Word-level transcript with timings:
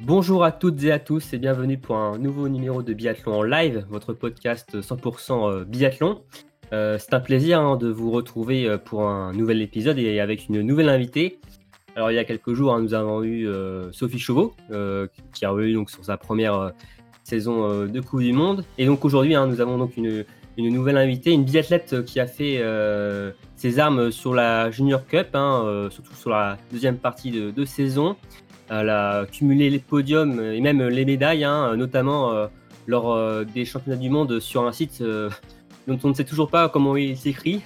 Bonjour 0.00 0.42
à 0.44 0.50
toutes 0.50 0.82
et 0.82 0.90
à 0.90 0.98
tous 0.98 1.32
et 1.32 1.38
bienvenue 1.38 1.78
pour 1.78 1.96
un 1.96 2.18
nouveau 2.18 2.48
numéro 2.48 2.82
de 2.82 2.92
Biathlon 2.92 3.34
en 3.38 3.42
live, 3.44 3.86
votre 3.88 4.12
podcast 4.12 4.80
100% 4.80 5.50
euh, 5.50 5.64
biathlon. 5.64 6.24
Euh, 6.72 6.98
c'est 6.98 7.14
un 7.14 7.20
plaisir 7.20 7.60
hein, 7.60 7.76
de 7.76 7.88
vous 7.88 8.10
retrouver 8.10 8.66
euh, 8.66 8.76
pour 8.76 9.08
un 9.08 9.32
nouvel 9.32 9.62
épisode 9.62 9.98
et 9.98 10.18
avec 10.18 10.48
une 10.48 10.62
nouvelle 10.62 10.88
invitée. 10.88 11.38
Alors 11.94 12.10
il 12.10 12.16
y 12.16 12.18
a 12.18 12.24
quelques 12.24 12.54
jours, 12.54 12.74
hein, 12.74 12.82
nous 12.82 12.92
avons 12.92 13.22
eu 13.22 13.48
Sophie 13.92 14.18
Chauveau 14.18 14.56
qui 15.32 15.46
revenue 15.46 15.74
donc 15.74 15.90
sur 15.90 16.04
sa 16.04 16.16
première 16.16 16.72
saison 17.22 17.86
de 17.86 18.00
Coupe 18.00 18.20
du 18.20 18.32
Monde. 18.32 18.64
Et 18.78 18.86
donc 18.86 19.04
aujourd'hui, 19.04 19.36
hein, 19.36 19.46
nous 19.46 19.60
avons 19.60 19.78
donc 19.78 19.96
une, 19.96 20.24
nouvelle 20.58 20.96
invitée, 20.96 21.30
une 21.30 21.44
biathlète 21.44 22.04
qui 22.04 22.18
a 22.18 22.26
fait 22.26 22.60
ses 23.54 23.78
armes 23.78 24.10
sur 24.10 24.34
la 24.34 24.72
Junior 24.72 25.06
Cup, 25.06 25.36
surtout 25.90 26.14
sur 26.16 26.30
la 26.30 26.58
deuxième 26.72 26.96
partie 26.96 27.30
de 27.30 27.64
saison. 27.64 28.16
Elle 28.70 28.88
a 28.90 29.26
cumulé 29.30 29.70
les 29.70 29.78
podiums 29.78 30.40
et 30.40 30.60
même 30.60 30.82
les 30.88 31.04
médailles, 31.04 31.44
hein, 31.44 31.76
notamment 31.76 32.32
euh, 32.32 32.46
lors 32.86 33.12
euh, 33.12 33.44
des 33.44 33.64
championnats 33.64 33.98
du 33.98 34.08
monde 34.10 34.40
sur 34.40 34.66
un 34.66 34.72
site 34.72 34.98
euh, 35.02 35.28
dont 35.86 35.98
on 36.04 36.08
ne 36.08 36.14
sait 36.14 36.24
toujours 36.24 36.50
pas 36.50 36.68
comment 36.68 36.96
il 36.96 37.16
s'écrit. 37.16 37.60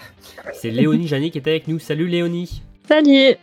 C'est 0.52 0.70
Léonie 0.70 1.06
Janet 1.08 1.30
qui 1.32 1.38
est 1.38 1.46
avec 1.48 1.68
nous. 1.68 1.78
Salut 1.78 2.08
Léonie, 2.08 2.62
Salut, 2.88 3.36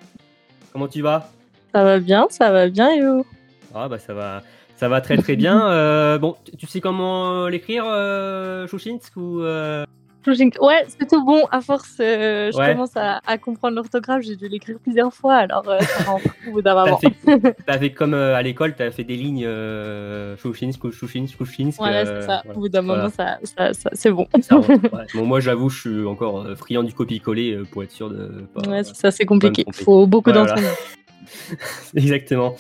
comment 0.73 0.88
tu 0.88 1.02
vas? 1.02 1.31
Ça 1.73 1.84
va 1.84 2.00
bien, 2.00 2.25
ça 2.30 2.52
va 2.52 2.67
bien 2.70 2.89
et 2.92 3.02
vous? 3.02 3.25
Ah 3.73 3.88
bah 3.90 4.00
ça 4.00 4.14
va, 4.14 4.42
ça 4.78 4.88
va 4.90 5.02
très 5.02 5.17
très 5.17 5.36
bien. 5.36 5.62
Euh, 5.69 6.17
bon, 6.17 6.36
tu- 6.45 6.56
tu 6.58 6.66
sais 6.67 6.81
comment 6.81 7.47
l'écrire, 7.47 7.84
euh, 7.88 8.67
Chouchinsk 8.67 9.16
ou 9.17 9.42
euh, 9.42 9.86
Ouais, 10.28 10.84
c'est 10.88 11.08
tout 11.08 11.23
bon. 11.26 11.44
À 11.52 11.62
force, 11.62 11.98
euh, 12.00 12.52
je 12.52 12.58
Ouais. 12.58 12.72
commence 12.73 12.95
à, 12.95 13.22
à 13.26 13.38
comprendre 13.38 13.76
l'orthographe. 13.76 14.23
J'ai 14.23 14.36
dû 14.36 14.48
l'écrire 14.48 14.78
plusieurs 14.81 15.14
fois, 15.14 15.36
alors 15.36 15.68
euh, 15.70 15.80
ça 15.80 16.04
rentre 16.04 16.26
au 16.48 16.52
bout 16.52 16.62
d'un 16.62 16.73
moment. 16.73 17.00
fait 17.80 17.92
comme 17.92 18.14
euh, 18.14 18.36
à 18.36 18.42
l'école, 18.42 18.76
t'as 18.76 18.92
fait 18.92 19.03
des 19.03 19.16
lignes 19.18 19.46
euh, 19.46 20.36
Chouchinsk 20.38 20.84
ou 20.84 20.92
Chouchinsk, 20.92 21.38
Chouchinsk. 21.38 21.78
Voilà, 21.78 22.00
euh, 22.00 22.22
c'est 22.22 22.28
ça. 22.28 22.42
voilà. 22.46 22.58
Au 22.58 22.62
bout 22.62 22.70
d'un 22.70 22.81
Voilà. 22.81 23.03
moment, 23.03 23.14
ça, 23.16 23.38
ça, 23.44 23.73
ça- 23.73 23.90
c'est 23.94 24.12
bon. 24.12 24.28
Ça 24.42 24.56
rentre, 24.56 24.70
ouais. 24.94 25.06
Bon, 25.14 25.26
moi 25.26 25.40
j'avoue, 25.40 25.70
je 25.70 25.80
suis 25.80 26.06
encore 26.06 26.42
euh, 26.42 26.56
friand 26.56 26.84
du 26.84 26.94
copier-coller 26.94 27.62
pour 27.72 27.84
être 27.84 27.92
sûr 27.92 28.09
de 28.09 28.46
pas. 28.53 28.68
Ouais, 28.70 28.84
ça, 28.84 29.12
c'est 29.12 29.26
compliqué. 29.26 29.64
tromper. 29.64 29.84
Faut 29.84 30.08
beaucoup 30.08 30.31
d'entraînement. 30.31 30.70
Exactement. 31.96 32.56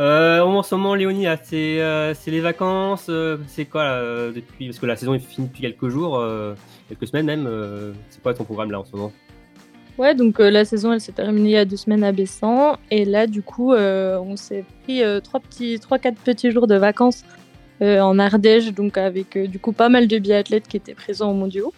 Euh, 0.00 0.40
en 0.40 0.62
ce 0.62 0.74
moment, 0.74 0.94
Léonie, 0.94 1.26
euh, 1.26 2.14
c'est 2.14 2.30
les 2.30 2.40
vacances. 2.40 3.06
euh, 3.10 3.36
c'est 3.46 3.66
quoi 3.66 3.84
là, 3.84 4.32
depuis 4.34 4.66
Parce 4.66 4.78
que 4.78 4.86
la 4.86 4.96
saison 4.96 5.12
est 5.12 5.18
finie 5.18 5.48
depuis 5.48 5.60
quelques 5.60 5.88
jours, 5.88 6.24
quelques 6.88 7.06
semaines 7.06 7.26
même. 7.26 7.94
c'est 8.08 8.22
quoi 8.22 8.32
ton 8.32 8.44
programme 8.44 8.70
là 8.70 8.80
en 8.80 8.84
ce 8.84 8.92
moment? 8.92 9.12
Ouais, 9.98 10.14
donc 10.14 10.38
la 10.38 10.64
saison, 10.64 10.94
elle 10.94 11.00
s'est 11.02 11.12
terminée 11.12 11.50
il 11.50 11.52
y 11.52 11.56
a 11.56 11.66
deux 11.66 11.76
semaines 11.76 12.04
à 12.04 12.12
Bessan. 12.12 12.78
Et 12.90 13.04
là, 13.04 13.26
du 13.26 13.42
coup, 13.42 13.74
on 13.74 14.36
s'est 14.36 14.64
pris 14.84 15.02
trois 15.22 15.40
petits, 15.40 15.78
trois, 15.78 15.98
quatre 15.98 16.18
petits 16.18 16.50
jours 16.50 16.66
de 16.66 16.76
vacances 16.76 17.24
en 17.82 18.18
Ardèche, 18.18 18.72
donc 18.72 18.96
avec 18.96 19.36
du 19.36 19.58
coup 19.58 19.72
pas 19.72 19.90
mal 19.90 20.08
de 20.08 20.18
biathlètes 20.18 20.66
qui 20.66 20.78
étaient 20.78 20.94
présents 20.94 21.30
aux 21.30 21.34
mondiaux. 21.34 21.74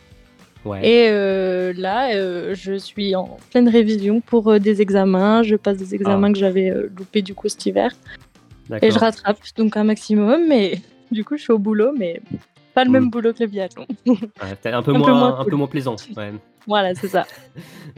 Ouais. 0.64 0.86
Et 0.86 1.08
euh, 1.10 1.72
là, 1.76 2.14
euh, 2.14 2.54
je 2.54 2.74
suis 2.74 3.14
en 3.16 3.36
pleine 3.50 3.68
révision 3.68 4.20
pour 4.20 4.48
euh, 4.48 4.58
des 4.58 4.80
examens. 4.80 5.42
Je 5.42 5.56
passe 5.56 5.76
des 5.76 5.94
examens 5.94 6.32
que 6.32 6.38
j'avais 6.38 6.70
loupés 6.96 7.22
du 7.22 7.34
coup 7.34 7.48
cet 7.48 7.66
hiver. 7.66 7.90
Et 8.80 8.90
je 8.90 8.98
rattrape 8.98 9.38
donc 9.56 9.76
un 9.76 9.84
maximum. 9.84 10.46
Mais 10.48 10.78
du 11.10 11.24
coup, 11.24 11.36
je 11.36 11.42
suis 11.42 11.52
au 11.52 11.58
boulot, 11.58 11.92
mais 11.98 12.20
pas 12.74 12.84
le 12.84 12.90
Mm. 12.90 12.92
même 12.92 13.10
boulot 13.10 13.32
que 13.32 13.40
le 13.40 13.46
biathlon. 13.48 13.86
Ah, 14.40 14.54
t'es 14.60 14.70
un 14.70 14.82
peu 14.82 14.90
un 14.92 14.94
peu 14.94 14.98
moins, 14.98 15.14
moins 15.14 15.34
un 15.40 15.42
cool. 15.42 15.50
peu 15.50 15.56
moins 15.56 15.66
plaisant. 15.66 15.96
Ouais. 16.16 16.32
Voilà, 16.66 16.94
c'est 16.94 17.08
ça. 17.08 17.24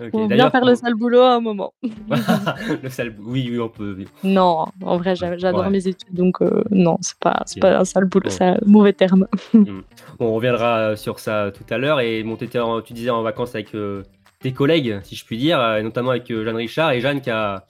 Ok, 0.00 0.10
Faut 0.10 0.18
bien 0.18 0.26
d'ailleurs, 0.28 0.50
faire 0.50 0.64
le 0.64 0.74
sale 0.74 0.94
boulot 0.94 1.20
à 1.20 1.34
un 1.34 1.40
moment. 1.40 1.72
le 2.82 2.88
sale. 2.88 3.14
Oui, 3.20 3.46
oui, 3.48 3.60
on 3.60 3.68
peut. 3.68 3.94
oui. 3.96 4.08
Non, 4.24 4.64
en 4.82 4.96
vrai, 4.96 5.14
j'a- 5.14 5.36
j'adore 5.36 5.60
Ouais. 5.66 5.70
mes 5.70 5.86
études, 5.86 6.12
donc 6.12 6.42
euh, 6.42 6.64
non, 6.72 6.98
c'est 7.00 7.16
pas, 7.20 7.42
c'est 7.46 7.58
Ok. 7.58 7.62
pas 7.62 7.78
un 7.78 7.84
sale 7.84 8.06
boulot, 8.06 8.28
c'est 8.28 8.42
un 8.44 8.58
mauvais 8.66 8.92
terme. 8.92 9.28
Bon, 9.52 9.82
on 10.18 10.34
reviendra 10.34 10.78
euh, 10.78 10.96
sur 10.96 11.20
ça 11.20 11.52
tout 11.56 11.62
à 11.72 11.78
l'heure. 11.78 12.00
Et 12.00 12.24
bon, 12.24 12.36
en- 12.60 12.80
tu 12.80 12.92
disais 12.92 13.10
en 13.10 13.22
vacances 13.22 13.54
avec 13.54 13.72
euh, 13.76 14.02
tes 14.40 14.52
collègues, 14.52 14.98
si 15.04 15.14
je 15.14 15.24
puis 15.24 15.36
dire, 15.38 15.62
et 15.76 15.82
notamment 15.84 16.10
avec 16.10 16.28
euh, 16.32 16.44
Jeanne 16.44 16.56
Richard 16.56 16.90
et 16.90 17.00
Jeanne 17.00 17.20
qui 17.20 17.30
a, 17.30 17.64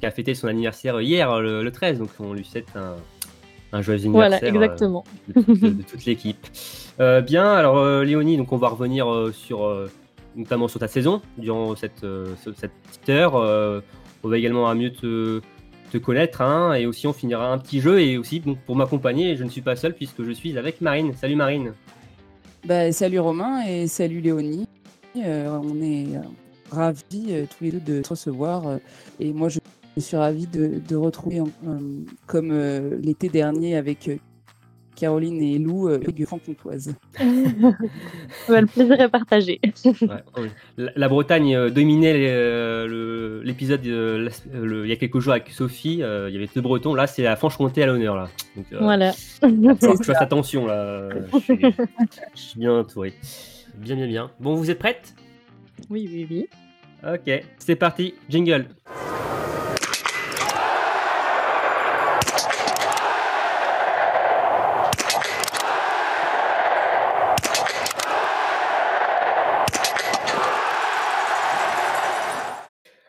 qui 0.00 0.06
a 0.06 0.10
fêté 0.10 0.34
son 0.34 0.48
anniversaire 0.48 0.98
hier, 1.02 1.40
le, 1.40 1.62
le 1.62 1.70
13. 1.72 1.98
Donc 1.98 2.08
on 2.20 2.32
lui 2.32 2.44
souhaite 2.44 2.68
un, 2.74 2.94
un 3.76 3.82
joyeux 3.82 4.08
Voilà, 4.08 4.36
anniversaire. 4.36 4.54
euh, 4.54 4.64
exactement. 4.64 5.04
de 5.36 5.82
toute, 5.82 6.06
l'équipe. 6.06 6.46
Euh, 7.00 7.20
bien, 7.20 7.52
alors 7.52 7.76
euh, 7.76 8.02
Léonie, 8.02 8.38
donc 8.38 8.50
on 8.52 8.56
va 8.56 8.68
revenir 8.68 9.06
sur 9.34 9.66
notamment 10.36 10.68
sur 10.68 10.78
ta 10.78 10.88
saison 10.88 11.22
durant 11.38 11.74
cette, 11.74 12.04
euh, 12.04 12.34
ce- 12.44 12.52
cette 12.52 12.72
petite 12.88 13.08
heure. 13.08 13.36
Euh, 13.36 13.80
on 14.22 14.28
va 14.28 14.38
également 14.38 14.68
à 14.68 14.74
mieux 14.74 14.92
te, 14.92 15.40
te 15.90 15.98
connaître 15.98 16.42
hein, 16.42 16.74
et 16.74 16.86
aussi 16.86 17.06
on 17.06 17.12
finira 17.12 17.52
un 17.52 17.58
petit 17.58 17.80
jeu 17.80 18.00
et 18.00 18.18
aussi 18.18 18.42
pour 18.66 18.76
m'accompagner, 18.76 19.36
je 19.36 19.44
ne 19.44 19.48
suis 19.48 19.60
pas 19.62 19.76
seul 19.76 19.94
puisque 19.94 20.22
je 20.22 20.32
suis 20.32 20.56
avec 20.58 20.80
Marine. 20.80 21.12
Salut 21.14 21.36
Marine. 21.36 21.72
Bah, 22.64 22.90
salut 22.92 23.20
Romain 23.20 23.64
et 23.66 23.86
salut 23.86 24.20
Léonie. 24.20 24.66
Euh, 25.16 25.58
on 25.62 25.80
est 25.80 26.06
ravis 26.70 27.46
tous 27.56 27.64
les 27.64 27.72
deux 27.72 27.80
de 27.80 28.02
te 28.02 28.08
recevoir 28.08 28.78
et 29.20 29.32
moi 29.32 29.48
je, 29.48 29.60
suis 29.98 30.16
ravie 30.16 30.46
de, 30.46 30.96
retrouver 30.96 31.40
comme 32.26 32.52
l'été 33.00 33.28
dernier 33.28 33.76
avec 33.76 34.10
Caroline 34.96 35.40
et 35.42 35.58
Lou 35.58 35.88
euh, 35.88 36.00
le 36.18 36.26
franc-comtoise. 36.26 36.94
Le 37.20 38.66
plaisir 38.66 39.00
est 39.00 39.08
partagé. 39.08 39.60
Ouais. 39.84 40.50
La, 40.76 40.90
la 40.96 41.08
Bretagne 41.08 41.54
euh, 41.54 41.70
dominait 41.70 42.14
euh, 42.28 43.40
l'épisode 43.44 43.86
euh, 43.86 44.28
il 44.84 44.88
y 44.88 44.92
a 44.92 44.96
quelques 44.96 45.18
jours 45.20 45.32
avec 45.34 45.50
Sophie. 45.50 46.02
euh, 46.02 46.28
il 46.28 46.34
y 46.34 46.38
avait 46.38 46.48
deux 46.54 46.60
Bretons. 46.62 46.94
Là, 46.94 47.06
c'est 47.06 47.22
la 47.22 47.36
Franche-Comté 47.36 47.82
à 47.82 47.86
l'honneur. 47.86 48.16
Là. 48.16 48.28
Donc, 48.56 48.66
euh, 48.72 48.78
Voilà. 48.80 49.12
faut 49.12 49.48
que 49.48 50.04
je 50.04 50.12
fasse 50.12 50.22
attention 50.22 50.66
là. 50.66 51.08
Je 51.32 51.38
suis, 51.38 51.60
je 52.34 52.40
suis 52.40 52.58
bien 52.58 52.72
entouré. 52.78 53.12
Bien, 53.76 53.96
bien, 53.96 54.06
bien. 54.06 54.30
Bon, 54.40 54.54
vous 54.54 54.70
êtes 54.70 54.78
prêtes? 54.78 55.14
Oui, 55.90 56.08
oui, 56.10 56.26
oui. 56.30 56.46
Ok, 57.06 57.44
c'est 57.58 57.76
parti. 57.76 58.14
Jingle. 58.28 58.66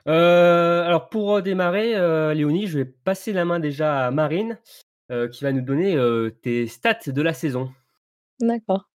Euh, 0.07 0.85
alors 0.85 1.09
pour 1.27 1.41
démarrer, 1.41 1.93
euh, 1.93 2.33
Léonie, 2.33 2.67
je 2.67 2.77
vais 2.77 2.85
passer 2.85 3.33
la 3.33 3.43
main 3.43 3.59
déjà 3.59 4.07
à 4.07 4.11
Marine, 4.11 4.57
euh, 5.11 5.27
qui 5.27 5.43
va 5.43 5.51
nous 5.51 5.59
donner 5.59 5.93
euh, 5.93 6.29
tes 6.29 6.67
stats 6.67 6.99
de 7.07 7.21
la 7.21 7.33
saison. 7.33 7.69
D'accord. 8.39 8.87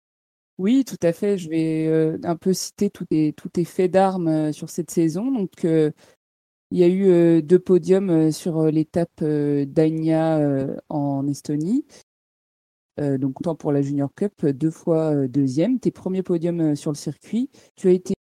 Oui, 0.56 0.87
tout 0.87 0.97
à 1.03 1.12
fait. 1.12 1.37
Je 1.37 1.50
vais 1.50 1.87
euh, 1.88 2.16
un 2.25 2.37
peu 2.37 2.54
citer 2.54 2.88
tous 2.88 3.04
tes, 3.04 3.34
tous 3.34 3.50
tes 3.50 3.66
faits 3.66 3.91
d'armes 3.91 4.28
euh, 4.28 4.53
sur 4.53 4.70
cette 4.70 4.91
saison. 4.91 5.31
Donc, 5.31 5.66
euh, 5.66 5.91
il 6.70 6.78
y 6.78 6.84
a 6.84 6.88
eu 6.88 7.10
euh, 7.10 7.43
deux 7.43 7.59
podiums 7.59 8.09
euh, 8.09 8.31
sur 8.31 8.60
euh, 8.60 8.70
l'étape 8.70 9.20
euh, 9.20 9.67
d'Agna 9.67 10.38
euh, 10.38 10.75
en 10.88 11.26
Estonie. 11.29 11.84
Euh, 12.99 13.19
donc, 13.19 13.43
autant 13.43 13.56
pour 13.56 13.73
la 13.73 13.82
Junior 13.82 14.08
Cup, 14.14 14.32
euh, 14.44 14.55
deux 14.55 14.70
fois 14.70 15.14
euh, 15.14 15.29
deuxième. 15.29 15.79
Tes 15.79 15.90
premiers 15.90 16.23
podiums 16.23 16.61
euh, 16.62 16.75
sur 16.76 16.93
le 16.93 16.96
circuit. 16.96 17.50
Tu 17.76 17.88
as 17.88 17.93
été 17.93 18.14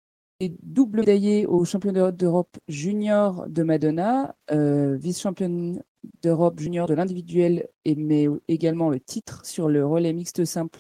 double 0.64 1.00
médaillé 1.02 1.46
au 1.46 1.66
championnat 1.66 2.12
d'Europe 2.12 2.58
junior 2.68 3.46
de 3.50 3.64
Madonna, 3.64 4.36
euh, 4.52 4.96
vice-championne 4.98 5.84
d'Europe 6.24 6.60
junior 6.60 6.88
de 6.88 6.94
l'individuel, 6.94 7.68
et 7.86 7.96
mais 7.96 8.28
également 8.48 8.90
le 8.90 9.00
titre 9.02 9.46
sur 9.46 9.68
le 9.68 9.86
relais 9.86 10.14
mixte 10.14 10.46
simple 10.46 10.80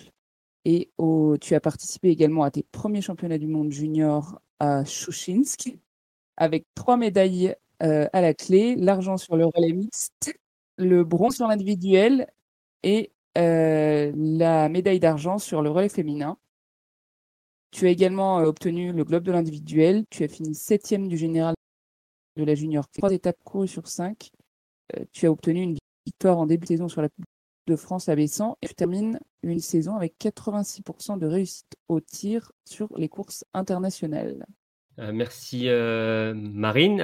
et 0.66 0.92
au- 0.98 1.38
tu 1.40 1.56
as 1.56 1.62
participé 1.62 2.10
également 2.10 2.44
à 2.44 2.52
tes 2.52 2.64
premiers 2.72 3.02
championnats 3.02 3.38
du 3.38 3.48
monde 3.48 3.72
junior 3.72 4.42
à 4.60 4.86
Shushinsk, 4.86 5.78
avec 6.38 6.66
trois 6.76 6.98
médailles 6.98 7.56
euh, 7.84 8.08
à 8.14 8.22
la 8.22 8.34
clé, 8.34 8.76
l'argent 8.76 9.18
sur 9.18 9.38
le 9.38 9.46
relais 9.46 9.74
mixte, 9.74 10.34
le 10.78 11.04
bronze 11.06 11.36
sur 11.38 11.48
l'individuel 11.48 12.28
et 12.84 13.12
euh, 13.38 14.12
la 14.16 14.70
médaille 14.70 15.00
d'argent 15.00 15.38
sur 15.40 15.62
le 15.62 15.70
relais 15.72 15.90
féminin. 15.90 16.38
Tu 17.72 17.86
as 17.86 17.90
également 17.90 18.40
euh, 18.40 18.46
obtenu 18.46 18.92
le 18.92 19.04
globe 19.04 19.24
de 19.24 19.32
l'individuel, 19.32 20.06
tu 20.10 20.24
as 20.24 20.28
fini 20.28 20.56
septième 20.56 21.08
du 21.08 21.18
général 21.18 21.54
de 22.36 22.44
la 22.44 22.56
junior, 22.56 22.88
trois 22.90 23.12
étapes 23.12 23.38
courues 23.44 23.68
sur 23.68 23.88
cinq. 23.88 24.32
Euh, 24.98 25.04
tu 25.12 25.28
as 25.28 25.32
obtenu 25.32 25.62
une 25.62 25.78
victoire 26.06 26.38
en 26.38 26.46
début 26.46 26.66
de 26.66 26.70
saison 26.70 26.88
sur 26.88 27.02
la 27.02 27.10
de 27.68 27.76
France 27.76 28.10
à 28.10 28.16
Bessan 28.16 28.56
et 28.64 28.68
tu 28.68 28.74
termines 28.74 29.20
une 29.44 29.60
saison 29.60 29.96
avec 29.96 30.16
86% 30.20 31.20
de 31.20 31.28
réussite 31.28 31.76
au 31.88 32.00
tir 32.00 32.52
sur 32.66 32.90
les 32.98 33.10
courses 33.10 33.46
internationales. 33.54 34.44
Euh, 34.98 35.12
merci 35.14 35.68
Marine. 35.70 36.98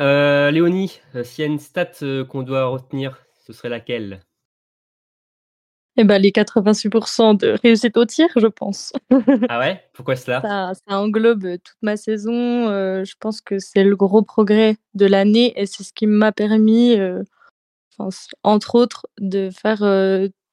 Léonie, 0.49 0.99
s'il 1.23 1.43
y 1.43 1.47
a 1.47 1.51
une 1.51 1.59
stat 1.59 1.91
qu'on 2.27 2.41
doit 2.41 2.65
retenir, 2.65 3.23
ce 3.45 3.53
serait 3.53 3.69
laquelle? 3.69 4.21
Eh 5.97 6.03
ben, 6.03 6.21
les 6.21 6.31
86% 6.31 7.37
de 7.37 7.55
réussite 7.63 7.97
au 7.97 8.05
tir, 8.05 8.27
je 8.35 8.47
pense. 8.47 8.93
ah 9.49 9.59
ouais? 9.59 9.81
Pourquoi 9.93 10.15
cela? 10.15 10.41
Ça, 10.41 10.71
ça, 10.73 10.99
englobe 10.99 11.57
toute 11.63 11.77
ma 11.81 11.97
saison. 11.97 12.33
je 13.03 13.13
pense 13.19 13.41
que 13.41 13.59
c'est 13.59 13.83
le 13.83 13.95
gros 13.95 14.21
progrès 14.21 14.77
de 14.93 15.05
l'année 15.05 15.53
et 15.59 15.65
c'est 15.65 15.83
ce 15.83 15.93
qui 15.93 16.07
m'a 16.07 16.31
permis, 16.31 16.97
entre 18.43 18.75
autres, 18.75 19.07
de 19.19 19.49
faire 19.51 19.79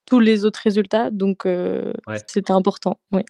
tous 0.06 0.20
les 0.20 0.44
autres 0.44 0.60
résultats. 0.62 1.10
Donc, 1.10 1.46
c'était 2.26 2.52
important. 2.52 2.98
Oui. 3.10 3.22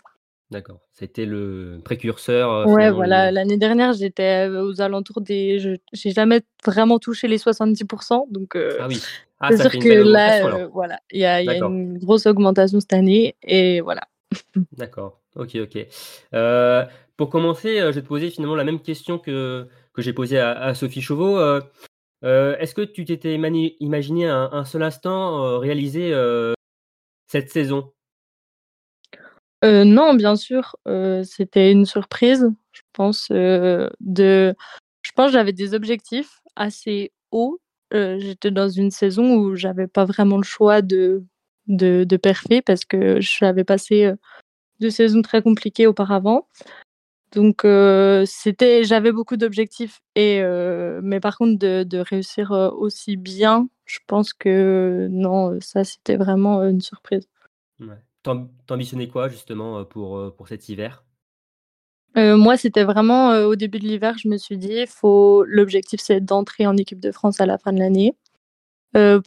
D'accord. 0.50 0.81
C'était 0.93 1.25
le 1.25 1.81
précurseur. 1.82 2.69
ouais, 2.69 2.91
voilà. 2.91 3.31
L'année 3.31 3.56
dernière, 3.56 3.94
j'étais 3.94 4.49
aux 4.49 4.82
alentours 4.82 5.23
des. 5.23 5.58
Je 5.58 5.70
n'ai 5.70 6.12
jamais 6.12 6.43
vraiment 6.62 6.99
touché 6.99 7.26
les 7.26 7.38
70%. 7.38 8.31
Donc, 8.31 8.56
ah 8.56 8.87
oui. 8.87 9.00
Ah, 9.43 9.49
c'est 9.50 9.69
sûr 9.69 9.81
que 9.81 9.89
là, 9.89 10.67
voilà, 10.69 11.00
il 11.11 11.21
y 11.21 11.25
a, 11.25 11.43
y 11.43 11.49
a 11.49 11.56
une 11.56 11.99
grosse 11.99 12.27
augmentation 12.27 12.81
cette 12.81 12.93
année. 12.93 13.37
Et 13.43 13.81
voilà. 13.81 14.03
D'accord. 14.73 15.21
Ok, 15.37 15.56
ok. 15.56 15.87
Euh, 16.35 16.85
pour 17.17 17.29
commencer, 17.29 17.79
je 17.79 17.91
vais 17.91 18.03
te 18.03 18.06
poser 18.06 18.31
finalement 18.31 18.56
la 18.56 18.65
même 18.65 18.81
question 18.81 19.19
que, 19.19 19.69
que 19.93 20.03
j'ai 20.03 20.12
posée 20.12 20.39
à, 20.39 20.75
Sophie 20.75 21.03
Chauveau. 21.03 21.39
Euh, 21.39 22.56
est-ce 22.59 22.75
que 22.75 22.83
tu 22.83 23.05
t'étais 23.05 23.35
imaginé 23.35 24.27
un, 24.27 24.65
seul 24.65 24.83
instant 24.83 25.59
réaliser 25.59 26.15
cette 27.29 27.50
saison? 27.50 27.93
Euh, 29.65 29.85
non, 29.85 30.15
bien 30.15 30.37
sûr, 30.37 30.77
euh, 30.89 31.23
c'était 31.23 31.71
une 31.71 31.87
surprise. 31.87 32.50
Je 32.73 32.83
pense, 32.93 33.29
euh, 33.31 33.89
de 34.00 34.55
je 35.03 35.12
pense 35.12 35.33
j'avais 35.33 35.53
des 35.53 35.75
objectifs 35.75 36.41
assez 36.56 37.12
hauts. 37.31 37.61
J'étais 37.93 38.50
dans 38.50 38.69
une 38.69 38.91
saison 38.91 39.37
où 39.37 39.55
j'avais 39.55 39.87
pas 39.87 40.05
vraiment 40.05 40.39
le 40.39 40.43
choix 40.43 40.83
de 40.83 41.25
de 41.69 42.05
de 42.05 42.61
parce 42.61 42.85
que 42.85 43.21
j'avais 43.21 43.65
passé, 43.65 44.12
deux 44.81 44.91
saisons 44.91 45.23
très 45.23 45.43
compliquées 45.43 45.87
auparavant. 45.87 46.49
Donc 47.33 47.62
c'était 48.27 48.85
j'avais 48.85 49.12
beaucoup 49.12 49.37
d'objectifs 49.37 50.00
et 50.17 50.43
mais 51.03 51.21
par 51.21 51.39
contre 51.39 51.59
de 51.59 51.83
de 51.83 51.99
réussir, 51.99 52.50
aussi 52.50 53.17
bien, 53.17 53.69
je 53.85 53.99
pense 54.06 54.33
que 54.33 55.09
non, 55.11 55.59
ça 55.61 55.85
c'était 55.85 56.17
vraiment, 56.17 56.62
une 56.65 56.81
surprise. 56.81 57.29
T'ambitionnais 58.67 59.09
quoi 59.09 59.29
justement 59.29 59.85
pour, 59.85 60.35
pour 60.37 60.49
cet 60.49 60.69
hiver? 60.69 61.05
Moi, 62.17 62.56
c'était 62.56 62.85
vraiment 62.85 63.31
au 63.44 63.56
début 63.56 63.79
de 63.79 63.87
l'hiver, 63.87 64.17
je 64.19 64.29
me 64.29 64.37
suis 64.37 64.59
dit, 64.59 64.87
faut 64.87 65.44
l'objectif 65.44 66.00
c'est 66.00 66.20
d'entrer 66.20 66.67
en 66.67 66.76
équipe 66.76 67.00
de 67.00 67.12
France 67.12 67.41
à 67.41 67.47
la 67.47 67.59
fin 67.59 67.73
de 67.73 67.79
l'année. 67.79 68.14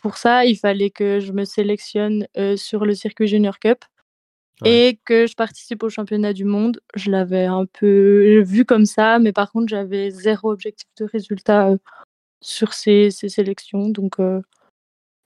pour 0.01 0.17
ça, 0.17 0.45
il 0.45 0.57
fallait 0.57 0.91
que 0.91 1.19
je 1.19 1.31
me 1.31 1.45
sélectionne 1.45 2.27
sur 2.55 2.85
le 2.85 2.93
circuit 2.93 3.27
Junior 3.27 3.59
Cup 3.59 3.83
et 4.63 4.99
que 5.03 5.27
je 5.27 5.35
participe 5.35 5.83
au 5.83 5.89
championnat 5.89 6.33
du 6.33 6.45
monde. 6.45 6.79
Je 6.95 7.11
l'avais 7.11 7.45
un 7.45 7.65
peu 7.65 8.41
vu 8.45 8.65
comme 8.65 8.85
ça, 8.85 9.19
mais 9.19 9.33
par 9.33 9.51
contre, 9.51 9.67
j'avais 9.67 10.11
zéro 10.11 10.51
objectif 10.51 10.87
de 10.99 11.05
résultat 11.05 11.71
sur 12.41 12.73
ces, 12.73 13.09
ces 13.09 13.29
sélections. 13.29 13.89
Donc 13.89 14.17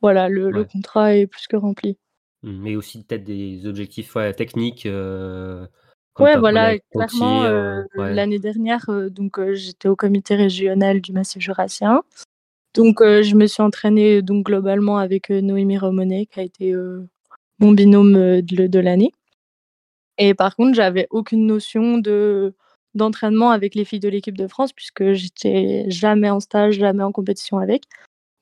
voilà, 0.01 0.29
le, 0.29 0.49
le 0.49 0.63
contrat 0.63 1.15
est 1.15 1.27
plus 1.27 1.47
que 1.47 1.57
rempli. 1.57 1.97
Mmh, 2.43 2.61
mais 2.61 2.75
aussi 2.75 3.03
peut-être 3.03 3.23
des 3.23 3.65
objectifs 3.65 4.15
techniques. 4.37 4.85
Euh, 4.85 5.67
ouais, 6.19 6.37
voilà, 6.37 6.77
clairement, 6.77 7.43
euh, 7.43 7.83
l'année 7.95 8.39
dernière, 8.39 8.89
euh, 8.89 9.09
donc 9.09 9.39
j'étais 9.53 9.87
au 9.87 9.95
comité 9.95 10.35
régional 10.35 11.01
du 11.01 11.11
Massif 11.13 11.41
jurassien. 11.41 12.01
Donc 12.75 12.99
je 13.01 13.35
me 13.35 13.47
suis 13.47 13.63
entraînée 13.63 14.21
donc 14.21 14.45
globalement 14.45 14.97
avec 14.97 15.29
Noémie 15.29 15.77
Romonet, 15.77 16.27
qui 16.27 16.39
a 16.39 16.43
été 16.43 16.75
mon 17.59 17.71
binôme 17.71 18.41
de, 18.41 18.67
de 18.67 18.79
l'année. 18.79 19.11
Et 20.17 20.33
par 20.33 20.55
contre, 20.55 20.75
j'avais 20.75 21.07
aucune 21.09 21.47
notion 21.47 21.97
de 21.97 22.53
d'entraînement 22.95 23.51
avec 23.51 23.75
les 23.75 23.85
filles 23.85 23.99
de 23.99 24.09
l'équipe 24.09 24.37
de 24.37 24.47
France 24.47 24.73
puisque 24.73 25.13
j'étais 25.13 25.85
jamais 25.89 26.29
en 26.29 26.39
stage, 26.39 26.75
jamais 26.75 27.03
en 27.03 27.11
compétition 27.11 27.57
avec. 27.57 27.83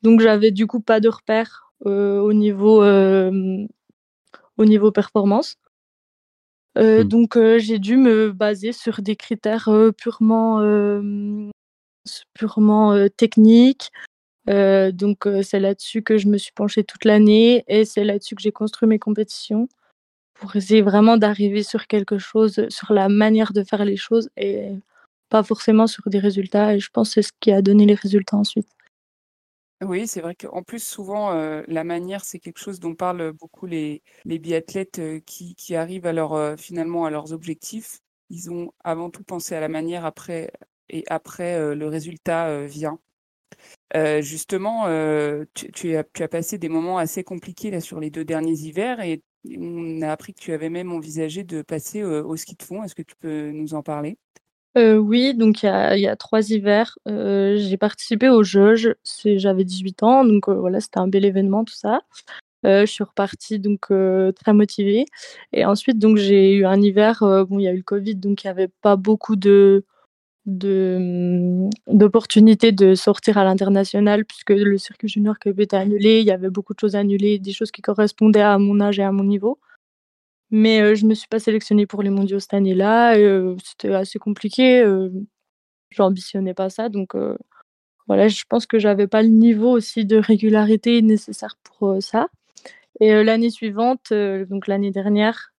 Donc 0.03 0.19
j'avais 0.19 0.51
du 0.51 0.67
coup 0.67 0.81
pas 0.81 0.99
de 0.99 1.09
repères 1.09 1.71
au 1.85 2.33
niveau 2.33 2.83
au 4.57 4.65
niveau 4.65 4.91
performance. 4.91 5.57
Euh, 6.77 7.03
mmh. 7.03 7.07
Donc 7.07 7.37
euh, 7.37 7.57
j'ai 7.59 7.79
dû 7.79 7.97
me 7.97 8.31
baser 8.31 8.71
sur 8.71 9.01
des 9.01 9.15
critères 9.15 9.67
euh, 9.69 9.91
purement, 9.91 10.61
purement 12.33 13.07
techniques. 13.17 13.91
donc 14.47 15.27
c'est 15.43 15.59
là-dessus 15.59 16.03
que 16.03 16.17
je 16.17 16.27
me 16.27 16.37
suis 16.37 16.53
penchée 16.53 16.83
toute 16.83 17.05
l'année 17.05 17.63
et 17.67 17.85
c'est 17.85 18.03
là-dessus 18.03 18.35
que 18.35 18.41
j'ai 18.41 18.51
construit 18.51 18.87
mes 18.87 18.99
compétitions 18.99 19.67
pour 20.35 20.55
essayer 20.55 20.81
vraiment 20.81 21.17
d'arriver 21.17 21.63
sur 21.63 21.87
quelque 21.87 22.17
chose, 22.19 22.67
sur 22.69 22.93
la 22.93 23.09
manière 23.09 23.53
de 23.53 23.63
faire 23.63 23.83
les 23.85 23.97
choses 23.97 24.29
et 24.37 24.69
pas 25.29 25.43
forcément 25.43 25.87
sur 25.87 26.03
des 26.09 26.19
résultats. 26.19 26.75
Et 26.75 26.79
je 26.79 26.89
pense 26.91 27.09
que 27.09 27.13
c'est 27.15 27.27
ce 27.27 27.33
qui 27.39 27.51
a 27.51 27.61
donné 27.61 27.85
les 27.85 27.95
résultats 27.95 28.37
ensuite. 28.37 28.76
Oui, 29.81 30.07
c'est 30.07 30.21
vrai 30.21 30.33
qu'en 30.33 30.63
plus, 30.63 30.83
souvent, 30.83 31.31
euh, 31.33 31.61
la 31.67 31.83
manière, 31.83 32.25
c'est 32.25 32.39
quelque 32.39 32.57
chose 32.57 32.79
dont 32.79 32.95
parlent 32.95 33.31
beaucoup 33.33 33.67
les, 33.67 34.01
biathlètes 34.25 34.97
euh, 34.97 35.19
qui, 35.19 35.75
arrivent 35.75 36.07
à 36.07 36.13
leur, 36.13 36.33
euh, 36.33 36.57
finalement 36.57 37.05
à 37.05 37.11
leurs 37.11 37.31
objectifs. 37.31 37.99
Ils 38.31 38.49
ont 38.49 38.73
avant 38.83 39.11
tout 39.11 39.23
pensé 39.23 39.53
à 39.53 39.59
la 39.59 39.67
manière 39.69 40.03
après, 40.03 40.51
et 40.89 41.03
après, 41.07 41.75
le 41.75 41.87
résultat 41.87 42.65
vient. 42.65 42.99
justement, 44.21 44.85
tu, 45.53 45.71
tu 45.71 45.95
as, 45.95 46.03
tu 46.03 46.23
as 46.23 46.27
passé 46.27 46.57
des 46.57 46.69
moments 46.69 46.97
assez 46.97 47.23
compliqués 47.23 47.71
là, 47.71 47.81
sur 47.81 47.99
les 47.99 48.09
deux 48.09 48.25
derniers 48.25 48.59
hivers 48.59 48.99
et 49.01 49.21
on 49.57 50.01
a 50.01 50.11
appris 50.11 50.33
que 50.33 50.41
tu 50.41 50.51
avais 50.53 50.69
même 50.69 50.91
envisagé 50.91 51.43
de 51.43 51.61
passer 51.61 52.03
au 52.03 52.35
ski 52.35 52.55
de 52.55 52.63
fond. 52.63 52.83
Est-ce 52.83 52.95
que 52.95 53.01
tu 53.03 53.15
peux 53.15 53.51
nous 53.51 53.73
en 53.75 53.83
parler? 53.83 54.17
Euh, 54.77 54.97
oui, 54.97 55.33
donc 55.33 55.63
il 55.63 55.67
y 55.99 56.07
a 56.07 56.15
3 56.15 56.51
hivers, 56.51 56.97
euh, 57.07 57.57
j'ai 57.57 57.77
participé 57.77 58.29
aux 58.29 58.43
Jeux. 58.43 58.75
j'avais 59.25 59.63
18 59.63 60.03
ans, 60.03 60.23
donc 60.23 60.47
euh, 60.49 60.53
voilà, 60.53 60.79
c'était 60.79 60.99
un 60.99 61.07
bel 61.07 61.25
événement 61.25 61.63
tout 61.65 61.73
ça. 61.73 62.01
je 62.63 62.85
suis 62.85 63.03
repartie 63.03 63.59
donc 63.59 63.87
très 64.35 64.53
motivée 64.53 65.05
et 65.53 65.65
ensuite 65.65 65.99
donc 65.99 66.17
j'ai 66.17 66.53
eu 66.55 66.65
un 66.65 66.81
hiver, 66.81 67.19
bon 67.49 67.59
il 67.59 67.63
y 67.63 67.67
a 67.67 67.73
eu 67.73 67.77
le 67.77 67.83
covid 67.83 68.15
donc 68.15 68.43
il 68.43 68.47
y 68.47 68.49
avait 68.49 68.69
pas 68.81 68.95
beaucoup 68.97 69.35
de 69.37 69.85
mmh, 70.47 71.69
d'opportunités 71.87 72.71
de 72.71 72.95
sortir 72.95 73.37
à 73.37 73.43
l'international 73.45 74.25
puisque 74.25 74.51
le 74.51 74.77
circuit 74.77 75.07
junior 75.09 75.39
Cup 75.39 75.59
était 75.59 75.77
annulé. 75.77 76.19
Il 76.21 76.25
y 76.25 76.31
avait 76.31 76.49
beaucoup 76.49 76.73
de 76.73 76.79
choses 76.79 76.95
annulées, 76.95 77.39
des 77.39 77.53
choses 77.53 77.71
qui 77.71 77.81
correspondaient 77.81 78.41
à 78.41 78.57
mon 78.57 78.79
âge 78.81 78.99
et 78.99 79.03
à 79.03 79.11
mon 79.11 79.23
niveau. 79.23 79.59
Mais 80.51 80.95
je 80.95 81.05
me 81.05 81.13
suis 81.13 81.27
pas 81.27 81.39
sélectionnée 81.39 81.85
pour 81.85 82.03
les 82.03 82.09
mondiaux 82.09 82.39
cette 82.39 82.53
année-là 82.53 83.15
c'était 83.63 83.93
assez 83.93 84.19
compliqué, 84.19 84.85
j'ambitionnais 85.89 86.53
pas 86.53 86.69
ça 86.69 86.89
donc 86.89 87.15
voilà, 88.07 88.29
je 88.29 88.43
pense 88.49 88.65
que 88.65 88.79
j'avais 88.79 89.07
pas 89.07 89.21
le 89.21 89.27
niveau 89.29 89.71
aussi 89.71 90.05
de 90.05 90.17
régularité 90.17 91.01
nécessaire 91.01 91.57
pour, 91.63 91.97
ça. 92.01 92.27
Et 93.01 93.23
l'année 93.23 93.49
suivante, 93.49 94.13
donc 94.13 94.67
l'année 94.67 94.91
dernière, 94.91 95.53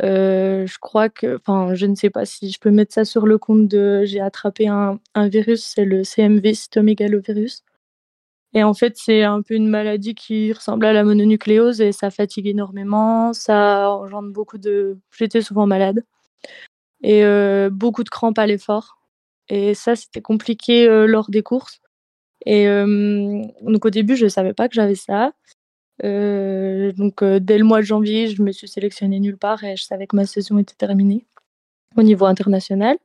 je 0.00 0.78
crois 0.80 1.08
que 1.10 1.36
enfin, 1.36 1.74
je 1.74 1.86
ne 1.86 1.94
sais 1.94 2.10
pas 2.10 2.24
si 2.26 2.50
je 2.50 2.58
peux 2.60 2.70
mettre 2.70 2.94
ça 2.94 3.04
sur 3.04 3.26
le 3.26 3.38
compte 3.38 3.68
de 3.68 4.04
j'ai 4.04 4.20
attrapé 4.20 4.68
un 4.68 5.00
un 5.14 5.28
virus, 5.28 5.64
c'est 5.64 5.84
le 5.84 6.02
CMV, 6.04 6.54
cytomégalovirus 6.54 7.64
et 8.54 8.62
en 8.64 8.74
fait, 8.74 8.94
c'est 8.96 9.22
un 9.22 9.42
peu 9.42 9.54
une 9.54 9.68
maladie 9.68 10.14
qui 10.14 10.52
ressemble 10.52 10.86
à 10.86 10.92
la 10.92 11.04
mononucléose 11.04 11.80
et 11.80 11.92
ça 11.92 12.10
fatigue 12.10 12.46
énormément, 12.46 13.32
ça 13.32 13.90
engendre 13.90 14.30
beaucoup 14.32 14.58
de 14.58 14.98
j'étais 15.16 15.40
souvent 15.42 15.66
malade 15.66 16.04
et 17.02 17.24
euh, 17.24 17.70
beaucoup 17.70 18.04
de 18.04 18.10
crampes 18.10 18.38
à 18.38 18.46
l'effort 18.46 18.98
et 19.48 19.74
ça, 19.74 19.96
c'était 19.96 20.22
compliqué, 20.22 20.86
euh, 20.88 21.06
lors 21.06 21.30
des 21.30 21.42
courses 21.42 21.80
et 22.46 22.66
donc 23.62 23.84
au 23.84 23.90
début, 23.90 24.16
je 24.16 24.24
ne 24.24 24.28
savais 24.28 24.54
pas 24.54 24.68
que 24.68 24.74
j'avais 24.74 24.96
ça. 24.96 25.32
Euh, 26.04 26.92
donc 26.92 27.22
dès 27.24 27.58
le 27.58 27.64
mois 27.64 27.80
de 27.80 27.86
janvier, 27.86 28.28
je 28.28 28.42
me 28.42 28.52
suis 28.52 28.68
sélectionnée 28.68 29.20
nulle 29.20 29.38
part 29.38 29.62
et 29.64 29.76
je 29.76 29.84
savais 29.84 30.06
que 30.06 30.16
ma 30.16 30.26
saison 30.26 30.58
était 30.58 30.74
terminée 30.74 31.26
au 31.96 32.02
niveau 32.02 32.26
international. 32.26 32.98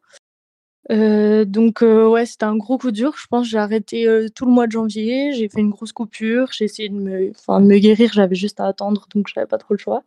Euh, 0.90 1.44
donc 1.44 1.82
euh, 1.84 2.08
ouais, 2.08 2.26
c'était 2.26 2.46
un 2.46 2.56
gros 2.56 2.78
coup 2.78 2.92
dur. 2.92 3.14
Je 3.18 3.28
pense 3.28 3.48
j'ai 3.48 3.58
arrêté, 3.58 4.08
euh, 4.08 4.30
tout 4.34 4.46
le 4.46 4.52
mois 4.52 4.68
de 4.68 4.72
janvier. 4.72 5.34
J'ai 5.34 5.50
fait 5.50 5.60
une 5.60 5.70
grosse 5.70 5.92
coupure. 5.92 6.52
J'ai 6.54 6.66
essayé 6.66 6.90
de 6.90 6.96
me 6.96 7.32
enfin 7.32 7.60
me 7.60 7.78
guérir, 7.78 8.12
j'avais 8.14 8.36
juste 8.36 8.60
à 8.60 8.68
attendre, 8.68 9.08
donc 9.14 9.28
j'avais 9.34 9.48
pas 9.48 9.58
trop 9.58 9.74
le 9.74 9.80
choix 9.80 10.04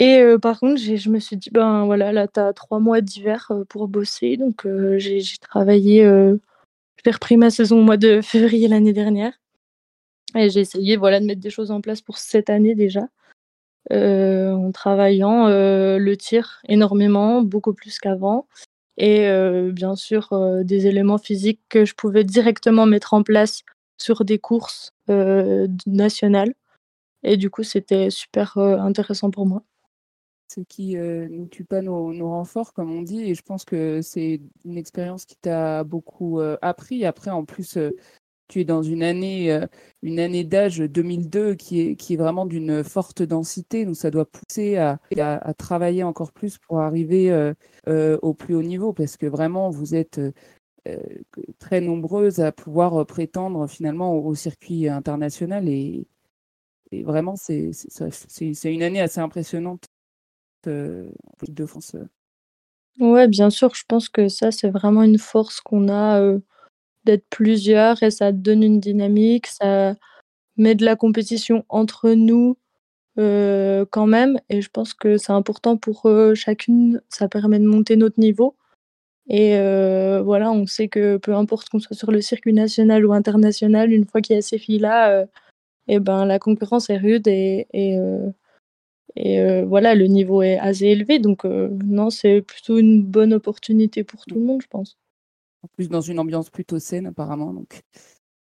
et 0.00 0.22
par 0.40 0.60
contre, 0.60 0.80
je 0.80 1.10
me 1.10 1.18
suis 1.18 1.36
dit: 1.36 1.50
«Ben, 1.50 1.84
voilà, 1.84 2.12
là, 2.12 2.28
tu 2.28 2.38
as 2.38 2.52
3 2.52 2.78
mois 2.78 3.00
d'hiver, 3.00 3.50
pour 3.68 3.88
bosser», 3.88 4.36
donc 4.36 4.64
j'ai 4.96 5.20
j'ai 5.20 5.38
travaillé, 5.38 6.02
j'ai 7.04 7.10
repris 7.10 7.36
ma 7.36 7.50
saison 7.50 7.80
au 7.80 7.82
mois 7.82 7.96
de 7.96 8.20
février 8.22 8.68
l'année 8.68 8.92
dernière 8.92 9.32
et 10.36 10.50
j'ai 10.50 10.60
essayé, 10.60 10.96
voilà, 10.96 11.20
de 11.20 11.26
mettre 11.26 11.40
des 11.40 11.50
choses 11.50 11.70
en 11.72 11.80
place 11.80 12.00
pour 12.02 12.18
cette 12.18 12.50
année 12.50 12.74
déjà. 12.76 13.08
en 13.90 14.70
travaillant 14.72 15.48
le 15.48 16.14
tir 16.16 16.60
énormément, 16.68 17.42
beaucoup 17.42 17.74
plus 17.74 17.98
qu'avant. 17.98 18.46
Et 18.98 19.30
bien 19.70 19.94
sûr, 19.94 20.28
des 20.64 20.86
éléments 20.86 21.18
physiques 21.18 21.60
que 21.68 21.84
je 21.84 21.94
pouvais 21.94 22.24
directement 22.24 22.84
mettre 22.84 23.14
en 23.14 23.22
place 23.22 23.62
sur 23.96 24.24
des 24.24 24.38
courses 24.38 24.92
nationales. 25.86 26.52
Et 27.22 27.36
du 27.36 27.48
coup, 27.48 27.62
c'était 27.62 28.10
super 28.10 28.58
intéressant 28.58 29.30
pour 29.30 29.46
moi 29.46 29.62
ce 30.50 30.62
qui 30.62 30.96
ne 30.96 31.44
tue 31.44 31.64
pas 31.64 31.82
nos, 31.82 32.28
renforts, 32.28 32.72
comme 32.72 32.90
on 32.90 33.02
dit. 33.02 33.22
Et 33.22 33.34
je 33.34 33.42
pense 33.42 33.64
que 33.64 34.00
c'est 34.02 34.40
une 34.64 34.78
expérience 34.78 35.26
qui 35.26 35.36
t'a 35.36 35.84
beaucoup 35.84 36.40
appris. 36.62 37.04
Après, 37.04 37.30
en 37.30 37.44
plus, 37.44 37.78
tu 38.48 38.60
es 38.60 38.64
dans 38.64 38.82
une 38.82 39.02
année, 39.02 39.56
une 40.02 40.18
année 40.18 40.44
d'âge 40.44 40.78
2002 40.78 41.54
qui 41.54 41.80
est, 41.80 42.16
vraiment 42.16 42.46
d'une 42.46 42.82
forte 42.82 43.22
densité. 43.22 43.84
Donc, 43.84 43.96
ça 43.96 44.10
doit 44.10 44.26
pousser 44.26 44.76
à, 44.76 44.98
travailler 45.58 46.02
encore 46.02 46.32
plus 46.32 46.58
pour 46.58 46.80
arriver 46.80 47.52
au 47.86 48.34
plus 48.34 48.54
haut 48.54 48.62
niveau. 48.62 48.92
Parce 48.92 49.16
que 49.16 49.26
vraiment, 49.26 49.70
vous 49.70 49.94
êtes 49.94 50.20
très 51.58 51.80
nombreuses 51.80 52.40
à 52.40 52.52
pouvoir 52.52 53.04
prétendre 53.06 53.66
finalement 53.66 54.14
au, 54.14 54.34
circuit 54.34 54.88
international. 54.88 55.68
Et, 55.68 56.06
vraiment, 56.92 57.36
c'est 57.36 57.70
une 58.64 58.82
année 58.82 59.00
assez 59.00 59.20
impressionnante 59.20 59.88
euh, 60.66 61.10
de 61.46 61.66
France. 61.66 61.94
Euh. 61.94 62.08
Ouais, 62.98 63.28
bien 63.28 63.48
sûr, 63.50 63.74
je 63.74 63.84
pense 63.86 64.08
que 64.08 64.28
ça, 64.28 64.50
c'est 64.50 64.70
vraiment 64.70 65.02
une 65.02 65.18
force 65.18 65.60
qu'on 65.60 65.88
a 65.88 66.20
euh, 66.20 66.40
d'être 67.08 67.26
plusieurs 67.30 68.02
et 68.02 68.10
ça 68.10 68.32
donne 68.32 68.62
une 68.62 68.80
dynamique, 68.80 69.46
ça 69.48 69.94
met 70.56 70.74
de 70.74 70.84
la 70.84 70.96
compétition 70.96 71.64
entre 71.68 72.10
nous 72.10 72.56
quand 73.16 74.06
même. 74.06 74.38
Et 74.48 74.62
je 74.62 74.70
pense 74.70 74.94
que 74.94 75.16
c'est 75.16 75.32
important 75.32 75.76
pour 75.76 76.06
chacune, 76.34 77.00
ça 77.08 77.28
permet 77.28 77.58
de 77.58 77.66
monter 77.66 77.96
notre 77.96 78.20
niveau. 78.20 78.56
Et 79.28 79.56
voilà, 80.22 80.52
on 80.52 80.66
sait 80.66 80.88
que 80.88 81.16
peu 81.16 81.34
importe 81.34 81.68
qu'on 81.68 81.80
soit 81.80 81.96
sur 81.96 82.12
le 82.12 82.20
circuit 82.20 82.52
national 82.52 83.04
ou 83.06 83.12
international, 83.12 83.92
une 83.92 84.06
fois 84.06 84.20
qu'il 84.20 84.36
y 84.36 84.38
a 84.38 84.42
ces 84.42 84.58
filles-là, 84.58 85.26
et 85.88 86.00
ben, 86.00 86.26
la 86.26 86.38
concurrence 86.38 86.90
est 86.90 86.98
rude 86.98 87.26
et, 87.28 87.66
et 87.72 87.98
et 89.16 89.40
euh, 89.40 89.64
voilà, 89.64 89.96
le 89.96 90.06
niveau 90.06 90.42
est 90.42 90.58
assez 90.58 90.86
élevé, 90.86 91.18
donc 91.18 91.44
euh, 91.44 91.68
non, 91.84 92.08
c'est 92.08 92.40
plutôt 92.40 92.78
une 92.78 93.02
bonne 93.02 93.34
opportunité 93.34 94.04
pour 94.04 94.24
tout 94.24 94.36
le 94.36 94.42
monde, 94.42 94.62
je 94.62 94.68
pense. 94.68 94.96
En 95.62 95.68
plus, 95.74 95.88
dans 95.88 96.00
une 96.00 96.18
ambiance 96.18 96.50
plutôt 96.50 96.78
saine, 96.78 97.06
apparemment, 97.06 97.52
donc 97.52 97.82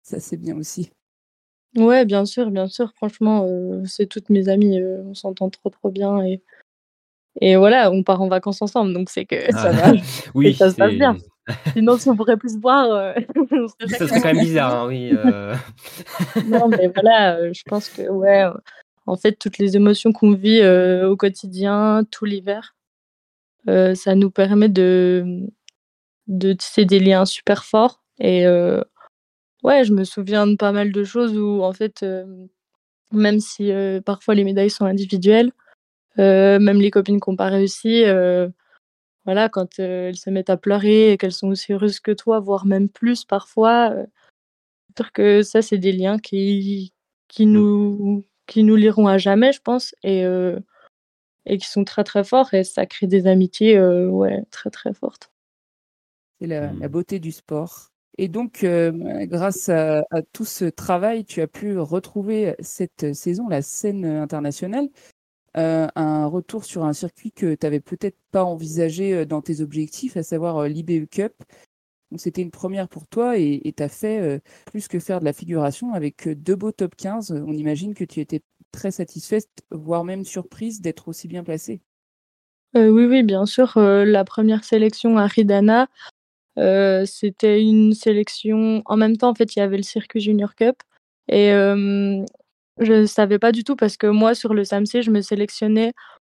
ça, 0.01 0.19
c'est 0.19 0.37
bien 0.37 0.57
aussi. 0.57 0.91
Ouais, 1.75 2.05
bien 2.05 2.25
sûr, 2.25 2.51
bien 2.51 2.67
sûr. 2.67 2.91
Franchement, 2.95 3.45
euh, 3.47 3.83
c'est 3.85 4.07
toutes 4.07 4.29
mes 4.29 4.49
amies, 4.49 4.81
on 4.81 5.13
s'entend 5.13 5.49
trop, 5.49 5.69
trop 5.69 5.89
bien. 5.89 6.23
Et, 6.23 6.41
et 7.39 7.55
voilà, 7.55 7.91
on 7.91 8.03
part 8.03 8.21
en 8.21 8.27
vacances 8.27 8.61
ensemble, 8.61 8.93
donc 8.93 9.09
c'est 9.09 9.25
que 9.25 9.51
ça 9.51 9.69
ah. 9.69 9.91
va. 9.91 9.93
oui, 10.35 10.53
ça 10.53 10.71
se 10.71 10.75
passe 10.75 10.93
bien. 10.93 11.17
Sinon, 11.73 11.97
si 11.97 12.09
on 12.09 12.15
pourrait 12.15 12.37
plus 12.37 12.57
boire, 12.57 13.15
ça 13.87 14.07
serait 14.07 14.21
quand 14.21 14.33
même 14.33 14.43
bizarre, 14.43 14.83
hein, 14.83 14.87
oui. 14.87 15.11
non, 16.47 16.69
mais 16.69 16.87
voilà, 16.93 17.51
je 17.51 17.63
pense 17.65 17.89
que 17.89 18.09
ouais, 18.09 18.45
en 19.05 19.15
fait, 19.15 19.33
toutes 19.33 19.57
les 19.57 19.75
émotions 19.75 20.11
qu'on 20.11 20.33
vit 20.33 20.61
euh, 20.61 21.09
au 21.09 21.17
quotidien, 21.17 22.03
tout 22.11 22.25
l'hiver, 22.25 22.75
euh, 23.67 23.95
ça 23.95 24.15
nous 24.15 24.31
permet 24.31 24.69
de, 24.69 25.49
de 26.31 26.53
tisser 26.53 26.85
des 26.85 26.99
liens 26.99 27.25
super 27.25 27.63
forts. 27.63 28.01
Et 28.19 28.45
euh, 28.47 28.81
ouais, 29.63 29.83
je 29.83 29.93
me 29.93 30.03
souviens 30.03 30.47
de 30.47 30.55
pas 30.55 30.71
mal 30.71 30.91
de 30.91 31.03
choses 31.03 31.37
où, 31.37 31.61
en 31.61 31.73
fait, 31.73 32.05
même 33.11 33.39
si 33.39 33.71
parfois 34.05 34.35
les 34.35 34.43
médailles 34.43 34.69
sont 34.69 34.85
individuelles, 34.85 35.51
même 36.17 36.81
les 36.81 36.91
copines 36.91 37.19
qui 37.19 37.29
n'ont 37.29 37.35
pas 37.35 37.49
réussi, 37.49 38.03
voilà, 39.25 39.49
quand 39.49 39.79
elles 39.79 40.17
se 40.17 40.29
mettent 40.29 40.49
à 40.49 40.57
pleurer 40.57 41.11
et 41.11 41.17
qu'elles 41.17 41.31
sont 41.31 41.49
aussi 41.49 41.73
heureuses 41.73 41.99
que 41.99 42.11
toi, 42.11 42.39
voire 42.39 42.65
même 42.65 42.89
plus 42.89 43.25
parfois, 43.25 43.93
sûr 44.97 45.11
que 45.11 45.41
ça, 45.43 45.61
c'est 45.61 45.77
des 45.77 45.91
liens 45.91 46.17
qui, 46.19 46.93
qui 47.27 47.45
mmh. 47.45 47.51
nous 47.51 48.25
qui 48.51 48.63
nous 48.63 48.75
liront 48.75 49.07
à 49.07 49.17
jamais, 49.17 49.53
je 49.53 49.61
pense, 49.61 49.95
et, 50.03 50.25
euh, 50.25 50.59
et 51.45 51.57
qui 51.57 51.67
sont 51.67 51.85
très 51.85 52.03
très 52.03 52.25
forts, 52.25 52.53
et 52.53 52.65
ça 52.65 52.85
crée 52.85 53.07
des 53.07 53.25
amitiés 53.25 53.77
euh, 53.77 54.07
ouais, 54.07 54.43
très 54.51 54.69
très 54.69 54.93
fortes. 54.93 55.30
C'est 56.41 56.47
la, 56.47 56.73
mmh. 56.73 56.87
beauté 56.87 57.19
du 57.19 57.31
sport. 57.31 57.91
Et 58.17 58.27
donc, 58.27 58.63
euh, 58.63 58.91
grâce 59.25 59.69
à, 59.69 60.03
tout 60.33 60.43
ce 60.43 60.65
travail, 60.65 61.23
tu 61.23 61.39
as 61.41 61.47
pu 61.47 61.77
retrouver 61.77 62.55
cette 62.59 63.13
saison 63.13 63.47
la 63.47 63.61
scène 63.61 64.05
internationale, 64.05 64.89
un 65.53 66.25
retour 66.25 66.65
sur 66.65 66.83
un 66.83 66.93
circuit 66.93 67.31
que 67.31 67.55
tu 67.55 67.65
n'avais 67.65 67.79
peut-être 67.79 68.17
pas 68.31 68.43
envisagé 68.43 69.25
dans 69.25 69.41
tes 69.41 69.61
objectifs, 69.61 70.17
à 70.17 70.23
savoir 70.23 70.67
l'IBU 70.67 71.07
Cup. 71.07 71.33
Donc 72.11 72.19
c'était 72.19 72.41
une 72.41 72.51
première 72.51 72.89
pour 72.89 73.07
toi 73.07 73.37
et 73.37 73.73
tu 73.75 73.81
as 73.81 73.89
fait 73.89 74.19
euh, 74.19 74.39
plus 74.65 74.89
que 74.89 74.99
faire 74.99 75.21
de 75.21 75.25
la 75.25 75.33
figuration 75.33 75.93
avec 75.93 76.27
euh, 76.27 76.35
deux 76.35 76.55
beaux 76.55 76.73
top 76.73 76.95
15. 76.95 77.31
On 77.31 77.53
imagine 77.53 77.93
que 77.93 78.03
tu 78.03 78.19
étais 78.19 78.41
très 78.71 78.91
satisfaite, 78.91 79.49
voire 79.71 80.03
même 80.03 80.25
surprise 80.25 80.81
d'être 80.81 81.07
aussi 81.07 81.29
bien 81.29 81.43
placée. 81.43 81.81
Euh, 82.75 82.89
oui, 82.89 83.05
oui, 83.05 83.23
bien 83.23 83.45
sûr. 83.45 83.73
la 83.75 84.23
première 84.23 84.63
sélection 84.63 85.17
à 85.17 85.25
Ridana, 85.25 85.89
c'était 86.57 87.61
une 87.61 87.93
sélection. 87.93 88.81
En 88.85 88.97
même 88.97 89.17
temps, 89.17 89.29
en 89.29 89.35
fait, 89.35 89.55
il 89.55 89.59
y 89.59 89.61
avait 89.61 89.77
le 89.77 89.83
circuit 89.83 90.21
Junior 90.21 90.55
Cup. 90.55 90.75
Et 91.27 91.51
je 91.51 92.93
ne 92.93 93.05
savais 93.05 93.39
pas 93.39 93.51
du 93.51 93.63
tout 93.63 93.75
parce 93.75 93.97
que 93.97 94.07
moi, 94.07 94.35
sur 94.35 94.53
le 94.53 94.63
SAMC, 94.63 95.01
je 95.01 95.11
me 95.11 95.21
sélectionnais 95.21 95.93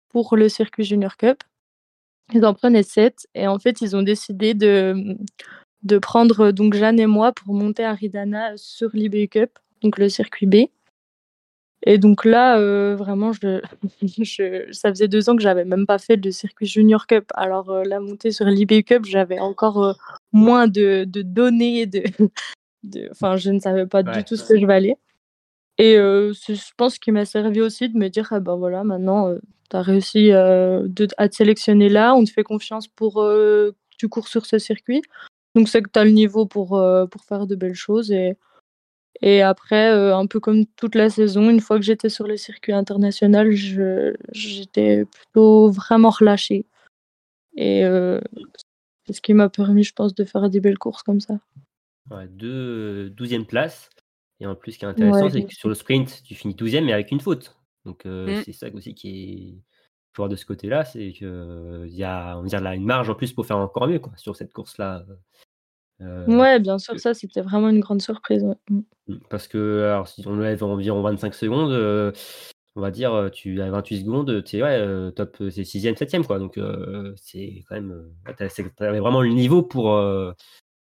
pour 0.10 0.36
le 0.36 0.50
circuit 0.50 0.84
Junior 0.84 1.17
Cup. 1.17 1.43
Ils 2.34 2.45
en 2.45 2.53
prenaient 2.53 2.84
sept. 2.84 3.27
Et 3.36 3.48
en 3.48 3.60
fait, 3.60 3.81
ils 3.81 3.95
ont 3.95 4.03
décidé 4.03 4.53
de, 4.53 5.17
de 5.84 5.98
prendre 6.00 6.51
donc 6.51 6.74
Jeanne 6.74 7.00
et 7.00 7.05
moi 7.05 7.31
pour 7.31 7.53
monter 7.53 7.84
à 7.84 7.93
Ridana 7.93 8.57
sur 8.57 8.89
l'IBU 8.93 9.27
Cup, 9.27 9.60
donc 9.81 9.98
le 9.98 10.10
circuit 10.10 10.48
B. 10.48 10.55
Et 11.84 11.98
donc 11.98 12.25
là, 12.25 12.60
euh, 12.60 12.96
vraiment, 12.96 13.32
je, 14.01 14.67
ça 14.72 14.89
faisait 14.89 15.08
deux 15.08 15.29
ans 15.29 15.36
que 15.36 15.41
j'avais 15.41 15.65
même 15.65 15.86
pas 15.86 16.00
fait 16.00 16.15
le 16.15 16.32
circuit 16.32 16.65
Junior 16.65 17.08
Cup. 17.08 17.25
Alors 17.36 17.70
euh, 17.70 17.84
la 17.84 18.00
montée 18.00 18.32
sur 18.32 18.46
l'IBU 18.46 18.84
Cup, 18.84 19.05
j'avais 19.05 19.39
encore 19.39 19.84
euh, 19.84 19.94
moins 20.32 20.67
de, 20.67 21.05
de 21.05 21.22
données, 21.22 21.86
de, 21.86 22.03
enfin, 23.12 23.38
je 23.38 23.51
ne 23.51 23.60
savais 23.60 23.86
pas 23.86 24.03
du 24.03 24.24
tout 24.24 24.36
ce 24.36 24.46
que 24.46 24.60
je 24.60 24.65
valais. 24.65 24.98
Et 25.77 25.96
je 25.96 26.72
pense 26.77 26.98
qu'il 26.98 27.12
m'a 27.13 27.25
servi 27.25 27.60
aussi 27.60 27.89
de 27.89 27.98
me 27.98 28.08
dire, 28.08 28.29
ah 28.32 28.39
ben 28.39 28.55
voilà, 28.55 28.86
maintenant, 28.86 29.36
tu 29.70 29.75
as 29.75 29.82
réussi 29.82 30.29
de, 30.29 31.08
à 31.17 31.27
te 31.27 31.36
sélectionner 31.36 31.89
là, 31.89 32.15
on 32.15 32.24
te 32.24 32.29
fait 32.29 32.44
confiance 32.44 32.88
pour 32.88 33.15
que 33.15 33.75
tu 33.98 34.08
cours 34.08 34.29
sur 34.29 34.46
ce 34.46 34.58
circuit. 34.58 35.01
Donc 35.53 35.67
c'est 35.67 35.82
que 35.82 35.89
tu 35.91 36.00
as 36.00 36.05
le 36.05 36.12
niveau 36.12 36.46
pour, 36.46 36.82
pour 37.12 37.24
faire 37.25 37.46
de 37.46 37.55
belles 37.55 37.75
choses. 37.75 38.10
Et, 38.10 38.38
et 39.22 39.41
après, 39.41 39.91
euh, 39.91 40.15
un 40.15 40.27
peu 40.27 40.39
comme 40.39 40.65
toute 40.65 40.95
la 40.95 41.10
saison, 41.10 41.50
une 41.50 41.62
fois 41.62 41.77
que 41.77 41.86
j'étais 41.86 42.10
sur 42.10 42.27
le 42.27 42.38
circuit 42.38 42.74
international, 42.74 43.51
j'étais 43.51 45.05
plutôt 45.05 45.69
vraiment 45.72 46.10
relâchée. 46.10 46.65
Et 47.55 47.86
euh, 47.86 48.19
c'est 49.05 49.13
ce 49.13 49.22
qui 49.22 49.34
m'a 49.34 49.50
permis, 49.50 49.84
je 49.84 49.93
pense, 49.93 50.13
de 50.13 50.24
faire 50.25 50.50
des 50.50 50.60
belles 50.60 50.77
courses 50.77 51.03
comme 51.03 51.22
ça. 51.22 51.39
Ouais, 52.12 52.27
deux, 52.27 53.10
douzième 53.10 53.45
place. 53.45 53.89
Et 54.41 54.45
en 54.45 54.55
plus, 54.55 54.74
ce 54.74 54.79
qui 54.79 54.86
est 54.86 54.89
intéressant, 54.89 55.29
c'est 55.29 55.45
que 55.45 55.55
sur 55.55 55.69
le 55.69 55.75
sprint, 55.75 56.22
tu 56.24 56.36
finis 56.36 56.53
douzième, 56.53 56.86
mais 56.86 56.93
avec 56.93 57.12
une 57.12 57.22
faute. 57.22 57.55
Donc 57.86 58.03
mmh. 58.03 58.43
c'est 58.43 58.51
ça 58.51 58.67
aussi 58.74 58.93
qui 58.95 59.10
est 59.10 59.75
fort 60.13 60.27
de 60.27 60.36
ce 60.36 60.45
côté-là, 60.45 60.84
c'est 60.84 61.12
qu'il 61.12 61.88
y 61.88 62.03
a 62.03 62.38
on 62.38 62.41
va 62.41 62.48
dire, 62.48 62.62
là, 62.62 62.75
une 62.75 62.86
marge 62.86 63.10
en 63.10 63.15
plus 63.15 63.31
pour 63.31 63.45
faire 63.45 63.57
encore 63.57 63.88
mieux 63.88 64.00
quoi, 64.00 64.12
sur 64.17 64.36
cette 64.36 64.51
course-là. 64.51 65.05
Euh, 66.02 66.25
ouais, 66.28 66.60
bien 66.60 66.78
sûr, 66.78 67.00
ça 67.00 67.14
c'était 67.14 67.42
vraiment 67.42 67.70
une 67.70 67.80
grande 67.80 68.02
surprise. 68.02 68.46
Mmh, 68.70 68.82
parce 69.30 69.48
que 69.48 69.84
alors, 69.84 70.08
si 70.08 70.25
on 70.28 70.38
lève 70.38 70.64
environ 70.64 71.02
25 71.02 71.34
secondes, 71.34 71.72
euh, 71.72 72.12
on 72.75 72.82
va 72.82 72.92
dire, 72.92 73.14
euh, 73.14 73.30
tu 73.30 73.62
as 73.62 73.70
28 73.70 74.02
secondes, 74.02 74.44
tu 74.44 74.58
es 74.58 74.64
ouais, 74.64 75.12
top, 75.14 75.38
c'est 75.50 75.64
6ème, 75.64 75.96
7ème, 75.96 76.25
quoi. 76.25 76.40
Donc 76.40 76.60
c'est 77.16 77.64
quand 77.70 77.75
même. 77.75 78.12
tu 78.38 78.84
avais 78.84 79.00
vraiment 79.00 79.22
le 79.22 79.30
niveau 79.30 79.64
pour, 79.64 80.02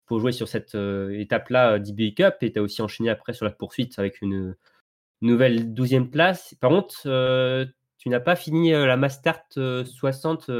pour 0.07 0.21
jouer 0.21 0.33
sur 0.33 0.49
cette 0.49 0.75
étape-là 0.75 1.79
d'IBA 1.79 2.15
Cup 2.15 2.37
et 2.43 2.53
tu 2.53 2.59
as 2.59 2.63
aussi 2.63 2.83
enchaîné 2.83 3.11
après 3.11 3.33
sur 3.33 3.45
la 3.45 3.51
poursuite 3.51 3.99
avec 3.99 4.21
une 4.21 4.55
nouvelle 5.23 5.73
12e 5.73 6.11
place. 6.11 6.55
Par 6.61 6.71
contre, 6.71 7.03
tu 7.99 8.09
n'as 8.11 8.21
pas 8.21 8.37
fini 8.37 8.73
la 8.73 8.97
Mastart 8.99 9.47
60 9.55 10.51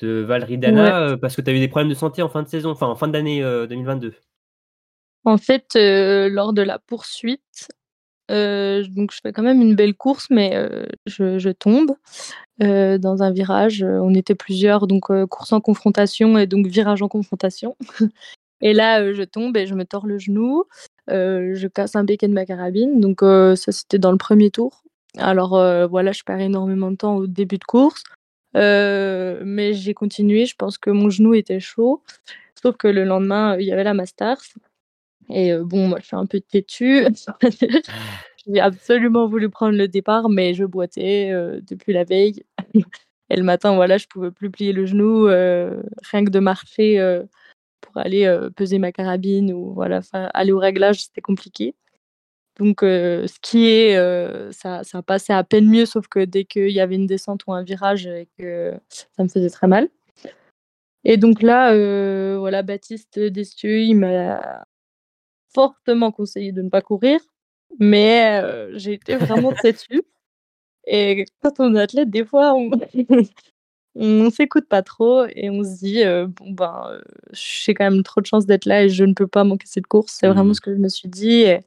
de 0.00 0.20
Valridana 0.20 1.02
euh, 1.02 1.16
parce 1.16 1.36
que 1.36 1.42
tu 1.42 1.50
as 1.50 1.54
eu 1.54 1.58
des 1.58 1.68
problèmes 1.68 1.90
de 1.90 1.94
santé 1.94 2.22
en 2.22 2.28
fin 2.28 2.42
de 2.42 2.48
saison, 2.48 2.70
enfin 2.70 2.86
en 2.86 2.96
fin 2.96 3.08
d'année 3.08 3.40
2022 3.40 4.08
euh, 4.08 4.12
En 5.24 5.38
fait, 5.38 5.76
euh, 5.76 6.28
lors 6.28 6.52
de 6.52 6.62
la 6.62 6.78
poursuite, 6.78 7.68
donc 8.28 9.12
je 9.12 9.18
fais 9.22 9.32
quand 9.32 9.42
même 9.42 9.60
une 9.60 9.74
belle 9.74 9.94
course, 9.94 10.28
mais 10.30 10.52
je, 11.06 11.50
tombe 11.50 11.96
dans 12.60 13.22
un 13.22 13.30
virage. 13.32 13.82
On 13.82 14.14
était 14.14 14.36
plusieurs, 14.36 14.86
donc 14.86 15.06
course 15.26 15.52
en 15.52 15.60
confrontation 15.60 16.38
et 16.38 16.46
donc 16.46 16.66
virage 16.66 17.02
en 17.02 17.08
confrontation. 17.08 17.76
et 18.60 18.72
là, 18.72 19.12
je 19.12 19.22
tombe 19.24 19.56
et 19.56 19.66
je 19.66 19.74
me 19.74 19.84
tords 19.84 20.06
le 20.06 20.18
genou. 20.18 20.64
je 21.08 21.66
casse 21.66 21.96
un 21.96 22.04
béquet 22.04 22.28
de 22.28 22.32
ma 22.32 22.46
carabine. 22.46 23.00
Donc 23.00 23.20
ça, 23.22 23.72
c'était 23.72 23.98
dans 23.98 24.12
le 24.12 24.18
premier 24.18 24.52
tour. 24.52 24.84
alors 25.18 25.58
voilà, 25.88 26.12
je 26.12 26.22
perds 26.22 26.38
énormément 26.38 26.92
de 26.92 26.96
temps 26.96 27.16
au 27.16 27.26
début 27.26 27.58
de 27.58 27.64
course. 27.64 28.04
Mais 28.54 29.72
j'ai 29.74 29.94
continué, 29.94 30.46
je 30.46 30.54
pense 30.56 30.78
que 30.78 30.90
mon 30.90 31.10
genou 31.10 31.34
était 31.34 31.60
chaud. 31.60 32.02
Sauf 32.62 32.76
que 32.76 32.88
le 32.88 33.04
lendemain, 33.04 33.56
il 33.58 33.66
y 33.66 33.72
avait 33.72 33.84
la 33.84 33.94
Masters. 33.94 34.42
Et 35.30 35.56
bon, 35.56 35.88
moi, 35.88 35.98
je 36.00 36.06
suis 36.06 36.16
un 36.16 36.26
peu 36.26 36.40
têtue. 36.40 37.06
J'ai 38.46 38.60
absolument 38.60 39.28
voulu 39.28 39.50
prendre 39.50 39.76
le 39.76 39.86
départ, 39.86 40.28
mais 40.28 40.54
je 40.54 40.64
boitais 40.64 41.30
depuis 41.62 41.92
la 41.92 42.04
veille. 42.04 42.42
Et 43.30 43.36
le 43.36 43.42
matin, 43.44 43.74
voilà, 43.74 43.96
je 43.98 44.06
pouvais 44.06 44.30
plus 44.30 44.50
plier 44.50 44.72
le 44.72 44.86
genou, 44.86 45.26
rien 45.26 46.24
que 46.24 46.30
de 46.30 46.38
marcher 46.40 47.22
pour 47.80 47.96
aller 47.98 48.48
peser 48.56 48.78
ma 48.78 48.92
carabine 48.92 49.52
ou 49.52 49.72
voilà, 49.72 50.00
aller 50.12 50.52
au 50.52 50.58
réglage, 50.58 51.04
c'était 51.04 51.20
compliqué. 51.20 51.74
Donc, 52.58 52.84
skier, 53.26 53.94
ça, 54.52 54.84
ça 54.84 55.02
passait 55.02 55.32
à 55.32 55.44
peine 55.44 55.68
mieux, 55.68 55.86
sauf 55.86 56.08
que 56.08 56.24
dès 56.24 56.44
qu'il 56.44 56.70
y 56.70 56.80
avait 56.80 56.96
une 56.96 57.06
descente 57.06 57.46
ou 57.46 57.52
un 57.52 57.62
virage, 57.62 58.08
que 58.38 58.74
ça 58.88 59.22
me 59.22 59.28
faisait 59.28 59.50
très 59.50 59.66
mal. 59.66 59.88
Et 61.04 61.16
donc 61.16 61.42
là, 61.42 61.72
voilà, 62.38 62.62
Baptiste 62.62 63.18
Destieux, 63.18 63.80
il 63.80 63.94
m'a 63.94 64.64
fortement 65.54 66.12
conseillé 66.12 66.52
de 66.52 66.62
ne 66.62 66.68
pas 66.68 66.82
courir, 66.82 67.20
mais 67.78 68.42
j'ai 68.74 68.94
été 68.94 69.16
vraiment 69.16 69.52
têtue. 69.62 70.02
Et 70.86 71.24
quand 71.42 71.60
on 71.60 71.74
est 71.76 71.80
athlète, 71.80 72.10
des 72.10 72.24
fois, 72.24 72.54
on, 72.54 72.70
on 73.94 74.30
s'écoute 74.30 74.68
pas 74.68 74.82
trop 74.82 75.24
et 75.34 75.50
on 75.50 75.64
se 75.64 75.78
dit 75.78 76.02
bon 76.36 76.50
ben 76.52 77.00
j'ai 77.32 77.74
quand 77.74 77.90
même 77.90 78.02
trop 78.02 78.20
de 78.20 78.26
chance 78.26 78.46
d'être 78.46 78.64
là 78.64 78.84
et 78.84 78.88
je 78.88 79.04
ne 79.04 79.14
peux 79.14 79.26
pas 79.26 79.44
manquer 79.44 79.66
cette 79.66 79.86
course. 79.86 80.16
C'est 80.18 80.28
vraiment 80.28 80.50
mmh. 80.50 80.54
ce 80.54 80.60
que 80.60 80.74
je 80.74 80.78
me 80.78 80.88
suis 80.88 81.08
dit. 81.08 81.42
Et, 81.42 81.60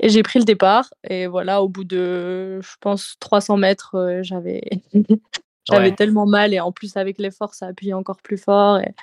j'ai 0.00 0.22
pris 0.22 0.38
le 0.38 0.44
départ. 0.44 0.92
Et 1.08 1.26
voilà 1.26 1.62
au 1.62 1.68
bout 1.68 1.84
de 1.84 2.60
je 2.60 2.76
pense 2.80 3.16
300 3.20 3.56
mètres 3.56 4.20
j'avais 4.22 4.62
j'avais 5.68 5.94
tellement 5.94 6.26
mal. 6.26 6.54
Et 6.54 6.60
en 6.60 6.72
plus 6.72 6.96
avec 6.96 7.18
l'effort 7.18 7.54
ça 7.54 7.66
appuyait 7.66 7.94
encore 7.94 8.22
plus 8.22 8.38
fort 8.38 8.78
et, 8.78 8.94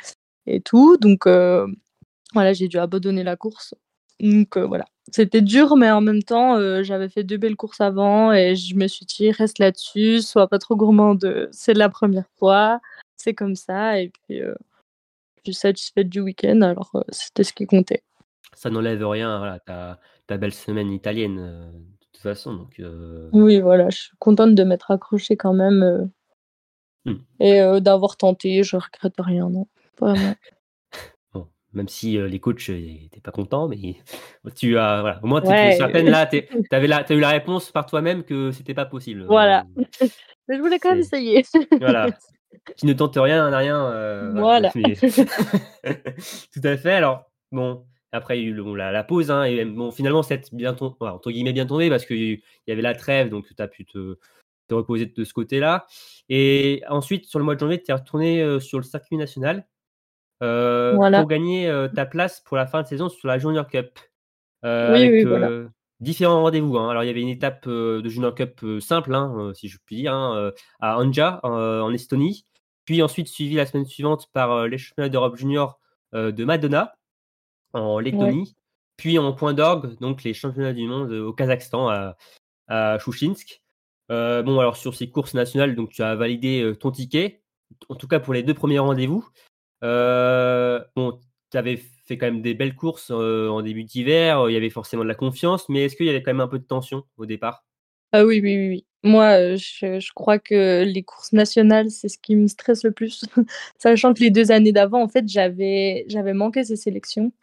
et 0.47 0.61
tout. 0.61 0.97
Donc 0.97 1.25
voilà 1.25 2.53
j'ai 2.53 2.67
dû 2.67 2.77
abandonner 2.77 3.23
la 3.23 3.35
course. 3.35 3.75
Donc 4.19 4.57
voilà. 4.57 4.85
C'était 5.11 5.41
dur, 5.41 5.75
mais 5.77 5.91
en 5.91 6.01
même 6.01 6.23
temps, 6.23 6.57
euh, 6.57 6.81
j'avais 6.81 7.09
fait 7.09 7.23
deux 7.23 7.37
belles 7.37 7.55
courses 7.55 7.81
avant. 7.81 8.33
Et 8.33 8.55
je 8.55 8.75
me 8.75 8.87
suis 8.87 9.05
dit, 9.05 9.31
reste 9.31 9.59
là-dessus, 9.59 10.21
sois 10.21 10.47
pas 10.47 10.57
trop 10.57 10.75
gourmande. 10.75 11.47
C'est 11.51 11.73
la 11.73 11.89
première 11.89 12.27
fois, 12.37 12.79
c'est 13.15 13.35
comme 13.35 13.55
ça. 13.55 13.99
Et 13.99 14.09
puis, 14.09 14.41
euh, 14.41 14.55
je 15.37 15.51
suis 15.51 15.53
satisfaite 15.53 16.09
du 16.09 16.21
week-end, 16.21 16.61
alors 16.61 16.91
euh, 16.95 17.01
c'était 17.09 17.43
ce 17.43 17.53
qui 17.53 17.67
comptait. 17.67 18.03
Ça 18.55 18.69
n'enlève 18.69 19.05
rien 19.07 19.59
à 19.67 19.99
ta, 20.27 20.37
belle 20.37 20.53
semaine 20.53 20.91
italienne, 20.91 21.37
de 21.37 22.05
toute 22.11 22.21
façon. 22.21 22.53
Donc, 22.53 22.81
Oui, 23.33 23.59
voilà, 23.59 23.89
je 23.89 23.97
suis 23.97 24.17
contente 24.19 24.55
de 24.55 24.63
m'être 24.63 24.91
accrochée 24.91 25.37
quand 25.37 25.53
même 25.53 26.11
mmh. 27.05 27.13
et 27.39 27.81
d'avoir 27.81 28.17
tenté. 28.17 28.63
Je 28.63 28.77
regrette 28.77 29.15
rien, 29.19 29.49
non, 29.49 29.67
vraiment 29.99 30.35
même 31.75 31.89
si 31.89 32.17
les 32.17 32.39
coachs 32.39 32.69
n'étaient 32.69 33.21
pas 33.21 33.31
contents, 33.31 33.67
mais 33.67 33.77
tu 34.55 34.77
as, 34.77 35.01
voilà, 35.01 35.19
au 35.21 35.27
moins, 35.27 35.41
tu 35.41 35.51
es 35.51 35.73
certaine 35.73 36.09
là, 36.09 36.25
tu 36.25 36.41
as 36.71 36.83
eu 37.13 37.19
la 37.19 37.29
réponse 37.29 37.71
par 37.71 37.85
toi-même 37.85 38.23
que 38.23 38.51
c'était 38.51 38.73
pas 38.73 38.85
possible. 38.85 39.25
Voilà. 39.27 39.65
mais 40.47 40.55
je 40.55 40.61
voulais 40.61 40.79
quand 40.79 40.91
même 40.91 40.99
essayer. 40.99 41.43
voilà. 41.79 42.07
Qui 42.77 42.85
ne 42.85 42.93
tente 42.93 43.17
rien 43.17 43.49
n'a 43.49 43.57
rien. 43.57 44.31
voilà. 44.31 44.71
Tout 44.71 44.81
à 46.63 46.77
fait. 46.77 46.93
Alors, 46.93 47.25
bon, 47.51 47.85
après, 48.15 48.39
il 48.39 48.43
y 48.43 48.47
a 48.47 48.49
eu 48.49 48.75
la, 48.75 49.03
pause, 49.03 49.31
hein, 49.31 49.43
et 49.43 49.63
bon, 49.65 49.91
finalement, 49.91 50.23
c'est 50.23 50.53
bien 50.53 50.73
tombé, 50.73 50.95
entre 51.01 51.31
guillemets, 51.31 51.53
bien 51.53 51.65
parce 51.65 52.05
qu'il 52.05 52.41
y 52.67 52.71
avait 52.71 52.81
la 52.81 52.95
trêve, 52.95 53.29
donc 53.29 53.45
tu 53.47 53.61
as 53.61 53.67
pu 53.67 53.85
te, 53.85 54.17
te, 54.67 54.73
reposer 54.73 55.05
de 55.05 55.23
ce 55.23 55.33
côté-là. 55.33 55.85
Et 56.29 56.81
ensuite, 56.89 57.25
sur 57.25 57.39
le 57.39 57.45
mois 57.45 57.55
de 57.55 57.59
janvier, 57.59 57.81
tu 57.81 57.91
es 57.91 57.93
retourné 57.93 58.59
sur 58.59 58.79
le 58.79 58.83
circuit 58.83 59.17
national. 59.17 59.65
Euh, 60.43 60.95
pour 60.95 61.27
gagner 61.27 61.69
euh, 61.69 61.87
ta 61.87 62.05
place 62.05 62.41
pour 62.41 62.57
la 62.57 62.67
fin 62.67 62.81
de 62.81 62.87
saison 62.87 63.07
sur 63.07 63.27
la 63.27 63.37
Junior 63.37 63.67
Cup. 63.67 63.99
Euh, 64.63 64.93
avec 64.93 65.69
différents 66.01 66.41
rendez-vous. 66.41 66.77
Hein. 66.77 66.89
Alors, 66.89 67.03
il 67.03 67.07
y 67.07 67.09
avait 67.09 67.21
une 67.21 67.29
étape 67.29 67.67
de 67.67 68.07
Junior 68.09 68.35
Cup 68.35 68.63
simple, 68.79 69.15
hein, 69.15 69.51
si 69.53 69.69
je 69.69 69.77
puis 69.85 69.97
dire, 69.97 70.13
à 70.13 70.99
Anja, 70.99 71.39
en 71.43 71.91
Estonie. 71.93 72.45
Puis 72.83 73.01
ensuite, 73.01 73.27
suivi 73.27 73.55
la 73.55 73.65
semaine 73.65 73.85
suivante 73.85 74.29
par 74.33 74.67
les 74.67 74.77
championnats 74.77 75.09
d'Europe 75.09 75.37
Junior 75.37 75.79
de 76.13 76.43
Madonna, 76.43 76.95
en 77.75 77.99
Lettonie. 77.99 78.55
Puis 78.97 79.19
en 79.19 79.33
point 79.33 79.53
d'orgue, 79.53 79.97
donc 79.99 80.23
les 80.23 80.33
championnats 80.33 80.73
du 80.73 80.87
monde 80.87 81.11
au 81.11 81.33
Kazakhstan, 81.33 81.89
à, 81.89 82.17
à 82.67 82.97
Shushinsk. 82.99 83.61
bon, 84.09 84.59
alors 84.59 84.77
sur 84.77 84.95
ces 84.95 85.09
courses 85.09 85.33
nationales, 85.33 85.75
donc 85.75 85.91
tu 85.91 86.01
as 86.01 86.15
validé 86.15 86.73
ton 86.79 86.91
ticket, 86.91 87.41
en 87.89 87.95
tout 87.95 88.07
cas 88.07 88.19
pour 88.19 88.33
les 88.33 88.43
deux 88.43 88.53
premiers 88.53 88.79
rendez-vous. 88.79 89.27
Euh, 89.83 90.81
bon, 90.95 91.19
tu 91.51 91.57
avais 91.57 91.77
fait 91.77 92.17
quand 92.17 92.27
même 92.27 92.41
des 92.41 92.53
belles 92.53 92.75
courses 92.75 93.11
euh, 93.11 93.49
en 93.49 93.61
début 93.61 93.83
d'hiver, 93.83 94.49
il 94.49 94.53
y 94.53 94.57
avait 94.57 94.69
forcément 94.69 95.03
de 95.03 95.07
la 95.07 95.15
confiance, 95.15 95.67
mais 95.69 95.85
est-ce 95.85 95.95
qu'il 95.95 96.05
y 96.05 96.09
avait 96.09 96.21
quand 96.21 96.31
même 96.31 96.41
un 96.41 96.47
peu 96.47 96.59
de 96.59 96.65
tension 96.65 97.03
au 97.17 97.25
départ? 97.25 97.65
Ah 98.11 98.25
oui, 98.25 98.39
oui, 98.41 98.69
oui, 98.69 98.85
Moi, 99.03 99.25
euh, 99.37 99.57
je, 99.57 100.13
crois 100.13 100.39
que 100.39 100.83
les 100.83 101.03
courses 101.03 101.33
nationales, 101.33 101.89
c'est 101.89 102.07
ce 102.07 102.17
qui 102.17 102.35
me 102.35 102.47
stresse 102.47 102.83
le 102.83 102.91
plus. 102.91 103.25
Sachant 103.77 104.13
que 104.13 104.21
les 104.21 104.31
deux 104.31 104.51
années 104.51 104.71
d'avant, 104.71 105.01
en 105.01 105.07
fait, 105.07 105.27
j'avais, 105.27 106.05
j'avais 106.07 106.33
manqué 106.33 106.63
ces 106.63 106.77
sélections. 106.77 107.33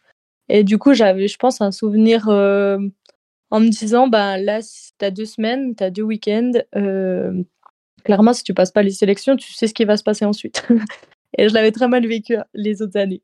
Et 0.49 0.63
du 0.63 0.77
coup, 0.77 0.93
j'avais, 0.93 1.27
je 1.27 1.37
pense, 1.37 1.61
un 1.61 1.71
souvenir 1.71 2.27
en 2.27 3.59
me 3.59 3.69
disant, 3.69 4.07
ben 4.07 4.37
là, 4.37 4.61
tu 4.61 5.05
as 5.05 5.11
deux 5.11 5.25
semaines, 5.25 5.75
tu 5.75 5.83
as 5.83 5.89
deux 5.89 6.03
week-ends. 6.03 6.51
clairement, 8.03 8.33
si 8.33 8.43
tu 8.43 8.53
passes 8.53 8.71
pas 8.71 8.83
les 8.83 8.91
sélections, 8.91 9.35
tu 9.35 9.53
sais 9.53 9.67
ce 9.67 9.73
qui 9.73 9.85
va 9.85 9.97
se 9.97 10.03
passer 10.03 10.25
ensuite. 10.25 10.67
Et 11.37 11.49
je 11.49 11.53
l'avais 11.53 11.71
très 11.71 11.87
mal 11.87 12.05
vécu 12.05 12.35
hein, 12.35 12.45
les 12.53 12.81
autres 12.81 12.97
années. 12.97 13.21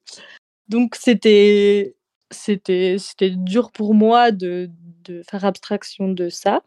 Donc 0.68 0.96
c'était 0.96 1.96
c'était 2.32 2.98
c'était 3.00 3.32
dur 3.32 3.72
pour 3.72 3.94
moi 3.94 4.32
de, 4.32 4.70
faire 5.28 5.44
abstraction 5.44 6.10
de 6.10 6.30
ça. 6.30 6.62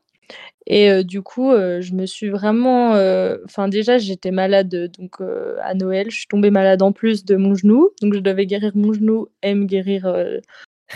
Et 0.66 0.90
euh, 0.90 1.02
du 1.02 1.22
coup, 1.22 1.50
euh, 1.50 1.80
je 1.80 1.94
me 1.94 2.06
suis 2.06 2.30
vraiment. 2.30 2.94
Euh, 2.94 3.38
enfin, 3.44 3.68
déjà, 3.68 3.98
j'étais 3.98 4.30
malade 4.30 4.90
donc 4.98 5.20
à 5.61 5.74
Noël. 5.74 6.11
Je 6.11 6.18
suis 6.18 6.26
tombée 6.28 6.50
malade 6.50 6.82
en 6.82 6.92
plus 6.92 7.24
de 7.24 7.37
mon 7.37 7.54
genou. 7.54 7.90
Donc, 8.00 8.14
je 8.14 8.20
devais 8.20 8.46
guérir 8.46 8.72
mon 8.74 8.92
genou 8.92 9.28
et 9.42 9.54
me 9.54 9.64
guérir 9.64 10.12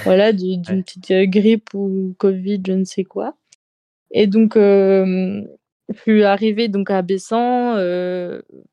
voilà, 0.04 0.32
d'une 0.32 0.62
petite 0.62 1.12
grippe 1.30 1.74
ou 1.74 2.14
Covid, 2.18 2.62
je 2.66 2.72
ne 2.72 2.84
sais 2.84 3.04
quoi. 3.04 3.34
Et 4.12 4.26
donc, 4.26 4.54
je 4.56 5.44
suis 6.02 6.24
arrivée 6.24 6.68
donc 6.68 6.90
à 6.90 7.02
Bessan 7.02 7.76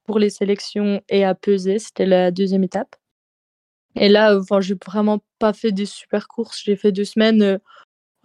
pour 0.05 0.19
les 0.19 0.29
sélections 0.29 1.01
et 1.09 1.25
à 1.25 1.33
peser, 1.35 1.79
c'était 1.79 2.05
la 2.05 2.31
deuxième 2.31 2.63
étape. 2.63 2.95
Et 3.95 4.09
là, 4.09 4.37
enfin, 4.37 4.59
j'ai 4.59 4.75
vraiment 4.85 5.19
pas 5.39 5.53
fait 5.53 5.71
des 5.71 5.85
super 5.85 6.27
courses. 6.27 6.61
J'ai 6.63 6.75
fait 6.75 6.91
deux 6.91 7.05
semaines. 7.05 7.59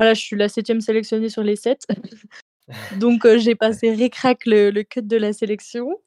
Euh, 0.01 0.05
voilà, 0.05 0.15
je 0.15 0.21
suis 0.21 0.37
la 0.37 0.49
septième 0.49 0.81
sélectionnée 0.81 1.29
sur 1.29 1.43
les 1.43 1.57
sept. 1.57 1.87
donc 3.01 3.25
euh, 3.25 3.39
j'ai 3.39 3.55
passé 3.55 3.95
récrac 3.95 4.47
le, 4.47 4.71
le 4.71 4.83
cut 4.83 5.03
de 5.03 5.17
la 5.17 5.33
sélection. 5.33 6.01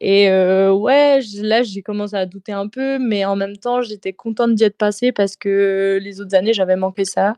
Et 0.00 0.28
ouais, 0.28 1.20
là 1.42 1.62
j'ai 1.62 1.80
commencé 1.80 2.16
à 2.16 2.26
douter 2.26 2.50
un 2.50 2.66
peu, 2.66 2.98
mais 2.98 3.24
en 3.24 3.36
même 3.36 3.56
temps 3.56 3.82
j'étais 3.82 4.12
contente 4.12 4.56
d'y 4.56 4.64
être 4.64 4.76
passée 4.76 5.12
parce 5.12 5.36
que 5.36 6.00
les 6.02 6.20
autres 6.20 6.34
années 6.34 6.52
j'avais 6.52 6.74
manqué 6.74 7.04
ça. 7.04 7.36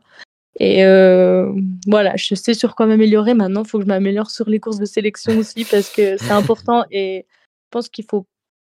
Et 0.59 0.85
euh, 0.85 1.51
voilà, 1.87 2.15
je 2.15 2.33
sais 2.35 2.53
sur 2.53 2.75
quoi 2.75 2.85
m'améliorer. 2.85 3.33
Maintenant, 3.33 3.63
il 3.63 3.69
faut 3.69 3.77
que 3.77 3.83
je 3.83 3.89
m'améliore 3.89 4.31
sur 4.31 4.49
les 4.49 4.59
courses 4.59 4.79
de 4.79 4.85
sélection 4.85 5.37
aussi 5.37 5.65
parce 5.65 5.89
que 5.89 6.17
c'est 6.17 6.31
important. 6.31 6.85
Et 6.91 7.25
je 7.29 7.69
pense 7.71 7.89
qu'il 7.89 8.05
faut. 8.05 8.25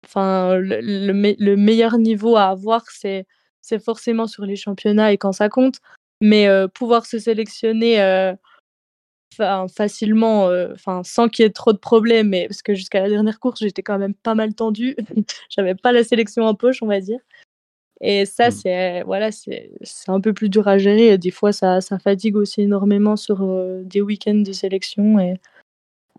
Enfin, 0.06 0.56
le, 0.56 0.82
le, 0.82 1.56
meilleur 1.56 2.00
niveau 2.00 2.36
à 2.36 2.46
avoir, 2.46 2.86
c'est 2.90 3.26
forcément 3.84 4.26
sur 4.26 4.46
les 4.46 4.56
championnats 4.56 5.12
et 5.14 5.18
quand 5.18 5.32
ça 5.32 5.48
compte. 5.48 5.76
Mais 6.22 6.48
euh, 6.48 6.68
pouvoir 6.68 7.06
se 7.06 7.20
sélectionner 7.20 8.02
euh, 8.02 8.34
facilement, 9.76 10.50
enfin 10.74 11.02
sans 11.04 11.30
qu'il 11.30 11.44
y 11.44 11.46
ait 11.48 11.52
trop 11.52 11.74
de 11.74 11.78
problèmes, 11.78 12.30
mais 12.30 12.48
parce 12.48 12.62
que 12.62 12.74
jusqu'à 12.76 13.02
la 13.02 13.10
dernière 13.10 13.40
course, 13.40 13.62
j'étais 13.62 13.82
quand 13.82 13.98
même 13.98 14.14
pas 14.14 14.36
mal 14.36 14.54
tendue. 14.54 14.96
J'avais 15.50 15.76
pas 15.76 15.92
la 15.92 16.04
sélection 16.04 16.44
en 16.44 16.54
poche, 16.54 16.84
on 16.84 16.88
va 16.88 17.00
dire. 17.00 17.20
Et 18.02 18.26
ça, 18.26 18.50
mmh. 18.50 18.52
c'est 18.52 19.04
voilà, 19.04 19.32
c'est 19.32 19.72
un 20.08 20.22
peu 20.22 20.34
plus 20.34 20.50
dur 20.50 20.68
à 20.68 20.78
gérer. 20.78 21.18
des 21.18 21.32
fois, 21.32 21.52
ça, 21.54 21.82
ça 21.82 22.00
fatigue 22.00 22.36
aussi 22.36 22.62
énormément 22.62 23.16
sur 23.16 23.40
des 23.84 24.02
week-ends 24.02 24.36
de 24.36 24.52
sélection. 24.52 25.20
Et, 25.20 25.36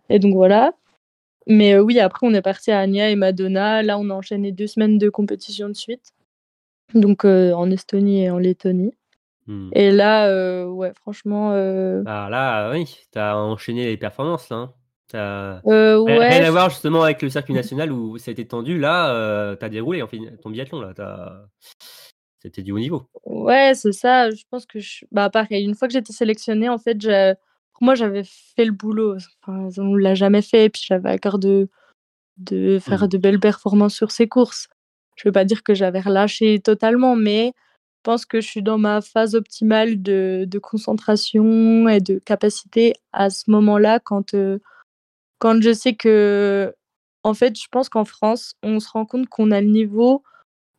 et 0.09 0.19
donc 0.19 0.35
voilà. 0.35 0.73
Mais 1.49 1.79
oui, 1.79 1.99
après, 2.01 2.27
on 2.27 2.35
est 2.35 2.43
parti 2.43 2.71
à 2.71 2.81
Anya 2.81 3.11
et 3.11 3.17
Madonna. 3.17 3.83
Là, 3.83 3.99
on 3.99 4.11
a 4.11 4.15
enchaîné 4.15 4.53
deux 4.53 4.69
semaines 4.69 4.99
de 4.99 5.09
compétition 5.11 5.69
de 5.69 5.75
suite. 5.75 6.13
Donc 6.95 7.25
en 7.25 7.71
Estonie 7.71 8.25
et 8.25 8.31
en 8.31 8.39
Lettonie. 8.39 8.95
Mmh. 9.47 9.71
Et 9.73 9.91
là, 9.91 10.65
ouais, 10.67 10.93
franchement. 10.95 11.51
Ah, 12.07 12.29
là, 12.31 12.71
oui, 12.73 12.97
tu 13.13 13.19
as 13.19 13.37
enchaîné 13.37 13.87
les 13.87 13.97
performances, 13.97 14.49
là. 14.51 14.57
Hein. 14.57 14.73
Euh, 15.15 15.99
ouais, 15.99 16.29
rien 16.29 16.45
à 16.45 16.51
voir 16.51 16.71
justement 16.71 17.03
avec 17.03 17.21
le 17.23 17.29
circuit 17.29 17.53
national 17.53 17.93
où 17.93 18.17
ça 18.19 18.31
a 18.31 18.33
été 18.33 18.47
tendu. 18.47 18.79
Là, 18.79 19.15
euh, 19.15 19.57
tu 19.57 19.65
as 19.65 19.69
déroulé 19.69 20.03
en 20.03 20.07
fait, 20.07 20.19
ton 20.43 20.51
biathlon. 20.51 20.81
là. 20.81 21.43
C'était 22.39 22.63
du 22.63 22.73
haut 22.73 22.79
niveau. 22.79 23.05
Ouais, 23.25 23.73
c'est 23.75 23.93
ça. 23.93 24.31
Je 24.31 24.43
pense 24.51 24.67
que 24.67 24.81
je... 24.81 25.05
bah, 25.13 25.31
pareil, 25.31 25.65
une 25.65 25.75
fois 25.75 25.87
que 25.87 25.93
j'étais 25.93 26.13
sélectionnée, 26.13 26.69
en 26.69 26.79
fait, 26.79 26.97
pour 26.99 27.83
moi, 27.83 27.95
j'avais 27.95 28.23
fait 28.25 28.65
le 28.65 28.73
boulot. 28.73 29.17
Enfin, 29.47 29.69
on 29.79 29.95
l'a 29.95 30.15
jamais 30.15 30.43
fait, 30.43 30.65
et 30.65 30.71
puis 30.71 30.83
j'avais 30.85 31.11
à 31.11 31.19
cœur 31.19 31.39
de, 31.39 31.69
de 32.39 32.79
faire 32.81 33.05
Mmh. 33.05 33.09
de 33.09 33.19
belles 33.19 33.41
performances 33.41 33.95
sur 33.95 34.11
ces 34.11 34.27
courses. 34.29 34.69
Je 35.17 35.29
veux 35.29 35.33
pas 35.33 35.45
dire 35.45 35.63
que 35.63 35.75
j'avais 35.75 36.01
relâché 36.01 36.59
totalement, 36.59 37.15
mais 37.17 37.53
pense 38.03 38.27
que 38.27 38.41
je 38.41 38.47
suis 38.49 38.63
dans 38.63 38.79
ma 38.79 39.01
phase 39.01 39.35
optimale 39.35 40.03
de, 40.03 40.45
de 40.47 40.59
concentration 40.59 41.89
et 41.89 42.01
de 42.01 42.19
capacité 42.19 42.95
à 43.13 43.31
ce 43.31 43.51
moment-là 43.51 44.01
quand, 44.01 44.35
euh, 44.35 44.59
quand 45.39 45.61
je 45.63 45.73
sais 45.73 45.95
que, 45.95 46.75
en 47.23 47.35
fait, 47.35 47.59
je 47.59 47.67
pense 47.71 47.89
qu'en 47.89 48.05
France, 48.05 48.55
on 48.63 48.81
se 48.81 48.89
rend 48.91 49.07
compte 49.07 49.29
qu'on 49.29 49.51
a 49.51 49.61
le 49.61 49.69
niveau 49.69 50.23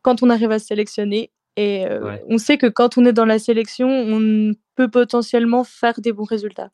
quand 0.02 0.22
on 0.22 0.30
arrive 0.30 0.50
à 0.52 0.58
sélectionner. 0.58 1.30
Et 1.56 1.86
euh, 1.86 2.02
Ouais. 2.04 2.24
on 2.28 2.38
sait 2.38 2.58
que 2.58 2.66
quand 2.66 2.98
on 2.98 3.04
est 3.04 3.12
dans 3.12 3.24
la 3.26 3.38
sélection, 3.38 3.88
on 3.88 4.52
peut 4.74 4.90
potentiellement 4.90 5.64
faire 5.64 6.00
des 6.00 6.12
bons 6.12 6.24
résultats. 6.24 6.70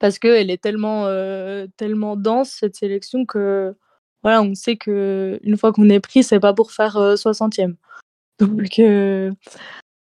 Parce 0.00 0.18
qu'elle 0.18 0.50
est 0.50 0.60
tellement, 0.62 1.06
euh, 1.06 1.66
tellement 1.76 2.16
dense, 2.16 2.50
cette 2.60 2.74
sélection, 2.74 3.24
que 3.26 3.74
voilà, 4.22 4.42
on 4.42 4.54
sait 4.54 4.76
que 4.76 5.38
une 5.42 5.56
fois 5.56 5.72
qu'on 5.72 5.88
est 5.88 6.00
pris, 6.00 6.22
c'est 6.24 6.40
pas 6.40 6.52
pour 6.54 6.72
faire 6.72 6.96
euh, 6.96 7.14
60e. 7.14 7.76
Donc 8.38 8.78
euh, 8.78 9.32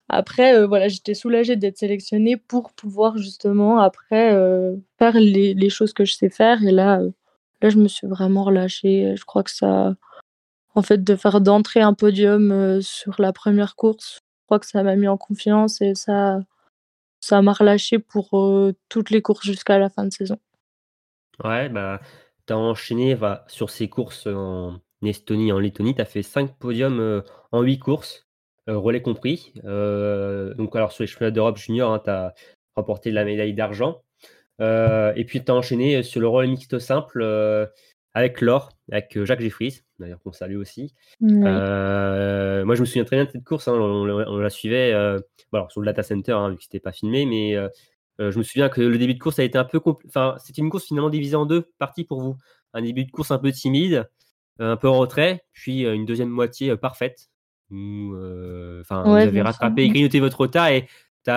après, 0.08 0.54
euh, 0.54 0.66
voilà, 0.66 0.88
j'étais 0.88 1.14
soulagée 1.14 1.56
d'être 1.56 1.78
sélectionnée 1.78 2.36
pour 2.36 2.72
pouvoir 2.72 3.16
justement 3.16 3.78
après 3.78 4.34
euh, 4.34 4.76
faire 4.98 5.14
les, 5.14 5.70
choses 5.70 5.92
que 5.92 6.04
je 6.04 6.14
sais 6.14 6.30
faire. 6.30 6.62
Et 6.64 6.72
là, 6.72 7.00
là, 7.62 7.68
je 7.68 7.78
me 7.78 7.88
suis 7.88 8.06
vraiment 8.06 8.44
relâchée. 8.44 9.14
Je 9.16 9.24
crois 9.24 9.42
que 9.42 9.50
ça, 9.50 9.94
en 10.74 10.82
fait, 10.82 11.02
de 11.04 11.16
faire 11.16 11.40
d'entrer 11.40 11.80
un 11.80 11.94
podium 11.94 12.80
sur 12.82 13.20
la 13.20 13.32
première 13.32 13.76
course, 13.76 14.16
je 14.16 14.46
crois 14.46 14.58
que 14.58 14.66
ça 14.66 14.82
m'a 14.82 14.96
mis 14.96 15.08
en 15.08 15.16
confiance 15.16 15.80
et 15.80 15.94
ça, 15.94 16.40
ça 17.20 17.42
m'a 17.42 17.52
relâché 17.52 17.98
pour 17.98 18.30
toutes 18.88 19.10
les 19.10 19.22
courses 19.22 19.44
jusqu'à 19.44 19.78
la 19.78 19.90
fin 19.90 20.04
de 20.04 20.12
saison. 20.12 20.38
Ouais, 21.44 21.68
bah, 21.68 22.00
tu 22.46 22.52
as 22.52 22.58
enchaîné 22.58 23.14
va, 23.14 23.44
sur 23.48 23.70
ces 23.70 23.88
courses 23.88 24.26
en 24.26 24.80
Estonie 25.06 25.48
et 25.48 25.52
en 25.52 25.58
Lettonie. 25.58 25.94
Tu 25.94 26.00
as 26.02 26.04
fait 26.06 26.22
5 26.22 26.56
podiums 26.58 27.00
euh, 27.00 27.20
en 27.52 27.62
8 27.62 27.78
courses, 27.78 28.26
euh, 28.68 28.76
relais 28.78 29.02
compris. 29.02 29.52
Euh, 29.64 30.54
donc, 30.54 30.74
alors, 30.76 30.92
sur 30.92 31.02
les 31.02 31.06
championnats 31.06 31.30
d'Europe 31.30 31.56
junior, 31.58 32.02
tu 32.02 32.10
as 32.10 32.34
remporté 32.76 33.10
la 33.10 33.24
médaille 33.24 33.54
d'argent. 33.54 34.02
Et 34.60 35.24
puis, 35.26 35.44
tu 35.44 35.50
as 35.52 35.54
enchaîné 35.54 36.02
sur 36.02 36.20
le 36.20 36.28
relais 36.28 36.48
mixte 36.48 36.78
simple 36.78 37.22
avec 38.14 38.40
l'or, 38.40 38.70
avec 38.90 39.22
Jacques 39.24 39.40
Jeffries, 39.40 39.82
d'ailleurs, 40.00 40.20
qu'on 40.22 40.32
salue 40.32 40.56
aussi. 40.56 40.94
Euh, 41.46 42.64
moi, 42.64 42.74
je 42.74 42.80
me 42.80 42.86
souviens 42.86 43.04
très 43.04 43.16
bien 43.16 43.26
de 43.26 43.30
cette 43.30 43.44
course. 43.44 43.68
hein, 43.68 43.74
on, 43.74 44.08
on- 44.08 44.26
on 44.26 44.38
la 44.38 44.50
suivait 44.50 44.92
euh, 44.92 45.18
bon, 45.52 45.58
alors, 45.58 45.70
sur 45.70 45.80
le 45.80 45.86
data 45.86 46.02
center, 46.02 46.32
hein, 46.32 46.50
vu 46.50 46.56
que 46.56 46.62
c'était 46.64 46.80
pas 46.80 46.90
filmé, 46.92 47.26
mais 47.26 47.54
euh, 47.54 47.68
je 48.18 48.36
me 48.38 48.42
souviens 48.42 48.68
que 48.68 48.80
le 48.80 48.98
début 48.98 49.14
de 49.14 49.20
course 49.20 49.38
a 49.38 49.44
été 49.44 49.58
un 49.58 49.64
peu 49.64 49.80
Enfin, 50.06 50.34
c'était 50.38 50.60
une 50.62 50.70
course 50.70 50.86
finalement 50.86 51.10
divisée 51.10 51.36
en 51.36 51.46
deux 51.46 51.68
parties 51.78 52.02
pour 52.04 52.20
vous. 52.20 52.36
Un 52.74 52.82
début 52.82 53.04
de 53.04 53.10
course 53.12 53.30
un 53.30 53.38
peu 53.38 53.52
timide, 53.52 54.08
un 54.58 54.76
peu 54.76 54.88
en 54.88 54.98
retrait, 54.98 55.44
puis 55.52 55.84
euh, 55.86 55.94
une 55.94 56.04
deuxième 56.06 56.28
moitié 56.30 56.70
euh, 56.70 56.76
parfaite. 56.76 57.28
Où, 57.70 58.14
euh, 58.14 58.80
enfin, 58.80 59.04
Ouais, 59.04 59.22
vous 59.22 59.26
avez 59.28 59.42
rattrapé 59.42 59.82
et 59.82 59.88
grignoté 59.88 60.20
votre 60.20 60.40
retard 60.40 60.68
et 60.68 60.86
tu 61.24 61.30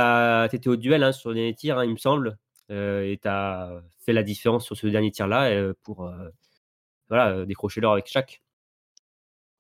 étais 0.56 0.70
au 0.70 0.78
duel 0.78 1.04
hein, 1.04 1.12
sur 1.12 1.30
le 1.30 1.36
dernier 1.36 1.54
tir, 1.54 1.78
hein, 1.78 1.84
il 1.86 1.92
me 1.92 1.98
semble. 1.98 2.38
euh, 2.72 3.04
et 3.04 3.18
tu 3.22 3.28
as 3.28 3.82
fait 4.06 4.14
la 4.14 4.24
différence 4.24 4.66
sur 4.66 4.78
ce 4.78 4.88
dernier 4.88 5.12
tir-là 5.12 5.50
euh, 5.52 5.74
pour 5.84 6.06
euh, 6.06 6.30
voilà, 7.10 7.46
décrocher 7.46 7.82
l'or 7.82 7.94
avec 7.94 8.08
chaque. 8.08 8.42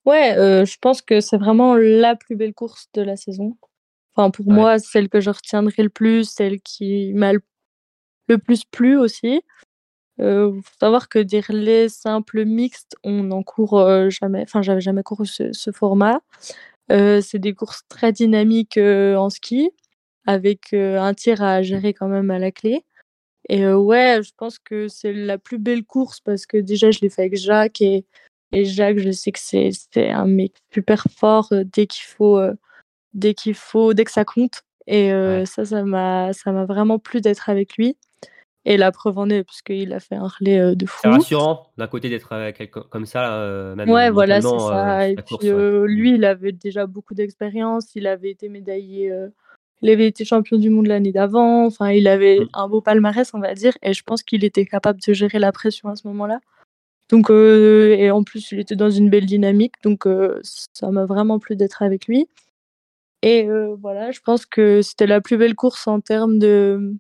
Ouais, 0.06 0.34
je 0.65 0.78
pense 0.80 1.02
que 1.02 1.19
c'est 1.21 1.38
vraiment 1.38 1.76
la 1.76 2.15
plus 2.15 2.36
belle 2.36 2.54
course 2.54 2.88
de 2.93 3.02
la 3.02 3.15
saison. 3.17 3.58
Enfin, 4.15 4.32
pour 4.32 4.47
Ouais. 4.47 4.54
moi, 4.54 4.80
celle 4.80 5.10
que 5.10 5.19
je 5.19 5.30
retiendrai 5.30 5.84
le 5.84 5.89
plus, 5.89 6.30
celle 6.30 6.60
qui 6.62 7.13
m'a 7.13 7.34
le, 7.34 7.41
le 8.28 8.38
plus 8.38 8.63
plu 8.65 8.97
aussi. 8.97 9.41
Euh, 10.19 10.52
faut 10.54 10.78
savoir 10.80 11.10
que 11.10 11.19
des 11.19 11.39
relais 11.39 11.89
simples 11.89 12.45
mixtes, 12.45 12.95
on 13.04 13.24
n'en 13.24 13.43
court 13.43 13.80
euh, 13.80 14.10
jamais. 14.10 14.41
Enfin, 14.43 14.62
j'avais 14.62 14.82
jamais 14.82 15.04
couru 15.04 15.26
ce, 15.26 15.52
ce 15.54 15.71
format. 15.71 16.21
Euh, 16.91 17.21
c'est 17.21 17.39
des 17.39 17.54
courses 17.54 17.84
très 17.89 18.12
dynamiques 18.12 18.78
euh, 18.78 19.15
en 19.15 19.30
ski, 19.30 19.71
avec 20.28 20.74
un 20.74 21.13
tir 21.13 21.41
à 21.43 21.62
gérer 21.63 21.93
quand 21.93 22.08
même 22.10 22.32
à 22.32 22.39
la 22.39 22.52
clé. 22.52 22.84
Et 23.50 23.67
ouais, 23.67 24.21
je 24.24 24.32
pense 24.38 24.60
que 24.60 24.88
c'est 24.88 25.13
la 25.13 25.38
plus 25.38 25.60
belle 25.60 25.84
course 25.86 26.19
parce 26.21 26.45
que 26.45 26.58
déjà, 26.58 26.91
je 26.91 27.00
l'ai 27.02 27.10
fait 27.10 27.24
avec 27.24 27.38
Jacques 27.38 27.82
et, 27.82 28.06
et 28.54 28.65
Jacques, 28.65 29.00
je 29.00 29.12
sais 29.12 29.32
que 29.32 29.39
c'est 29.39 29.71
c'est 29.93 30.10
un 30.12 30.26
mec 30.28 30.54
super 30.74 31.06
fort 31.17 31.50
dès 31.65 31.88
qu'il 31.88 32.06
faut, 32.06 32.39
dès 33.13 33.34
qu'il 33.36 33.56
faut, 33.56 33.93
dès 33.93 34.06
que 34.06 34.12
ça 34.12 34.26
compte. 34.26 34.63
Et 34.88 35.12
Ouais. 35.13 35.45
ça, 35.45 35.65
ça 35.65 35.84
m'a, 35.84 36.34
ça 36.34 36.52
m'a 36.52 36.65
vraiment 36.65 37.00
plu 37.00 37.21
d'être 37.21 37.50
avec 37.50 37.78
lui. 37.78 37.97
Et 38.65 38.78
la 38.78 38.91
preuve 38.91 39.17
en 39.17 39.28
est, 39.30 39.43
parce 39.43 39.62
qu'il 39.63 39.91
a 39.91 40.00
fait 40.00 40.15
un 40.15 40.28
relais 40.28 40.60
euh, 40.60 40.76
de 40.76 40.86
C'est 40.86 41.08
fou. 41.08 41.10
rassurant 41.10 41.67
d'un 41.78 41.88
côté 41.88 42.10
d'être 42.10 42.32
avec 42.32 42.58
quelqu'un 42.58 42.84
comme 42.91 43.08
ça, 43.08 43.34
euh, 43.34 43.74
même 43.76 43.89
Ouais, 43.89 44.12
voilà, 44.12 44.39
c'est 44.39 44.47
euh, 44.47 44.60
ça. 44.60 45.10
Et 45.10 45.15
puis 45.15 45.36
ouais. 45.41 45.50
euh, 45.50 45.86
lui, 45.88 46.13
il 46.13 46.26
avait 46.26 46.52
déjà 46.52 46.86
beaucoup 46.86 47.15
d'expérience. 47.15 47.95
Il 47.95 48.06
avait 48.06 48.30
été 48.30 48.50
médaillé, 48.50 49.12
euh, 49.12 49.30
il 49.82 49.89
avait 49.89 50.06
été 50.06 50.26
champion 50.26 50.58
du 50.58 50.69
monde 50.69 50.86
l'année 50.86 51.12
d'avant. 51.12 51.65
Enfin, 51.65 51.89
il 51.91 52.08
avait 52.08 52.41
Mm. 52.41 52.50
un 52.54 52.67
beau 52.67 52.82
palmarès, 52.82 53.34
on 53.34 53.39
va 53.39 53.56
dire. 53.56 53.74
Et 53.82 53.93
je 53.93 54.04
pense 54.04 54.21
qu'il 54.21 54.43
était 54.43 54.65
capable 54.65 55.00
de 55.02 55.12
gérer 55.13 55.39
la 55.39 55.52
pression 55.52 55.89
à 55.89 55.95
ce 55.95 56.08
moment-là. 56.10 56.39
Donc, 57.10 57.32
euh, 57.32 57.95
et 57.97 58.12
en 58.12 58.24
plus, 58.24 58.52
il 58.52 58.60
était 58.60 58.76
dans 58.76 58.91
une 58.91 59.10
belle 59.10 59.26
dynamique. 59.26 59.74
Donc, 59.84 60.06
euh, 60.06 60.39
ça 60.43 60.91
m'a 60.91 61.06
vraiment 61.06 61.39
plu 61.39 61.56
d'être 61.56 61.82
avec 61.82 62.06
lui. 62.06 62.28
Et 63.24 63.47
euh, 63.50 63.76
voilà, 63.82 64.12
je 64.12 64.19
pense 64.21 64.45
que 64.45 64.82
c'était 64.82 65.08
la 65.08 65.19
plus 65.19 65.38
belle 65.38 65.56
course 65.56 65.88
en 65.88 66.00
termes 66.00 66.38
de. 66.39 66.93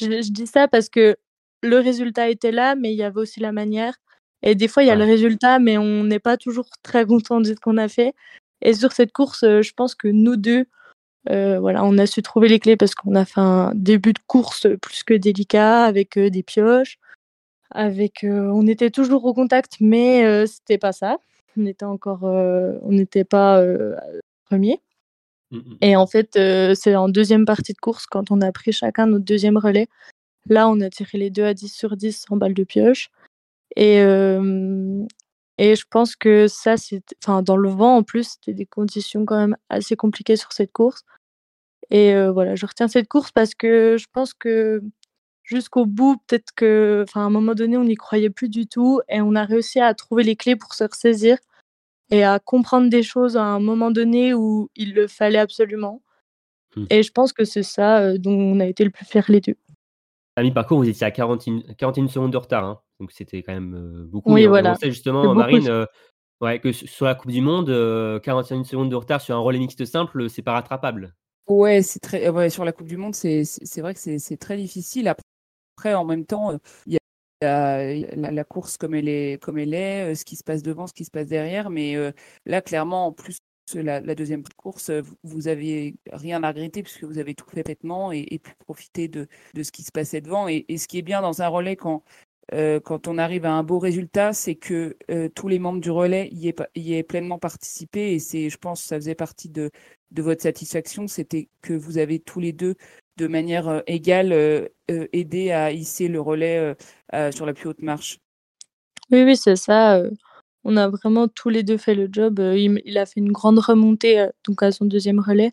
Je, 0.00 0.22
je 0.22 0.30
dis 0.32 0.46
ça 0.46 0.68
parce 0.68 0.88
que 0.88 1.16
le 1.62 1.78
résultat 1.78 2.28
était 2.28 2.52
là, 2.52 2.74
mais 2.76 2.92
il 2.92 2.96
y 2.96 3.02
avait 3.02 3.20
aussi 3.20 3.40
la 3.40 3.52
manière. 3.52 3.94
Et 4.42 4.54
des 4.54 4.68
fois, 4.68 4.82
il 4.84 4.86
y 4.86 4.90
a 4.90 4.94
Ouais. 4.94 5.00
le 5.00 5.04
résultat, 5.04 5.58
mais 5.58 5.78
on 5.78 6.04
n'est 6.04 6.20
pas 6.20 6.36
toujours 6.36 6.68
très 6.82 7.04
content 7.06 7.40
de 7.40 7.46
ce 7.46 7.54
qu'on 7.60 7.76
a 7.78 7.88
fait. 7.88 8.14
Et 8.62 8.74
sur 8.74 8.92
cette 8.92 9.12
course, 9.12 9.42
euh, 9.44 9.62
je 9.62 9.72
pense 9.74 9.94
que 9.94 10.08
nous 10.08 10.36
deux, 10.36 10.66
euh, 11.30 11.58
voilà, 11.60 11.84
on 11.84 11.98
a 11.98 12.06
su 12.06 12.22
trouver 12.22 12.48
les 12.48 12.60
clés 12.60 12.76
parce 12.76 12.94
qu'on 12.94 13.14
a 13.14 13.24
fait 13.24 13.40
un 13.40 13.72
début 13.74 14.12
de 14.14 14.20
course 14.26 14.66
plus 14.82 15.02
que 15.04 15.14
délicat 15.14 15.84
avec 15.84 16.16
euh, 16.18 16.30
des 16.30 16.42
pioches. 16.42 16.98
Avec, 17.72 18.24
euh, 18.24 18.50
on 18.54 18.66
était 18.66 18.90
toujours 18.90 19.24
au 19.26 19.34
contact, 19.34 19.74
mais 19.80 20.46
c'était 20.46 20.78
pas 20.78 20.92
ça. 20.92 21.18
On 21.56 21.66
était 21.66 21.84
encore, 21.84 22.22
on 22.24 22.92
n'était 22.92 23.24
pas 23.24 23.62
premier. 24.46 24.80
Mm, 25.50 25.58
mm. 25.58 25.78
Et 25.82 25.96
en 25.96 26.06
fait, 26.06 26.36
euh, 26.36 26.74
c'est 26.74 26.96
en 26.96 27.08
deuxième 27.08 27.44
partie 27.44 27.72
de 27.72 27.78
course, 27.78 28.06
quand 28.06 28.30
on 28.30 28.40
a 28.40 28.52
pris 28.52 28.72
chacun 28.72 29.06
notre 29.06 29.24
deuxième 29.24 29.56
relais. 29.58 29.88
Là, 30.48 30.68
on 30.68 30.80
a 30.80 30.90
tiré 30.90 31.18
les 31.18 31.30
deux 31.30 31.44
à 31.44 31.54
10 31.54 31.68
sur 31.68 31.96
10 31.96 32.24
sans 32.28 32.36
balle 32.36 32.54
de 32.54 32.64
pioche. 32.64 33.10
Et, 33.76 34.02
et 35.58 35.74
je 35.74 35.84
pense 35.90 36.14
que 36.16 36.46
ça, 36.46 36.76
c'est. 36.76 37.02
Enfin, 37.22 37.42
dans 37.42 37.56
le 37.56 37.68
vent, 37.68 37.96
en 37.96 38.02
plus, 38.04 38.30
c'était 38.34 38.54
des 38.54 38.66
conditions 38.66 39.24
quand 39.26 39.36
même 39.36 39.56
assez 39.68 39.96
compliquées 39.96 40.36
sur 40.36 40.52
cette 40.52 40.72
course. 40.72 41.04
Et 41.90 42.14
euh, 42.14 42.32
voilà, 42.32 42.54
je 42.56 42.66
retiens 42.66 42.88
cette 42.88 43.08
course 43.08 43.32
parce 43.32 43.54
que 43.54 43.96
je 43.98 44.06
pense 44.12 44.34
que 44.34 44.82
jusqu'au 45.44 45.86
bout, 45.86 46.18
peut-être 46.26 46.52
que. 46.54 47.04
Enfin, 47.08 47.22
à 47.22 47.24
un 47.24 47.30
moment 47.30 47.54
donné, 47.54 47.76
on 47.76 47.84
n'y 47.84 47.96
croyait 47.96 48.30
plus 48.30 48.48
du 48.48 48.68
tout. 48.68 49.00
Et 49.08 49.20
on 49.20 49.34
a 49.34 49.44
réussi 49.44 49.80
à 49.80 49.94
trouver 49.94 50.24
les 50.24 50.36
clés 50.36 50.56
pour 50.56 50.74
se 50.74 50.84
ressaisir 50.84 51.38
et 52.10 52.24
à 52.24 52.38
comprendre 52.38 52.88
des 52.88 53.02
choses 53.02 53.36
à 53.36 53.44
un 53.44 53.60
moment 53.60 53.90
donné 53.90 54.34
où 54.34 54.70
il 54.76 54.94
le 54.94 55.06
fallait 55.06 55.38
absolument. 55.38 56.02
Hmm. 56.76 56.84
Et 56.90 57.02
je 57.02 57.12
pense 57.12 57.32
que 57.32 57.44
c'est 57.44 57.62
ça 57.62 58.00
euh, 58.00 58.18
dont 58.18 58.38
on 58.38 58.60
a 58.60 58.66
été 58.66 58.84
le 58.84 58.90
plus 58.90 59.04
fiers 59.04 59.22
les 59.28 59.40
deux. 59.40 59.56
À 60.36 60.42
mi-parcours, 60.42 60.78
vous 60.78 60.88
étiez 60.88 61.06
à 61.06 61.10
41, 61.10 61.74
41 61.76 62.08
secondes 62.08 62.32
de 62.32 62.36
retard, 62.36 62.64
hein, 62.64 62.80
donc 63.00 63.10
c'était 63.10 63.42
quand 63.42 63.52
même 63.52 63.74
euh, 63.74 64.04
beaucoup. 64.06 64.32
Oui, 64.32 64.46
voilà. 64.46 64.72
On 64.72 64.74
sait 64.76 64.90
justement. 64.90 65.34
Marine, 65.34 65.68
euh, 65.68 65.84
ouais, 66.40 66.60
que 66.60 66.72
sur 66.72 67.06
la 67.06 67.14
Coupe 67.14 67.32
du 67.32 67.40
Monde, 67.40 67.70
euh, 67.70 68.20
41 68.20 68.64
secondes 68.64 68.90
de 68.90 68.94
retard 68.96 69.20
sur 69.20 69.34
un 69.34 69.40
relais 69.40 69.58
mixte 69.58 69.84
simple, 69.84 70.30
c'est 70.30 70.42
pas 70.42 70.52
rattrapable. 70.52 71.14
Ouais, 71.48 71.82
c'est 71.82 72.00
très. 72.00 72.28
Ouais, 72.28 72.50
sur 72.50 72.64
la 72.64 72.72
Coupe 72.72 72.86
du 72.86 72.96
Monde, 72.96 73.14
c'est 73.14 73.42
vrai 73.78 73.94
que 73.94 74.00
c'est 74.00 74.18
c'est 74.18 74.36
très 74.36 74.56
difficile. 74.56 75.08
Après, 75.08 75.94
en 75.94 76.04
même 76.04 76.26
temps, 76.26 76.52
euh, 76.52 76.58
il 76.86 76.94
y 76.94 76.96
a 76.96 77.00
la, 77.40 78.44
course 78.44 78.76
comme 78.76 78.94
elle 78.94 79.08
est, 79.08 79.42
comme 79.42 79.58
elle 79.58 79.74
est, 79.74 80.12
euh, 80.12 80.14
ce 80.14 80.24
qui 80.24 80.36
se 80.36 80.44
passe 80.44 80.62
devant, 80.62 80.86
ce 80.86 80.92
qui 80.92 81.04
se 81.04 81.10
passe 81.10 81.26
derrière. 81.26 81.70
Mais 81.70 81.96
euh, 81.96 82.12
là, 82.46 82.62
clairement, 82.62 83.06
en 83.06 83.12
plus, 83.12 83.38
la, 83.74 84.00
la 84.00 84.14
deuxième 84.14 84.42
course, 84.56 84.90
euh, 84.90 85.02
vous, 85.02 85.16
vous 85.22 85.48
avez 85.48 85.96
rien 86.12 86.42
à 86.42 86.48
regretter 86.48 86.82
puisque 86.82 87.04
vous 87.04 87.18
avez 87.18 87.34
tout 87.34 87.48
fait 87.48 87.62
parfaitement 87.62 88.12
et, 88.12 88.38
pu 88.38 88.54
profiter 88.58 89.08
de, 89.08 89.28
ce 89.54 89.70
qui 89.70 89.82
se 89.82 89.92
passait 89.92 90.20
devant. 90.20 90.48
Et, 90.48 90.64
ce 90.76 90.88
qui 90.88 90.98
est 90.98 91.02
bien 91.02 91.22
dans 91.22 91.42
un 91.42 91.48
relais 91.48 91.76
quand, 91.76 92.02
on 92.52 93.18
arrive 93.18 93.44
à 93.44 93.52
un 93.52 93.62
beau 93.62 93.78
résultat, 93.78 94.32
c'est 94.32 94.54
que 94.54 94.96
tous 95.34 95.48
les 95.48 95.58
membres 95.58 95.80
du 95.80 95.90
relais 95.90 96.28
y 96.32 96.48
aient, 96.48 97.02
pleinement 97.02 97.38
participé. 97.38 98.14
Et 98.14 98.18
c'est, 98.18 98.48
je 98.48 98.56
pense, 98.56 98.82
ça 98.82 98.96
faisait 98.96 99.14
partie 99.14 99.50
de 99.50 99.70
votre 100.16 100.42
satisfaction, 100.42 101.06
c'était 101.06 101.48
que 101.60 101.74
vous 101.74 101.98
avez 101.98 102.20
tous 102.20 102.40
les 102.40 102.52
deux, 102.52 102.74
de 103.18 103.26
manière 103.26 103.68
euh, 103.68 103.80
égale, 103.86 104.32
euh, 104.32 104.68
euh, 104.90 105.06
aidé 105.12 105.50
à 105.50 105.72
hisser 105.72 106.08
le 106.08 106.20
relais 106.20 106.74
sur 107.32 107.44
la 107.44 107.52
plus 107.52 107.68
haute 107.68 107.82
marche. 107.82 108.20
Oui, 109.10 109.24
oui, 109.24 109.36
c'est 109.36 109.56
ça. 109.56 110.02
on 110.64 110.76
a 110.76 110.88
vraiment 110.88 111.28
tous 111.28 111.48
les 111.48 111.62
deux 111.62 111.76
fait 111.76 111.94
le 111.94 112.08
job. 112.10 112.38
il, 112.38 112.98
a 112.98 113.06
fait 113.06 113.20
une 113.20 113.32
grande 113.32 113.58
remontée 113.58 114.26
donc 114.46 114.62
à 114.62 114.72
son 114.72 114.84
deuxième 114.86 115.20
relais. 115.20 115.52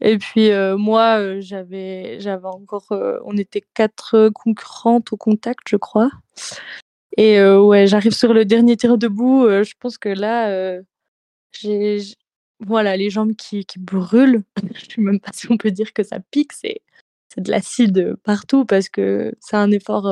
Et 0.00 0.18
puis 0.18 0.50
moi, 0.76 1.40
j'avais, 1.40 2.18
j'avais 2.20 2.48
encore, 2.48 2.86
on 3.24 3.36
était 3.36 3.62
quatre 3.74 4.30
concurrentes 4.30 5.12
au 5.12 5.16
contact, 5.16 5.60
je 5.68 5.76
crois. 5.76 6.10
Et 7.16 7.40
ouais, 7.42 7.86
j'arrive 7.86 8.12
sur 8.12 8.32
le 8.32 8.44
dernier 8.44 8.76
tir 8.76 8.98
debout. 8.98 9.46
je 9.48 9.74
pense 9.78 9.98
que 9.98 10.08
là, 10.08 10.80
j'ai, 11.52 11.98
voilà, 12.66 12.96
les 12.96 13.10
jambes 13.10 13.34
qui, 13.36 13.64
qui 13.64 13.78
brûlent. 13.78 14.42
je 14.74 14.84
sais 14.94 15.00
même 15.00 15.20
pas 15.20 15.30
si 15.32 15.50
on 15.50 15.56
peut 15.56 15.70
dire 15.70 15.92
que 15.92 16.02
ça 16.02 16.20
pique. 16.20 16.52
C'est, 16.52 16.80
de 17.38 17.50
l'acide 17.50 18.16
partout 18.24 18.66
parce 18.66 18.90
que 18.90 19.32
c'est 19.40 19.56
un 19.56 19.70
effort. 19.70 20.02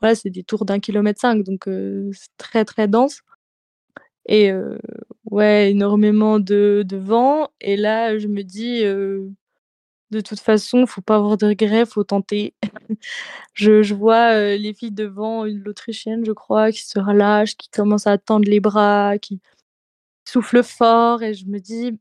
voilà, 0.00 0.14
c'est 0.14 0.30
des 0.30 0.44
tours 0.44 0.64
d'un 0.64 0.80
kilomètre 0.80 1.20
cinq, 1.20 1.42
donc 1.42 1.64
c'est 1.66 2.30
très 2.38 2.64
très 2.64 2.88
dense. 2.88 3.22
Et 4.28 4.52
ouais, 5.30 5.72
énormément 5.72 6.38
de, 6.38 6.84
de 6.86 6.96
vent. 6.96 7.50
Et 7.60 7.76
là, 7.76 8.16
je 8.18 8.28
me 8.28 8.42
dis, 8.44 8.82
de 8.84 10.20
toute 10.20 10.40
façon, 10.40 10.86
faut 10.86 11.02
pas 11.02 11.16
avoir 11.16 11.36
de 11.36 11.46
regrets, 11.46 11.86
faut 11.86 12.04
tenter. 12.04 12.54
je, 13.54 13.82
je 13.82 13.94
vois 13.94 14.56
les 14.56 14.74
filles 14.74 14.92
devant, 14.92 15.44
l'Autrichienne, 15.44 16.24
je 16.24 16.32
crois, 16.32 16.72
qui 16.72 16.86
se 16.86 16.98
relâche, 16.98 17.56
qui 17.56 17.70
commence 17.70 18.06
à 18.06 18.18
tendre 18.18 18.48
les 18.48 18.60
bras, 18.60 19.18
qui 19.18 19.40
souffle 20.30 20.62
fort. 20.62 21.22
Et 21.22 21.34
je 21.34 21.46
me 21.46 21.58
dis, 21.58 21.98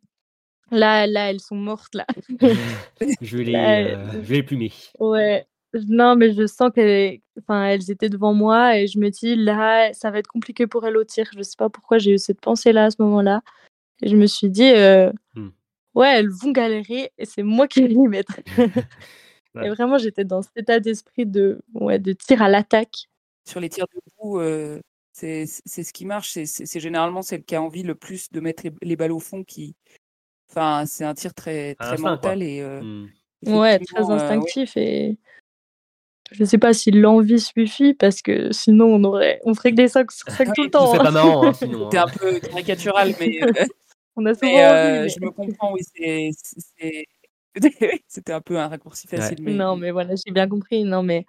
là, 0.71 1.07
là, 1.07 1.29
elles 1.29 1.39
sont 1.39 1.55
mortes, 1.55 1.95
là. 1.95 2.05
je, 3.21 3.37
vais 3.37 3.43
les, 3.43 3.55
euh, 3.55 4.11
je 4.13 4.17
vais 4.17 4.35
les 4.35 4.43
plumer. 4.43 4.71
Ouais. 4.99 5.45
Non, 5.87 6.15
mais 6.15 6.33
je 6.33 6.47
sens 6.47 6.71
qu'elles 6.73 7.19
enfin, 7.39 7.65
elles 7.65 7.91
étaient 7.91 8.09
devant 8.09 8.33
moi 8.33 8.77
et 8.77 8.87
je 8.87 8.97
me 8.97 9.09
dis, 9.09 9.35
là, 9.35 9.93
ça 9.93 10.09
va 10.09 10.17
être 10.17 10.27
compliqué 10.27 10.65
pour 10.65 10.85
elles 10.85 10.97
au 10.97 11.03
tir. 11.03 11.29
Je 11.37 11.43
sais 11.43 11.57
pas 11.57 11.69
pourquoi 11.69 11.99
j'ai 11.99 12.13
eu 12.13 12.17
cette 12.17 12.41
pensée-là 12.41 12.85
à 12.85 12.91
ce 12.91 12.97
moment-là. 12.99 13.41
Et 14.01 14.09
je 14.09 14.15
me 14.15 14.25
suis 14.25 14.49
dit, 14.49 14.71
mmh. 14.71 15.49
ouais, 15.93 16.09
elles 16.17 16.29
vont 16.29 16.51
galérer 16.51 17.11
et 17.17 17.25
c'est 17.25 17.43
moi 17.43 17.67
qui 17.67 17.81
vais 17.81 17.89
les 17.89 18.07
mettre. 18.07 18.39
Et 19.63 19.69
vraiment, 19.69 19.97
j'étais 19.97 20.23
dans 20.23 20.41
cet 20.41 20.55
état 20.57 20.79
d'esprit 20.79 21.25
de, 21.25 21.59
ouais, 21.73 21.99
de 21.99 22.13
tir 22.13 22.41
à 22.41 22.49
l'attaque. 22.49 23.09
Sur 23.45 23.59
les 23.59 23.69
tirs 23.69 23.87
debout, 23.93 24.39
c'est 25.19 25.83
ce 25.83 25.93
qui 25.93 26.05
marche. 26.05 26.37
C'est 26.43 26.79
généralement 26.79 27.21
celle 27.21 27.43
qui 27.43 27.55
a 27.55 27.61
envie 27.61 27.83
le 27.83 27.95
plus 27.95 28.31
de 28.31 28.39
mettre 28.39 28.63
les, 28.81 28.95
balles 28.95 29.11
au 29.11 29.19
fond 29.19 29.43
qui. 29.43 29.75
Enfin, 30.49 30.85
c'est 30.85 31.05
un 31.05 31.13
tir 31.13 31.33
très, 31.33 31.75
très 31.75 31.97
mental 31.97 32.41
et. 32.43 32.63
Mmh. 32.63 33.07
Ouais, 33.47 33.79
très 33.79 34.03
instinctif 34.09 34.75
et 34.75 35.17
je 36.31 36.43
sais 36.43 36.57
pas 36.57 36.73
si 36.73 36.91
l'envie 36.91 37.39
suffit 37.39 37.93
parce 37.93 38.21
que 38.21 38.51
sinon 38.51 38.85
on 38.85 39.03
aurait, 39.03 39.39
on 39.45 39.53
ferait 39.55 39.71
que 39.71 39.77
des 39.77 39.87
sacs 39.87 40.11
sur 40.11 40.29
sacs 40.29 40.53
tout 40.53 40.63
le 40.63 40.69
temps. 40.69 40.91
C'est 40.91 40.99
pas 40.99 41.11
marrant, 41.11 41.47
hein. 41.47 41.53
C'est 41.53 41.97
un 41.97 42.07
peu 42.07 42.39
caricatural, 42.39 43.15
mais. 43.19 43.39
on 44.15 44.25
a 44.25 44.33
souvent 44.35 44.51
envie, 44.51 45.01
mais... 45.01 45.09
Je 45.09 45.19
me 45.21 45.31
comprends, 45.31 45.73
oui. 45.73 45.81
C'était 48.07 48.31
un 48.31 48.41
peu 48.41 48.57
un 48.57 48.67
raccourci 48.67 49.07
facile. 49.07 49.39
Mais... 49.41 49.53
Non, 49.53 49.75
mais 49.75 49.91
voilà, 49.91 50.13
j'ai 50.15 50.31
bien 50.31 50.47
compris. 50.47 50.83
Non, 50.83 51.01
mais 51.01 51.25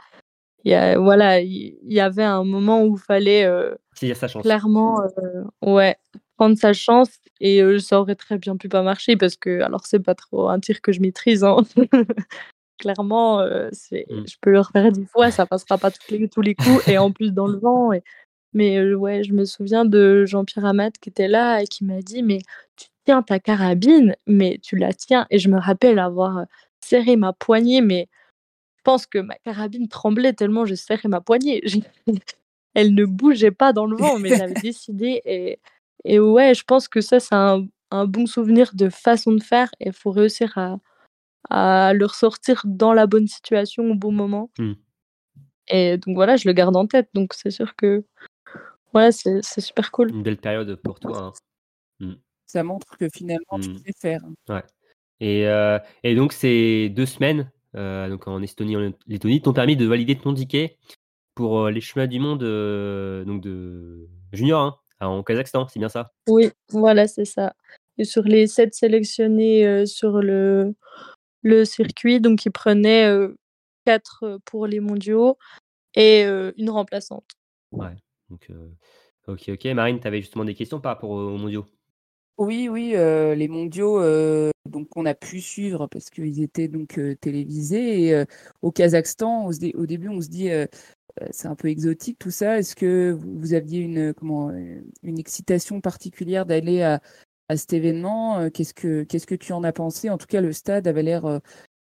y 0.65 0.75
a, 0.75 0.99
voilà, 0.99 1.41
il 1.41 1.77
y, 1.85 2.01
avait 2.01 2.25
un 2.25 2.45
moment 2.45 2.85
où 2.85 2.97
il 2.97 3.01
fallait 3.01 3.45
euh, 3.45 3.75
sa 3.95 4.29
chance. 4.29 4.43
clairement, 4.43 5.01
euh, 5.03 5.45
ouais, 5.63 5.97
prendre 6.37 6.57
sa 6.59 6.73
chance 6.73 7.11
et 7.41 7.63
euh, 7.63 7.79
ça 7.79 8.01
aurait 8.01 8.15
très 8.15 8.39
bien 8.39 8.57
pu 8.57 8.69
pas 8.69 8.83
marcher 8.83 9.17
parce 9.17 9.37
que, 9.37 9.61
alors 9.63 9.87
c'est 9.87 10.01
pas 10.01 10.15
trop 10.15 10.49
un 10.49 10.61
tir 10.61 10.81
que 10.83 10.93
je 10.93 11.01
maîtrise, 11.01 11.45
hein. 11.45 11.59
clairement, 12.79 13.47
c'est, 13.73 14.07
mmh. 14.11 14.25
je 14.27 14.37
peux 14.41 14.51
le 14.51 14.61
refaire 14.61 14.91
dix 14.91 15.07
fois, 15.07 15.31
ça 15.31 15.47
passera 15.47 15.79
pas 15.79 15.91
tous 15.91 16.11
les, 16.11 16.29
tous 16.29 16.41
les 16.41 16.55
coups 16.55 16.89
et 16.89 16.99
en 16.99 17.13
plus 17.13 17.33
dans 17.33 17.47
le 17.47 17.59
vent. 17.59 17.93
Et... 17.93 18.03
Mais 18.53 18.95
ouais, 18.95 19.23
je 19.23 19.33
me 19.33 19.45
souviens 19.45 19.85
de 19.85 20.25
Jean-Pierre 20.25 20.65
Amat 20.65 20.91
qui 21.01 21.09
était 21.09 21.29
là 21.29 21.63
et 21.63 21.67
qui 21.67 21.85
m'a 21.85 22.01
dit 22.01 22.23
Mais 22.23 22.39
tu 22.77 22.89
tiens 23.05 23.23
ta 23.23 23.39
carabine, 23.39 24.17
mais 24.27 24.59
tu 24.63 24.77
la 24.77 24.93
tiens. 24.93 25.27
Et 25.31 25.39
je 25.39 25.49
me 25.49 25.59
rappelle 25.59 25.99
avoir 25.99 26.47
serré 26.81 27.17
ma 27.17 27.33
poignée, 27.33 27.83
mais 27.83 28.09
pense 28.83 29.07
que 29.07 29.19
ma 29.19 29.37
carabine 29.37 29.89
tremblait 29.89 30.33
tellement 30.33 30.65
je 30.65 30.75
serrais 30.75 31.09
ma 31.09 31.21
poignée. 31.21 31.63
Elle 32.75 32.95
ne 32.95 33.05
bougeait 33.05 33.51
pas 33.51 33.73
dans 33.73 33.87
le 33.87 33.97
vent, 33.97 34.19
mais 34.19 34.31
j'avais 34.31 34.55
décidé. 34.63 35.21
Et, 35.25 35.59
et 36.05 36.21
ouais, 36.21 36.55
je 36.55 36.63
pense 36.65 36.87
que 36.89 37.01
ça, 37.01 37.19
c'est 37.19 37.35
un, 37.35 37.67
un 37.91 38.07
bon 38.07 38.27
souvenir 38.27 38.71
de 38.75 38.89
façon 38.89 39.33
de 39.33 39.43
faire 39.43 39.71
et 39.81 39.89
il 39.89 39.93
faut 39.93 40.11
réussir 40.11 40.57
à, 40.57 40.79
à 41.49 41.93
le 41.95 42.07
ressortir 42.07 42.63
dans 42.65 42.93
la 42.93 43.07
bonne 43.07 43.27
situation 43.27 43.85
au 43.91 43.95
bon 43.95 44.13
moment. 44.13 44.51
Mmh. 44.59 44.73
Et 45.69 45.99
donc 45.99 46.15
voilà, 46.15 46.37
je 46.37 46.49
le 46.49 46.53
garde 46.53 46.77
en 46.77 46.87
tête. 46.87 47.09
Donc 47.15 47.35
c'est 47.35 47.51
sûr 47.51 47.75
que 47.77 48.05
voilà, 48.93 49.13
c'est 49.13 49.43
super 49.43 49.91
cool. 49.91 50.11
Une 50.11 50.23
belle 50.23 50.39
période 50.39 50.75
pour 50.77 51.01
toi. 51.01 51.19
Hein. 51.19 51.33
Mmh. 52.01 52.15
Ça 52.47 52.63
montre 52.63 52.97
que 52.99 53.09
finalement, 53.09 53.59
tu 53.61 53.71
mmh. 53.71 53.79
sais 53.79 53.93
faire. 54.01 54.21
Ouais. 54.49 54.63
Et, 55.21 55.47
euh, 55.47 55.79
et 56.03 56.15
donc 56.15 56.33
ces 56.33 56.89
deux 56.89 57.07
semaines 57.07 57.51
donc 57.75 58.27
en 58.27 58.43
Estonie, 58.43 58.77
en 58.77 58.93
Lettonie, 59.07 59.43
t'ont 59.43 59.53
permis 59.53 59.77
de 59.77 59.87
valider 59.87 60.17
ton 60.17 60.35
ticket 60.35 60.79
pour 61.35 61.61
euh, 61.61 61.71
les 61.71 61.81
chemins 61.81 62.07
du 62.07 62.19
monde 62.19 62.41
donc 62.41 63.41
de 63.43 64.09
junior 64.33 64.85
hein, 65.01 65.07
en 65.07 65.23
Kazakhstan, 65.23 65.69
c'est 65.69 65.79
bien 65.79 65.89
ça? 65.89 66.13
Oui, 66.29 66.51
voilà, 66.69 67.07
c'est 67.09 67.25
ça. 67.25 67.55
Et 67.99 68.05
sur 68.05 68.23
les 68.23 68.47
sept 68.47 68.75
sélectionnés 68.75 69.87
sur 69.87 70.21
le, 70.21 70.75
le 71.43 71.65
circuit. 71.65 72.21
Donc, 72.21 72.45
il 72.45 72.51
prenait 72.51 73.11
quatre 73.85 74.39
pour 74.45 74.67
les 74.67 74.81
mondiaux 74.81 75.37
et 75.95 76.23
une 76.23 76.71
remplaçante. 76.71 77.27
Ouais. 77.73 77.95
Donc, 78.31 78.49
ok, 79.27 79.51
ok. 79.51 79.65
Marine, 79.75 80.01
tu 80.01 80.07
avais 80.07 80.21
justement 80.21 80.45
des 80.45 80.55
questions 80.55 80.81
par 80.81 80.95
rapport 80.95 81.11
aux 81.11 81.37
mondiaux? 81.37 81.67
Oui, 82.39 82.69
oui, 82.71 82.93
les 82.93 83.49
mondiaux, 83.49 84.01
donc 84.71 84.97
on 84.97 85.07
a 85.07 85.15
pu 85.15 85.41
suivre 85.41 85.87
parce 85.87 86.11
qu'ils 86.11 86.43
étaient 86.43 86.69
donc 86.69 87.01
télévisés. 87.21 88.09
Et 88.09 88.25
au 88.63 88.73
Kazakhstan, 88.73 89.47
au, 89.47 89.87
début, 89.87 90.09
on 90.09 90.21
se 90.21 90.29
dit 90.29 90.51
c'est 91.31 91.49
un 91.49 91.55
peu 91.55 91.69
exotique 91.69 92.19
tout 92.19 92.31
ça. 92.31 92.59
Est-ce 92.59 92.75
que 92.77 93.11
vous 93.13 93.55
aviez 93.55 93.81
une, 93.81 94.15
comment, 94.15 94.51
une 95.03 95.19
excitation 95.19 95.81
particulière 95.81 96.47
d'aller 96.47 96.83
à, 96.83 97.01
cet 97.57 97.73
événement? 97.73 98.39
Euh, 98.39 98.51
qu'est-ce 98.51 98.75
que 98.75 99.35
tu 99.35 99.53
en 99.53 99.65
as 99.65 99.73
pensé? 99.73 100.11
En 100.11 100.19
tout 100.19 100.27
cas, 100.27 100.41
le 100.41 100.53
stade 100.53 100.87
avait 100.87 101.03
l'air 101.03 101.27
euh, 101.27 101.39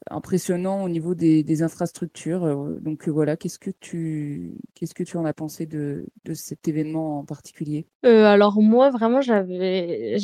impressionnant 0.08 0.82
au 0.82 0.88
niveau 0.88 1.14
des, 1.14 1.62
infrastructures. 1.62 2.44
Euh, 2.44 2.78
donc 2.80 3.08
voilà, 3.08 3.36
qu'est-ce 3.36 3.58
que 3.58 3.70
tu 3.80 4.54
qu'est-ce 4.74 4.94
que 4.94 5.02
tu 5.02 5.16
en 5.16 5.24
as 5.24 5.34
pensé 5.34 5.66
de, 5.66 6.06
de 6.24 6.34
cet 6.34 6.68
événement 6.68 7.18
en 7.18 7.24
particulier? 7.24 7.86
Alors 8.02 8.60
moi, 8.62 8.90
vraiment, 8.90 9.20
j'avais 9.20 10.16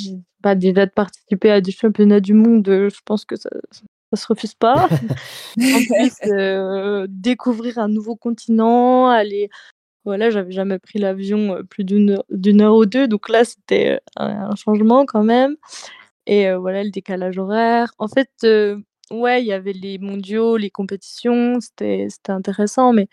pas 0.43 0.55
déjà 0.55 0.87
de 0.87 0.93
participer 0.93 1.51
à 1.51 1.61
des 1.61 1.73
championnats 1.73 2.21
du 2.21 2.33
monde. 2.33 2.67
Je 2.67 3.01
pense 3.05 3.25
que 3.25 3.37
ça, 3.37 3.51
ça 3.71 4.17
se 4.17 4.27
refuse 4.27 4.55
pas. 4.55 4.89
en 5.61 5.81
plus, 5.89 7.09
découvrir 7.09 7.79
un 7.79 7.89
nouveau 7.89 8.17
continent, 8.17 9.09
aller 9.09 9.51
voilà, 10.05 10.31
j'avais 10.31 10.53
jamais 10.53 10.79
pris 10.79 11.01
l'avion 11.01 11.65
plus 11.69 11.83
d'une 11.83 12.11
heure, 12.13 12.25
heure 12.61 12.77
ou 12.77 12.87
deux, 12.87 13.09
donc 13.09 13.29
là 13.29 13.45
c'était 13.45 13.99
un 14.15 14.55
changement 14.55 15.05
quand 15.05 15.25
même. 15.25 15.57
Et 16.29 16.53
voilà, 16.55 16.85
le 16.85 16.91
décalage 16.91 17.39
horaire. 17.39 17.93
En 17.99 18.07
fait, 18.07 18.31
ouais, 19.11 19.43
il 19.43 19.47
y 19.47 19.53
avait 19.53 19.73
les 19.73 19.99
mondiaux, 19.99 20.57
les 20.57 20.71
compétitions, 20.71 21.61
c'était 21.61 22.09
intéressant, 22.29 22.93
mais 22.93 23.09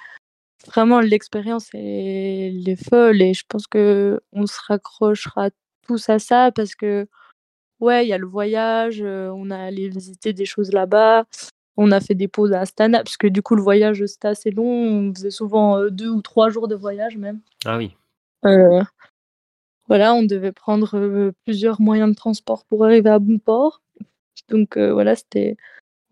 vraiment 0.67 1.01
l'expérience 1.01 1.69
elle 1.73 2.67
est 2.69 2.89
folle 2.89 3.21
et 3.21 3.33
je 3.33 3.43
pense 3.47 3.67
que 3.67 4.21
on 4.31 4.45
se 4.45 4.57
raccrochera 4.65 5.49
tous 5.85 6.09
à 6.09 6.19
ça 6.19 6.51
parce 6.53 6.73
que 6.73 7.05
ouais, 7.81 8.05
il 8.05 8.09
y 8.09 8.13
a 8.13 8.17
le 8.17 8.27
voyage, 8.27 9.01
on 9.01 9.51
a 9.51 9.57
allé 9.57 9.89
visiter 9.89 10.33
des 10.33 10.45
choses 10.45 10.71
là-bas, 10.71 11.25
on 11.77 11.91
a 11.91 11.99
fait 11.99 12.15
des 12.15 12.27
pauses 12.27 12.53
à 12.53 12.61
Astana, 12.61 13.03
puisque 13.03 13.27
du 13.27 13.41
coup, 13.41 13.55
le 13.55 13.61
voyage, 13.61 14.05
c'était 14.05 14.27
assez 14.27 14.51
long. 14.51 14.65
On 14.65 15.13
faisait 15.13 15.31
souvent 15.31 15.79
euh, 15.79 15.89
deux 15.89 16.09
ou 16.09 16.21
trois 16.21 16.49
jours 16.49 16.67
de 16.67 16.75
voyage, 16.75 17.17
même. 17.17 17.39
Ah 17.65 17.77
oui. 17.77 17.95
Euh, 18.45 18.83
voilà, 19.87 20.13
on 20.13 20.23
devait 20.23 20.51
prendre 20.51 20.97
euh, 20.97 21.31
plusieurs 21.45 21.81
moyens 21.81 22.09
de 22.09 22.15
transport 22.15 22.65
pour 22.65 22.85
arriver 22.85 23.09
à 23.09 23.19
bon 23.19 23.39
port. 23.39 23.81
Donc 24.49 24.77
voilà, 24.77 25.15
c'était. 25.15 25.57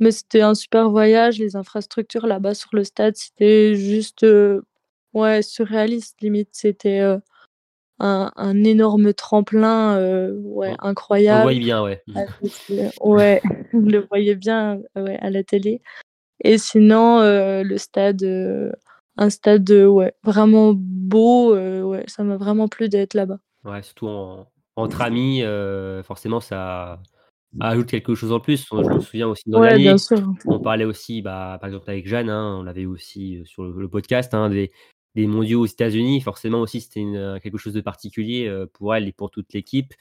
Mais 0.02 0.12
c'était 0.12 0.42
un 0.42 0.56
super 0.56 0.90
voyage. 0.90 1.40
Les 1.40 1.56
infrastructures 1.56 2.28
là-bas 2.28 2.54
sur 2.54 2.70
le 2.74 2.84
stade, 2.84 3.16
c'était 3.16 3.76
juste. 3.76 4.26
ouais, 5.14 5.42
surréaliste, 5.42 6.20
limite. 6.22 6.50
C'était 6.52 7.18
un, 8.02 8.64
énorme 8.64 9.14
tremplin 9.14 9.98
euh, 9.98 10.34
ouais, 10.44 10.76
incroyable. 10.80 11.36
On 11.36 11.40
le 11.40 11.44
voyait 11.44 11.60
bien, 11.60 11.84
ouais. 11.84 12.04
ouais, 13.02 13.42
on 13.74 13.80
le 13.80 14.08
voyait 14.08 14.36
bien 14.36 14.80
ouais, 14.96 15.18
à 15.20 15.30
la 15.30 15.44
télé. 15.44 15.82
Et 16.44 16.58
sinon, 16.58 17.20
euh, 17.20 17.64
le 17.64 17.78
stade, 17.78 18.24
euh, 18.24 18.72
un 19.18 19.30
stade 19.30 19.70
ouais, 19.70 20.14
vraiment 20.24 20.74
beau, 20.76 21.56
ouais, 21.56 22.04
ça 22.08 22.24
m'a 22.24 22.38
vraiment 22.38 22.68
plu 22.68 22.90
d'être 22.90 23.14
là-bas. 23.14 23.38
Ouais, 23.64 23.84
surtout 23.84 24.10
entre 24.76 25.02
amis, 25.02 25.44
forcément, 26.04 26.40
ça 26.40 27.00
ajoute 27.60 27.88
quelque 27.88 28.16
chose 28.16 28.32
en 28.32 28.40
plus. 28.40 28.68
Je 28.72 28.76
me 28.76 29.00
souviens 29.00 29.28
aussi 29.28 29.44
dans 29.48 29.60
l'année, 29.60 29.94
on 30.46 30.60
parlait 30.60 30.86
aussi, 30.86 31.22
bah, 31.22 31.58
par 31.60 31.68
exemple 31.68 31.90
avec 31.90 32.08
Jeanne, 32.08 32.30
hein, 32.30 32.58
on 32.60 32.64
l'avait 32.64 32.86
aussi 32.86 33.42
sur 33.46 33.64
le, 33.64 33.88
podcast, 33.88 34.34
hein, 34.34 34.50
des, 34.50 34.72
des 35.16 35.28
mondiaux 35.28 35.62
aux 35.62 35.66
États-Unis, 35.66 36.22
forcément 36.22 36.62
aussi 36.62 36.82
c'était 36.82 37.06
quelque 37.42 37.58
chose 37.58 37.74
de 37.74 37.82
particulier 37.82 38.52
pour 38.74 38.96
elle 38.96 39.08
et 39.08 39.12
pour 39.12 39.32
toute 39.32 39.54
l'équipe. 39.54 39.94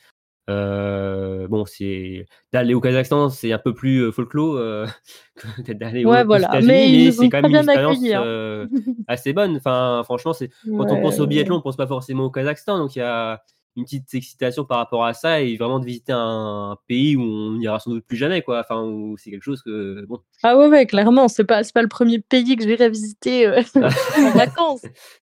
Euh, 0.50 1.46
bon, 1.46 1.64
c'est 1.64 2.26
d'aller 2.52 2.74
au 2.74 2.80
Kazakhstan, 2.80 3.28
c'est 3.28 3.52
un 3.52 3.58
peu 3.58 3.72
plus 3.72 4.00
euh, 4.00 4.12
folklore 4.12 4.56
euh, 4.56 4.86
que 5.66 5.72
d'aller 5.72 6.04
Ouais, 6.04 6.22
aux, 6.22 6.26
voilà. 6.26 6.48
États-Unis, 6.48 7.06
Mais 7.06 7.12
c'est 7.12 7.28
quand 7.28 7.42
même 7.42 7.46
une 7.46 7.50
bien 7.52 7.62
expérience 7.62 7.98
hein. 7.98 8.22
euh, 8.24 8.66
assez 9.08 9.32
bonne. 9.32 9.56
Enfin, 9.56 10.02
franchement, 10.04 10.32
c'est 10.32 10.50
quand 10.66 10.90
on 10.90 11.00
pense 11.00 11.20
au 11.20 11.26
biathlon, 11.26 11.56
on 11.56 11.60
pense 11.60 11.76
pas 11.76 11.86
forcément 11.86 12.24
au 12.24 12.30
Kazakhstan, 12.30 12.78
donc 12.78 12.96
il 12.96 13.00
y 13.00 13.02
a 13.02 13.42
une 13.80 13.84
petite 13.84 14.14
excitation 14.14 14.64
par 14.64 14.78
rapport 14.78 15.04
à 15.04 15.14
ça 15.14 15.40
et 15.40 15.56
vraiment 15.56 15.80
de 15.80 15.86
visiter 15.86 16.12
un, 16.14 16.76
pays 16.86 17.16
où 17.16 17.22
on 17.22 17.52
n'ira 17.58 17.78
sans 17.80 17.90
doute 17.90 18.04
plus 18.04 18.16
jamais, 18.16 18.42
quoi. 18.42 18.60
Enfin, 18.60 18.82
où 18.82 19.16
c'est 19.16 19.30
quelque 19.30 19.42
chose 19.42 19.62
que 19.62 20.04
bon. 20.06 20.20
Ah 20.42 20.56
ouais, 20.56 20.86
clairement, 20.86 21.28
c'est 21.28 21.44
pas, 21.44 21.62
pas 21.74 21.82
le 21.82 21.88
premier 21.88 22.18
pays 22.20 22.56
que 22.56 22.62
j'irai 22.62 22.90
visiter 22.90 23.46
euh, 23.46 23.62
en 24.16 24.30
vacances. 24.30 24.82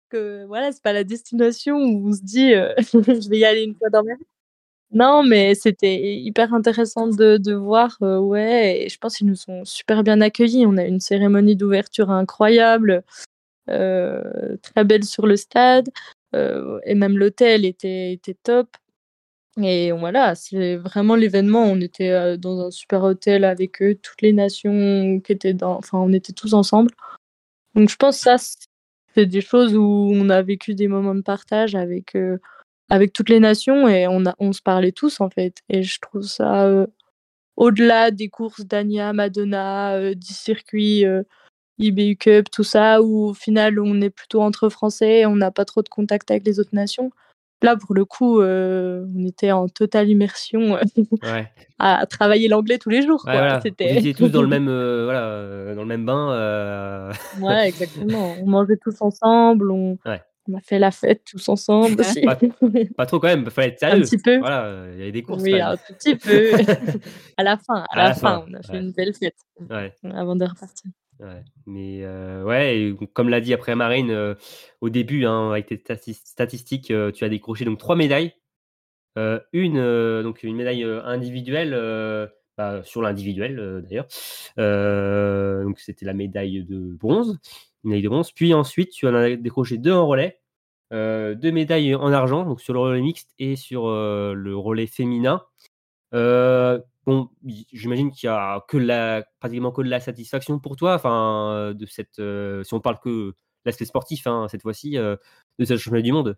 Que 0.08 0.44
voilà, 0.46 0.72
c'est 0.72 0.82
pas 0.82 0.92
la 0.92 1.04
destination 1.04 1.76
où 1.76 2.08
on 2.08 2.12
se 2.12 2.22
dit 2.22 2.54
euh, 2.54 2.72
je 2.78 3.28
vais 3.28 3.38
y 3.38 3.44
aller 3.44 3.64
une 3.64 3.74
fois 3.74 3.90
dans 3.90 4.04
ma 4.04 4.14
vie. 4.14 4.24
Non, 4.92 5.24
mais 5.24 5.56
c'était 5.56 6.16
hyper 6.16 6.54
intéressant 6.54 7.08
de, 7.08 7.54
voir, 7.54 7.96
euh, 8.02 8.18
ouais, 8.18 8.86
je 8.88 8.96
pense 8.98 9.16
qu'ils 9.16 9.26
nous 9.26 9.42
ont 9.48 9.64
super 9.64 10.04
bien 10.04 10.20
accueillis. 10.20 10.66
On 10.66 10.76
a 10.76 10.84
une 10.84 11.00
cérémonie 11.00 11.56
d'ouverture 11.56 12.10
incroyable, 12.10 13.02
très 13.66 14.84
belle 14.84 15.04
sur 15.04 15.26
le 15.26 15.36
stade, 15.36 15.90
et 16.84 16.94
même 16.94 17.18
l'hôtel 17.18 17.64
était, 17.64 18.12
était 18.12 18.36
top. 18.42 18.68
Et 19.62 19.92
voilà, 19.92 20.34
c'est 20.34 20.76
vraiment 20.76 21.14
l'événement. 21.14 21.64
On 21.64 21.80
était 21.80 22.10
euh, 22.10 22.36
dans 22.36 22.66
un 22.66 22.70
super 22.72 23.04
hôtel 23.04 23.44
avec 23.44 23.82
toutes 24.02 24.22
les 24.22 24.32
nations 24.32 25.20
qui 25.20 25.32
étaient 25.32 25.54
dans. 25.54 25.76
Enfin, 25.78 25.98
on 25.98 26.12
était 26.12 26.32
tous 26.32 26.54
ensemble. 26.54 26.90
Donc, 27.74 27.88
je 27.88 27.96
pense 27.96 28.18
que 28.18 28.22
ça, 28.22 28.36
c'est 29.14 29.26
des 29.26 29.40
choses 29.40 29.76
où 29.76 30.10
on 30.12 30.28
a 30.30 30.42
vécu 30.42 30.74
des 30.74 30.88
moments 30.88 31.14
de 31.14 31.22
partage 31.22 31.74
avec, 31.74 32.16
euh, 32.16 32.38
avec 32.90 33.12
toutes 33.12 33.28
les 33.28 33.40
nations 33.40 33.88
et 33.88 34.06
on, 34.08 34.26
a, 34.26 34.34
on 34.38 34.52
se 34.52 34.62
parlait 34.62 34.92
tous, 34.92 35.20
en 35.20 35.30
fait. 35.30 35.58
Et 35.68 35.82
je 35.82 36.00
trouve 36.00 36.22
ça 36.22 36.66
euh, 36.66 36.86
au-delà 37.56 38.10
des 38.10 38.28
courses 38.28 38.64
d'Ania, 38.66 39.12
Madonna, 39.12 39.94
euh, 39.96 40.14
du 40.14 40.32
circuit 40.32 41.04
euh, 41.06 41.22
IBU 41.78 42.16
Cup, 42.16 42.50
tout 42.50 42.64
ça, 42.64 43.02
où 43.02 43.26
au 43.28 43.34
final, 43.34 43.78
on 43.80 44.00
est 44.00 44.10
plutôt 44.10 44.40
entre 44.42 44.68
Français 44.68 45.20
et 45.20 45.26
on 45.26 45.36
n'a 45.36 45.50
pas 45.50 45.64
trop 45.64 45.82
de 45.82 45.88
contact 45.88 46.30
avec 46.30 46.46
les 46.46 46.60
autres 46.60 46.74
nations. 46.74 47.10
Là, 47.62 47.76
pour 47.76 47.94
le 47.94 48.04
coup, 48.04 48.40
euh, 48.42 49.06
on 49.16 49.24
était 49.24 49.50
en 49.50 49.68
totale 49.68 50.10
immersion 50.10 50.76
euh, 50.76 50.80
Ouais. 51.22 51.50
à, 51.78 52.04
travailler 52.06 52.48
l'anglais 52.48 52.76
tous 52.78 52.90
les 52.90 53.00
jours. 53.02 53.22
Ouais, 53.26 53.32
quoi. 53.32 53.40
voilà. 53.40 53.56
Vous 53.56 53.62
C'était... 53.62 53.96
étiez 53.96 54.12
tous 54.14 54.28
dans 54.28 54.42
le 54.42 54.48
même, 54.56 54.68
euh, 54.68 55.04
voilà, 55.04 55.74
dans 55.74 55.80
le 55.82 55.88
même 55.88 56.04
bain. 56.04 56.30
euh, 56.32 57.12
ouais, 57.40 57.68
exactement. 57.68 58.34
On 58.42 58.46
mangeait 58.46 58.76
tous 58.82 59.00
ensemble, 59.00 59.70
on, 59.70 59.96
Ouais. 60.04 60.20
on 60.48 60.58
a 60.58 60.60
fait 60.60 60.78
la 60.78 60.90
fête 60.90 61.22
tous 61.24 61.48
ensemble 61.48 62.00
aussi. 62.00 62.20
Pas, 62.20 62.36
pas 62.98 63.06
trop 63.06 63.18
quand 63.18 63.28
même. 63.28 63.48
Fallait 63.50 63.68
être 63.68 63.82
un 63.82 63.88
sérieux. 63.90 64.02
petit 64.04 64.18
peu. 64.18 64.38
Voilà, 64.40 64.84
il 64.92 64.98
y 64.98 65.02
avait 65.02 65.12
des 65.12 65.22
courses. 65.22 65.42
Oui, 65.42 65.58
un 65.58 65.76
tout 65.76 65.94
petit 65.94 66.16
peu. 66.16 66.50
à 67.38 67.42
la 67.42 67.56
fin, 67.56 67.76
à, 67.76 67.84
À 67.90 67.96
la, 67.96 68.08
la 68.10 68.14
fin, 68.14 68.44
on 68.46 68.52
a 68.52 68.62
fait 68.62 68.72
ouais. 68.72 68.78
une 68.80 68.92
belle 68.92 69.14
fête 69.14 69.36
Ouais. 69.70 69.92
avant 70.12 70.36
de 70.36 70.44
repartir. 70.44 70.90
Mais 71.66 72.00
euh, 72.02 72.42
ouais, 72.44 72.94
comme 73.12 73.28
l'a 73.28 73.40
dit 73.40 73.54
après 73.54 73.74
Marine, 73.74 74.10
euh, 74.10 74.34
au 74.80 74.90
début, 74.90 75.24
hein, 75.24 75.50
avec 75.50 75.66
tes 75.66 75.76
stati- 75.76 76.20
statistiques, 76.24 76.90
euh, 76.90 77.10
tu 77.12 77.24
as 77.24 77.28
décroché 77.28 77.64
donc 77.64 77.78
trois 77.78 77.96
médailles. 77.96 78.32
Une, 79.52 80.22
donc 80.22 80.42
une 80.42 80.56
médaille 80.56 80.82
individuelle, 80.82 81.70
bah, 82.58 82.82
sur 82.82 83.00
l'individuel 83.00 83.84
d'ailleurs. 83.86 84.06
Donc 85.64 85.78
c'était 85.78 86.04
la 86.04 86.14
médaille 86.14 86.64
de 86.64 86.94
bronze, 86.94 87.38
médaille 87.84 88.02
de 88.02 88.08
bronze. 88.08 88.32
Puis 88.32 88.52
ensuite, 88.54 88.90
tu 88.90 89.06
en 89.06 89.14
as 89.14 89.36
décroché 89.36 89.78
deux 89.78 89.92
en 89.92 90.08
relais, 90.08 90.40
deux 90.90 91.52
médailles 91.52 91.94
en 91.94 92.12
argent, 92.12 92.44
donc 92.44 92.60
sur 92.60 92.74
le 92.74 92.80
relais 92.80 93.00
mixte 93.02 93.30
et 93.38 93.54
sur 93.54 93.86
le 93.86 94.56
relais 94.56 94.88
féminin. 94.88 95.44
Bon, 97.06 97.28
j'imagine 97.72 98.10
qu'il 98.10 98.28
y 98.28 98.30
a 98.30 98.64
que 98.66 98.78
la, 98.78 99.24
pratiquement 99.40 99.72
que 99.72 99.82
de 99.82 99.88
la 99.88 100.00
satisfaction 100.00 100.58
pour 100.58 100.76
toi, 100.76 100.94
enfin, 100.94 101.50
euh, 101.52 101.74
de 101.74 101.84
cette, 101.86 102.18
euh, 102.18 102.64
si 102.64 102.72
on 102.72 102.80
parle 102.80 102.98
que 102.98 103.34
l'aspect 103.64 103.84
sportif, 103.84 104.26
hein, 104.26 104.46
cette 104.50 104.62
fois-ci, 104.62 104.96
euh, 104.96 105.16
de 105.58 105.64
ce 105.64 105.76
championnat 105.76 106.02
du 106.02 106.12
monde. 106.12 106.36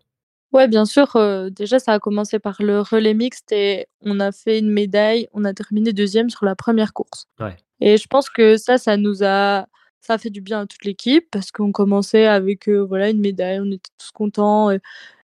Ouais, 0.53 0.67
bien 0.67 0.85
sûr. 0.85 1.15
euh, 1.15 1.49
déjà, 1.49 1.79
ça 1.79 1.93
a 1.93 1.99
commencé 1.99 2.39
par 2.39 2.57
le 2.61 2.81
relais 2.81 3.13
mixte 3.13 3.51
et 3.51 3.87
on 4.01 4.19
a 4.19 4.31
fait 4.31 4.59
une 4.59 4.69
médaille. 4.69 5.27
On 5.33 5.45
a 5.45 5.53
terminé 5.53 5.93
deuxième 5.93 6.29
sur 6.29 6.45
la 6.45 6.55
première 6.55 6.93
course. 6.93 7.27
Ouais. 7.39 7.55
Et 7.79 7.97
je 7.97 8.07
pense 8.07 8.29
que 8.29 8.57
ça, 8.57 8.77
ça 8.77 8.97
nous 8.97 9.23
a, 9.23 9.67
ça 10.01 10.13
a 10.13 10.17
fait 10.17 10.29
du 10.29 10.41
bien 10.41 10.61
à 10.61 10.65
toute 10.65 10.85
l'équipe 10.85 11.27
parce 11.31 11.51
qu'on 11.51 11.71
commençait 11.71 12.25
avec 12.27 12.69
voilà 12.69 13.09
une 13.09 13.19
médaille, 13.19 13.59
on 13.59 13.71
était 13.71 13.91
tous 13.97 14.11
contents. 14.11 14.71
Et, 14.71 14.79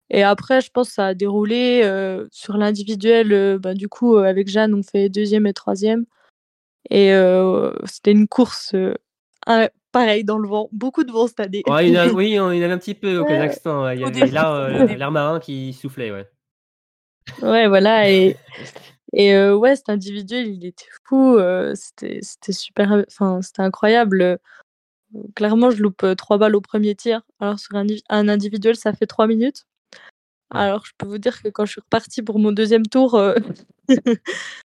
et 0.10 0.24
après, 0.24 0.62
je 0.62 0.70
pense 0.72 0.88
que 0.90 0.94
ça 0.96 1.08
a 1.08 1.14
déroulé 1.14 1.82
euh, 1.84 2.28
sur 2.32 2.58
l'individuel. 2.58 3.32
euh, 3.34 3.60
ben, 3.60 3.76
du 3.76 3.88
coup, 3.88 4.16
euh, 4.18 4.24
avec 4.24 4.48
Jeanne, 4.50 4.74
on 4.74 4.84
fait 4.84 5.10
deuxième 5.10 5.46
et 5.48 5.54
troisième. 5.54 6.06
Et 6.90 7.14
euh, 7.14 7.72
c'était 7.86 8.12
une 8.12 8.28
course 8.28 8.74
pareil 9.92 10.24
dans 10.24 10.38
le 10.38 10.48
vent, 10.48 10.70
beaucoup 10.72 11.04
de 11.04 11.12
vent 11.12 11.28
cette 11.28 11.40
année. 11.40 11.64
Ouais, 11.68 11.88
il 11.90 11.94
y 11.94 11.98
en 12.00 12.02
a- 12.02 12.12
oui, 12.14 12.30
il 12.30 12.34
y 12.34 12.38
avait 12.64 12.72
un 12.72 12.78
petit 12.78 12.96
peu 12.96 13.18
au. 13.18 13.26
Kazakhstan. 13.26 13.84
ouais, 13.84 13.98
Il 13.98 14.02
y 14.02 14.06
avait 14.06 14.96
l'air, 14.98 15.12
marin 15.12 15.40
qui 15.40 15.74
soufflait, 15.74 16.12
ouais. 16.12 16.28
Ouais, 17.42 17.68
voilà. 17.68 18.10
Et, 18.12 18.36
et 19.14 19.50
ouais, 19.52 19.76
cet 19.76 19.90
individuel, 19.90 20.48
il 20.48 20.66
était 20.66 20.86
fou. 21.06 21.38
c'était, 21.74 22.20
c'était 22.22 22.52
super. 22.54 23.04
Enfin, 23.08 23.42
c'était 23.42 23.62
incroyable. 23.64 24.40
Clairement, 25.36 25.72
je 25.72 25.82
loupe 25.82 26.06
trois 26.18 26.38
balles 26.38 26.56
au 26.56 26.62
premier 26.62 26.94
tir. 26.94 27.22
Alors, 27.40 27.58
sur 27.60 27.76
un 27.76 28.28
individuel, 28.30 28.76
ça 28.76 28.94
fait 28.94 29.08
trois 29.08 29.26
minutes. 29.26 29.66
Alors, 30.52 30.86
je 30.86 30.92
peux 30.98 31.08
vous 31.08 31.18
dire 31.20 31.42
que 31.42 31.50
quand 31.50 31.66
je 31.66 31.74
suis 31.74 31.82
repartie 31.82 32.22
pour 32.24 32.40
mon 32.40 32.52
deuxième 32.52 32.86
tour, 32.88 33.16
euh, 33.16 33.36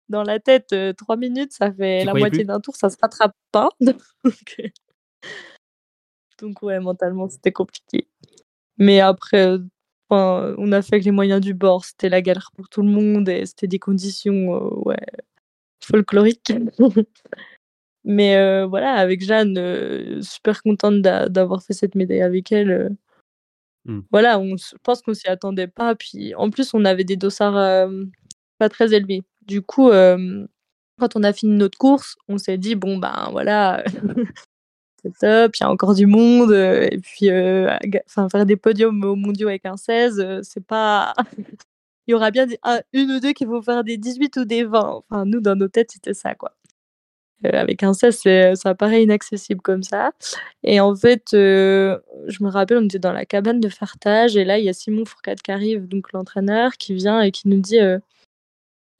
dans 0.08 0.22
la 0.22 0.38
tête, 0.40 0.72
euh, 0.72 0.92
trois 0.92 1.16
minutes, 1.16 1.52
ça 1.52 1.72
fait 1.72 2.04
la 2.04 2.12
moitié 2.20 2.44
d'un 2.44 2.60
tour, 2.60 2.76
ça 2.76 2.90
se 2.90 2.96
rattrape 3.00 3.34
pas. 3.52 3.68
Donc, 3.80 4.56
euh, 4.60 4.68
donc 6.40 6.62
ouais, 6.62 6.80
mentalement, 6.80 7.28
c'était 7.28 7.52
compliqué. 7.52 8.08
Mais 8.78 9.00
après, 9.00 9.56
enfin, 10.08 10.54
on 10.58 10.72
a 10.72 10.82
fait 10.82 10.96
avec 10.96 11.04
les 11.04 11.10
moyens 11.10 11.40
du 11.40 11.54
bord. 11.54 11.84
C'était 11.84 12.08
la 12.10 12.22
galère 12.22 12.50
pour 12.56 12.68
tout 12.68 12.82
le 12.82 12.88
monde 12.90 13.28
et 13.28 13.46
c'était 13.46 13.68
des 13.68 13.78
conditions 13.78 14.54
euh, 14.54 14.70
ouais, 14.86 15.06
folkloriques. 15.84 16.52
Mais 18.04 18.36
euh, 18.36 18.66
voilà, 18.66 18.94
avec 18.94 19.22
Jeanne, 19.24 19.58
euh, 19.58 20.22
super 20.22 20.62
contente 20.62 21.02
d'a- 21.02 21.28
d'avoir 21.28 21.62
fait 21.62 21.72
cette 21.72 21.94
médaille 21.96 22.22
avec 22.22 22.52
elle. 22.52 22.94
Euh. 23.88 23.92
Mm. 23.92 24.04
Voilà, 24.10 24.38
on, 24.38 24.56
je 24.56 24.76
pense 24.82 25.02
qu'on 25.02 25.14
s'y 25.14 25.28
attendait 25.28 25.68
pas. 25.68 25.94
Puis 25.94 26.34
en 26.34 26.50
plus, 26.50 26.74
on 26.74 26.84
avait 26.84 27.04
des 27.04 27.16
dossards 27.16 27.88
pas 28.58 28.68
très 28.68 28.94
élevés. 28.94 29.22
Du 29.46 29.62
coup, 29.62 29.90
quand 30.98 31.16
on 31.16 31.22
a 31.22 31.32
fini 31.32 31.56
notre 31.56 31.78
course, 31.78 32.16
on 32.28 32.38
s'est 32.38 32.58
dit, 32.58 32.74
bon, 32.74 32.98
ben 32.98 33.28
voilà, 33.32 33.84
c'est 35.02 35.12
top, 35.18 35.56
il 35.56 35.62
y 35.62 35.64
a 35.64 35.70
encore 35.70 35.94
du 35.94 36.06
monde. 36.06 36.52
euh, 36.52 36.88
et 36.90 36.98
puis, 36.98 37.30
euh, 37.30 37.76
faire 38.30 38.46
des 38.46 38.56
podiums 38.56 39.04
au 39.04 39.16
mondiaux 39.16 39.48
avec 39.48 39.66
un 39.66 39.76
16, 39.76 40.20
euh, 40.20 40.40
c'est 40.42 40.64
pas. 40.64 41.14
Il 42.08 42.12
y 42.12 42.14
aura 42.14 42.30
bien 42.30 42.46
une 42.92 43.10
ou 43.12 43.20
deux 43.20 43.32
qui 43.32 43.44
vont 43.44 43.62
faire 43.62 43.82
des 43.84 43.96
18 43.98 44.36
ou 44.36 44.44
des 44.44 44.64
20. 44.64 45.02
Enfin, 45.10 45.24
nous, 45.26 45.40
dans 45.40 45.56
nos 45.56 45.68
têtes, 45.68 45.90
c'était 45.92 46.14
ça, 46.14 46.36
quoi. 46.36 46.52
Euh, 47.46 47.60
avec 47.60 47.82
un 47.82 47.92
16, 47.92 48.18
c'est- 48.22 48.54
ça 48.56 48.74
paraît 48.74 49.02
inaccessible 49.02 49.60
comme 49.60 49.82
ça. 49.82 50.12
Et 50.64 50.80
en 50.80 50.94
fait, 50.94 51.34
euh, 51.34 51.98
je 52.28 52.42
me 52.42 52.48
rappelle, 52.48 52.78
on 52.78 52.84
était 52.84 52.98
dans 52.98 53.12
la 53.12 53.24
cabane 53.24 53.60
de 53.60 53.68
fartage, 53.68 54.36
et 54.36 54.44
là, 54.44 54.58
il 54.58 54.64
y 54.64 54.68
a 54.68 54.72
Simon 54.72 55.04
Fourcade 55.04 55.40
qui 55.42 55.50
arrive, 55.52 55.86
donc 55.88 56.12
l'entraîneur, 56.12 56.72
qui 56.72 56.94
vient 56.94 57.20
et 57.20 57.30
qui 57.30 57.48
nous 57.48 57.60
dit 57.60 57.80
euh, 57.80 57.98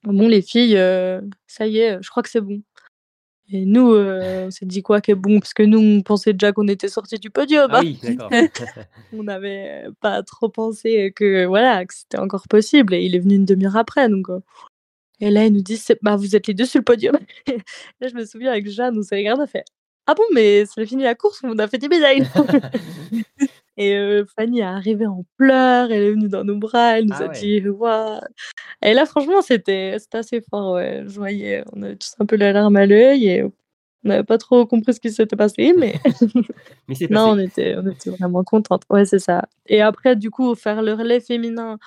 Bon, 0.03 0.27
les 0.27 0.41
filles, 0.41 0.77
euh, 0.77 1.19
ça 1.47 1.67
y 1.67 1.79
est, 1.79 1.97
je 2.01 2.09
crois 2.09 2.23
que 2.23 2.29
c'est 2.29 2.39
bon. 2.41 2.61
Et 3.49 3.65
nous, 3.65 3.93
euh, 3.93 4.47
on 4.47 4.51
s'est 4.51 4.65
dit 4.65 4.81
quoi 4.81 4.99
qu'est 4.99 5.15
bon 5.15 5.39
Parce 5.39 5.53
que 5.53 5.63
nous, 5.63 5.79
on 5.79 6.01
pensait 6.01 6.33
déjà 6.33 6.51
qu'on 6.51 6.67
était 6.67 6.89
sortis 6.89 7.17
du 7.17 7.29
podium. 7.29 7.69
Ah 7.71 7.79
hein. 7.79 7.81
oui, 7.83 7.99
on 9.13 9.23
n'avait 9.23 9.85
pas 10.01 10.21
trop 10.23 10.49
pensé 10.49 11.13
que 11.15 11.45
voilà 11.45 11.85
que 11.85 11.93
c'était 11.93 12.19
encore 12.19 12.47
possible. 12.49 12.93
Et 12.93 13.03
il 13.03 13.15
est 13.15 13.19
venu 13.19 13.35
une 13.35 13.45
demi-heure 13.45 13.77
après. 13.77 14.09
Donc, 14.09 14.29
euh, 14.29 14.39
et 15.19 15.31
là, 15.31 15.45
il 15.45 15.53
nous 15.53 15.61
dit 15.61 15.81
bah, 16.01 16.15
Vous 16.15 16.35
êtes 16.35 16.47
les 16.47 16.53
deux 16.53 16.65
sur 16.65 16.79
le 16.79 16.83
podium. 16.85 17.17
là, 18.01 18.07
je 18.07 18.13
me 18.15 18.25
souviens 18.25 18.51
avec 18.51 18.69
Jeanne, 18.69 18.97
on 18.97 19.01
s'est 19.03 19.15
regardé, 19.17 19.41
on 19.41 19.43
a 19.43 19.47
fait 19.47 19.63
Ah 20.05 20.13
bon, 20.13 20.23
mais 20.33 20.65
c'est 20.65 20.85
fini 20.85 21.03
la 21.03 21.15
course, 21.15 21.41
on 21.43 21.57
a 21.57 21.67
fait 21.67 21.77
des 21.77 21.87
médailles. 21.89 22.27
Et 23.79 23.95
euh, 23.95 24.25
Fanny 24.35 24.59
est 24.59 24.63
arrivée 24.63 25.05
en 25.05 25.23
pleurs, 25.37 25.91
elle 25.91 26.01
est 26.03 26.11
venue 26.11 26.29
dans 26.29 26.43
nos 26.43 26.57
bras, 26.57 26.97
elle 26.97 27.05
nous 27.05 27.13
Ah 27.19 27.25
a 27.25 27.27
ouais. 27.27 27.39
dit 27.39 27.67
Waouh. 27.67 28.21
Et 28.81 28.93
là, 28.93 29.05
franchement, 29.05 29.41
c'était 29.41 29.97
assez 30.13 30.41
fort. 30.49 30.73
Ouais. 30.75 31.03
Je 31.05 31.15
voyais, 31.19 31.63
on 31.73 31.83
avait 31.83 31.95
tous 31.95 32.13
un 32.19 32.25
peu 32.25 32.37
la 32.37 32.53
larme 32.53 32.75
à 32.75 32.87
l'œil 32.87 33.27
et 33.27 33.43
on 33.43 33.51
n'avait 34.03 34.23
pas 34.23 34.39
trop 34.39 34.65
compris 34.65 34.93
ce 34.95 34.99
qui 34.99 35.11
s'était 35.11 35.35
passé, 35.35 35.75
mais 35.77 35.95
non, 37.11 37.31
on 37.31 37.37
était, 37.39 37.75
on 37.77 37.87
était 37.87 38.09
vraiment 38.11 38.43
contente. 38.43 38.83
Ouais, 38.89 39.05
c'est 39.05 39.19
ça. 39.19 39.43
Et 39.67 39.81
après, 39.81 40.15
du 40.15 40.31
coup, 40.31 40.55
faire 40.55 40.81
le 40.81 40.93
relais 40.93 41.19
féminin 41.19 41.77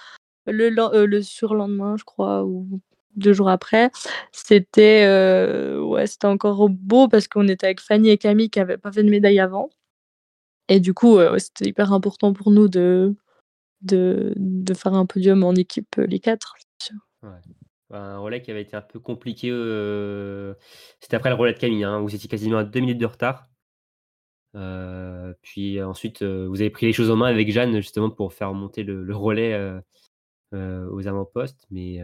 le, 0.46 0.70
euh, 0.94 1.06
le 1.06 1.22
surlendemain, 1.22 1.96
je 1.96 2.04
crois, 2.04 2.44
ou 2.44 2.80
deux 3.16 3.32
jours 3.32 3.48
après, 3.48 3.90
c'était 4.32 5.04
euh, 5.06 5.80
ouais, 5.80 6.06
c'était 6.06 6.26
encore 6.26 6.68
beau 6.68 7.08
parce 7.08 7.28
qu'on 7.28 7.48
était 7.48 7.66
avec 7.66 7.80
Fanny 7.80 8.10
et 8.10 8.18
Camille 8.18 8.50
qui 8.50 8.58
n'avaient 8.58 8.78
pas 8.78 8.92
fait 8.92 9.02
de 9.02 9.10
médaille 9.10 9.40
avant. 9.40 9.70
Et 10.68 10.80
du 10.80 10.94
coup, 10.94 11.18
euh, 11.18 11.38
c'était 11.38 11.68
hyper 11.68 11.92
important 11.92 12.32
pour 12.32 12.50
nous 12.50 12.68
de, 12.68 13.16
de, 13.82 14.32
de 14.36 14.74
faire 14.74 14.94
un 14.94 15.06
podium 15.06 15.42
en 15.42 15.54
équipe, 15.54 15.98
euh, 15.98 16.06
les 16.06 16.20
quatre. 16.20 16.54
sûr. 16.80 16.96
Un 17.92 18.18
relais 18.18 18.40
qui 18.40 18.52
avait 18.52 18.62
été 18.62 18.76
un 18.76 18.82
peu 18.82 19.00
compliqué. 19.00 19.48
C'était 21.00 21.16
après 21.16 21.30
le 21.30 21.34
relais 21.34 21.54
de 21.54 21.58
Camille, 21.58 21.82
hein, 21.82 21.98
vous 21.98 22.14
étiez 22.14 22.28
quasiment 22.28 22.58
à 22.58 22.64
deux 22.64 22.78
minutes 22.78 22.98
de 22.98 23.06
retard. 23.06 23.48
Puis 25.42 25.82
ensuite, 25.82 26.22
vous 26.22 26.60
avez 26.60 26.70
pris 26.70 26.86
les 26.86 26.92
choses 26.92 27.10
en 27.10 27.16
main 27.16 27.26
avec 27.26 27.50
Jeanne 27.50 27.74
justement 27.76 28.10
pour 28.10 28.32
faire 28.32 28.54
monter 28.54 28.84
le, 28.84 29.02
le 29.02 29.16
relais 29.16 29.58
aux 30.52 31.08
avant-postes, 31.08 31.66
mais 31.72 32.00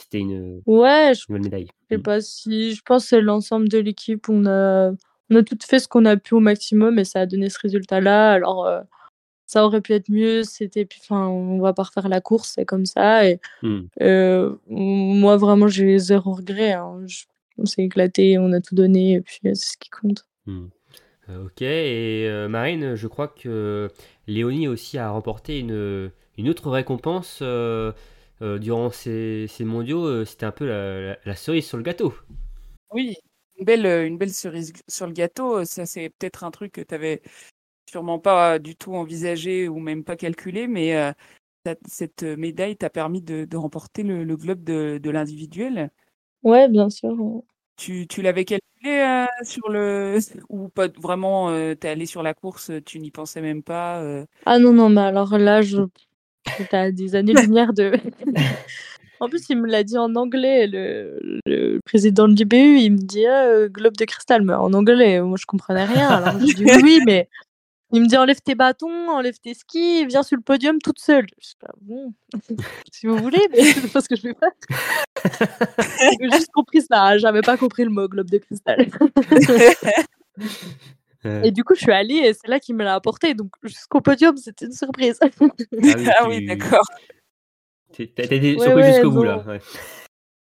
c'était 0.00 0.20
une, 0.20 0.62
Ouais, 0.66 1.12
je 1.14 1.24
une 1.28 1.34
bonne 1.36 1.42
médaille. 1.44 1.68
sais 1.90 1.98
Mm. 1.98 2.02
pas 2.02 2.20
si. 2.20 2.74
Je 2.74 2.82
pense 2.82 3.04
que 3.04 3.08
c'est 3.10 3.20
l'ensemble 3.20 3.68
de 3.68 3.78
l'équipe. 3.78 4.28
On 4.28 4.46
a, 4.46 4.92
on 5.30 5.36
a 5.36 5.42
tout 5.42 5.58
fait 5.66 5.78
ce 5.78 5.88
qu'on 5.88 6.04
a 6.04 6.16
pu 6.16 6.34
au 6.34 6.40
maximum 6.40 6.98
et 6.98 7.04
ça 7.04 7.20
a 7.20 7.26
donné 7.26 7.48
ce 7.50 7.58
résultat-là. 7.62 8.32
Alors, 8.32 8.66
euh, 8.66 8.80
ça 9.46 9.64
aurait 9.64 9.80
pu 9.80 9.92
être 9.94 10.10
mieux. 10.10 10.42
C'était. 10.44 10.84
puis, 10.84 11.00
Enfin, 11.02 11.26
on 11.28 11.58
va 11.60 11.72
pas 11.72 11.84
refaire 11.84 12.08
la 12.08 12.20
course, 12.20 12.52
c'est 12.56 12.64
comme 12.66 12.86
ça. 12.86 13.26
Et 13.28 13.40
Mm. 13.62 13.80
euh, 14.02 14.54
moi, 14.68 15.36
vraiment, 15.36 15.68
j'ai 15.68 15.98
zéro 15.98 16.32
regret. 16.32 16.72
hein. 16.72 17.00
Je- 17.06 17.24
On 17.60 17.64
s'est 17.66 17.82
éclaté, 17.82 18.38
on 18.38 18.52
a 18.52 18.60
tout 18.60 18.76
donné 18.76 19.14
et 19.14 19.20
puis 19.20 19.40
euh, 19.46 19.50
c'est 19.54 19.72
ce 19.72 19.76
qui 19.78 19.90
compte. 19.90 20.24
Mm. 20.46 20.66
Ok, 21.44 21.60
et 21.62 22.26
euh, 22.28 22.48
Marine, 22.48 22.94
je 22.94 23.06
crois 23.08 23.26
que 23.28 23.88
Léonie 24.28 24.68
aussi 24.68 24.96
a 24.96 25.10
remporté 25.10 25.58
une, 25.58 26.10
une 26.38 26.48
autre 26.48 26.70
récompense 26.70 27.40
euh, 28.42 28.58
durant 28.58 28.90
ces, 28.90 29.46
ces 29.48 29.64
mondiaux. 29.64 30.04
euh, 30.06 30.24
C'était 30.24 30.46
un 30.46 30.52
peu 30.52 30.66
la, 30.66 31.00
la- 31.00 31.18
la 31.24 31.36
cerise 31.36 31.66
sur 31.66 31.76
le 31.78 31.82
gâteau. 31.82 32.14
Oui, 32.90 33.16
une 33.58 33.64
belle, 33.64 33.86
euh, 33.86 34.06
une 34.06 34.18
belle 34.18 34.32
cerise 34.32 34.72
sur 34.88 35.06
le 35.06 35.12
gâteau. 35.12 35.64
Ça, 35.64 35.86
c'est 35.86 36.10
peut-être 36.10 36.44
un 36.44 36.50
truc 36.50 36.72
que 36.72 36.80
tu 36.80 36.94
avais 36.94 37.22
sûrement 37.90 38.18
pas 38.18 38.58
du 38.58 38.76
tout 38.76 38.94
envisagé 38.94 39.68
ou 39.68 39.80
même 39.80 40.04
pas 40.04 40.16
calculé, 40.16 40.68
mais 40.68 40.96
euh, 40.96 41.12
cette 41.88 42.22
médaille 42.24 42.76
t'a 42.76 42.90
permis 42.90 43.22
de, 43.22 43.44
de 43.46 43.56
remporter 43.58 44.02
le, 44.04 44.24
le 44.24 44.36
globe 44.36 44.64
de, 44.64 44.98
de 45.02 45.10
l'individuel. 45.10 45.90
Ouais, 46.42 46.68
bien 46.68 46.88
sûr. 46.90 47.14
Tu, 47.76 48.08
tu 48.08 48.22
l'avais 48.22 48.44
calculé 48.44 48.90
euh, 48.90 49.26
sur 49.44 49.68
le 49.68 50.18
ou 50.48 50.68
pas 50.68 50.88
vraiment 50.88 51.50
euh, 51.50 51.74
t'es 51.76 51.88
allé 51.88 52.06
sur 52.06 52.22
la 52.24 52.34
course, 52.34 52.72
tu 52.84 52.98
n'y 53.00 53.10
pensais 53.12 53.40
même 53.40 53.62
pas. 53.62 54.00
euh? 54.02 54.26
Ah 54.44 54.58
non, 54.58 54.72
non, 54.72 54.88
mais 54.88 55.00
alors 55.02 55.38
là, 55.38 55.62
je... 55.62 55.82
à 56.72 56.90
des 56.90 57.14
années-lumière 57.16 57.72
de. 57.72 57.92
En 59.20 59.28
plus, 59.28 59.48
il 59.48 59.60
me 59.60 59.66
l'a 59.66 59.82
dit 59.82 59.98
en 59.98 60.14
anglais, 60.14 60.68
le, 60.68 61.40
le 61.44 61.80
président 61.84 62.28
de 62.28 62.34
l'IBU, 62.34 62.78
il 62.78 62.92
me 62.92 62.98
dit 62.98 63.26
ah, 63.26 63.46
euh, 63.46 63.68
globe 63.68 63.96
de 63.96 64.04
cristal, 64.04 64.42
mais 64.42 64.52
en 64.52 64.72
anglais, 64.72 65.20
moi 65.20 65.36
je 65.40 65.44
comprenais 65.44 65.86
rien. 65.86 66.08
Alors 66.08 66.38
je 66.38 66.54
dis 66.54 66.64
oui, 66.64 66.80
oui, 66.84 67.00
mais 67.04 67.28
il 67.90 68.02
me 68.02 68.06
dit 68.06 68.16
enlève 68.16 68.40
tes 68.40 68.54
bâtons, 68.54 69.08
enlève 69.10 69.38
tes 69.40 69.54
skis, 69.54 70.06
viens 70.06 70.22
sur 70.22 70.36
le 70.36 70.42
podium 70.42 70.78
toute 70.78 71.00
seule. 71.00 71.26
Je 71.40 71.48
dis 71.48 71.56
ah, 71.66 71.72
bon, 71.80 72.12
si 72.92 73.06
vous 73.08 73.16
voulez, 73.16 73.44
mais 73.50 73.64
c'est 73.64 73.92
pas 73.92 74.00
ce 74.00 74.08
que 74.08 74.14
je 74.14 74.22
vais 74.22 74.34
faire. 74.34 74.52
J'ai 76.20 76.30
juste 76.30 76.52
compris 76.52 76.82
ça, 76.82 77.18
j'avais 77.18 77.42
pas 77.42 77.56
compris 77.56 77.82
le 77.82 77.90
mot 77.90 78.06
globe 78.06 78.30
de 78.30 78.38
cristal. 78.38 78.88
Et 81.24 81.50
du 81.50 81.64
coup, 81.64 81.74
je 81.74 81.80
suis 81.80 81.92
allée 81.92 82.16
et 82.16 82.32
c'est 82.32 82.48
là 82.48 82.60
qu'il 82.60 82.76
me 82.76 82.84
l'a 82.84 82.94
apporté. 82.94 83.34
Donc, 83.34 83.50
jusqu'au 83.62 84.00
podium, 84.00 84.36
c'était 84.36 84.66
une 84.66 84.72
surprise. 84.72 85.18
ah 85.22 85.26
oui, 86.28 86.46
ah 86.50 86.54
d'accord. 86.54 86.84
T'as 87.92 88.24
été 88.24 88.56
ouais, 88.56 88.74
ouais, 88.74 88.92
jusqu'au 88.92 89.10
bout, 89.10 89.24
là. 89.24 89.44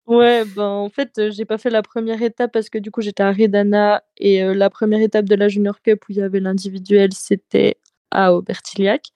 Ouais. 0.08 0.46
ben 0.46 0.64
en 0.64 0.90
fait, 0.90 1.18
euh, 1.18 1.32
j'ai 1.32 1.46
pas 1.46 1.58
fait 1.58 1.70
la 1.70 1.82
première 1.82 2.22
étape 2.22 2.52
parce 2.52 2.70
que 2.70 2.78
du 2.78 2.92
coup, 2.92 3.02
j'étais 3.02 3.24
à 3.24 3.32
Redana 3.32 4.04
et 4.18 4.44
euh, 4.44 4.54
la 4.54 4.70
première 4.70 5.02
étape 5.02 5.26
de 5.26 5.36
la 5.36 5.48
Junior 5.48 5.82
Cup 5.82 6.04
où 6.08 6.12
il 6.12 6.18
y 6.18 6.22
avait 6.22 6.40
l'individuel, 6.40 7.14
c'était 7.14 7.78
à 8.12 8.34
Aubertillac. 8.34 9.12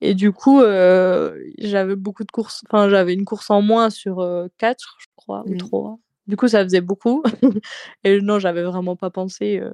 Et 0.00 0.14
du 0.14 0.32
coup, 0.32 0.60
euh, 0.60 1.36
j'avais 1.58 1.96
beaucoup 1.96 2.24
de 2.24 2.30
courses, 2.30 2.62
enfin, 2.68 2.88
j'avais 2.88 3.14
une 3.14 3.24
course 3.24 3.50
en 3.50 3.62
moins 3.62 3.90
sur 3.90 4.20
euh, 4.20 4.46
4, 4.58 4.96
je 5.00 5.06
crois, 5.16 5.42
ou 5.46 5.54
mmh. 5.54 5.58
3. 5.58 5.98
Du 6.28 6.36
coup, 6.36 6.48
ça 6.48 6.62
faisait 6.62 6.82
beaucoup. 6.82 7.22
et 8.04 8.20
non, 8.20 8.38
j'avais 8.38 8.62
vraiment 8.62 8.96
pas 8.96 9.10
pensé 9.10 9.58
euh, 9.60 9.72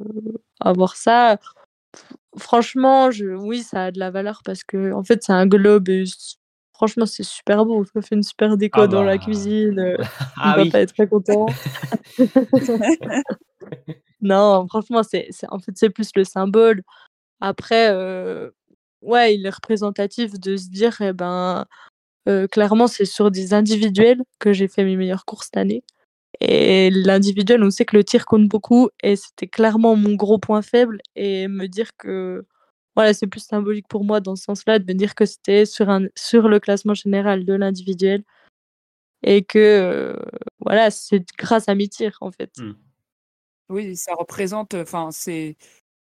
avoir 0.61 0.97
ça. 0.97 1.39
Franchement, 2.39 3.11
je... 3.11 3.27
oui, 3.27 3.63
ça 3.63 3.87
a 3.87 3.91
de 3.91 3.99
la 3.99 4.11
valeur 4.11 4.43
parce 4.45 4.63
que 4.65 4.93
en 4.93 5.03
fait, 5.03 5.23
c'est 5.23 5.33
un 5.33 5.47
globe. 5.47 5.89
et 5.89 6.05
Franchement, 6.73 7.07
c'est 7.07 7.23
super 7.25 7.67
beau. 7.67 7.85
Ça 7.85 8.01
fait 8.03 8.15
une 8.15 8.23
super 8.23 8.57
déco 8.57 8.83
Ah 8.83 8.87
dans 8.87 9.03
la 9.03 9.19
bah. 9.19 9.25
cuisine. 9.25 9.79
euh, 9.81 9.97
Ah 10.37 10.55
mon 10.57 10.63
oui. 10.63 10.71
papa 10.71 10.83
est 10.83 10.87
très 10.87 11.09
content. 11.09 11.47
non, 14.21 14.67
franchement, 14.69 15.03
c'est, 15.03 15.27
c'est- 15.31 15.47
en 15.51 15.59
fait, 15.59 15.73
c'est 15.77 15.91
plus 15.91 16.11
le 16.17 16.25
symbole. 16.25 16.83
Après, 17.41 17.89
euh, 17.91 18.51
ouais, 19.03 19.35
il 19.35 19.45
est 19.47 19.51
représentatif 19.51 20.39
de 20.41 20.57
se 20.57 20.69
dire, 20.69 20.97
eh 21.01 21.13
ben, 21.13 21.67
euh, 22.29 22.47
clairement, 22.49 22.87
c'est 22.87 23.05
sur 23.05 23.31
des 23.31 23.55
individuels 23.55 24.23
que 24.39 24.53
j'ai 24.53 24.69
fait 24.69 24.85
mes 24.85 24.97
meilleures 24.97 25.25
courses 25.25 25.47
cette 25.47 25.57
année. 25.59 25.83
Et 26.41 26.91
l'individuel, 26.91 27.63
on 27.63 27.71
sait 27.71 27.85
que 27.85 27.97
le 27.97 28.05
tir 28.05 28.27
compte 28.27 28.49
beaucoup 28.49 28.91
et 29.03 29.17
c'était 29.17 29.47
clairement 29.47 29.97
mon 29.97 30.15
gros 30.15 30.39
point 30.39 30.63
faible. 30.63 31.01
Et 31.17 31.49
me 31.49 31.67
dire 31.67 31.97
que, 31.97 32.45
voilà, 32.97 33.15
c'est 33.15 33.27
plus 33.27 33.45
symbolique 33.45 33.89
pour 33.89 34.05
moi 34.05 34.21
dans 34.21 34.37
ce 34.37 34.45
sens-là 34.45 34.79
de 34.79 34.85
me 34.85 34.97
dire 34.97 35.15
que 35.15 35.27
c'était 35.27 35.67
sur, 35.67 35.91
un, 35.91 36.07
sur 36.15 36.49
le 36.49 36.61
classement 36.61 36.95
général 36.95 37.45
de 37.45 37.55
l'individuel 37.55 38.25
et 39.23 39.43
que, 39.45 39.59
euh, 39.59 40.17
voilà, 40.61 40.91
c'est 40.91 41.25
grâce 41.39 41.69
à 41.69 41.75
mes 41.75 41.89
tirs, 41.89 42.19
en 42.21 42.31
fait. 42.31 42.51
Mm. 42.59 42.73
Oui, 43.71 43.97
ça 43.97 44.15
représente, 44.15 44.75
enfin, 44.75 45.09
c'est 45.11 45.57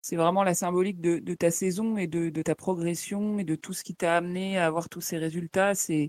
c'est 0.01 0.17
vraiment 0.17 0.43
la 0.43 0.55
symbolique 0.55 1.03
de, 1.03 1.19
de 1.19 1.35
ta 1.35 1.51
saison 1.51 1.99
et 1.99 2.07
de, 2.07 2.31
de 2.31 2.43
ta 2.43 2.55
progression 2.55 3.39
et 3.39 3.45
de 3.45 3.57
tout 3.57 3.75
ce 3.75 3.85
qui 3.85 3.95
t'a 3.95 4.17
amené 4.17 4.57
à 4.57 4.67
avoir 4.67 4.89
tous 4.89 5.03
ces 5.03 5.19
résultats. 5.19 5.75
C'est 5.75 6.09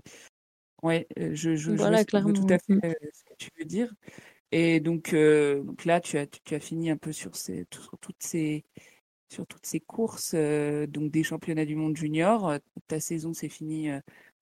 ouais, 0.82 1.06
je, 1.16 1.56
je, 1.56 1.72
Voilà, 1.76 1.96
vois, 1.96 1.98
ce- 1.98 2.04
je 2.06 2.18
vois 2.18 2.32
tout 2.32 2.44
à 2.48 2.58
fait 2.58 2.78
euh, 2.84 2.92
ce 3.12 3.24
que 3.24 3.34
tu 3.38 3.50
veux 3.58 3.64
dire. 3.64 3.92
Et 4.52 4.80
donc, 4.80 5.14
euh, 5.14 5.62
donc 5.64 5.84
là, 5.86 6.00
tu 6.00 6.18
as, 6.18 6.26
tu, 6.26 6.40
tu 6.44 6.54
as 6.54 6.60
fini 6.60 6.90
un 6.90 6.96
peu 6.98 7.12
sur, 7.12 7.36
ces, 7.36 7.66
sur 7.72 7.98
toutes 8.00 8.22
ces 8.22 8.64
sur 9.30 9.46
toutes 9.46 9.66
ces 9.66 9.80
courses, 9.80 10.32
euh, 10.34 10.86
donc 10.86 11.10
des 11.12 11.24
championnats 11.24 11.64
du 11.66 11.76
monde 11.76 11.96
junior. 11.96 12.54
Ta 12.88 13.00
saison 13.00 13.34
s'est 13.34 13.48
finie 13.50 13.90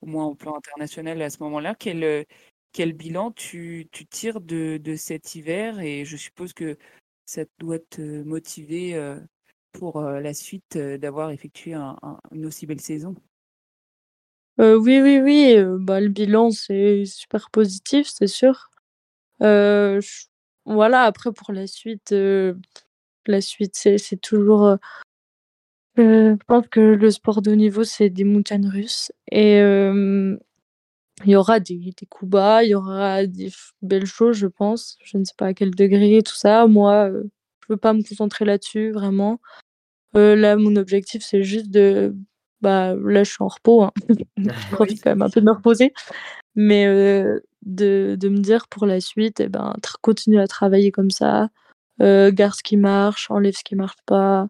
au 0.02 0.06
moins 0.06 0.26
au 0.26 0.34
plan 0.36 0.56
international 0.56 1.22
à 1.22 1.30
ce 1.30 1.42
moment-là. 1.44 1.74
Quel, 1.78 2.26
quel 2.72 2.92
bilan 2.94 3.32
tu, 3.32 3.88
tu 3.92 4.06
tires 4.06 4.40
de, 4.40 4.78
de 4.82 4.96
cet 4.96 5.34
hiver 5.36 5.80
et 5.80 6.04
je 6.06 6.16
suppose 6.18 6.52
que 6.54 6.78
ça 7.26 7.44
doit 7.58 7.78
te 7.80 8.22
motiver 8.24 8.94
pour 9.72 10.00
la 10.02 10.34
suite 10.34 10.78
d'avoir 10.78 11.30
effectué 11.30 11.74
un- 11.74 11.96
un- 12.02 12.20
une 12.32 12.46
aussi 12.46 12.66
belle 12.66 12.80
saison? 12.82 13.14
Euh, 14.60 14.76
oui, 14.76 15.00
oui, 15.00 15.20
oui, 15.20 15.54
euh, 15.56 15.78
bah, 15.80 16.00
le 16.00 16.08
bilan, 16.08 16.50
c'est 16.50 17.04
super 17.06 17.50
positif, 17.50 18.08
c'est 18.08 18.26
sûr. 18.26 18.70
Euh, 19.42 20.00
voilà, 20.66 21.02
après, 21.04 21.32
pour 21.32 21.52
la 21.52 21.66
suite, 21.66 22.12
la 23.26 23.40
suite, 23.40 23.74
c'est 23.74 24.20
toujours. 24.20 24.76
je 25.96 26.36
pense 26.46 26.66
que 26.68 26.80
le 26.80 27.10
sport 27.10 27.42
de 27.42 27.52
haut 27.52 27.56
niveau, 27.56 27.84
c'est 27.84 28.10
des 28.10 28.24
montagnes 28.24 28.68
russes. 28.68 29.12
Et 29.30 29.60
il 31.24 31.30
y 31.32 31.36
aura 31.36 31.60
des, 31.60 31.92
coups 32.08 32.30
bas, 32.30 32.62
il 32.64 32.70
y 32.70 32.74
aura 32.74 33.26
des 33.26 33.50
belles 33.82 34.06
choses, 34.06 34.36
je 34.36 34.46
pense. 34.46 34.96
Je 35.02 35.18
ne 35.18 35.24
sais 35.24 35.34
pas 35.36 35.46
à 35.46 35.54
quel 35.54 35.72
degré, 35.74 36.22
tout 36.22 36.34
ça. 36.34 36.66
Moi, 36.66 37.10
euh, 37.10 37.24
je 37.62 37.72
veux 37.72 37.76
pas 37.76 37.92
me 37.92 38.02
concentrer 38.02 38.44
là-dessus, 38.44 38.92
vraiment. 38.92 39.40
Là, 40.14 40.56
mon 40.56 40.76
objectif, 40.76 41.22
c'est 41.24 41.42
juste 41.44 41.70
de. 41.70 42.14
Bah, 42.60 42.94
là, 42.94 43.24
je 43.24 43.30
suis 43.30 43.42
en 43.42 43.48
repos. 43.48 43.82
hein. 43.84 43.92
je 44.36 44.70
profite 44.72 45.02
quand 45.02 45.10
même 45.10 45.22
un 45.22 45.30
peu 45.30 45.40
de 45.40 45.46
me 45.46 45.52
reposer. 45.52 45.92
Mais 46.56 46.86
euh, 46.86 47.40
de, 47.62 48.16
de 48.18 48.28
me 48.28 48.38
dire 48.38 48.68
pour 48.68 48.86
la 48.86 49.00
suite, 49.00 49.40
eh 49.40 49.48
ben, 49.48 49.74
continue 50.02 50.40
à 50.40 50.46
travailler 50.48 50.90
comme 50.92 51.10
ça. 51.10 51.48
Euh, 52.02 52.30
garde 52.32 52.54
ce 52.54 52.62
qui 52.62 52.76
marche, 52.76 53.30
enlève 53.30 53.54
ce 53.56 53.64
qui 53.64 53.76
marche 53.76 53.96
pas. 54.06 54.48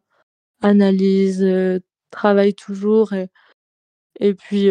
Analyse, 0.63 1.43
euh, 1.43 1.81
travaille 2.11 2.55
toujours. 2.55 3.13
Et, 3.15 3.29
et 4.21 4.35
puis, 4.35 4.69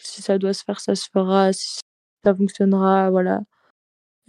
si 0.00 0.22
ça 0.22 0.38
doit 0.38 0.54
se 0.54 0.64
faire, 0.64 0.80
ça 0.80 0.94
se 0.94 1.08
fera. 1.12 1.52
Si 1.52 1.80
ça 2.24 2.34
fonctionnera, 2.34 3.10
voilà. 3.10 3.40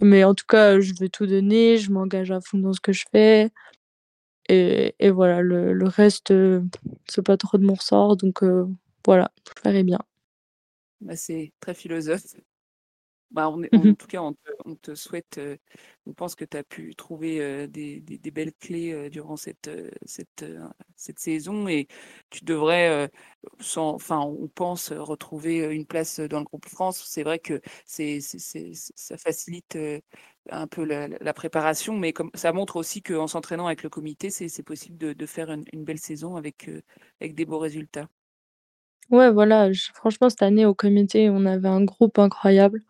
Mais 0.00 0.24
en 0.24 0.34
tout 0.34 0.46
cas, 0.48 0.80
je 0.80 0.92
veux 1.00 1.08
tout 1.08 1.26
donner. 1.26 1.78
Je 1.78 1.90
m'engage 1.90 2.30
à 2.30 2.40
fond 2.40 2.58
dans 2.58 2.72
ce 2.72 2.80
que 2.80 2.92
je 2.92 3.04
fais. 3.12 3.50
Et, 4.48 4.94
et 4.98 5.10
voilà, 5.10 5.42
le, 5.42 5.72
le 5.72 5.86
reste, 5.86 6.30
euh, 6.30 6.62
c'est 7.08 7.22
pas 7.24 7.36
trop 7.36 7.58
de 7.58 7.64
mon 7.66 7.74
ressort. 7.74 8.16
Donc 8.16 8.42
euh, 8.42 8.66
voilà, 9.06 9.30
je 9.46 9.52
ferai 9.62 9.82
bien. 9.84 9.98
Bah, 11.00 11.16
c'est 11.16 11.52
très 11.60 11.74
philosophe. 11.74 12.36
Bah, 13.30 13.50
on 13.50 13.62
est- 13.62 13.70
en 13.74 13.84
Mhm. 13.84 13.94
tout 13.94 14.06
cas, 14.06 14.22
on 14.22 14.32
te, 14.32 14.50
on 14.64 14.74
te 14.74 14.94
souhaite, 14.94 15.36
euh, 15.36 15.58
on 16.06 16.14
pense 16.14 16.34
que 16.34 16.46
tu 16.46 16.56
as 16.56 16.64
pu 16.64 16.94
trouver 16.96 17.40
euh, 17.42 17.66
des, 17.66 18.00
des- 18.00 18.16
des 18.18 18.30
belles 18.30 18.54
clés 18.54 18.92
euh, 18.92 19.10
durant 19.10 19.36
cette, 19.36 19.70
cette, 20.06 20.46
cette 20.96 21.18
saison 21.18 21.68
et 21.68 21.88
tu 22.30 22.44
devrais, 22.46 23.10
sans, 23.60 23.90
enfin, 23.94 24.20
on 24.20 24.48
pense 24.48 24.92
retrouver 24.92 25.58
une 25.74 25.84
place 25.86 26.20
dans 26.20 26.38
le 26.38 26.44
groupe 26.46 26.66
France. 26.68 27.02
C'est 27.06 27.22
vrai 27.22 27.38
que 27.38 27.60
c'est, 27.84 28.20
ça 28.22 29.18
facilite 29.18 29.76
un 30.50 30.66
peu 30.66 30.84
la, 30.84 31.32
préparation, 31.32 31.96
mais 31.96 32.12
comme, 32.12 32.30
ça 32.34 32.52
montre 32.52 32.76
aussi 32.76 33.02
qu'en 33.02 33.26
s'entraînant 33.26 33.66
avec 33.66 33.82
le 33.82 33.88
comité, 33.88 34.30
c'est, 34.30 34.62
possible 34.62 35.14
de, 35.14 35.26
faire 35.26 35.50
une, 35.50 35.84
belle 35.84 35.98
saison 35.98 36.36
avec, 36.36 36.68
euh, 36.68 36.82
avec 37.20 37.34
des 37.34 37.44
beaux 37.44 37.58
résultats. 37.58 38.08
Ouais, 39.10 39.30
voilà, 39.30 39.70
franchement, 39.94 40.28
cette 40.28 40.42
année 40.42 40.66
au 40.66 40.74
comité, 40.74 41.30
on 41.30 41.46
avait 41.46 41.68
un 41.68 41.84
groupe 41.84 42.18
incroyable. 42.18 42.82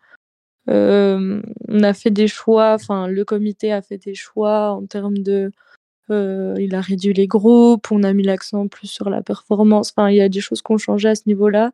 Euh, 0.69 1.41
on 1.67 1.83
a 1.83 1.93
fait 1.93 2.11
des 2.11 2.27
choix, 2.27 2.73
enfin 2.73 3.07
le 3.07 3.25
comité 3.25 3.71
a 3.71 3.81
fait 3.81 3.97
des 3.97 4.13
choix 4.13 4.71
en 4.71 4.85
termes 4.85 5.17
de, 5.17 5.51
euh, 6.11 6.55
il 6.59 6.75
a 6.75 6.81
réduit 6.81 7.13
les 7.13 7.27
groupes, 7.27 7.91
on 7.91 8.03
a 8.03 8.13
mis 8.13 8.23
l'accent 8.23 8.67
plus 8.67 8.87
sur 8.87 9.09
la 9.09 9.21
performance. 9.21 9.93
Enfin, 9.95 10.09
il 10.09 10.17
y 10.17 10.21
a 10.21 10.29
des 10.29 10.41
choses 10.41 10.61
qui 10.61 10.71
ont 10.71 10.77
changé 10.77 11.09
à 11.09 11.15
ce 11.15 11.23
niveau-là. 11.27 11.71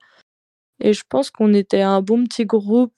Et 0.82 0.94
je 0.94 1.04
pense 1.08 1.32
qu'on 1.32 1.54
était 1.54 1.82
un 1.82 2.02
bon 2.02 2.24
petit 2.26 2.46
groupe, 2.46 2.94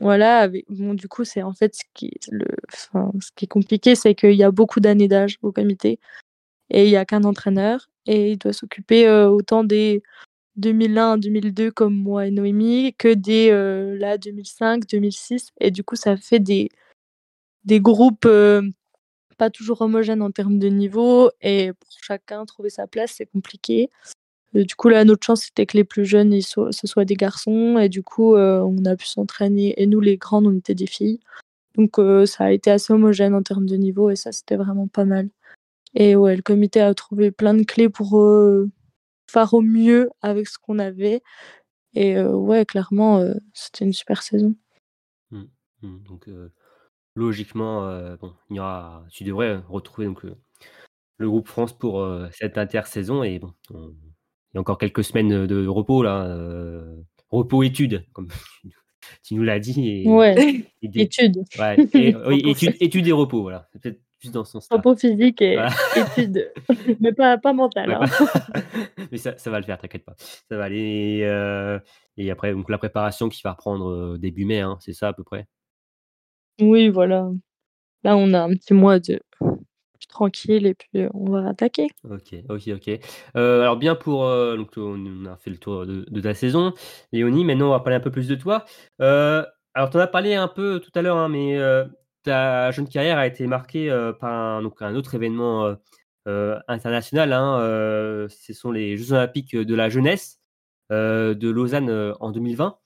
voilà. 0.00 0.48
Du 0.48 1.08
coup, 1.08 1.24
c'est 1.24 1.42
en 1.42 1.52
fait 1.52 1.74
ce 1.74 1.82
qui, 1.94 2.12
le, 2.30 2.46
ce 2.72 3.30
qui 3.36 3.44
est 3.44 3.48
compliqué, 3.48 3.94
c'est 3.94 4.14
qu'il 4.14 4.32
y 4.32 4.42
a 4.42 4.50
beaucoup 4.50 4.80
d'années 4.80 5.08
d'âge 5.08 5.38
au 5.42 5.52
comité 5.52 5.98
et 6.70 6.84
il 6.86 6.90
y 6.90 6.96
a 6.96 7.04
qu'un 7.04 7.24
entraîneur 7.24 7.88
et 8.06 8.32
il 8.32 8.38
doit 8.38 8.52
s'occuper 8.52 9.08
autant 9.10 9.64
des 9.64 10.02
2001, 10.56 11.18
2002 11.18 11.70
comme 11.72 11.94
moi 11.94 12.26
et 12.26 12.30
Noémie 12.30 12.94
que 12.98 13.14
des 13.14 13.50
là 13.98 14.18
2005, 14.18 14.86
2006 14.88 15.52
et 15.60 15.70
du 15.70 15.84
coup 15.84 15.96
ça 15.96 16.16
fait 16.16 16.40
des 16.40 16.70
des 17.64 17.80
groupes 17.80 18.28
pas 19.38 19.50
toujours 19.50 19.82
homogènes 19.82 20.22
en 20.22 20.30
termes 20.30 20.58
de 20.58 20.68
niveau 20.68 21.30
et 21.42 21.72
pour 21.72 21.90
chacun 22.02 22.44
trouver 22.46 22.70
sa 22.70 22.86
place 22.86 23.14
c'est 23.16 23.26
compliqué. 23.26 23.90
Du 24.64 24.74
coup 24.74 24.88
là 24.88 25.04
notre 25.04 25.26
chance 25.26 25.42
c'était 25.42 25.66
que 25.66 25.76
les 25.76 25.84
plus 25.84 26.04
jeunes 26.04 26.40
ce 26.40 26.86
soient 26.86 27.04
des 27.04 27.16
garçons 27.16 27.78
et 27.78 27.88
du 27.88 28.02
coup 28.02 28.34
euh, 28.34 28.60
on 28.60 28.84
a 28.84 28.96
pu 28.96 29.06
s'entraîner 29.06 29.74
et 29.80 29.86
nous 29.86 30.00
les 30.00 30.16
grandes 30.16 30.46
on 30.46 30.56
était 30.56 30.74
des 30.74 30.86
filles. 30.86 31.20
Donc 31.76 31.98
euh, 31.98 32.26
ça 32.26 32.44
a 32.44 32.50
été 32.52 32.70
assez 32.70 32.92
homogène 32.92 33.34
en 33.34 33.42
termes 33.42 33.66
de 33.66 33.76
niveau 33.76 34.10
et 34.10 34.16
ça 34.16 34.32
c'était 34.32 34.56
vraiment 34.56 34.88
pas 34.88 35.04
mal. 35.04 35.28
Et 35.94 36.16
ouais, 36.16 36.36
le 36.36 36.42
comité 36.42 36.80
a 36.80 36.94
trouvé 36.94 37.30
plein 37.30 37.54
de 37.54 37.64
clés 37.64 37.88
pour 37.88 38.20
euh, 38.20 38.70
faire 39.30 39.54
au 39.54 39.62
mieux 39.62 40.10
avec 40.22 40.48
ce 40.48 40.58
qu'on 40.58 40.78
avait. 40.78 41.22
Et 41.94 42.20
ouais, 42.20 42.66
clairement, 42.66 43.24
c'était 43.54 43.86
une 43.86 43.94
super 43.94 44.22
saison. 44.22 44.54
Mmh. 45.30 45.44
Mmh. 45.80 46.02
Donc, 46.02 46.28
logiquement, 47.14 47.80
bon, 48.20 48.34
il 48.50 48.56
y 48.56 48.60
aura, 48.60 49.06
tu 49.10 49.24
devrais 49.24 49.56
retrouver 49.56 50.06
donc, 50.06 50.22
le, 50.22 51.30
groupe 51.30 51.48
France 51.48 51.72
pour 51.72 52.06
cette 52.32 52.58
intersaison. 52.58 53.22
Et 53.22 53.38
bon, 53.38 53.54
y 54.56 54.58
a 54.58 54.60
encore 54.60 54.78
quelques 54.78 55.04
semaines 55.04 55.46
de 55.46 55.66
repos 55.66 56.02
là. 56.02 56.24
euh, 56.24 56.96
repos-études, 57.30 58.04
comme 58.12 58.28
tu 59.24 59.34
nous 59.34 59.42
l'as 59.42 59.58
dit. 59.58 60.02
Et, 60.04 60.08
Ouais, 60.08 60.34
et 60.82 60.88
des- 60.88 61.02
études. 61.02 61.42
ouais, 61.58 61.76
et- 61.94 62.14
oui, 62.26 62.42
études, 62.46 62.76
études 62.80 63.06
et 63.08 63.12
repos, 63.12 63.42
voilà. 63.42 63.68
C'est 63.72 63.82
peut-être 63.82 64.00
plus 64.18 64.30
dans 64.32 64.44
ce 64.44 64.52
sens-là. 64.52 64.76
Repos 64.78 64.96
physique 64.96 65.42
et 65.42 65.54
Voilà. 65.54 65.70
études. 66.16 66.50
Mais 67.00 67.12
pas, 67.12 67.36
pas 67.36 67.52
mental. 67.52 67.90
Ouais, 67.90 67.96
hein. 68.00 68.62
Mais 69.12 69.18
ça, 69.18 69.36
ça 69.36 69.50
va 69.50 69.58
le 69.60 69.64
faire, 69.66 69.78
t'inquiète 69.78 70.04
pas. 70.04 70.14
Ça 70.18 70.56
va 70.56 70.64
aller. 70.64 71.18
Et, 71.18 71.26
euh, 71.26 71.78
et 72.16 72.30
après, 72.30 72.52
donc, 72.52 72.70
la 72.70 72.78
préparation 72.78 73.28
qui 73.28 73.42
va 73.44 73.52
reprendre 73.52 73.90
euh, 73.90 74.18
début 74.18 74.46
mai, 74.46 74.60
hein, 74.60 74.78
c'est 74.80 74.94
ça 74.94 75.08
à 75.08 75.12
peu 75.12 75.22
près? 75.22 75.46
Oui, 76.60 76.88
voilà. 76.88 77.28
Là, 78.04 78.16
on 78.16 78.32
a 78.32 78.40
un 78.40 78.50
petit 78.54 78.72
mois 78.72 78.98
de 79.00 79.20
tranquille 80.08 80.66
et 80.66 80.74
puis 80.74 81.06
on 81.14 81.30
va 81.30 81.42
rattaquer. 81.42 81.88
Ok, 82.08 82.34
ok, 82.48 82.68
ok. 82.74 83.00
Alors 83.34 83.76
bien 83.76 83.94
pour... 83.94 84.24
donc 84.56 84.72
on 84.76 85.26
a 85.26 85.36
fait 85.36 85.50
le 85.50 85.58
tour 85.58 85.86
de, 85.86 86.20
ta 86.20 86.34
saison. 86.34 86.72
Léonie, 87.12 87.44
maintenant 87.44 87.68
on 87.68 87.70
va 87.70 87.80
parler 87.80 87.96
un 87.96 88.00
peu 88.00 88.10
plus 88.10 88.28
de 88.28 88.34
toi. 88.34 88.64
Alors 88.98 89.90
tu 89.90 89.96
en 89.96 90.00
as 90.00 90.06
parlé 90.06 90.34
un 90.34 90.48
peu 90.48 90.80
tout 90.80 90.92
à 90.94 91.02
l'heure, 91.02 91.16
hein, 91.16 91.28
mais 91.28 91.58
ta 92.22 92.70
jeune 92.70 92.88
carrière 92.88 93.18
a 93.18 93.26
été 93.26 93.46
marquée 93.46 93.88
par 94.20 94.32
un, 94.32 94.62
donc, 94.62 94.82
un 94.82 94.94
autre 94.94 95.14
événement 95.14 95.76
international. 96.26 97.32
hein, 97.32 98.26
ce 98.28 98.52
sont 98.52 98.70
les 98.70 98.96
Jeux 98.96 99.12
Olympiques 99.12 99.56
de 99.56 99.74
la 99.74 99.88
jeunesse 99.88 100.40
de 100.90 101.48
Lausanne 101.48 102.14
en 102.20 102.30
2020. 102.30 102.78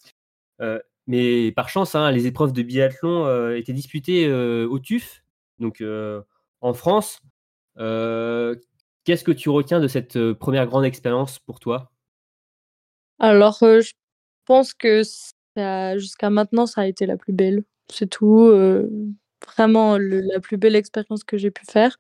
Euh, 0.61 0.79
mais 1.07 1.53
par 1.53 1.69
chance, 1.69 1.95
hein, 1.95 2.11
les 2.11 2.27
épreuves 2.27 2.53
de 2.53 2.63
biathlon 2.63 3.51
étaient 3.53 3.73
disputées 3.73 4.31
au 4.33 4.79
TUF, 4.79 5.25
donc 5.59 5.83
en 6.61 6.75
France. 6.75 7.21
Euh, 7.79 8.55
Qu'est-ce 9.05 9.25
que 9.25 9.33
tu 9.33 9.49
retiens 9.49 9.81
de 9.81 9.89
cette 9.89 10.17
euh, 10.17 10.35
première 10.35 10.67
grande 10.67 10.85
expérience 10.85 11.39
pour 11.39 11.59
toi? 11.59 11.91
Alors, 13.19 13.63
euh, 13.63 13.81
je 13.81 13.93
pense 14.45 14.75
que 14.75 15.03
jusqu'à 15.99 16.31
maintenant, 16.31 16.67
ça 16.67 16.83
a 16.83 16.87
été 16.87 17.07
la 17.07 17.17
plus 17.17 17.33
belle. 17.33 17.65
C'est 17.91 18.09
tout. 18.09 18.53
vraiment 19.47 19.99
la 19.99 20.39
plus 20.41 20.59
belle 20.59 20.77
expérience 20.77 21.25
que 21.25 21.39
j'ai 21.39 21.51
pu 21.51 21.65
faire. 21.65 21.97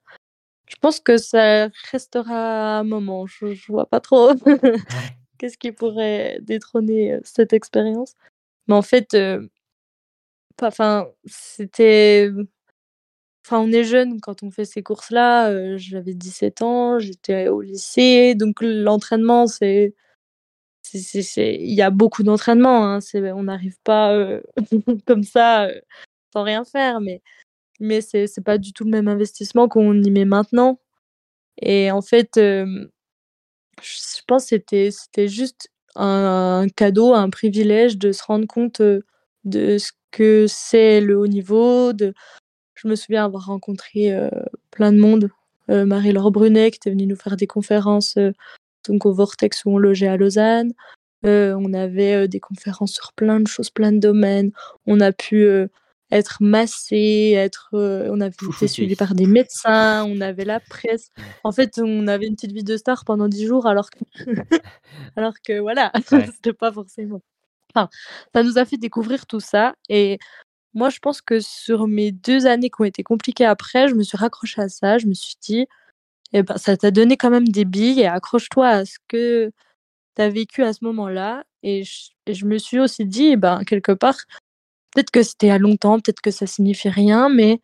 Je 0.68 0.76
pense 0.80 1.00
que 1.00 1.16
ça 1.16 1.68
restera 1.90 2.78
un 2.78 2.84
moment. 2.84 3.26
Je, 3.26 3.54
je 3.54 3.72
vois 3.72 3.86
pas 3.86 3.98
trop 3.98 4.32
qu'est-ce 5.38 5.58
qui 5.58 5.72
pourrait 5.72 6.38
détrôner 6.42 7.18
cette 7.24 7.52
expérience. 7.52 8.14
Mais 8.68 8.74
en 8.74 8.82
fait, 8.82 9.16
c'était. 11.26 12.30
Enfin, 13.51 13.64
on 13.64 13.72
est 13.72 13.82
jeune 13.82 14.20
quand 14.20 14.44
on 14.44 14.53
fait 14.53 14.64
ces 14.64 14.80
courses-là. 14.80 15.51
euh, 15.51 15.76
J'avais 15.76 16.14
17 16.14 16.62
ans, 16.62 17.01
j'étais 17.01 17.48
au 17.48 17.61
lycée. 17.62 18.36
Donc, 18.36 18.59
l'entraînement, 18.61 19.48
c'est. 19.48 19.92
Il 20.94 21.74
y 21.74 21.82
a 21.82 21.90
beaucoup 21.90 22.22
d'entraînement. 22.22 22.86
Hein. 22.86 23.01
On 23.14 23.42
n'arrive 23.42 23.76
pas 23.82 24.12
euh, 24.14 24.40
comme 25.07 25.24
ça 25.24 25.64
euh, 25.64 25.80
sans 26.32 26.44
rien 26.44 26.64
faire. 26.64 27.01
Mais, 27.01 27.22
mais 27.80 28.01
c'est 28.03 28.44
pas 28.44 28.59
du 28.59 28.72
tout 28.72 28.84
le 28.84 28.90
même 28.90 29.09
investissement 29.09 29.68
qu'on 29.68 30.01
y 30.01 30.11
met 30.12 30.24
maintenant. 30.24 30.78
Et 31.61 31.90
en 31.90 32.03
fait, 32.03 32.32
je 32.36 32.86
pense 34.28 34.51
que 34.51 34.90
c'était 34.90 35.28
juste 35.28 35.70
un, 35.96 36.62
un 36.64 36.68
cadeau, 36.68 37.14
un 37.14 37.30
privilège 37.30 37.98
de 37.98 38.12
se 38.12 38.22
rendre 38.22 38.46
compte 38.46 38.80
de 39.44 39.78
ce 39.78 39.90
que 40.12 40.46
c'est 40.48 41.01
le 41.01 41.18
haut 41.18 41.26
niveau. 41.26 41.92
De... 41.92 42.14
Je 42.82 42.88
me 42.88 42.96
souviens 42.96 43.24
avoir 43.24 43.46
rencontré 43.46 44.12
euh, 44.12 44.30
plein 44.70 44.92
de 44.92 44.98
monde. 44.98 45.30
Euh, 45.70 45.84
Marie-Laure 45.84 46.30
Brunet 46.30 46.70
qui 46.70 46.76
était 46.76 46.90
venue 46.90 47.06
nous 47.06 47.16
faire 47.16 47.36
des 47.36 47.46
conférences 47.46 48.16
euh, 48.16 48.32
donc 48.88 49.06
au 49.06 49.12
Vortex 49.12 49.64
où 49.64 49.70
on 49.70 49.78
logeait 49.78 50.08
à 50.08 50.16
Lausanne. 50.16 50.72
On 51.22 51.74
avait 51.74 52.28
des 52.28 52.40
conférences 52.40 52.92
sur 52.92 53.12
plein 53.12 53.40
de 53.40 53.46
choses, 53.46 53.68
plein 53.68 53.92
de 53.92 53.98
domaines. 53.98 54.52
On 54.86 55.00
a 55.00 55.12
pu 55.12 55.46
être 56.10 56.38
massé, 56.40 57.34
être, 57.36 57.70
euh, 57.74 58.08
on 58.10 58.20
avait 58.20 58.34
été 58.56 58.68
suivi 58.68 58.96
par 58.96 59.14
des 59.14 59.26
médecins, 59.26 60.04
on 60.04 60.20
avait 60.20 60.44
la 60.44 60.60
presse. 60.60 61.10
En 61.44 61.52
fait, 61.52 61.78
on 61.82 62.08
avait 62.08 62.26
une 62.26 62.34
petite 62.34 62.52
vie 62.52 62.64
de 62.64 62.76
star 62.76 63.04
pendant 63.04 63.28
dix 63.28 63.46
jours, 63.46 63.66
alors 63.66 63.90
que, 63.90 63.98
alors 65.16 65.34
que 65.44 65.60
voilà, 65.60 65.92
Ouais. 66.12 66.26
c'était 66.26 66.52
pas 66.52 66.72
forcément. 66.72 67.20
Enfin, 67.74 67.88
ça 68.34 68.42
nous 68.42 68.58
a 68.58 68.64
fait 68.64 68.76
découvrir 68.76 69.26
tout 69.26 69.40
ça. 69.40 69.74
Et 69.88 70.18
moi, 70.74 70.90
je 70.90 70.98
pense 71.00 71.20
que 71.20 71.40
sur 71.40 71.88
mes 71.88 72.12
deux 72.12 72.46
années 72.46 72.70
qui 72.70 72.80
ont 72.80 72.84
été 72.84 73.02
compliquées 73.02 73.44
après, 73.44 73.88
je 73.88 73.94
me 73.94 74.02
suis 74.02 74.16
raccrochée 74.18 74.62
à 74.62 74.68
ça. 74.68 74.98
Je 74.98 75.06
me 75.06 75.14
suis 75.14 75.34
dit, 75.40 75.66
eh 76.32 76.42
ben, 76.42 76.56
ça 76.56 76.76
t'a 76.76 76.90
donné 76.90 77.16
quand 77.16 77.30
même 77.30 77.48
des 77.48 77.64
billes 77.64 78.00
et 78.00 78.06
accroche-toi 78.06 78.68
à 78.68 78.84
ce 78.84 78.98
que 79.08 79.52
tu 80.16 80.22
as 80.22 80.28
vécu 80.30 80.62
à 80.64 80.72
ce 80.72 80.84
moment-là. 80.84 81.44
Et 81.62 81.84
je, 81.84 82.46
me 82.46 82.58
suis 82.58 82.78
aussi 82.80 83.04
dit, 83.06 83.28
eh 83.32 83.36
ben, 83.36 83.64
quelque 83.64 83.92
part, 83.92 84.16
peut-être 84.94 85.10
que 85.10 85.22
c'était 85.22 85.50
à 85.50 85.58
longtemps, 85.58 86.00
peut-être 86.00 86.20
que 86.20 86.30
ça 86.30 86.46
signifie 86.46 86.88
rien, 86.88 87.28
mais 87.28 87.60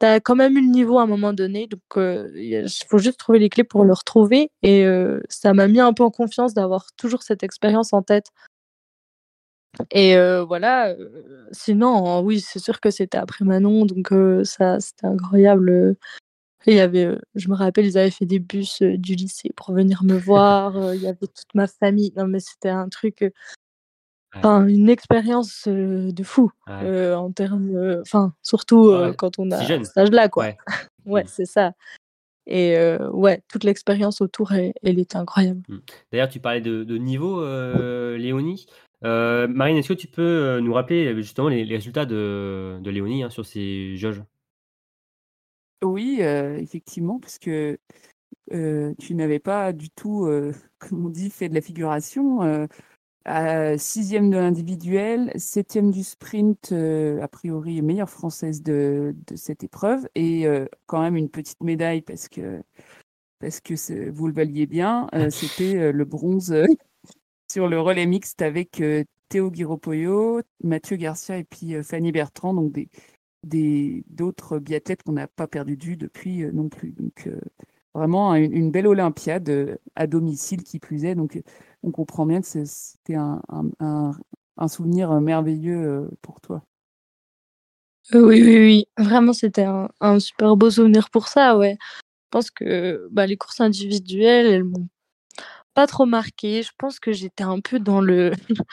tu 0.00 0.06
as 0.06 0.20
quand 0.20 0.36
même 0.36 0.56
eu 0.56 0.62
le 0.62 0.70
niveau 0.70 0.98
à 0.98 1.02
un 1.04 1.06
moment 1.06 1.32
donné. 1.32 1.66
Donc, 1.66 1.80
euh, 1.96 2.30
il 2.36 2.66
faut 2.88 2.98
juste 2.98 3.18
trouver 3.18 3.38
les 3.38 3.48
clés 3.50 3.64
pour 3.64 3.84
le 3.84 3.92
retrouver. 3.94 4.50
Et 4.62 4.84
euh, 4.86 5.20
ça 5.28 5.54
m'a 5.54 5.68
mis 5.68 5.80
un 5.80 5.92
peu 5.94 6.04
en 6.04 6.10
confiance 6.10 6.54
d'avoir 6.54 6.86
toujours 6.96 7.22
cette 7.22 7.42
expérience 7.42 7.92
en 7.92 8.02
tête. 8.02 8.28
Et 9.90 10.16
euh, 10.16 10.44
voilà, 10.44 10.94
sinon, 11.52 12.20
oui, 12.20 12.40
c'est 12.40 12.58
sûr 12.58 12.80
que 12.80 12.90
c'était 12.90 13.18
après 13.18 13.44
Manon, 13.44 13.86
donc 13.86 14.12
euh, 14.12 14.44
ça, 14.44 14.80
c'était 14.80 15.06
incroyable. 15.06 15.96
Il 16.66 16.74
y 16.74 16.80
avait, 16.80 17.16
je 17.34 17.48
me 17.48 17.54
rappelle, 17.54 17.86
ils 17.86 17.96
avaient 17.96 18.10
fait 18.10 18.26
des 18.26 18.38
bus 18.38 18.82
du 18.82 19.14
lycée 19.14 19.50
pour 19.56 19.72
venir 19.74 20.02
me 20.04 20.14
voir. 20.18 20.94
Il 20.94 21.00
y 21.00 21.06
avait 21.06 21.26
toute 21.26 21.54
ma 21.54 21.66
famille. 21.66 22.12
Non, 22.16 22.26
mais 22.26 22.40
c'était 22.40 22.68
un 22.68 22.88
truc, 22.88 23.18
Ouais. 23.22 23.30
enfin, 24.36 24.66
une 24.66 24.88
expérience 24.90 25.66
de 25.66 26.22
fou 26.22 26.50
Ouais. 26.66 26.84
euh, 26.84 27.16
en 27.16 27.32
termes, 27.32 28.00
enfin, 28.02 28.34
surtout 28.42 28.90
Ouais, 28.92 29.14
quand 29.16 29.38
on 29.38 29.50
a 29.50 29.62
jeune. 29.64 29.84
cet 29.84 29.96
âge-là, 29.96 30.28
quoi. 30.28 30.44
Ouais. 30.44 30.56
Ouais, 31.06 31.24
Mm. 31.24 31.28
c'est 31.28 31.46
ça. 31.46 31.72
Et 32.46 32.76
euh, 32.76 33.08
ouais, 33.10 33.42
toute 33.48 33.64
l'expérience 33.64 34.20
autour, 34.20 34.52
elle, 34.52 34.72
elle 34.82 34.98
était 34.98 35.16
incroyable. 35.16 35.62
D'ailleurs, 36.12 36.28
tu 36.28 36.40
parlais 36.40 36.60
de, 36.60 36.84
de 36.84 36.96
niveau, 36.98 37.40
euh, 37.42 38.18
Léonie. 38.18 38.66
Euh, 39.04 39.48
Marine, 39.48 39.76
est-ce 39.78 39.88
que 39.88 39.94
tu 39.94 40.08
peux 40.08 40.22
euh, 40.22 40.60
nous 40.60 40.72
rappeler 40.74 41.06
euh, 41.06 41.16
justement 41.16 41.48
les, 41.48 41.64
les 41.64 41.76
résultats 41.76 42.06
de, 42.06 42.78
de 42.82 42.90
Léonie 42.90 43.22
hein, 43.22 43.30
sur 43.30 43.46
ces 43.46 43.96
jauges? 43.96 44.22
Oui, 45.82 46.18
euh, 46.20 46.58
effectivement, 46.58 47.18
parce 47.18 47.38
que 47.38 47.78
euh, 48.52 48.94
tu 48.98 49.14
n'avais 49.14 49.38
pas 49.38 49.72
du 49.72 49.90
tout, 49.90 50.28
comme 50.78 51.06
on 51.06 51.08
dit, 51.08 51.30
fait 51.30 51.48
de 51.48 51.54
la 51.54 51.62
figuration. 51.62 52.68
à 53.24 53.78
sixième 53.78 54.30
de 54.30 54.36
l'individuel, 54.36 55.32
septième 55.36 55.90
du 55.90 56.02
sprint, 56.04 56.72
a 56.72 57.28
priori 57.28 57.82
meilleure 57.82 58.10
française 58.10 58.62
de, 58.62 59.14
de 59.26 59.36
cette 59.36 59.64
épreuve, 59.64 60.08
et 60.14 60.46
quand 60.86 61.00
même 61.00 61.16
une 61.16 61.30
petite 61.30 61.62
médaille 61.62 62.02
parce 62.02 62.28
que 62.28 62.62
parce 63.38 63.60
que 63.60 64.10
vous 64.10 64.26
le 64.26 64.34
valiez 64.34 64.66
bien. 64.66 65.06
C'était 65.30 65.92
le 65.92 66.04
bronze 66.04 66.54
sur 67.50 67.68
le 67.68 67.80
relais 67.80 68.06
mixte 68.06 68.42
avec 68.42 68.80
euh, 68.80 69.04
Théo 69.28 69.50
Guiropoyo, 69.50 70.40
Mathieu 70.62 70.96
Garcia 70.96 71.36
et 71.36 71.44
puis 71.44 71.74
Fanny 71.82 72.12
Bertrand, 72.12 72.54
donc 72.54 72.72
des 72.72 74.04
d'autres 74.08 74.58
biathlètes 74.58 75.02
qu'on 75.02 75.12
n'a 75.12 75.26
pas 75.26 75.46
perdu 75.46 75.74
vue 75.74 75.96
depuis 75.96 76.44
non 76.52 76.68
plus. 76.68 76.92
Donc 76.92 77.28
vraiment 77.94 78.34
une, 78.34 78.70
belle 78.70 78.86
Olympiade 78.86 79.78
à 79.94 80.06
domicile 80.06 80.62
qui 80.62 80.78
plus 80.78 81.04
est. 81.04 81.14
Donc 81.14 81.40
on 81.82 81.90
comprend 81.90 82.26
bien 82.26 82.40
que 82.40 82.46
c'était 82.46 83.14
un, 83.14 83.40
un, 83.78 84.68
souvenir 84.68 85.20
merveilleux 85.20 86.10
pour 86.22 86.40
toi. 86.40 86.62
oui, 88.12 88.42
oui, 88.42 88.56
oui. 88.56 88.88
Vraiment, 88.98 89.32
c'était 89.32 89.64
un, 89.64 89.88
un, 90.00 90.18
super 90.18 90.56
beau 90.56 90.70
souvenir 90.70 91.08
pour 91.10 91.28
ça, 91.28 91.56
ouais. 91.56 91.78
Je 91.80 92.28
pense 92.30 92.50
que 92.50 93.08
bah, 93.10 93.26
les 93.26 93.36
courses 93.36 93.60
individuelles, 93.60 94.46
elles 94.46 94.64
m'ont 94.64 94.88
pas 95.74 95.86
trop 95.86 96.06
marqué. 96.06 96.62
Je 96.62 96.72
pense 96.78 97.00
que 97.00 97.12
j'étais 97.12 97.44
un 97.44 97.60
peu 97.60 97.78
dans 97.80 98.00
le. 98.00 98.32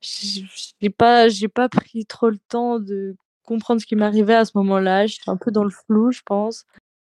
j'ai 0.00 0.90
pas, 0.90 1.26
pas 1.54 1.68
pris 1.68 2.06
trop 2.06 2.30
le 2.30 2.38
temps 2.48 2.78
de 2.78 3.16
comprendre 3.44 3.80
ce 3.80 3.86
qui 3.86 3.96
m'arrivait 3.96 4.34
à 4.34 4.44
ce 4.44 4.52
moment-là. 4.56 5.06
J'étais 5.06 5.30
un 5.30 5.36
peu 5.36 5.50
dans 5.50 5.64
le 5.64 5.70
flou, 5.70 6.12
je 6.12 6.22
pense. 6.24 6.64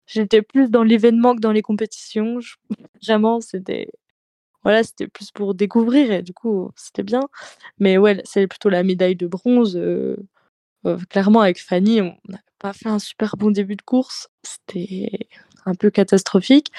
J'étais 0.07 0.43
plus 0.43 0.71
dans 0.71 0.83
l'événement 0.85 1.35
que 1.37 1.41
dans 1.41 1.53
les 1.53 1.63
compétitions. 1.63 2.39
Vraiment, 3.03 3.41
c'était 3.41 3.89
voilà, 4.65 4.83
c'était 4.83 5.09
plus 5.09 5.31
pour 5.31 5.55
découvrir 5.55 6.11
et 6.13 6.23
du 6.23 6.33
coup, 6.35 6.71
c'était 6.77 7.03
bien. 7.03 7.23
Mais 7.79 7.99
ouais, 7.99 8.21
c'est 8.25 8.47
plutôt 8.47 8.69
la 8.69 8.83
médaille 8.83 9.17
de 9.17 9.27
bronze. 9.27 9.77
Euh, 9.77 10.17
euh, 10.87 10.99
clairement, 11.11 11.41
avec 11.41 11.61
Fanny, 11.61 12.03
on 12.03 12.17
n'a 12.29 12.41
pas 12.59 12.73
fait 12.73 12.89
un 12.89 12.99
super 12.99 13.37
bon 13.37 13.51
début 13.51 13.77
de 13.77 13.83
course. 13.83 14.29
C'était 14.43 15.29
un 15.67 15.75
peu 15.75 15.91
catastrophique. 15.91 16.73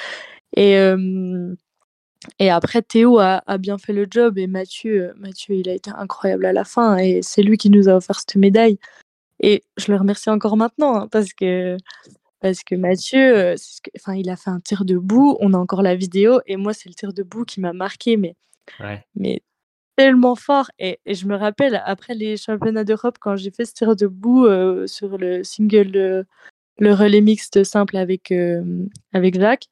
Et, 0.56 0.78
et 2.38 2.50
après, 2.50 2.82
Théo 2.82 3.20
a, 3.20 3.42
a, 3.48 3.58
bien 3.58 3.78
fait 3.78 3.94
le 3.94 4.06
job 4.10 4.38
et 4.38 4.48
Mathieu, 4.48 5.14
Mathieu, 5.18 5.56
il 5.56 5.70
a 5.70 5.74
été 5.74 5.92
incroyable 5.92 6.46
à 6.46 6.54
la 6.54 6.66
fin 6.66 6.98
et 6.98 7.22
c'est 7.22 7.42
lui 7.42 7.58
qui 7.58 7.70
nous 7.70 7.88
a 7.88 7.94
offert 7.96 8.20
cette 8.20 8.36
médaille. 8.36 8.78
Et 9.42 9.64
je 9.78 9.92
le 9.92 9.98
remercie 9.98 10.30
encore 10.30 10.58
maintenant 10.58 10.96
hein, 10.96 11.08
parce 11.08 11.34
que 11.34 11.78
parce 12.42 12.64
que 12.64 12.76
Mathieu, 12.76 13.56
enfin, 13.98 14.16
il 14.16 14.30
a 14.30 14.38
fait 14.38 14.50
un 14.50 14.60
tir 14.62 14.86
debout. 14.86 15.38
On 15.42 15.54
a 15.54 15.58
encore 15.58 15.82
la 15.82 15.96
vidéo 15.96 16.40
et 16.46 16.56
moi, 16.58 16.74
c'est 16.74 16.90
le 16.90 16.96
tir 16.96 17.14
debout 17.14 17.46
qui 17.46 17.60
m'a 17.62 17.74
marqué, 17.74 18.18
mais 18.18 18.36
mais 19.16 19.42
tellement 19.98 20.36
fort. 20.36 20.72
Et, 20.80 21.00
et, 21.06 21.16
je 21.16 21.26
me 21.26 21.36
rappelle 21.36 21.82
après 21.86 22.16
les 22.16 22.38
championnats 22.38 22.86
d'Europe 22.86 23.18
quand 23.20 23.36
j'ai 23.36 23.52
fait 23.52 23.66
ce 23.66 23.74
tir 23.74 23.96
debout 23.96 24.48
sur 24.88 25.18
le 25.18 25.44
single, 25.44 26.26
le 26.80 26.94
relais 26.94 27.22
mixte 27.22 27.64
simple 27.64 27.98
avec 27.98 28.34
avec 29.14 29.40
Jacques. 29.40 29.70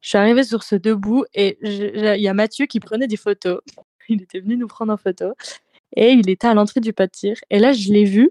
Je 0.00 0.10
suis 0.10 0.18
arrivée 0.18 0.44
sur 0.44 0.62
ce 0.62 0.76
debout 0.76 1.24
et 1.34 1.58
il 1.62 2.20
y 2.20 2.28
a 2.28 2.34
Mathieu 2.34 2.66
qui 2.66 2.80
prenait 2.80 3.06
des 3.06 3.16
photos. 3.16 3.60
Il 4.10 4.22
était 4.22 4.40
venu 4.40 4.56
nous 4.56 4.68
prendre 4.68 4.90
en 4.90 4.96
photo 4.96 5.34
et 5.94 6.12
il 6.12 6.30
était 6.30 6.46
à 6.46 6.54
l'entrée 6.54 6.80
du 6.80 6.94
pas 6.94 7.06
de 7.06 7.12
tir. 7.12 7.36
Et 7.50 7.58
là, 7.58 7.72
je 7.72 7.92
l'ai 7.92 8.04
vu 8.04 8.30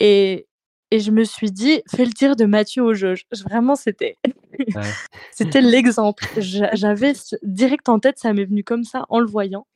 et, 0.00 0.48
et 0.90 0.98
je 0.98 1.12
me 1.12 1.22
suis 1.22 1.52
dit, 1.52 1.82
fais 1.88 2.04
le 2.04 2.12
tir 2.12 2.34
de 2.34 2.46
Mathieu 2.46 2.82
au 2.82 2.94
jeu. 2.94 3.14
Vraiment, 3.44 3.76
c'était 3.76 4.16
c'était 5.30 5.60
l'exemple. 5.60 6.26
J'avais 6.38 7.12
direct 7.44 7.88
en 7.88 8.00
tête, 8.00 8.18
ça 8.18 8.32
m'est 8.32 8.44
venu 8.44 8.64
comme 8.64 8.82
ça 8.82 9.06
en 9.08 9.20
le 9.20 9.26
voyant. 9.26 9.68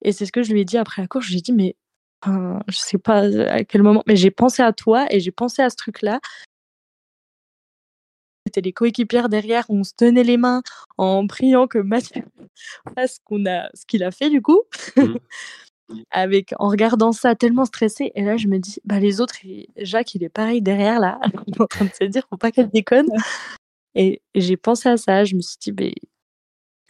Et 0.00 0.12
c'est 0.12 0.24
ce 0.24 0.32
que 0.32 0.42
je 0.42 0.52
lui 0.52 0.62
ai 0.62 0.64
dit 0.64 0.78
après 0.78 1.02
la 1.02 1.08
course. 1.08 1.26
J'ai 1.26 1.40
dit, 1.40 1.52
mais 1.52 1.76
je 2.24 2.76
sais 2.76 2.98
pas 2.98 3.24
à 3.50 3.64
quel 3.64 3.82
moment, 3.82 4.02
mais 4.06 4.16
j'ai 4.16 4.30
pensé 4.30 4.62
à 4.62 4.72
toi 4.72 5.06
et 5.10 5.20
j'ai 5.20 5.32
pensé 5.32 5.60
à 5.60 5.70
ce 5.70 5.76
truc-là 5.76 6.20
c'était 8.52 8.60
les 8.60 8.72
coéquipières 8.72 9.30
derrière, 9.30 9.64
on 9.70 9.82
se 9.82 9.92
tenait 9.96 10.24
les 10.24 10.36
mains 10.36 10.62
en 10.98 11.26
priant 11.26 11.66
que 11.66 11.78
Mathieu 11.78 12.22
fasse 12.96 13.18
qu'on 13.24 13.46
a, 13.46 13.70
ce 13.72 13.86
qu'il 13.86 14.04
a 14.04 14.10
fait 14.10 14.28
du 14.28 14.42
coup. 14.42 14.60
Mmh. 14.96 15.14
Avec, 16.10 16.54
en 16.58 16.68
regardant 16.68 17.12
ça 17.12 17.34
tellement 17.34 17.66
stressé. 17.66 18.12
Et 18.14 18.22
là, 18.22 18.38
je 18.38 18.48
me 18.48 18.58
dis, 18.58 18.78
bah, 18.84 18.98
les 18.98 19.20
autres, 19.20 19.34
Jacques, 19.76 20.14
il 20.14 20.24
est 20.24 20.30
pareil 20.30 20.62
derrière 20.62 20.98
là, 21.00 21.20
en 21.58 21.66
train 21.66 21.84
de 21.84 21.90
se 21.90 22.04
dire, 22.04 22.22
faut 22.30 22.38
pas 22.38 22.50
qu'elle 22.50 22.70
déconne. 22.70 23.08
Et, 23.94 24.22
j'ai 24.34 24.56
pensé 24.56 24.88
à 24.88 24.96
ça. 24.96 25.24
Je 25.24 25.34
me 25.34 25.42
suis 25.42 25.58
dit, 25.58 25.94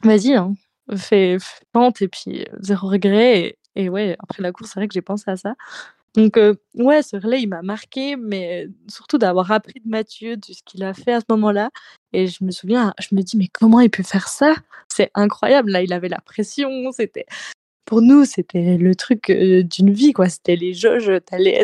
vas-y, 0.04 0.34
hein, 0.34 0.54
fais, 0.96 1.38
tente 1.72 2.00
et 2.00 2.08
puis 2.08 2.42
euh, 2.42 2.56
zéro 2.60 2.88
regret. 2.88 3.40
Et, 3.40 3.58
et 3.74 3.88
ouais, 3.88 4.16
après 4.20 4.42
la 4.42 4.52
course, 4.52 4.70
c'est 4.72 4.78
vrai 4.78 4.86
que 4.86 4.94
j'ai 4.94 5.02
pensé 5.02 5.24
à 5.28 5.36
ça. 5.36 5.54
Donc, 6.14 6.36
euh, 6.36 6.54
ouais, 6.74 7.02
ce 7.02 7.16
relais, 7.16 7.40
il 7.42 7.48
m'a 7.48 7.62
marqué, 7.62 8.16
mais 8.16 8.68
surtout 8.88 9.16
d'avoir 9.16 9.50
appris 9.50 9.80
de 9.80 9.88
Mathieu, 9.88 10.36
de 10.36 10.44
ce 10.44 10.62
qu'il 10.64 10.84
a 10.84 10.92
fait 10.92 11.14
à 11.14 11.20
ce 11.20 11.26
moment-là. 11.30 11.70
Et 12.12 12.26
je 12.26 12.44
me 12.44 12.50
souviens, 12.50 12.92
je 13.00 13.14
me 13.14 13.22
dis, 13.22 13.38
mais 13.38 13.48
comment 13.48 13.80
il 13.80 13.90
peut 13.90 14.02
faire 14.02 14.28
ça? 14.28 14.54
C'est 14.88 15.10
incroyable. 15.14 15.70
Là, 15.70 15.82
il 15.82 15.92
avait 15.92 16.10
la 16.10 16.20
pression. 16.20 16.70
C'était 16.92 17.24
pour 17.86 18.02
nous, 18.02 18.24
c'était 18.24 18.76
le 18.76 18.94
truc 18.94 19.30
euh, 19.30 19.62
d'une 19.62 19.92
vie, 19.92 20.12
quoi. 20.12 20.28
C'était 20.28 20.56
les 20.56 20.74
jauges. 20.74 21.10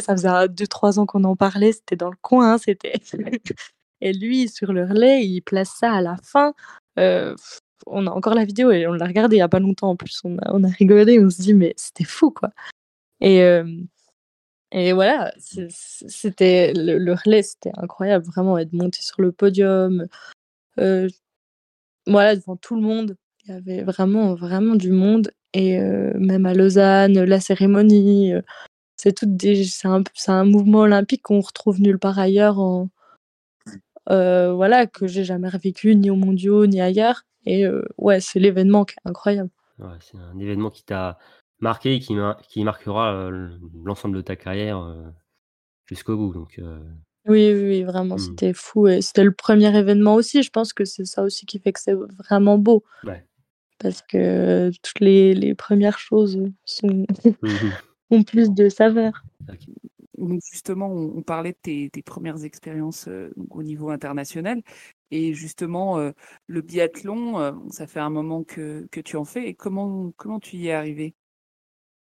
Ça 0.01 0.17
faisait 0.17 0.49
deux, 0.49 0.67
trois 0.67 0.99
ans 0.99 1.07
qu'on 1.07 1.25
en 1.25 1.37
parlait. 1.37 1.73
C'était 1.73 1.97
dans 1.97 2.11
le 2.11 2.17
coin. 2.23 2.59
C'était. 2.59 2.95
et 4.01 4.13
lui, 4.13 4.49
sur 4.49 4.73
le 4.73 4.85
relais, 4.85 5.27
il 5.27 5.43
place 5.43 5.71
ça 5.79 5.93
à 5.93 6.01
la 6.01 6.17
fin. 6.23 6.55
Euh, 6.99 7.35
on 7.87 8.07
a 8.07 8.11
encore 8.11 8.35
la 8.35 8.45
vidéo 8.45 8.71
et 8.71 8.87
on 8.87 8.93
l'a 8.93 9.07
regardé 9.07 9.37
il 9.37 9.39
y 9.41 9.43
a 9.43 9.49
pas 9.49 9.61
longtemps 9.61 9.91
en 9.91 9.97
plus. 9.97 10.21
On 10.25 10.39
a, 10.39 10.53
on 10.53 10.65
a 10.65 10.69
rigolé. 10.69 11.19
On 11.23 11.31
se 11.31 11.43
dit, 11.43 11.55
mais 11.55 11.75
c'était 11.77 12.05
fou, 12.05 12.31
quoi. 12.31 12.51
Et 13.21 13.43
et 14.71 14.93
voilà, 14.93 15.33
c'était 15.39 16.75
le, 16.75 17.13
relais, 17.15 17.43
c'était 17.43 17.73
incroyable, 17.79 18.27
vraiment, 18.27 18.59
être 18.59 18.73
monté 18.75 19.01
sur 19.01 19.23
le 19.23 19.33
podium. 19.33 20.07
Euh, 20.79 21.09
voilà, 22.07 22.37
devant 22.37 22.57
tout 22.57 22.75
le 22.75 22.83
monde. 22.83 23.17
Il 23.45 23.51
y 23.51 23.55
avait 23.55 23.83
vraiment, 23.83 24.35
vraiment 24.35 24.75
du 24.75 24.91
monde. 24.91 25.31
Et 25.55 25.81
euh, 25.81 26.13
même 26.19 26.45
à 26.45 26.53
Lausanne, 26.53 27.19
la 27.25 27.41
cérémonie, 27.41 28.35
euh, 28.35 28.43
c'est 28.97 29.15
un, 30.29 30.45
mouvement 30.45 30.81
olympique 30.81 31.23
qu'on 31.23 31.41
retrouve 31.41 31.81
nulle 31.81 31.99
part 31.99 32.19
ailleurs. 32.19 32.59
Voilà, 34.07 34.87
que 34.87 35.07
j'ai 35.07 35.25
jamais 35.25 35.49
vécu 35.63 35.97
ni 35.97 36.11
aux 36.11 36.17
mondiaux 36.17 36.67
ni 36.67 36.81
ailleurs. 36.83 37.23
Et 37.47 37.65
ouais, 37.97 38.21
c'est 38.21 38.39
l'événement 38.39 38.85
qui 38.85 38.95
est 38.95 39.09
incroyable. 39.09 39.51
C'est 40.01 40.19
un 40.19 40.39
événement 40.39 40.71
qui 40.71 40.85
t'a 40.85 41.19
marqué 41.61 41.95
et 41.95 41.99
qui, 42.01 42.15
qui 42.49 42.65
marquera 42.65 43.31
l'ensemble 43.85 44.17
de 44.17 44.23
ta 44.23 44.37
carrière 44.37 45.13
jusqu'au 45.87 46.17
bout. 46.17 46.33
Donc, 46.33 46.61
oui, 47.27 47.53
oui, 47.53 47.83
vraiment, 47.83 48.17
mmh. 48.17 48.19
c'était 48.19 48.53
fou. 48.55 48.89
Et 48.89 49.03
c'était 49.03 49.25
le 49.25 49.33
premier 49.33 49.77
événement 49.77 50.15
aussi. 50.15 50.43
Je 50.43 50.51
pense 50.51 50.73
que 50.73 50.85
c'est 50.85 51.05
ça 51.05 51.23
aussi 51.23 51.45
qui 51.45 51.59
fait 51.59 51.73
que 51.73 51.81
c'est 51.81 51.95
vraiment 51.95 52.59
beau. 52.59 52.85
Parce 53.79 54.03
que 54.03 54.71
toutes 54.83 55.01
les, 55.01 55.35
les 55.35 55.55
premières 55.55 55.99
choses 55.99 56.43
sont... 56.65 57.07
Mmh 57.43 57.49
ont 58.11 58.23
plus 58.23 58.51
de 58.51 58.71
saveur. 58.71 59.23
Donc 60.17 60.41
justement, 60.51 60.91
on, 60.91 61.23
parlait 61.23 61.53
de 61.53 61.59
tes, 61.61 61.91
tes 61.91 62.03
premières 62.03 62.43
expériences 62.43 63.07
au 63.51 63.63
niveau 63.63 63.91
international. 63.91 64.63
Et 65.11 65.35
justement, 65.35 65.99
le 66.47 66.63
biathlon, 66.63 67.69
ça 67.71 67.87
fait 67.87 68.01
un 68.01 68.09
moment 68.09 68.45
que, 68.45 68.89
que, 68.91 69.01
tu 69.01 69.17
en 69.17 69.25
fais. 69.25 69.47
Et 69.49 69.55
comment, 69.55 70.11
comment 70.17 70.41
tu 70.41 70.57
y 70.57 70.69
es 70.69 70.73
arrivé 70.73 71.15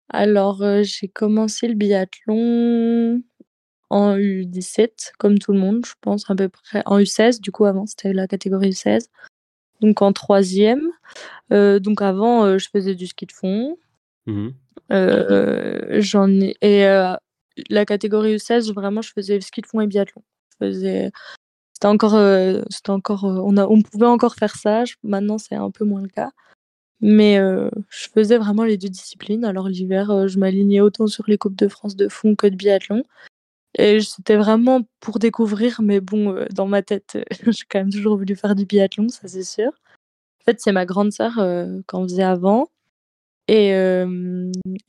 alors, 0.09 0.63
j'ai 0.83 1.07
commencé 1.07 1.67
le 1.67 1.75
biathlon 1.75 3.21
en 3.89 4.17
U17, 4.17 5.11
comme 5.17 5.39
tout 5.39 5.53
le 5.53 5.59
monde, 5.59 5.85
je 5.85 5.93
pense, 6.01 6.29
à 6.29 6.35
peu 6.35 6.49
près. 6.49 6.83
En 6.85 6.99
U16, 6.99 7.39
du 7.39 7.51
coup, 7.51 7.65
avant, 7.65 7.85
c'était 7.85 8.13
la 8.13 8.27
catégorie 8.27 8.69
U16. 8.69 9.07
Donc, 9.81 10.01
en 10.01 10.13
troisième. 10.13 10.89
donc, 11.51 12.01
avant, 12.01 12.57
je 12.57 12.67
faisais 12.69 12.95
du 12.95 13.07
ski 13.07 13.25
de 13.25 13.31
fond. 13.31 13.77
Mmh 14.25 14.49
j'en 14.89 16.29
ai. 16.29 16.55
Et 16.61 16.85
la 17.69 17.85
catégorie 17.85 18.35
U16, 18.35 18.73
vraiment, 18.73 19.01
je 19.01 19.11
faisais 19.11 19.39
ski 19.41 19.61
de 19.61 19.67
fond 19.67 19.81
et 19.81 19.87
biathlon. 19.87 20.23
Je 20.51 20.67
faisais. 20.67 21.11
C'était 21.73 21.87
encore. 21.87 22.17
c'était 22.69 22.89
encore 22.89 23.23
on, 23.25 23.57
a, 23.57 23.65
on 23.67 23.81
pouvait 23.81 24.05
encore 24.05 24.35
faire 24.35 24.55
ça. 24.55 24.83
Maintenant, 25.03 25.37
c'est 25.37 25.55
un 25.55 25.71
peu 25.71 25.85
moins 25.85 26.01
le 26.01 26.07
cas. 26.07 26.31
Mais 27.01 27.37
euh, 27.37 27.69
je 27.89 28.07
faisais 28.09 28.37
vraiment 28.37 28.63
les 28.63 28.77
deux 28.77 28.89
disciplines. 28.89 29.45
Alors 29.45 29.69
l'hiver, 29.69 30.09
euh, 30.09 30.27
je 30.27 30.39
m'alignais 30.39 30.81
autant 30.81 31.07
sur 31.07 31.25
les 31.27 31.37
Coupes 31.37 31.55
de 31.55 31.67
France 31.67 31.95
de 31.95 32.07
fond 32.07 32.35
que 32.35 32.47
de 32.47 32.55
biathlon. 32.55 33.03
Et 33.77 34.01
c'était 34.01 34.37
vraiment 34.37 34.81
pour 34.99 35.19
découvrir, 35.19 35.81
mais 35.83 35.99
bon, 36.01 36.33
euh, 36.33 36.45
dans 36.53 36.67
ma 36.67 36.81
tête, 36.81 37.19
j'ai 37.47 37.65
quand 37.69 37.79
même 37.79 37.91
toujours 37.91 38.17
voulu 38.17 38.35
faire 38.35 38.55
du 38.55 38.65
biathlon, 38.65 39.09
ça 39.09 39.27
c'est 39.27 39.43
sûr. 39.43 39.69
En 39.69 40.45
fait, 40.45 40.59
c'est 40.59 40.71
ma 40.71 40.85
grande 40.85 41.11
sœur 41.11 41.33
qu'on 41.87 42.03
faisait 42.03 42.23
avant. 42.23 42.69
Et, 43.49 43.73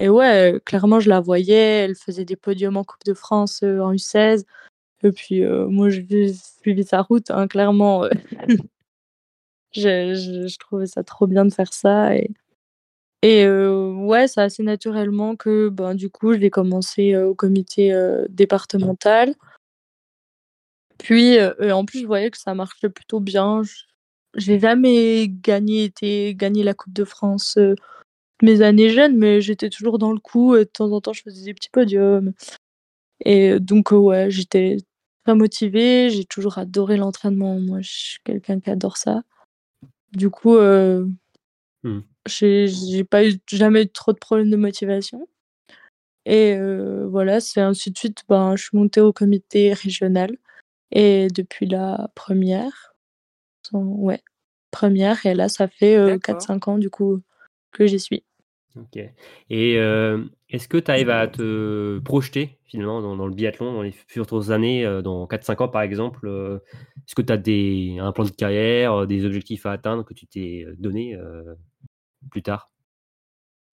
ouais, 0.00 0.60
clairement, 0.64 1.00
je 1.00 1.08
la 1.08 1.20
voyais. 1.20 1.84
Elle 1.84 1.96
faisait 1.96 2.24
des 2.24 2.36
podiums 2.36 2.76
en 2.76 2.84
Coupe 2.84 3.04
de 3.04 3.14
France 3.14 3.64
en 3.64 3.92
U16. 3.92 4.44
Et 5.02 5.10
puis, 5.10 5.42
moi, 5.44 5.90
j'ai 5.90 6.32
suivi 6.32 6.84
sa 6.84 7.02
route, 7.02 7.32
hein, 7.32 7.48
clairement. 7.48 8.04
Je, 9.78 10.46
je, 10.48 10.58
trouvais 10.58 10.86
ça 10.86 11.04
trop 11.04 11.26
bien 11.26 11.44
de 11.44 11.52
faire 11.52 11.72
ça. 11.72 12.16
Et, 12.16 12.30
et 13.22 13.44
euh, 13.44 13.92
ouais, 13.92 14.28
c'est 14.28 14.40
assez 14.40 14.62
naturellement 14.62 15.36
que 15.36 15.68
ben, 15.70 15.94
du 15.94 16.10
coup, 16.10 16.32
je 16.32 16.38
l'ai 16.38 16.50
commencé 16.50 17.14
euh, 17.14 17.28
au 17.28 17.34
comité 17.34 17.92
euh, 17.92 18.26
départemental. 18.28 19.34
Puis, 20.98 21.38
en 21.40 21.84
plus, 21.84 22.00
je 22.00 22.06
voyais 22.06 22.30
que 22.30 22.38
ça 22.38 22.54
marchait 22.54 22.88
plutôt 22.88 23.20
bien. 23.20 23.62
J'ai 24.34 24.58
jamais 24.58 25.28
gagné, 25.28 25.84
été, 25.84 26.34
gagné 26.34 26.64
la 26.64 26.74
Coupe 26.74 26.92
de 26.92 27.04
France 27.04 27.56
mes 28.42 28.62
années 28.62 28.90
jeunes, 28.90 29.16
mais 29.16 29.40
j'étais 29.40 29.70
toujours 29.70 29.98
dans 29.98 30.12
le 30.12 30.18
coup. 30.18 30.56
De 30.56 30.64
temps 30.64 30.90
en 30.90 31.00
temps, 31.00 31.12
je 31.12 31.22
faisais 31.22 31.44
des 31.44 31.54
petits 31.54 31.70
podiums. 31.70 32.32
Et 33.24 33.60
donc, 33.60 33.92
ouais, 33.92 34.30
j'étais 34.30 34.78
très 35.24 35.36
motivée. 35.36 36.10
J'ai 36.10 36.24
toujours 36.24 36.58
adoré 36.58 36.96
l'entraînement. 36.96 37.60
Moi, 37.60 37.80
je 37.80 37.90
suis 37.90 38.18
quelqu'un 38.24 38.58
qui 38.60 38.70
adore 38.70 38.96
ça. 38.96 39.22
Du 40.12 40.30
coup, 40.30 40.56
Mmh. 41.84 42.00
j'ai 42.26 43.04
pas 43.04 43.24
eu, 43.24 43.38
jamais 43.46 43.84
eu 43.84 43.88
trop 43.88 44.12
de 44.12 44.18
problèmes 44.18 44.50
de 44.50 44.56
motivation. 44.56 45.28
Et 46.26 46.58
voilà, 47.06 47.40
c'est 47.40 47.60
ainsi 47.60 47.90
de 47.90 47.98
suite, 47.98 48.24
ben, 48.28 48.56
je 48.56 48.64
suis 48.64 48.76
montée 48.76 49.00
au 49.00 49.12
comité 49.12 49.72
régional. 49.72 50.36
Et 50.90 51.28
depuis 51.28 51.66
la 51.66 52.10
première, 52.14 52.94
ouais, 53.72 54.22
première, 54.70 55.24
et 55.26 55.34
là, 55.34 55.48
ça 55.48 55.68
fait 55.68 56.18
4-5 56.22 56.68
ans 56.68 56.78
du 56.78 56.90
coup 56.90 57.20
que 57.72 57.86
j'y 57.86 58.00
suis. 58.00 58.24
Ok. 58.76 58.98
Et 59.50 59.74
est-ce 59.74 60.68
que 60.68 60.76
tu 60.76 60.90
arrives 60.90 61.10
à 61.10 61.26
te 61.26 61.98
projeter 62.00 62.58
finalement 62.66 63.00
dans, 63.00 63.26
le 63.26 63.34
biathlon 63.34 63.72
dans 63.72 63.82
les 63.82 63.92
futures 63.92 64.50
années, 64.50 64.84
dans 65.02 65.26
4-5 65.26 65.62
ans 65.62 65.68
par 65.68 65.82
exemple 65.82 66.28
Est-ce 66.28 67.14
que 67.14 67.22
tu 67.22 67.32
as 67.32 67.36
des, 67.36 67.96
un 67.98 68.12
plan 68.12 68.24
de 68.24 68.30
carrière, 68.30 69.06
des 69.06 69.24
objectifs 69.24 69.66
à 69.66 69.72
atteindre 69.72 70.04
que 70.04 70.14
tu 70.14 70.26
t'es 70.26 70.66
donné 70.78 71.18
plus 72.30 72.42
tard? 72.42 72.70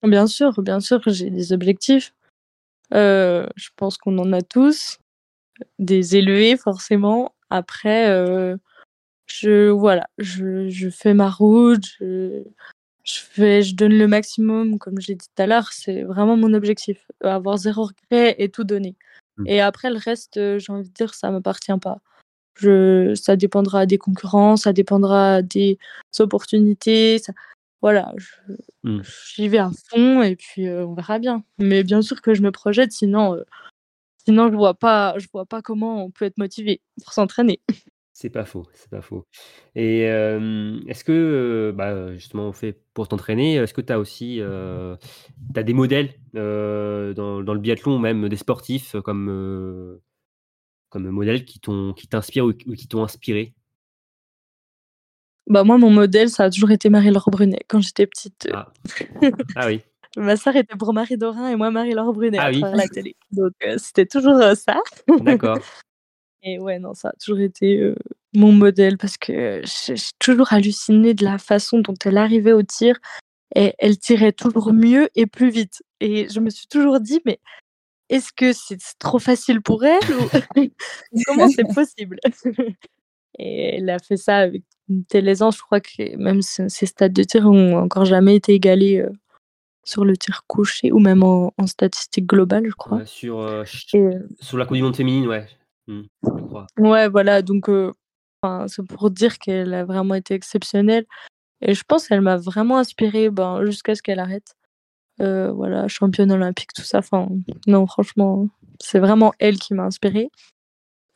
Bien 0.01 0.27
sûr, 0.27 0.61
bien 0.61 0.79
sûr, 0.79 1.01
j'ai 1.07 1.29
des 1.29 1.51
objectifs. 1.51 2.13
je 2.91 3.69
pense 3.75 3.97
qu'on 3.97 4.17
en 4.17 4.31
a 4.33 4.41
tous, 4.41 4.99
des 5.77 6.15
élevés 6.15 6.57
forcément. 6.57 7.35
Après, 7.49 8.07
je 9.27 9.69
voilà, 9.69 10.07
je, 10.17 10.69
je, 10.69 10.89
fais 10.89 11.13
ma 11.13 11.29
route, 11.29 11.83
je, 11.99 12.43
je, 13.05 13.19
fais, 13.19 13.61
je 13.61 13.75
donne 13.75 13.93
le 13.93 14.07
maximum, 14.07 14.79
comme 14.79 14.99
je 14.99 15.07
l'ai 15.07 15.15
dit 15.15 15.27
tout 15.27 15.41
à 15.41 15.47
l'heure, 15.47 15.71
c'est 15.71 16.03
vraiment 16.03 16.35
mon 16.35 16.53
objectif, 16.53 17.05
avoir 17.21 17.57
zéro 17.57 17.83
regret 17.83 18.35
et 18.39 18.49
tout 18.49 18.63
donner. 18.63 18.95
Mmh. 19.37 19.47
Et 19.47 19.61
après, 19.61 19.89
le 19.89 19.97
reste, 19.97 20.33
j'ai 20.57 20.71
envie 20.71 20.89
de 20.89 20.93
dire, 20.93 21.13
ça 21.13 21.31
m'appartient 21.31 21.77
pas. 21.81 21.99
Je, 22.55 23.13
ça 23.15 23.35
dépendra 23.35 23.85
des 23.85 23.97
concurrents, 23.97 24.57
ça 24.57 24.73
dépendra 24.73 25.41
des 25.41 25.77
opportunités. 26.19 27.19
Ça, 27.19 27.33
voilà, 27.81 28.13
Mmh. 28.85 29.01
j'y 29.35 29.47
vais 29.47 29.57
à 29.57 29.71
fond 29.89 30.21
et 30.21 30.35
puis 30.35 30.69
on 30.69 30.93
verra 30.93 31.17
bien. 31.17 31.43
Mais 31.57 31.83
bien 31.83 32.03
sûr 32.03 32.21
que 32.21 32.35
je 32.35 32.43
me 32.43 32.51
projette, 32.51 32.91
sinon, 32.91 33.43
sinon 34.25 34.51
je 34.51 34.55
vois 34.55 34.75
pas, 34.75 35.17
je 35.17 35.27
vois 35.33 35.45
pas 35.47 35.63
comment 35.63 36.05
on 36.05 36.11
peut 36.11 36.25
être 36.25 36.37
motivé 36.37 36.81
pour 37.03 37.13
s'entraîner. 37.13 37.61
C'est 38.17 38.29
pas 38.29 38.45
faux, 38.45 38.65
c'est 38.73 38.89
pas 38.89 39.01
faux. 39.01 39.27
Et 39.75 40.03
est-ce 40.03 41.03
que, 41.03 41.73
bah, 41.75 42.13
justement, 42.13 42.47
on 42.47 42.53
fait 42.53 42.79
pour 42.93 43.09
t'entraîner, 43.09 43.55
est-ce 43.55 43.73
que 43.73 43.81
tu 43.81 43.91
as 43.91 43.99
aussi 43.99 44.39
des 45.49 45.73
modèles 45.73 46.13
dans, 46.33 47.43
dans, 47.43 47.53
le 47.53 47.59
biathlon, 47.59 47.99
même 47.99 48.29
des 48.29 48.37
sportifs 48.37 48.95
comme, 49.03 49.99
comme 50.89 51.09
modèles 51.09 51.43
qui 51.43 51.59
t'inspirent 51.59 52.45
ou, 52.45 52.53
qui 52.53 52.87
t'ont 52.87 53.03
inspiré? 53.03 53.53
Bah 55.47 55.65
moi, 55.65 55.77
mon 55.77 55.91
modèle, 55.91 56.29
ça 56.29 56.45
a 56.45 56.49
toujours 56.49 56.71
été 56.71 56.89
Marie-Laure 56.89 57.29
Brunet 57.29 57.65
quand 57.67 57.81
j'étais 57.81 58.07
petite. 58.07 58.47
Ah, 58.53 58.71
ah 59.57 59.67
oui. 59.67 59.81
Ma 60.15 60.37
sœur 60.37 60.55
était 60.55 60.77
pour 60.77 60.93
Marie 60.93 61.17
Dorin 61.17 61.49
et 61.49 61.57
moi 61.57 61.69
Marie-Laure 61.69 62.13
Brunet 62.13 62.37
ah 62.39 62.49
oui. 62.49 62.61
travers 62.61 62.77
la 62.77 62.87
télé. 62.87 63.17
Donc 63.31 63.51
c'était 63.77 64.05
toujours 64.05 64.41
ça. 64.55 64.79
D'accord. 65.21 65.59
Et 66.45 66.59
ouais, 66.59 66.77
non, 66.79 66.93
ça 66.93 67.09
a 67.09 67.13
toujours 67.13 67.39
été 67.39 67.93
mon 68.35 68.51
modèle 68.51 68.97
parce 68.97 69.17
que 69.17 69.61
j'ai 69.63 69.95
toujours 70.19 70.53
halluciné 70.53 71.13
de 71.15 71.23
la 71.23 71.39
façon 71.39 71.79
dont 71.79 71.95
elle 72.05 72.17
arrivait 72.17 72.53
au 72.53 72.61
tir 72.61 72.97
et 73.55 73.73
elle 73.79 73.97
tirait 73.97 74.31
toujours 74.31 74.71
mieux 74.71 75.09
et 75.15 75.25
plus 75.25 75.49
vite. 75.49 75.81
Et 76.01 76.29
je 76.29 76.39
me 76.39 76.51
suis 76.51 76.67
toujours 76.67 76.99
dit, 76.99 77.19
mais 77.25 77.39
est-ce 78.09 78.31
que 78.31 78.53
c'est 78.53 78.79
trop 78.99 79.17
facile 79.17 79.61
pour 79.61 79.83
elle 79.83 80.03
ou 80.13 80.29
comment 81.25 81.49
c'est 81.49 81.73
possible? 81.73 82.19
Et 83.37 83.75
elle 83.75 83.89
a 83.89 83.99
fait 83.99 84.15
ça 84.15 84.37
avec 84.37 84.63
une 84.87 85.03
telle 85.03 85.27
aisance, 85.27 85.57
je 85.57 85.61
crois 85.61 85.81
que 85.81 86.15
même 86.15 86.41
ses 86.41 86.85
stades 86.85 87.11
de 87.11 87.23
tir 87.23 87.45
ont 87.47 87.75
encore 87.75 88.05
jamais 88.05 88.33
été 88.35 88.53
égalés 88.53 89.05
sur 89.83 90.05
le 90.05 90.15
tir 90.15 90.43
couché 90.47 90.91
ou 90.91 90.99
même 90.99 91.21
en, 91.23 91.53
en 91.57 91.67
statistique 91.67 92.25
globale, 92.25 92.67
je 92.67 92.75
crois. 92.75 93.05
Sur, 93.05 93.39
euh, 93.39 93.63
Et, 93.93 94.09
sur 94.39 94.57
la 94.57 94.65
Coupe 94.65 94.77
du 94.77 94.83
Monde 94.83 94.95
féminine, 94.95 95.27
ouais. 95.27 95.47
Mmh, 95.87 96.01
je 96.23 96.43
crois. 96.43 96.67
Ouais, 96.77 97.07
voilà, 97.09 97.41
donc 97.41 97.69
c'est 98.67 98.85
pour 98.87 99.09
dire 99.11 99.37
qu'elle 99.39 99.73
a 99.73 99.85
vraiment 99.85 100.15
été 100.15 100.33
exceptionnelle. 100.33 101.05
Et 101.61 101.73
je 101.73 101.83
pense 101.87 102.07
qu'elle 102.07 102.21
m'a 102.21 102.37
vraiment 102.37 102.77
inspirée 102.77 103.29
ben, 103.29 103.63
jusqu'à 103.65 103.95
ce 103.95 104.01
qu'elle 104.01 104.19
arrête. 104.19 104.53
Euh, 105.21 105.51
voilà, 105.51 105.87
championne 105.87 106.31
olympique, 106.31 106.73
tout 106.75 106.81
ça. 106.83 106.99
Enfin, 106.99 107.29
non, 107.67 107.87
franchement, 107.87 108.47
c'est 108.81 108.99
vraiment 108.99 109.33
elle 109.39 109.57
qui 109.57 109.73
m'a 109.73 109.83
inspirée. 109.83 110.29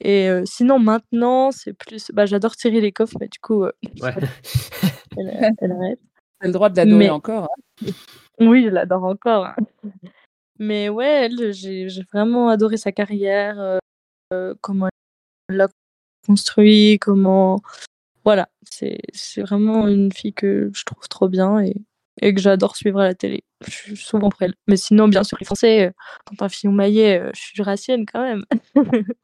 Et 0.01 0.30
sinon, 0.45 0.80
maintenant, 0.80 1.51
c'est 1.51 1.74
plus. 1.74 2.09
Bah, 2.13 2.26
j'adore 2.26 2.55
tirer 2.55 2.80
les 2.80 2.93
coffres, 2.93 3.17
mais 3.20 3.28
du 3.28 3.39
coup, 3.39 3.63
Ouais. 3.63 3.72
elle, 5.17 5.53
elle 5.61 5.72
arrête. 5.74 5.99
T'as 6.39 6.47
le 6.47 6.53
droit 6.53 6.70
de 6.70 6.78
l'adorer 6.78 6.97
Mais- 6.97 7.09
encore. 7.09 7.49
hein. 7.82 7.88
Oui, 8.39 8.63
je 8.63 8.70
l'adore 8.70 9.03
encore. 9.03 9.45
hein. 9.47 9.55
Mais 10.57 10.88
ouais, 10.88 11.26
elle, 11.26 11.51
j'ai 11.53 11.88
vraiment 12.13 12.47
adoré 12.49 12.78
sa 12.78 12.93
carrière, 12.93 13.59
euh, 13.59 13.76
euh, 13.76 13.80
comment 14.61 14.88
elle 15.49 15.55
l'a 15.57 15.67
construit, 16.25 16.97
comment. 16.99 17.61
Voilà, 18.25 18.49
c'est 18.63 18.99
c'est 19.13 19.41
vraiment 19.41 19.88
une 19.88 20.11
fille 20.11 20.34
que 20.34 20.69
je 20.73 20.84
trouve 20.86 21.07
trop 21.07 21.30
bien 21.30 21.61
et, 21.61 21.75
et 22.21 22.34
que 22.34 22.41
j'adore 22.41 22.75
suivre 22.75 22.99
à 22.99 23.05
la 23.05 23.15
télé. 23.15 23.43
Je 23.65 23.71
suis 23.71 23.97
souvent 23.97 24.30
elle. 24.39 24.53
Mais 24.67 24.77
sinon, 24.77 25.07
bien 25.07 25.23
sûr, 25.23 25.38
les 25.39 25.45
Français, 25.45 25.88
euh, 25.88 25.91
Quentin 26.25 26.49
Fillon-Maillet, 26.49 27.19
euh, 27.19 27.32
je 27.34 27.39
suis 27.41 27.55
jurassienne 27.55 28.05
quand 28.05 28.21
même. 28.21 28.45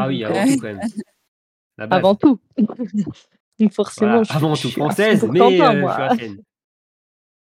Ah 0.00 0.06
oui, 0.06 0.22
avant 0.24 0.36
euh, 0.36 0.46
tout, 0.46 0.60
quand 0.60 0.74
même. 0.74 0.80
Avant 1.90 2.14
tout. 2.14 2.40
Donc 3.58 3.72
forcément, 3.72 4.10
Voilà, 4.10 4.22
je, 4.22 4.32
avant 4.32 4.54
je 4.54 4.62
tout 4.62 4.68
suis 4.68 4.80
française, 4.80 5.24
mais 5.28 5.40
Quentin, 5.40 5.74
euh, 5.74 5.80
moi. 5.80 5.94
jurassienne. 5.96 6.42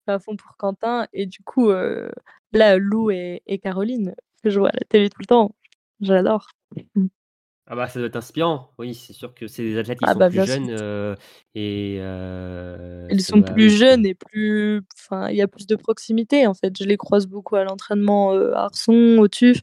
à 0.06 0.18
fond 0.18 0.36
pour 0.36 0.56
Quentin. 0.56 1.06
Et 1.12 1.26
du 1.26 1.42
coup, 1.42 1.68
euh, 1.70 2.10
là, 2.52 2.78
Lou 2.78 3.10
et, 3.10 3.42
et 3.46 3.58
Caroline, 3.58 4.14
que 4.42 4.48
je 4.48 4.58
vois 4.58 4.70
à 4.70 4.72
la 4.72 4.84
télé 4.88 5.10
tout 5.10 5.20
le 5.20 5.26
temps, 5.26 5.54
j'adore. 6.00 6.48
Ah 7.70 7.76
bah 7.76 7.86
ça 7.86 7.98
doit 7.98 8.08
être 8.08 8.16
inspirant. 8.16 8.70
Oui, 8.78 8.94
c'est 8.94 9.12
sûr 9.12 9.34
que 9.34 9.46
c'est 9.46 9.62
des 9.62 9.76
athlètes 9.76 9.98
qui 9.98 10.04
Ah 10.08 10.14
sont 10.14 10.18
bah, 10.18 10.30
plus 10.30 10.46
jeunes 10.46 10.70
euh, 10.70 11.14
et 11.54 11.98
euh, 12.00 13.06
Ils 13.10 13.20
sont 13.20 13.42
plus 13.42 13.68
jeunes 13.68 14.06
et 14.06 14.14
plus. 14.14 14.82
Enfin, 14.98 15.28
il 15.28 15.36
y 15.36 15.42
a 15.42 15.48
plus 15.48 15.66
de 15.66 15.76
proximité 15.76 16.46
en 16.46 16.54
fait. 16.54 16.74
Je 16.78 16.84
les 16.84 16.96
croise 16.96 17.26
beaucoup 17.26 17.56
à 17.56 17.64
l'entraînement 17.64 18.32
euh, 18.32 18.54
à 18.54 18.64
Arson, 18.64 19.18
au 19.18 19.28
TUF. 19.28 19.60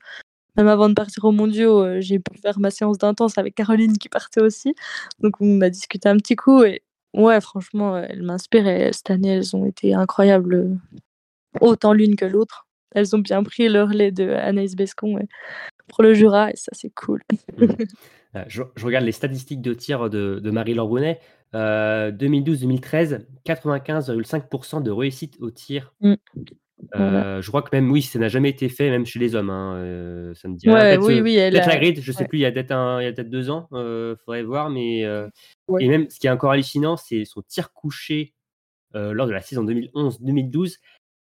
Même 0.55 0.67
avant 0.67 0.87
de 0.87 0.93
partir 0.93 1.25
aux 1.25 1.31
mondiaux, 1.31 1.99
j'ai 1.99 2.19
pu 2.19 2.37
faire 2.37 2.59
ma 2.59 2.69
séance 2.69 2.99
d'intense 2.99 3.39
avec 3.39 3.55
Caroline 3.55 3.97
qui 3.97 4.07
partait 4.07 4.41
aussi. 4.41 4.75
Donc 5.19 5.41
on 5.41 5.59
a 5.61 5.69
discuté 5.69 6.07
un 6.07 6.15
petit 6.17 6.35
coup 6.35 6.63
et 6.63 6.83
ouais, 7.13 7.41
franchement, 7.41 7.97
elles 7.97 8.21
m'inspirent. 8.21 8.67
Et 8.67 8.93
cette 8.93 9.09
année, 9.09 9.29
elles 9.29 9.55
ont 9.55 9.65
été 9.65 9.95
incroyables, 9.95 10.77
autant 11.59 11.91
l'une 11.91 12.15
que 12.15 12.25
l'autre. 12.25 12.67
Elles 12.91 13.15
ont 13.15 13.19
bien 13.19 13.43
pris 13.43 13.67
le 13.67 13.83
relais 13.83 14.11
de 14.11 14.29
Anaïs 14.29 14.75
Bescon 14.75 15.15
ouais, 15.15 15.27
pour 15.87 16.03
le 16.03 16.13
Jura 16.13 16.51
et 16.51 16.55
ça, 16.55 16.69
c'est 16.73 16.91
cool. 16.93 17.21
Euh, 18.35 18.43
Je, 18.49 18.63
je 18.75 18.85
regarde 18.85 19.05
les 19.05 19.13
statistiques 19.13 19.61
de 19.61 19.73
tir 19.73 20.09
de, 20.09 20.41
Brunet. 20.87 21.21
Euh, 21.53 22.11
2012-2013, 22.11 23.25
95,5% 23.45 24.83
de 24.83 24.91
réussite 24.91 25.37
au 25.39 25.51
tir. 25.51 25.93
Mm. 26.01 26.15
Euh. 26.95 27.41
Je 27.41 27.47
crois 27.47 27.61
que 27.61 27.69
même, 27.73 27.89
oui, 27.89 28.01
ça 28.01 28.19
n'a 28.19 28.27
jamais 28.27 28.49
été 28.49 28.67
fait, 28.67 28.89
même 28.89 29.05
chez 29.05 29.19
les 29.19 29.35
hommes. 29.35 29.49
hein, 29.49 29.75
euh, 29.77 30.33
ça 30.33 30.49
me 30.49 30.57
dit. 30.57 30.69
Ouais, 30.69 30.97
oui, 30.97 31.21
oui, 31.21 31.35
peut-être 31.35 31.69
a- 31.69 31.73
la 31.73 31.77
grid, 31.77 32.01
je 32.01 32.11
sais 32.11 32.23
ouais. 32.23 32.27
plus, 32.27 32.39
il 32.39 32.41
y 32.41 32.45
a 32.45 32.51
peut-être 32.51 32.71
il 32.99 33.05
deux 33.29 33.49
ans, 33.49 33.69
euh, 33.71 34.17
faudrait 34.25 34.43
voir. 34.43 34.69
Mais. 34.69 35.05
Et 35.79 35.87
même, 35.87 36.09
ce 36.09 36.19
qui 36.19 36.27
est 36.27 36.31
encore 36.31 36.51
hallucinant, 36.51 36.97
c'est 36.97 37.23
son 37.23 37.41
tir 37.41 37.71
couché 37.71 38.33
lors 38.93 39.27
de 39.27 39.31
la 39.31 39.41
saison 39.41 39.63
2011-2012, 39.63 40.75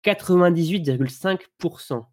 98,5%. 0.04 2.06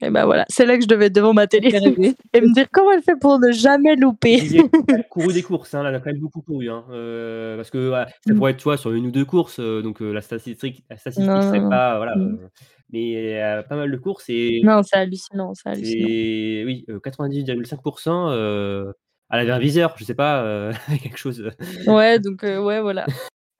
Et 0.00 0.10
ben 0.10 0.24
voilà, 0.24 0.44
c'est 0.48 0.66
là 0.66 0.76
que 0.76 0.82
je 0.82 0.88
devais 0.88 1.06
être 1.06 1.14
devant 1.14 1.32
ma 1.32 1.46
télé 1.46 1.68
et 1.68 1.80
me 2.40 2.52
dire 2.54 2.66
comment 2.72 2.92
elle 2.92 3.02
fait 3.02 3.16
pour 3.20 3.38
ne 3.38 3.52
jamais 3.52 3.96
louper. 3.96 4.36
Y 4.38 4.58
a 4.60 4.62
couru 5.10 5.32
des 5.32 5.42
courses, 5.42 5.72
hein, 5.74 5.82
là, 5.82 5.88
elle 5.90 5.94
a 5.94 6.00
quand 6.00 6.10
même 6.10 6.20
beaucoup 6.20 6.40
couru. 6.42 6.68
Hein, 6.68 6.84
euh, 6.90 7.56
parce 7.56 7.70
que 7.70 7.88
voilà, 7.88 8.08
ça 8.26 8.32
Mm. 8.32 8.36
pourrait 8.36 8.50
être 8.52 8.58
toi 8.60 8.76
sur 8.76 8.92
une 8.92 9.06
ou 9.06 9.10
deux 9.10 9.24
courses, 9.24 9.60
euh, 9.60 9.82
donc 9.82 10.02
euh, 10.02 10.12
la 10.12 10.20
statistique, 10.20 10.84
la 10.90 10.96
statistique 10.96 11.28
Non, 11.28 11.40
serait 11.42 11.68
pas. 11.68 11.96
Voilà, 11.96 12.16
Mm. 12.16 12.38
euh, 12.42 12.48
mais 12.90 13.42
euh, 13.42 13.62
pas 13.62 13.76
mal 13.76 13.90
de 13.90 13.96
courses 13.96 14.24
et 14.28 14.60
Non, 14.64 14.82
c'est 14.82 14.96
hallucinant, 14.96 15.52
c'est 15.54 16.64
oui, 16.64 16.84
euh, 16.90 16.98
98,5%. 17.00 18.30
Euh, 18.30 18.92
elle 19.30 19.40
avait 19.40 19.50
un 19.52 19.58
viseur, 19.58 19.94
je 19.96 20.04
sais 20.04 20.14
pas, 20.14 20.42
euh, 20.42 20.72
quelque 21.02 21.18
chose. 21.18 21.50
Ouais, 21.86 22.18
donc 22.18 22.44
euh, 22.44 22.60
ouais, 22.62 22.80
voilà. 22.80 23.06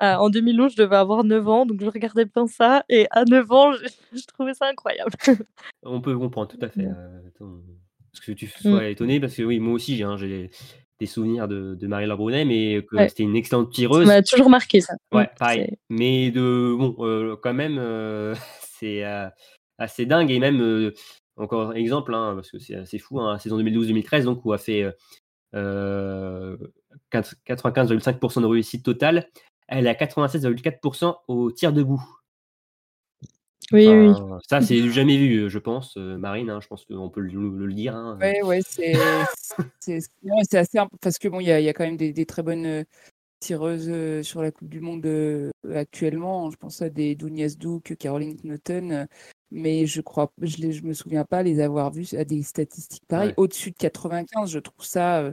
Ah, 0.06 0.20
en 0.22 0.28
2011, 0.28 0.72
je 0.72 0.76
devais 0.82 0.96
avoir 0.96 1.24
9 1.24 1.48
ans, 1.48 1.64
donc 1.66 1.80
je 1.80 1.86
regardais 1.88 2.26
bien 2.26 2.46
ça. 2.46 2.84
Et 2.88 3.06
à 3.10 3.24
9 3.24 3.50
ans, 3.52 3.72
je, 3.72 3.84
je 4.20 4.24
trouvais 4.26 4.52
ça 4.54 4.66
incroyable. 4.66 5.12
On 5.82 6.00
peut 6.00 6.16
comprendre 6.18 6.48
tout 6.48 6.58
à 6.60 6.68
fait. 6.68 6.82
Ouais. 6.86 6.92
euh, 6.94 7.20
parce 8.12 8.24
que 8.26 8.32
tu 8.32 8.46
sois 8.46 8.86
étonné, 8.88 9.18
parce 9.20 9.34
que 9.34 9.42
oui, 9.42 9.58
moi 9.60 9.74
aussi, 9.74 9.96
j'ai, 9.96 10.04
hein, 10.04 10.16
j'ai 10.16 10.50
des 11.00 11.06
souvenirs 11.06 11.48
de, 11.48 11.74
de 11.74 11.86
Marie-Laure 11.86 12.18
Brunet, 12.18 12.44
mais 12.44 12.82
que 12.88 12.96
Ouais. 12.96 13.08
c'était 13.08 13.24
une 13.24 13.34
excellente 13.34 13.68
Ça 13.72 13.74
tireuse. 13.74 14.06
m'a 14.06 14.22
toujours 14.22 14.50
marqué 14.50 14.80
ça. 14.80 14.94
Ouais, 15.12 15.24
Mm, 15.24 15.38
pareil. 15.38 15.66
c'est- 15.68 15.78
Mais 15.90 16.30
de 16.30 16.74
bon, 16.78 16.94
euh, 17.00 17.36
quand 17.42 17.54
même, 17.54 17.78
euh, 17.78 18.34
c'est 18.78 19.04
euh, 19.04 19.28
assez 19.78 20.06
dingue 20.06 20.30
et 20.30 20.38
même 20.38 20.60
euh, 20.60 20.92
encore 21.36 21.74
exemple, 21.74 22.14
hein, 22.14 22.32
parce 22.36 22.50
que 22.52 22.58
c'est 22.60 22.76
assez 22.76 22.98
fou, 23.00 23.18
hein, 23.20 23.32
la 23.32 23.38
saison 23.40 23.56
2012-2013, 23.58 24.24
donc 24.24 24.44
où 24.44 24.52
a 24.52 24.58
fait 24.58 24.88
euh, 25.54 26.56
4 27.10 27.34
95,5% 27.46 28.40
de 28.40 28.46
réussite 28.46 28.84
totale. 28.84 29.28
Elle 29.68 29.86
est 29.86 29.90
à 29.90 29.94
96,4% 29.94 31.16
au 31.28 31.50
tir 31.50 31.72
debout. 31.72 32.02
Oui, 33.72 33.88
oui. 33.88 34.12
Ça, 34.46 34.60
c'est 34.60 34.88
jamais 34.90 35.16
vu, 35.16 35.48
je 35.48 35.58
pense, 35.58 35.96
euh, 35.96 36.18
Marine. 36.18 36.50
hein, 36.50 36.60
je 36.60 36.68
pense 36.68 36.84
qu'on 36.84 37.08
peut 37.08 37.20
le, 37.22 37.72
dire. 37.72 37.96
hein. 37.96 38.18
Ouais, 38.20 38.42
ouais, 38.42 38.60
c'est 38.66 38.94
c'est 39.80 39.98
non, 40.22 40.36
c'est 40.48 40.58
assez 40.58 40.78
parce 41.00 41.18
que 41.18 41.28
bon, 41.28 41.40
il 41.40 41.46
y 41.46 41.52
a, 41.52 41.60
il 41.60 41.64
y 41.64 41.68
a 41.68 41.72
quand 41.72 41.84
même 41.84 41.96
des, 41.96 42.12
des 42.12 42.26
très 42.26 42.42
bonnes 42.42 42.66
euh, 42.66 42.84
tireuses 43.40 43.88
euh, 43.88 44.22
sur 44.22 44.42
la 44.42 44.50
Coupe 44.50 44.68
du 44.68 44.80
Monde 44.80 45.04
euh, 45.06 45.50
actuellement. 45.74 46.50
Je 46.50 46.56
pense 46.56 46.82
à 46.82 46.88
des 46.88 47.14
Dounias 47.14 47.56
Duke, 47.58 47.96
Caroline 47.98 48.36
Knoten, 48.42 48.92
euh, 48.92 49.06
mais 49.50 49.86
je 49.86 50.00
crois, 50.00 50.32
je, 50.40 50.56
les, 50.58 50.72
je 50.72 50.84
me 50.84 50.94
souviens 50.94 51.24
pas 51.24 51.42
les 51.42 51.60
avoir 51.60 51.90
vues 51.90 52.08
à 52.18 52.24
des 52.24 52.42
statistiques 52.42 53.06
pareilles. 53.06 53.28
Ouais. 53.28 53.34
Au-dessus 53.36 53.70
de 53.70 53.76
95, 53.76 54.50
je 54.50 54.58
trouve 54.58 54.84
ça, 54.84 55.20
euh, 55.20 55.28
euh, 55.28 55.32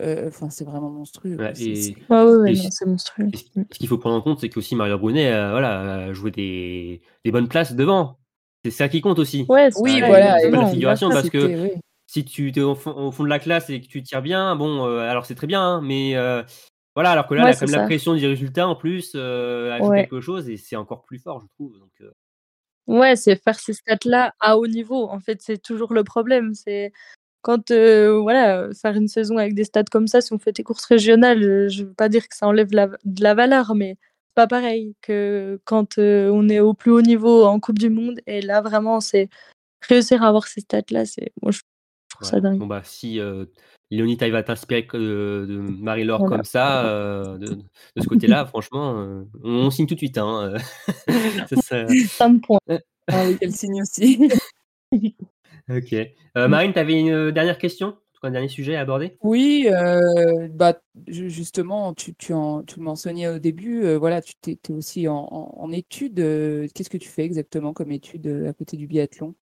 enfin, 0.00 0.50
c'est 0.50 0.64
vraiment 0.64 0.90
monstrueux. 0.90 1.36
Ouais, 1.36 1.54
C'est- 1.54 1.94
Ouais, 2.10 2.22
ouais, 2.24 2.54
monstrueux. 2.86 3.28
Ce 3.72 3.78
qu'il 3.78 3.88
faut 3.88 3.98
prendre 3.98 4.16
en 4.16 4.20
compte, 4.22 4.40
c'est 4.40 4.48
qu'aussi 4.48 4.76
Mario 4.76 4.98
Brunet 4.98 5.32
euh, 5.32 5.50
voilà, 5.50 5.80
a 6.06 6.12
joué 6.12 6.30
des, 6.30 7.00
des 7.24 7.30
bonnes 7.30 7.48
places 7.48 7.74
devant. 7.74 8.18
C'est 8.64 8.70
ça 8.70 8.88
qui 8.88 9.00
compte 9.00 9.18
aussi. 9.18 9.44
Ouais, 9.48 9.70
Oui, 9.76 10.00
voilà, 10.00 10.38
c'est 10.40 10.50
pas 10.50 10.62
la 10.62 10.66
figuration 10.70 11.10
parce 11.10 11.28
que 11.30 11.70
si 12.06 12.24
tu 12.24 12.50
es 12.50 12.60
au 12.60 12.74
fond, 12.74 12.92
au 12.92 13.12
fond 13.12 13.22
de 13.24 13.28
la 13.28 13.38
classe 13.38 13.70
et 13.70 13.80
que 13.80 13.86
tu 13.86 14.02
tires 14.02 14.22
bien, 14.22 14.56
bon, 14.56 14.86
euh, 14.86 15.00
alors 15.00 15.26
c'est 15.26 15.34
très 15.34 15.46
bien, 15.46 15.60
hein, 15.60 15.80
mais 15.82 16.16
euh, 16.16 16.42
voilà, 16.94 17.10
alors 17.10 17.26
que 17.26 17.34
là, 17.34 17.44
Ouais, 17.44 17.48
elle 17.50 17.54
a 17.56 17.58
quand 17.58 17.66
même 17.66 17.70
c'est 17.70 17.76
la 17.76 17.84
pression 17.84 18.14
du 18.14 18.26
résultat 18.26 18.66
en 18.68 18.74
plus, 18.76 19.12
euh, 19.14 19.78
Ouais. 19.80 20.02
quelque 20.02 20.20
chose 20.20 20.48
et 20.48 20.56
c'est 20.56 20.76
encore 20.76 21.02
plus 21.02 21.18
fort, 21.18 21.40
je 21.40 21.46
trouve. 21.54 21.78
Donc, 21.78 21.90
euh, 22.00 22.10
Ouais, 22.86 23.16
c'est 23.16 23.36
faire 23.42 23.58
ces 23.58 23.72
stats-là 23.72 24.32
à 24.40 24.58
haut 24.58 24.66
niveau. 24.66 25.08
En 25.08 25.18
fait, 25.18 25.40
c'est 25.40 25.56
toujours 25.60 25.94
le 25.94 26.04
problème. 26.04 26.54
C'est 26.54 26.92
quand, 27.44 27.70
euh, 27.70 28.18
voilà, 28.22 28.70
faire 28.72 28.94
une 28.96 29.06
saison 29.06 29.36
avec 29.36 29.54
des 29.54 29.64
stats 29.64 29.84
comme 29.84 30.06
ça, 30.08 30.22
si 30.22 30.32
on 30.32 30.38
fait 30.38 30.52
des 30.52 30.62
courses 30.62 30.86
régionales, 30.86 31.44
euh, 31.44 31.68
je 31.68 31.84
veux 31.84 31.92
pas 31.92 32.08
dire 32.08 32.26
que 32.26 32.34
ça 32.34 32.46
enlève 32.46 32.72
la- 32.72 32.88
de 33.04 33.22
la 33.22 33.34
valeur, 33.34 33.74
mais 33.74 33.96
c'est 34.00 34.34
pas 34.34 34.46
pareil 34.46 34.94
que 35.02 35.60
quand 35.66 35.98
euh, 35.98 36.30
on 36.32 36.48
est 36.48 36.60
au 36.60 36.72
plus 36.72 36.90
haut 36.90 37.02
niveau 37.02 37.44
en 37.44 37.60
Coupe 37.60 37.78
du 37.78 37.90
Monde. 37.90 38.18
Et 38.26 38.40
là, 38.40 38.62
vraiment, 38.62 39.00
c'est 39.00 39.28
réussir 39.86 40.22
à 40.22 40.28
avoir 40.28 40.46
ces 40.46 40.62
stats-là, 40.62 41.04
c'est, 41.04 41.32
moi, 41.42 41.52
je 41.52 41.60
trouve 42.08 42.26
ça 42.26 42.40
dingue. 42.40 42.58
Bon, 42.58 42.66
bah, 42.66 42.80
si 42.82 43.20
euh, 43.20 43.44
Léonie, 43.90 44.16
tu 44.16 44.30
va 44.30 44.42
t'inspirer 44.42 44.86
que- 44.86 45.44
de, 45.46 45.58
Marie-Laure 45.58 46.20
Voilà. 46.20 46.36
comme 46.36 46.44
ça, 46.44 46.86
euh, 46.86 47.36
de, 47.36 47.46
de 47.56 48.00
ce 48.02 48.06
côté-là, 48.08 48.46
franchement, 48.46 49.00
euh, 49.00 49.22
on, 49.42 49.66
on 49.66 49.70
signe 49.70 49.86
tout 49.86 49.94
de 49.94 49.98
suite. 50.00 50.16
Hein, 50.16 50.54
Ça, 51.50 51.56
ça- 51.56 51.86
Ça 52.08 52.28
me 52.30 52.40
pointe. 52.40 52.62
Ah 53.08 53.26
oui, 53.26 53.36
quel 53.38 53.52
signe 53.52 53.82
aussi. 53.82 54.30
Ok. 55.70 55.92
Euh, 56.36 56.48
Marine, 56.48 56.72
tu 56.72 56.78
avais 56.78 56.98
une 57.00 57.10
euh, 57.10 57.32
dernière 57.32 57.58
question, 57.58 57.88
en 57.88 57.92
tout 57.92 58.20
cas, 58.20 58.28
un 58.28 58.32
dernier 58.32 58.48
sujet 58.48 58.76
à 58.76 58.80
aborder? 58.80 59.16
Oui, 59.22 59.66
euh, 59.70 60.48
bah, 60.50 60.78
ju- 61.06 61.30
justement, 61.30 61.94
tu, 61.94 62.14
tu, 62.14 62.32
en, 62.34 62.62
tu 62.62 62.78
le 62.80 62.84
mentionnais 62.84 63.28
au 63.28 63.38
début, 63.38 63.84
euh, 63.84 63.96
voilà, 63.98 64.20
tu 64.20 64.34
t'es, 64.40 64.56
t'es 64.56 64.72
aussi 64.72 65.08
en, 65.08 65.16
en, 65.30 65.54
en 65.58 65.72
études. 65.72 66.20
euh, 66.20 66.66
qu'est-ce 66.74 66.90
que 66.90 66.98
tu 66.98 67.08
fais 67.08 67.24
exactement 67.24 67.72
comme 67.72 67.92
études 67.92 68.26
à 68.48 68.52
côté 68.52 68.76
du 68.76 68.86
biathlon? 68.86 69.34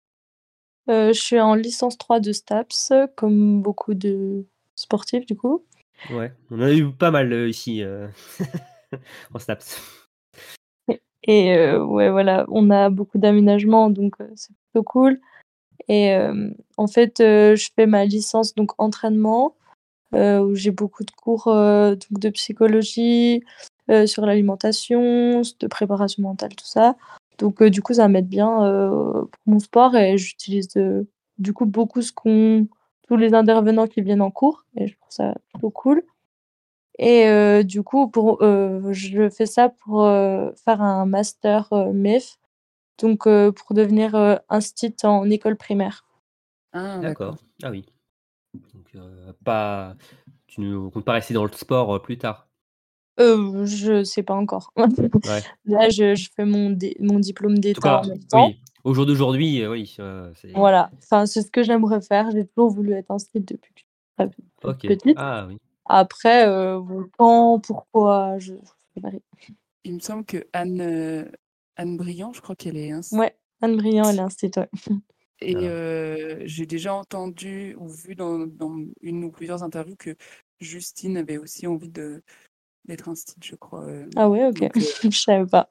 Euh, 0.90 1.12
je 1.12 1.20
suis 1.20 1.40
en 1.40 1.54
licence 1.54 1.98
3 1.98 2.20
de 2.20 2.32
STAPS, 2.32 2.92
comme 3.16 3.62
beaucoup 3.62 3.94
de 3.94 4.44
sportifs, 4.76 5.26
du 5.26 5.36
coup. 5.36 5.64
Ouais, 6.10 6.32
on 6.50 6.58
en 6.58 6.62
a 6.62 6.72
eu 6.72 6.90
pas 6.92 7.10
mal 7.10 7.32
euh, 7.32 7.48
ici 7.48 7.82
euh, 7.82 8.06
en 9.34 9.38
Snaps. 9.38 9.80
Et 11.24 11.56
euh, 11.56 11.84
ouais, 11.84 12.10
voilà, 12.10 12.44
on 12.48 12.70
a 12.70 12.90
beaucoup 12.90 13.18
d'aménagements, 13.18 13.90
donc 13.90 14.14
euh, 14.20 14.28
c'est 14.34 14.52
plutôt 14.72 14.82
cool. 14.82 15.20
Et 15.88 16.14
euh, 16.14 16.50
en 16.76 16.86
fait, 16.86 17.20
euh, 17.20 17.56
je 17.56 17.70
fais 17.74 17.86
ma 17.86 18.04
licence 18.04 18.54
donc 18.54 18.72
entraînement, 18.78 19.54
euh, 20.14 20.40
où 20.40 20.54
j'ai 20.54 20.70
beaucoup 20.70 21.04
de 21.04 21.10
cours 21.10 21.46
donc 21.46 22.18
de 22.18 22.28
psychologie, 22.30 23.42
sur 24.06 24.24
l'alimentation, 24.24 25.42
de 25.60 25.66
préparation 25.66 26.22
mentale, 26.22 26.54
tout 26.54 26.66
ça. 26.66 26.96
Donc 27.38 27.62
du 27.62 27.82
coup, 27.82 27.94
ça 27.94 28.08
m'aide 28.08 28.28
bien 28.28 28.58
pour 28.58 29.28
mon 29.46 29.58
sport 29.58 29.96
et 29.96 30.16
j'utilise 30.16 30.68
du 31.38 31.52
coup 31.52 31.66
beaucoup 31.66 32.00
ce 32.00 32.12
qu'on 32.12 32.66
tous 33.08 33.16
les 33.16 33.34
intervenants 33.34 33.88
qui 33.88 34.00
viennent 34.00 34.22
en 34.22 34.30
cours 34.30 34.64
et 34.76 34.86
je 34.86 34.96
trouve 34.96 35.10
ça 35.10 35.34
plutôt 35.52 35.70
cool. 35.70 36.04
Et 36.98 37.64
du 37.64 37.82
coup, 37.82 38.08
pour, 38.08 38.38
je 38.40 39.28
fais 39.28 39.46
ça 39.46 39.68
pour 39.68 40.02
faire 40.04 40.80
un 40.80 41.04
master 41.04 41.68
MEF, 41.92 42.38
donc 42.98 43.26
euh, 43.26 43.52
pour 43.52 43.74
devenir 43.74 44.14
euh, 44.14 44.36
instit 44.48 44.94
en 45.04 45.28
école 45.30 45.56
primaire. 45.56 46.06
Ah, 46.72 46.98
D'accord. 46.98 47.36
Ah 47.62 47.70
oui. 47.70 47.86
Donc, 48.54 48.86
euh, 48.94 49.32
pas... 49.44 49.96
Tu 50.46 50.60
ne 50.60 50.88
comptes 50.88 51.04
pas 51.04 51.12
rester 51.12 51.32
dans 51.34 51.44
le 51.44 51.52
sport 51.52 51.94
euh, 51.94 51.98
plus 51.98 52.18
tard? 52.18 52.48
Euh, 53.20 53.64
je 53.66 54.04
sais 54.04 54.22
pas 54.22 54.34
encore. 54.34 54.72
Ouais. 54.76 55.42
Là, 55.64 55.88
je, 55.88 56.14
je 56.14 56.28
fais 56.34 56.44
mon, 56.44 56.70
dé- 56.70 56.96
mon 57.00 57.18
diplôme 57.18 57.52
En 57.52 57.56
tout 57.56 57.60
d'État 57.60 57.80
cas, 57.80 58.00
en 58.02 58.06
même 58.06 58.24
temps. 58.24 58.46
oui. 58.46 58.60
Au 58.84 58.94
jour 58.94 59.06
d'aujourd'hui, 59.06 59.62
euh, 59.62 59.70
oui. 59.70 59.94
euh, 60.00 60.32
c'est... 60.34 60.52
Voilà, 60.52 60.90
enfin, 60.98 61.24
c'est 61.26 61.42
ce 61.42 61.50
que 61.50 61.62
j'aimerais 61.62 62.00
faire. 62.00 62.30
J'ai 62.32 62.46
toujours 62.46 62.70
voulu 62.70 62.92
être 62.92 63.10
instit 63.10 63.40
depuis 63.40 63.72
que 63.72 63.80
je 63.80 63.82
suis 63.82 63.88
très 64.16 64.28
toute 64.28 64.44
Ok. 64.64 64.80
petite. 64.88 65.16
Ah 65.18 65.46
oui. 65.48 65.56
Après, 65.86 66.46
euh, 66.48 66.80
quand, 67.16 67.60
pourquoi, 67.60 68.38
je. 68.38 68.54
Il 69.84 69.94
me 69.94 70.00
semble 70.00 70.24
que 70.24 70.46
Anne, 70.52 70.80
euh, 70.80 71.24
Anne 71.76 71.96
Briand, 71.96 72.32
je 72.32 72.40
crois 72.40 72.56
qu'elle 72.56 72.76
est 72.76 72.90
ainsi. 72.90 73.16
Ouais, 73.16 73.36
Anne 73.60 73.76
Briand, 73.76 74.08
elle 74.08 74.16
est 74.16 74.20
instit, 74.20 74.50
ouais. 74.56 74.68
Et 75.40 75.56
euh, 75.56 76.40
j'ai 76.44 76.66
déjà 76.66 76.94
entendu 76.94 77.74
ou 77.78 77.88
vu 77.88 78.14
dans, 78.14 78.38
dans 78.46 78.76
une 79.00 79.24
ou 79.24 79.30
plusieurs 79.30 79.62
interviews 79.64 79.96
que 79.96 80.14
Justine 80.60 81.16
avait 81.16 81.38
aussi 81.38 81.66
envie 81.66 81.90
de 81.90 82.22
d'être 82.84 83.08
instit, 83.08 83.34
je 83.42 83.54
crois. 83.56 83.84
euh. 83.84 84.08
Ah 84.16 84.28
ouais, 84.28 84.44
ok. 84.46 84.58
Donc, 84.60 84.76
euh, 84.76 84.80
je 85.10 85.18
savais 85.18 85.46
pas. 85.46 85.68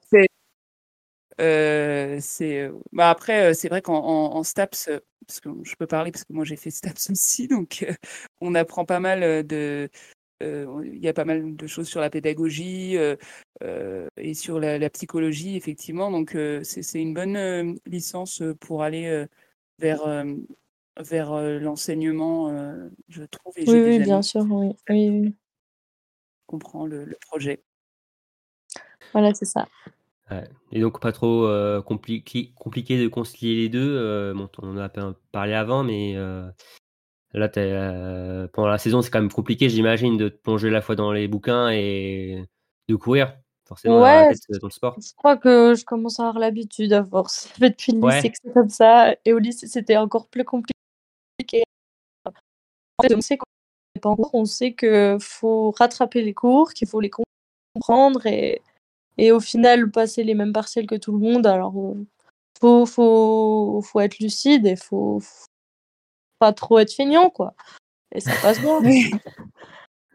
Euh, 1.40 2.18
c'est 2.20 2.70
bah 2.92 3.08
après 3.08 3.54
c'est 3.54 3.70
vrai 3.70 3.80
qu'en 3.80 3.96
en, 3.96 4.36
en 4.36 4.42
STAPS 4.44 4.90
parce 5.26 5.40
que 5.40 5.48
je 5.62 5.74
peux 5.76 5.86
parler 5.86 6.12
parce 6.12 6.24
que 6.24 6.32
moi 6.34 6.44
j'ai 6.44 6.56
fait 6.56 6.70
STAPS 6.70 7.08
aussi 7.10 7.48
donc 7.48 7.86
euh, 7.88 7.94
on 8.42 8.54
apprend 8.54 8.84
pas 8.84 9.00
mal 9.00 9.44
de 9.46 9.88
il 10.84 10.98
y 10.98 11.08
a 11.08 11.12
pas 11.12 11.24
mal 11.24 11.56
de 11.56 11.66
choses 11.66 11.88
sur 11.88 12.00
la 12.00 12.10
pédagogie 12.10 12.96
euh, 12.96 13.16
euh, 13.62 14.06
et 14.16 14.34
sur 14.34 14.58
la, 14.60 14.78
la 14.78 14.90
psychologie 14.90 15.56
effectivement 15.56 16.10
donc 16.10 16.34
euh, 16.34 16.62
c'est 16.64 16.82
c'est 16.82 17.00
une 17.00 17.14
bonne 17.14 17.36
euh, 17.36 17.72
licence 17.86 18.42
euh, 18.42 18.54
pour 18.54 18.82
aller 18.82 19.06
euh, 19.06 19.26
vers 19.78 20.06
euh, 20.06 20.34
vers 21.00 21.32
euh, 21.32 21.58
l'enseignement 21.58 22.48
euh, 22.50 22.88
je 23.08 23.24
trouve 23.24 23.54
et 23.56 23.64
Oui, 23.68 23.98
bien 23.98 24.14
amis 24.14 24.24
sûr, 24.24 24.46
oui. 24.50 24.74
oui, 24.88 25.34
comprennent 26.46 26.86
le, 26.86 27.04
le 27.04 27.16
projet 27.28 27.62
Voilà, 29.12 29.32
c'est 29.34 29.44
ça. 29.44 29.66
Ouais. 30.30 30.44
Et 30.72 30.80
donc, 30.80 31.00
pas 31.00 31.12
trop 31.12 31.46
euh, 31.46 31.82
compliqué, 31.82 32.52
compliqué 32.56 32.98
de 33.02 33.08
concilier 33.08 33.56
les 33.56 33.68
deux. 33.68 33.96
euh, 33.96 34.32
bon, 34.34 34.48
on 34.58 34.76
en 34.76 34.78
a 34.78 34.88
parlé 35.32 35.52
avant, 35.52 35.84
mais 35.84 36.14
euh, 36.16 36.48
là, 37.34 37.50
euh, 37.56 38.48
pendant 38.48 38.68
la 38.68 38.78
saison, 38.78 39.02
c'est 39.02 39.10
quand 39.10 39.20
même 39.20 39.32
compliqué, 39.32 39.68
j'imagine, 39.68 40.16
de 40.16 40.28
te 40.28 40.36
plonger 40.36 40.68
à 40.68 40.72
la 40.72 40.82
fois 40.82 40.94
dans 40.96 41.12
les 41.12 41.28
bouquins 41.28 41.70
et 41.70 42.44
de 42.88 42.96
courir, 42.96 43.36
forcément, 43.66 44.00
Ouais, 44.00 44.28
tête 44.28 44.40
euh, 44.50 44.58
dans 44.58 44.66
le 44.68 44.72
sport. 44.72 44.96
je 45.00 45.14
crois 45.16 45.36
que 45.36 45.74
je 45.74 45.84
commence 45.84 46.20
à 46.20 46.24
avoir 46.24 46.38
l'habitude 46.38 46.92
à 46.92 47.04
force. 47.04 47.48
Ça 47.48 47.48
fait 47.54 47.70
depuis 47.76 47.92
le 47.92 48.00
Ouais. 48.00 48.16
lycée 48.16 48.30
que 48.30 48.36
c'est 48.44 48.52
comme 48.52 48.68
ça. 48.68 49.14
Et 49.24 49.32
au 49.32 49.38
lycée, 49.38 49.66
c'était 49.66 49.96
encore 49.96 50.26
plus 50.28 50.44
compliqué. 50.44 50.74
En 52.98 53.02
fait, 53.02 53.14
on 53.14 53.20
sait 53.20 53.36
qu'on 53.36 53.46
n'est 53.96 54.00
pas 54.00 54.10
en 54.10 54.16
cours, 54.16 54.34
on 54.34 54.44
sait 54.44 54.74
qu'il 54.74 55.16
faut 55.20 55.70
rattraper 55.72 56.22
les 56.22 56.34
cours, 56.34 56.72
qu'il 56.72 56.86
faut 56.88 57.00
les 57.00 57.10
comprendre 57.74 58.26
et, 58.26 58.60
et 59.18 59.32
au 59.32 59.40
final 59.40 59.90
passer 59.90 60.22
les 60.22 60.34
mêmes 60.34 60.52
partiels 60.52 60.86
que 60.86 60.94
tout 60.94 61.12
le 61.12 61.18
monde. 61.18 61.46
Alors, 61.46 61.74
euh, 61.78 62.06
faut, 62.60 62.86
faut, 62.86 63.80
faut 63.82 64.00
être 64.00 64.18
lucide 64.20 64.66
et 64.66 64.76
faut 64.76 65.20
pas 66.42 66.52
trop 66.52 66.80
être 66.80 66.92
feignant, 66.92 67.30
quoi. 67.30 67.54
Et 68.12 68.18
ça 68.18 68.32
passe 68.42 68.60
bien. 68.60 68.80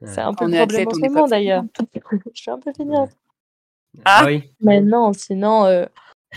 C'est 0.05 0.19
un 0.19 0.33
peu 0.33 0.43
on 0.43 0.47
le 0.49 0.57
problème 0.57 0.61
athlète, 0.61 0.87
en 0.89 0.91
ce 0.91 0.99
moment 0.99 1.27
d'ailleurs. 1.27 1.63
Je 2.33 2.41
suis 2.41 2.51
un 2.51 2.59
peu 2.59 2.73
feignante. 2.75 3.11
Ah 4.03 4.25
oui, 4.25 4.43
Mais 4.59 4.81
non, 4.81 5.13
sinon, 5.13 5.63
euh, 5.63 5.85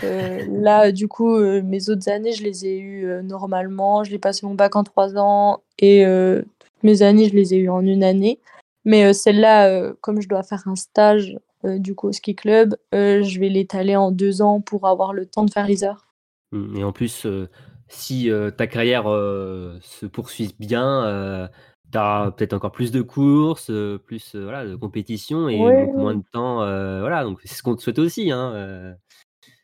euh, 0.03 0.45
là, 0.49 0.93
du 0.93 1.09
coup, 1.09 1.35
euh, 1.35 1.61
mes 1.61 1.89
autres 1.89 2.09
années, 2.09 2.31
je 2.31 2.41
les 2.41 2.65
ai 2.65 2.79
eues 2.79 3.05
euh, 3.05 3.21
normalement. 3.21 4.05
Je 4.05 4.11
l'ai 4.11 4.17
passé 4.17 4.47
mon 4.47 4.55
bac 4.55 4.77
en 4.77 4.83
trois 4.85 5.17
ans 5.17 5.61
et 5.77 6.05
euh, 6.05 6.41
toutes 6.41 6.83
mes 6.83 7.01
années, 7.01 7.27
je 7.27 7.35
les 7.35 7.53
ai 7.53 7.57
eues 7.57 7.69
en 7.69 7.85
une 7.85 8.03
année. 8.03 8.39
Mais 8.85 9.03
euh, 9.03 9.13
celle-là, 9.13 9.67
euh, 9.67 9.93
comme 9.99 10.21
je 10.21 10.29
dois 10.29 10.41
faire 10.41 10.63
un 10.67 10.77
stage 10.77 11.37
euh, 11.65 11.77
du 11.77 11.95
coup 11.95 12.07
au 12.07 12.11
ski 12.13 12.33
club, 12.33 12.77
euh, 12.95 13.21
je 13.21 13.39
vais 13.41 13.49
l'étaler 13.49 13.97
en 13.97 14.09
deux 14.09 14.41
ans 14.41 14.61
pour 14.61 14.87
avoir 14.87 15.13
le 15.13 15.25
temps 15.25 15.43
de 15.43 15.51
faire 15.51 15.67
les 15.67 15.83
heures. 15.83 16.07
Mm, 16.51 16.77
Et 16.77 16.83
en 16.83 16.93
plus, 16.93 17.25
euh, 17.25 17.47
si 17.91 18.29
euh, 18.29 18.51
ta 18.51 18.67
carrière 18.67 19.09
euh, 19.09 19.77
se 19.81 20.05
poursuit 20.05 20.55
bien, 20.59 21.03
euh, 21.05 21.47
tu 21.91 21.97
as 21.97 22.31
peut-être 22.35 22.53
encore 22.53 22.71
plus 22.71 22.91
de 22.91 23.01
courses, 23.01 23.71
plus 24.05 24.35
voilà, 24.35 24.65
de 24.65 24.75
compétition 24.75 25.49
et 25.49 25.57
beaucoup 25.57 25.99
moins 25.99 26.15
de 26.15 26.23
temps. 26.31 26.57
voilà, 26.57 27.23
donc 27.23 27.39
c'est 27.43 27.55
ce 27.55 27.63
qu'on 27.63 27.75
te 27.75 27.81
souhaite 27.81 27.99
aussi. 27.99 28.31
Hein. 28.31 28.95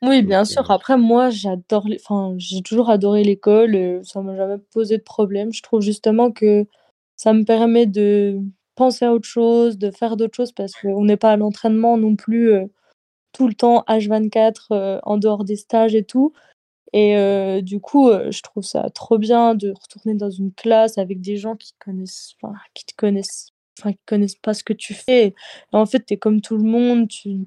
Oui, 0.03 0.21
bien 0.21 0.45
sûr. 0.45 0.69
Après, 0.69 0.97
moi, 0.97 1.30
j'adore 1.30 1.88
les... 1.88 1.97
enfin, 2.03 2.36
j'ai 2.38 2.61
toujours 2.61 2.89
adoré 2.89 3.23
l'école. 3.23 4.01
ça 4.03 4.21
m'a 4.21 4.36
jamais 4.36 4.57
posé 4.73 4.97
de 4.97 5.03
problème. 5.03 5.53
Je 5.53 5.63
trouve 5.63 5.82
justement 5.82 6.32
que 6.32 6.65
ça 7.15 7.34
me 7.34 7.43
permet 7.43 7.86
de 7.86 8.41
penser 8.78 9.03
à 9.03 9.13
autre 9.13 9.28
chose, 9.28 9.78
de 9.78 9.91
faire 9.91 10.15
d'autres 10.15 10.36
choses 10.36 10.53
parce 10.53 10.73
qu'on 10.73 11.03
n'est 11.03 11.17
pas 11.17 11.32
à 11.32 11.38
l'entraînement 11.38 11.97
non 11.97 12.15
plus 12.15 12.53
euh, 12.53 12.65
tout 13.34 13.47
le 13.49 13.55
temps 13.55 13.84
H24 13.89 14.67
euh, 14.71 14.99
en 15.03 15.17
dehors 15.17 15.43
des 15.43 15.57
stages 15.57 15.95
et 15.95 16.03
tout. 16.03 16.32
Et 16.93 17.17
euh, 17.17 17.61
du 17.61 17.79
coup, 17.81 18.09
euh, 18.09 18.31
je 18.31 18.41
trouve 18.41 18.63
ça 18.63 18.89
trop 18.91 19.17
bien 19.17 19.55
de 19.55 19.71
retourner 19.71 20.15
dans 20.15 20.29
une 20.29 20.53
classe 20.53 20.97
avec 20.97 21.21
des 21.21 21.38
gens 21.38 21.55
qui 21.55 21.73
connaissent, 21.79 22.35
enfin, 22.41 22.53
qui 22.73 22.85
te 22.85 22.93
connaissent, 22.95 23.49
enfin, 23.79 23.91
qui 23.93 23.99
connaissent 24.05 24.35
pas 24.35 24.53
ce 24.53 24.63
que 24.63 24.73
tu 24.73 24.93
fais. 24.93 25.27
Et 25.27 25.35
en 25.73 25.85
fait, 25.85 26.05
tu 26.05 26.13
es 26.13 26.17
comme 26.17 26.41
tout 26.41 26.57
le 26.57 26.63
monde, 26.63 27.07
tu, 27.09 27.45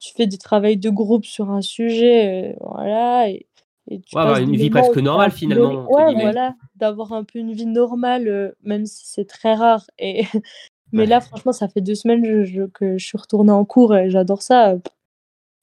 tu 0.00 0.14
fais 0.14 0.26
du 0.26 0.38
travail 0.38 0.76
de 0.78 0.90
groupe 0.90 1.24
sur 1.26 1.50
un 1.50 1.62
sujet, 1.62 2.52
euh, 2.54 2.56
voilà, 2.60 3.28
et, 3.30 3.46
et 3.88 4.00
tu 4.00 4.16
Ouais, 4.16 4.22
passes 4.24 4.40
une 4.40 4.52
des 4.52 4.56
vie 4.58 4.70
presque 4.70 4.96
normale, 4.96 5.30
finalement, 5.32 5.90
Ouais, 5.90 6.14
voilà, 6.14 6.54
d'avoir 6.76 7.12
un 7.12 7.24
peu 7.24 7.38
une 7.38 7.52
vie 7.52 7.66
normale, 7.66 8.28
euh, 8.28 8.52
même 8.62 8.86
si 8.86 9.06
c'est 9.06 9.26
très 9.26 9.54
rare. 9.54 9.84
Et 9.98 10.22
mais 10.92 11.02
Ouais. 11.02 11.06
là, 11.06 11.20
franchement, 11.20 11.52
ça 11.52 11.68
fait 11.68 11.80
deux 11.82 11.94
semaines 11.94 12.24
je- 12.24 12.44
je- 12.44 12.62
que 12.64 12.98
je 12.98 13.04
suis 13.06 13.18
retournée 13.18 13.52
en 13.52 13.64
cours 13.64 13.94
et 13.96 14.10
j'adore 14.10 14.42
ça. 14.42 14.74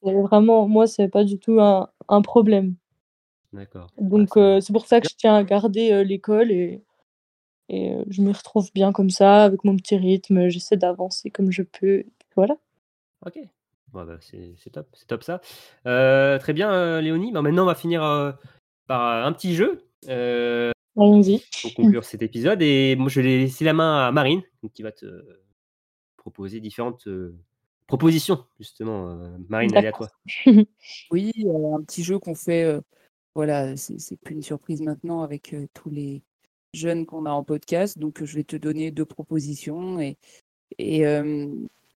Et 0.06 0.14
vraiment, 0.14 0.68
moi, 0.68 0.88
c'est 0.88 1.10
pas 1.10 1.24
du 1.24 1.40
tout 1.40 1.60
un, 1.60 1.90
un 2.08 2.22
problème. 2.22 2.76
D'accord. 3.54 3.88
Donc, 4.00 4.36
Ouais, 4.36 4.42
euh, 4.42 4.62
c'est 4.62 4.74
pour 4.74 4.86
ça 4.86 5.02
que 5.02 5.08
je 5.10 5.16
tiens 5.16 5.36
à 5.36 5.44
garder 5.44 5.92
euh, 5.92 6.04
l'école 6.04 6.52
et, 6.52 6.84
et 7.68 7.94
euh, 7.94 8.04
je 8.10 8.22
m'y 8.22 8.32
retrouve 8.32 8.72
bien 8.74 8.92
comme 8.92 9.10
ça, 9.10 9.44
avec 9.44 9.64
mon 9.64 9.76
petit 9.76 9.96
rythme. 9.98 10.50
J'essaie 10.50 10.78
d'avancer 10.78 11.32
comme 11.32 11.52
je 11.52 11.64
peux. 11.64 12.04
Voilà. 12.36 12.56
Ok. 13.26 13.40
Bah, 13.92 14.06
c'est 14.22 14.70
top, 14.72 14.88
c'est 14.94 15.08
top 15.08 15.24
ça. 15.24 15.42
Euh, 15.88 16.38
très 16.38 16.54
bien, 16.54 16.72
euh, 16.72 17.02
Léonie. 17.02 17.32
Bah, 17.32 17.42
maintenant, 17.42 17.64
on 17.64 17.68
va 17.68 17.76
finir 17.76 18.04
euh, 18.04 18.32
par 18.86 19.02
euh, 19.02 19.28
un 19.28 19.34
petit 19.34 19.56
jeu 19.56 19.84
euh, 20.08 20.72
Allons-y. 20.96 21.44
pour 21.62 21.74
conclure 21.74 22.04
cet 22.04 22.22
épisode. 22.22 22.62
Et 22.62 22.96
moi, 22.96 23.10
je 23.10 23.20
vais 23.20 23.28
laisser 23.40 23.66
la 23.66 23.74
main 23.74 24.08
à 24.08 24.12
Marine, 24.12 24.44
qui 24.74 24.84
va 24.84 24.92
te 24.92 25.06
proposer 26.18 26.60
différentes 26.60 27.08
euh, 27.08 27.36
propositions, 27.88 28.46
justement. 28.60 29.10
Euh, 29.10 29.30
Marine, 29.48 29.76
allez 29.76 29.88
à 29.88 29.92
toi. 29.92 30.10
Oui, 31.12 31.32
euh, 31.46 31.76
un 31.76 31.82
petit 31.82 32.04
jeu 32.04 32.20
qu'on 32.20 32.36
fait, 32.36 32.64
euh, 32.64 32.82
voilà, 33.40 33.78
c'est 33.78 34.18
plus 34.18 34.36
une 34.36 34.42
surprise 34.42 34.82
maintenant 34.82 35.22
avec 35.22 35.54
euh, 35.54 35.66
tous 35.74 35.90
les 35.90 36.22
jeunes 36.74 37.06
qu'on 37.06 37.26
a 37.26 37.30
en 37.32 37.42
podcast. 37.46 37.98
Donc, 37.98 38.22
euh, 38.22 38.26
je 38.26 38.36
vais 38.36 38.44
te 38.44 38.58
donner 38.58 38.92
deux 38.92 39.06
propositions 39.06 39.98
et, 40.02 40.18
et, 40.78 41.08
euh, 41.08 41.48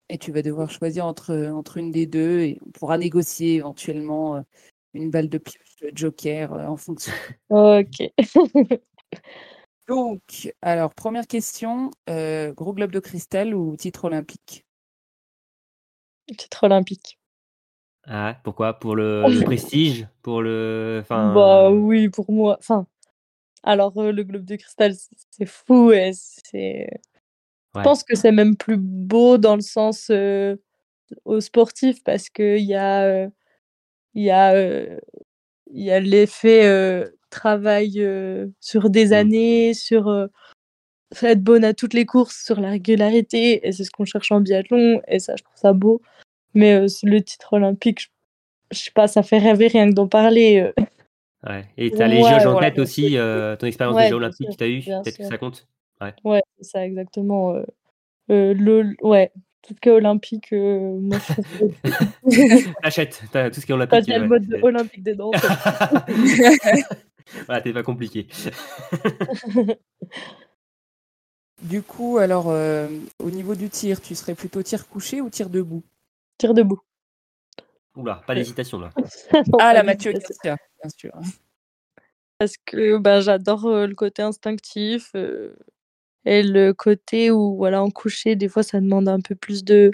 et 0.08 0.18
tu 0.18 0.32
vas 0.32 0.42
devoir 0.42 0.72
choisir 0.72 1.06
entre, 1.06 1.36
entre 1.48 1.76
une 1.76 1.92
des 1.92 2.06
deux 2.06 2.40
et 2.40 2.60
on 2.66 2.72
pourra 2.72 2.98
négocier 2.98 3.56
éventuellement 3.56 4.38
euh, 4.38 4.42
une 4.94 5.12
balle 5.12 5.28
de 5.28 5.38
pioche 5.38 5.84
euh, 5.84 5.92
joker 5.94 6.54
euh, 6.54 6.66
en 6.66 6.78
fonction. 6.78 7.12
Ok. 7.50 8.02
Donc, 9.90 10.50
alors, 10.62 10.94
première 10.94 11.28
question, 11.28 11.92
euh, 12.10 12.54
gros 12.54 12.72
globe 12.72 12.94
de 12.94 13.02
cristal 13.02 13.54
ou 13.54 13.76
titre 13.76 14.06
olympique? 14.06 14.64
Titre 16.38 16.64
olympique. 16.64 17.20
Ah, 18.06 18.36
pourquoi? 18.44 18.74
Pour 18.80 18.96
le, 18.96 19.24
le 19.28 19.44
prestige? 19.46 20.08
Pour 20.22 20.42
le. 20.42 21.00
Enfin, 21.02 21.34
Bah 21.34 21.72
oui, 21.72 22.10
pour 22.10 22.32
moi. 22.32 22.58
Enfin, 22.60 22.86
alors 23.64 23.98
euh, 23.98 24.12
le 24.12 24.24
globe 24.24 24.46
de 24.46 24.56
cristal, 24.56 24.94
c'est 25.32 25.46
fou 25.46 25.92
et 25.92 26.12
c'est. 26.14 26.90
Je 27.76 27.82
pense 27.82 28.04
que 28.04 28.16
c'est 28.16 28.32
même 28.32 28.56
plus 28.56 28.78
beau 28.78 29.38
dans 29.40 29.56
le 29.56 29.62
sens 29.62 30.10
euh, 30.12 30.56
au 31.26 31.40
sportif 31.42 32.04
parce 32.04 32.30
que 32.30 32.58
il 32.58 32.66
y 32.66 32.76
a, 32.76 33.04
euh, 33.06 33.28
il 34.14 34.24
y 34.24 34.30
a, 34.32 34.54
euh, 34.54 35.00
il 35.72 35.84
y 35.84 35.92
a 35.92 36.00
l'effet 36.00 37.04
travail 37.32 38.06
sur 38.60 38.90
des 38.92 39.08
Mm. 39.08 39.14
années, 39.14 39.74
sur 39.74 40.30
être 41.22 41.42
bonne 41.44 41.64
à 41.64 41.74
toutes 41.74 41.94
les 41.96 42.06
courses, 42.06 42.44
sur 42.44 42.60
la 42.60 42.70
régularité 42.70 43.68
et 43.68 43.72
c'est 43.72 43.84
ce 43.84 43.92
qu'on 43.92 44.06
cherche 44.06 44.32
en 44.32 44.40
biathlon 44.42 45.02
et 45.08 45.20
ça, 45.20 45.36
je 45.36 45.44
trouve 45.44 45.58
ça 45.58 45.74
beau. 45.74 46.02
Mais 46.54 46.76
euh, 46.76 46.88
le 47.04 47.22
titre 47.22 47.54
olympique, 47.54 48.12
je, 48.72 48.78
sais 48.78 48.92
pas, 48.92 49.08
ça 49.08 49.24
fait 49.24 49.40
rêver 49.40 49.68
rien 49.68 49.90
que 49.90 49.96
d'en 49.96 50.08
parler. 50.08 50.62
euh. 50.62 50.74
Ouais. 51.48 51.66
Et 51.78 51.92
tu 51.92 52.02
as 52.02 52.08
les 52.08 52.22
Ouais, 52.22 52.30
jauges 52.30 52.46
en 52.46 52.54
voilà. 52.54 52.72
tête 52.72 52.80
aussi, 52.80 53.18
euh, 53.18 53.56
ton 53.56 53.68
expérience 53.68 53.98
Ouais, 53.98 54.04
des 54.04 54.10
Jeux 54.10 54.16
olympiques 54.16 54.50
que 54.52 54.56
tu 54.56 54.64
as 54.64 54.68
eu, 54.70 54.80
bien 54.80 55.02
peut-être 55.04 55.18
que 55.18 55.26
ça 55.26 55.38
compte? 55.38 55.68
Ouais, 56.24 56.42
c'est 56.58 56.64
ça, 56.64 56.86
exactement. 56.86 57.54
euh, 57.54 57.64
euh, 58.32 58.54
le, 58.54 58.96
ouais, 59.02 59.32
tout 59.62 59.74
ce 59.74 59.80
qui 59.80 59.90
est 59.90 59.92
olympique, 59.92 60.54
euh, 60.54 60.98
moi 61.00 61.18
je 61.20 61.34
trouve 61.34 61.46
que 61.46 61.64
T'achètes, 62.82 63.22
t'as 63.32 63.50
tout 63.50 63.62
ce 63.62 63.66
qui 63.66 63.72
est 63.72 63.76
olympique. 63.76 64.10
a 64.10 64.16
le 64.18 64.22
ouais, 64.22 64.28
mode 64.28 64.60
olympique 64.62 65.04
dedans, 65.04 65.32
voilà, 67.46 67.62
t'es 67.62 67.74
pas 67.74 67.84
compliqué. 67.84 68.28
Du 71.62 71.82
coup, 71.82 72.18
alors, 72.18 72.50
euh, 72.50 72.88
au 73.20 73.32
niveau 73.32 73.56
du 73.56 73.70
tir, 73.70 74.02
tu 74.02 74.16
serais 74.16 74.36
plutôt 74.36 74.62
tir 74.62 74.88
couché 74.88 75.22
ou 75.22 75.30
tir 75.30 75.50
debout? 75.50 75.84
Debout. 76.54 76.82
Oula, 77.96 78.22
pas 78.28 78.36
d'hésitation 78.36 78.80
là. 78.80 78.90
Non, 79.48 79.58
Ah, 79.60 79.74
la 79.74 79.84
Mathieu 79.84 80.12
Garcia, 80.12 80.58
bien 80.82 80.90
sûr. 80.90 81.12
Parce 82.40 82.58
que 82.58 82.98
bah, 82.98 83.22
j'adore 83.22 83.66
euh, 83.66 83.88
le 83.88 83.96
côté 83.96 84.22
instinctif 84.22 85.12
euh, 85.16 85.56
et 86.26 86.44
le 86.44 86.74
côté 86.74 87.32
où, 87.32 87.56
voilà, 87.56 87.84
en 87.84 87.90
coucher, 87.92 88.36
des 88.36 88.50
fois 88.50 88.64
ça 88.64 88.82
demande 88.82 89.08
un 89.08 89.22
peu 89.22 89.36
plus 89.36 89.64
de, 89.64 89.92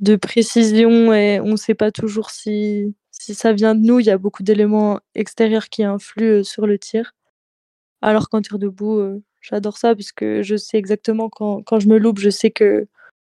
de 0.00 0.16
précision 0.16 1.12
et 1.12 1.40
on 1.40 1.52
ne 1.52 1.56
sait 1.56 1.74
pas 1.74 1.90
toujours 1.90 2.30
si, 2.30 2.94
si 3.10 3.34
ça 3.34 3.52
vient 3.52 3.74
de 3.74 3.80
nous. 3.84 3.98
Il 4.00 4.06
y 4.06 4.10
a 4.10 4.18
beaucoup 4.18 4.42
d'éléments 4.42 5.00
extérieurs 5.14 5.68
qui 5.68 5.82
influent 5.84 6.40
euh, 6.40 6.42
sur 6.44 6.66
le 6.66 6.78
tir. 6.78 7.12
Alors 8.02 8.28
qu'en 8.28 8.42
tir 8.42 8.58
debout, 8.58 8.98
euh, 8.98 9.22
j'adore 9.40 9.78
ça 9.78 9.94
parce 9.94 10.12
que 10.12 10.42
je 10.42 10.56
sais 10.56 10.76
exactement 10.76 11.30
quand, 11.30 11.62
quand 11.62 11.80
je 11.80 11.88
me 11.88 11.98
loupe, 11.98 12.18
je 12.18 12.30
sais 12.30 12.50
que 12.50 12.86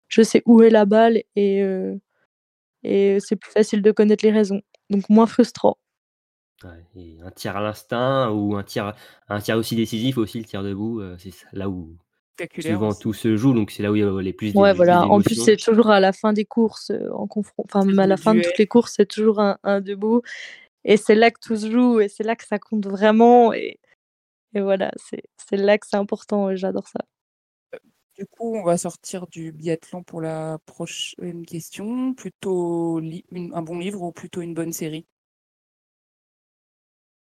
je 0.08 0.22
sais 0.22 0.42
où 0.46 0.62
est 0.62 0.70
la 0.70 0.84
balle 0.84 1.22
et, 1.36 1.62
euh, 1.62 1.96
et 2.84 3.18
c'est 3.20 3.36
plus 3.36 3.50
facile 3.50 3.82
de 3.82 3.90
connaître 3.92 4.24
les 4.24 4.32
raisons. 4.32 4.62
Donc 4.90 5.08
moins 5.08 5.26
frustrant. 5.26 5.76
Ouais, 6.64 6.84
et 6.96 7.18
un 7.24 7.30
tir 7.30 7.56
à 7.56 7.60
l'instinct 7.60 8.30
ou 8.30 8.56
un 8.56 8.62
tir, 8.62 8.94
un 9.28 9.40
tir 9.40 9.56
aussi 9.56 9.74
décisif 9.74 10.16
aussi, 10.18 10.38
le 10.38 10.44
tir 10.44 10.62
debout, 10.62 11.00
euh, 11.00 11.16
c'est 11.18 11.32
là 11.52 11.68
où 11.68 11.96
souvent 12.60 12.88
aussi. 12.88 13.00
tout 13.00 13.12
se 13.12 13.36
joue, 13.36 13.52
donc 13.52 13.70
c'est 13.70 13.82
là 13.82 13.90
où 13.90 13.96
il 13.96 14.00
y 14.00 14.04
a 14.04 14.22
les 14.22 14.32
plus 14.32 14.54
Ouais, 14.54 14.72
voilà. 14.72 15.06
En 15.06 15.20
plus, 15.20 15.34
c'est 15.34 15.56
toujours 15.56 15.90
à 15.90 16.00
la 16.00 16.12
fin 16.12 16.32
des 16.32 16.44
courses, 16.44 16.90
euh, 16.90 17.10
en 17.12 17.26
confront... 17.26 17.64
enfin, 17.64 17.80
C'est 17.82 17.88
même 17.88 17.98
à 17.98 18.06
la 18.06 18.16
fin 18.16 18.34
de 18.34 18.42
toutes 18.42 18.58
les 18.58 18.66
courses, 18.66 18.94
c'est 18.96 19.06
toujours 19.06 19.40
un, 19.40 19.58
un 19.64 19.80
debout. 19.80 20.22
Et 20.84 20.96
c'est 20.96 21.14
là 21.14 21.30
que 21.30 21.38
tout 21.40 21.56
se 21.56 21.70
joue 21.70 22.00
et 22.00 22.08
c'est 22.08 22.24
là 22.24 22.34
que 22.36 22.44
ça 22.44 22.58
compte 22.58 22.86
vraiment. 22.86 23.52
Et, 23.52 23.78
et 24.54 24.60
voilà, 24.60 24.92
c'est 24.96 25.22
c'est 25.48 25.56
là 25.56 25.78
que 25.78 25.86
c'est 25.88 25.96
important. 25.96 26.50
et 26.50 26.56
J'adore 26.56 26.88
ça. 26.88 27.00
Du 28.22 28.28
coup, 28.28 28.54
on 28.54 28.62
va 28.62 28.78
sortir 28.78 29.26
du 29.26 29.50
biathlon 29.50 30.04
pour 30.04 30.20
la 30.20 30.58
prochaine 30.64 31.44
question. 31.44 32.14
Plutôt 32.14 33.00
une- 33.00 33.52
un 33.52 33.62
bon 33.62 33.80
livre 33.80 34.00
ou 34.00 34.12
plutôt 34.12 34.42
une 34.42 34.54
bonne 34.54 34.72
série? 34.72 35.06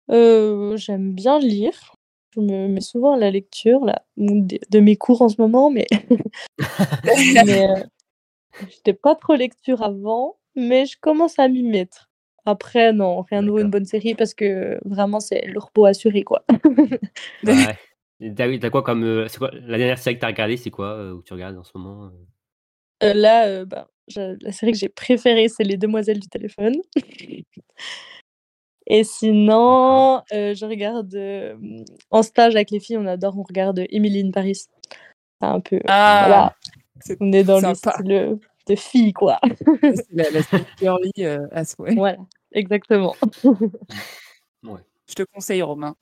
Euh, 0.09 0.75
j'aime 0.75 1.13
bien 1.13 1.39
lire. 1.39 1.95
Je 2.31 2.41
me 2.41 2.67
mets 2.67 2.81
souvent 2.81 3.13
à 3.13 3.17
la 3.17 3.31
lecture 3.31 3.85
là, 3.85 4.03
de, 4.17 4.79
mes 4.81 4.97
cours 4.97 5.21
en 5.21 5.29
ce 5.29 5.39
moment, 5.39 5.71
mais, 5.71 5.87
mais 7.47 7.69
euh, 7.69 7.83
j'étais 8.67 8.91
pas 8.91 9.15
trop 9.15 9.35
lecture 9.35 9.81
avant, 9.81 10.39
mais 10.57 10.85
je 10.85 10.97
commence 10.99 11.39
à 11.39 11.47
m'y 11.47 11.63
mettre. 11.63 12.09
Après, 12.45 12.91
non, 12.91 13.21
rien 13.21 13.43
de 13.43 13.49
vaut 13.49 13.59
une 13.59 13.69
bonne 13.71 13.85
série 13.85 14.13
parce 14.13 14.33
que 14.33 14.77
vraiment, 14.83 15.21
c'est 15.21 15.47
le 15.47 15.57
repos 15.57 15.85
assuré, 15.85 16.23
quoi. 16.23 16.43
Ouais. 17.45 17.77
T'as 18.35 18.69
quoi 18.69 18.83
comme. 18.83 19.03
euh, 19.03 19.27
quoi, 19.37 19.51
la 19.51 19.77
dernière 19.77 19.97
série 19.97 20.15
que 20.15 20.21
t'as 20.21 20.27
regardée, 20.27 20.57
c'est 20.57 20.69
quoi 20.69 20.93
euh, 20.93 21.13
où 21.13 21.23
tu 21.23 21.33
regardes 21.33 21.57
en 21.57 21.63
ce 21.63 21.71
moment 21.75 22.05
euh? 22.05 22.09
Euh, 23.03 23.13
là, 23.15 23.47
euh, 23.47 23.65
bah, 23.65 23.87
la 24.15 24.51
série 24.51 24.73
que 24.73 24.77
j'ai 24.77 24.89
préférée, 24.89 25.47
c'est 25.49 25.63
Les 25.63 25.77
Demoiselles 25.77 26.19
du 26.19 26.27
téléphone. 26.27 26.75
Et 28.87 29.03
sinon, 29.03 30.21
euh, 30.33 30.53
je 30.53 30.65
regarde 30.65 31.13
euh, 31.15 31.55
en 32.09 32.23
stage 32.23 32.55
avec 32.55 32.71
les 32.71 32.79
filles, 32.79 32.97
on 32.97 33.05
adore, 33.05 33.37
on 33.37 33.43
regarde 33.43 33.83
Emily 33.89 34.21
in 34.27 34.31
Paris. 34.31 34.55
C'est 34.55 35.47
un 35.47 35.59
peu, 35.61 35.79
Ah, 35.87 36.23
voilà, 36.27 36.55
on 37.21 37.31
est 37.31 37.43
dans 37.43 37.55
le 37.59 37.73
sympa. 37.73 37.93
style 37.93 38.11
euh, 38.11 38.35
de 38.67 38.75
filles, 38.75 39.13
quoi. 39.13 39.39
C'est 39.81 40.05
la, 40.11 40.29
la 40.31 40.43
série 40.43 40.65
girly 40.79 41.11
euh, 41.19 41.47
à 41.51 41.63
souhait. 41.63 41.95
Voilà, 41.95 42.17
exactement. 42.51 43.15
Je 44.63 45.13
te 45.15 45.23
conseille, 45.33 45.61
Romain. 45.61 45.95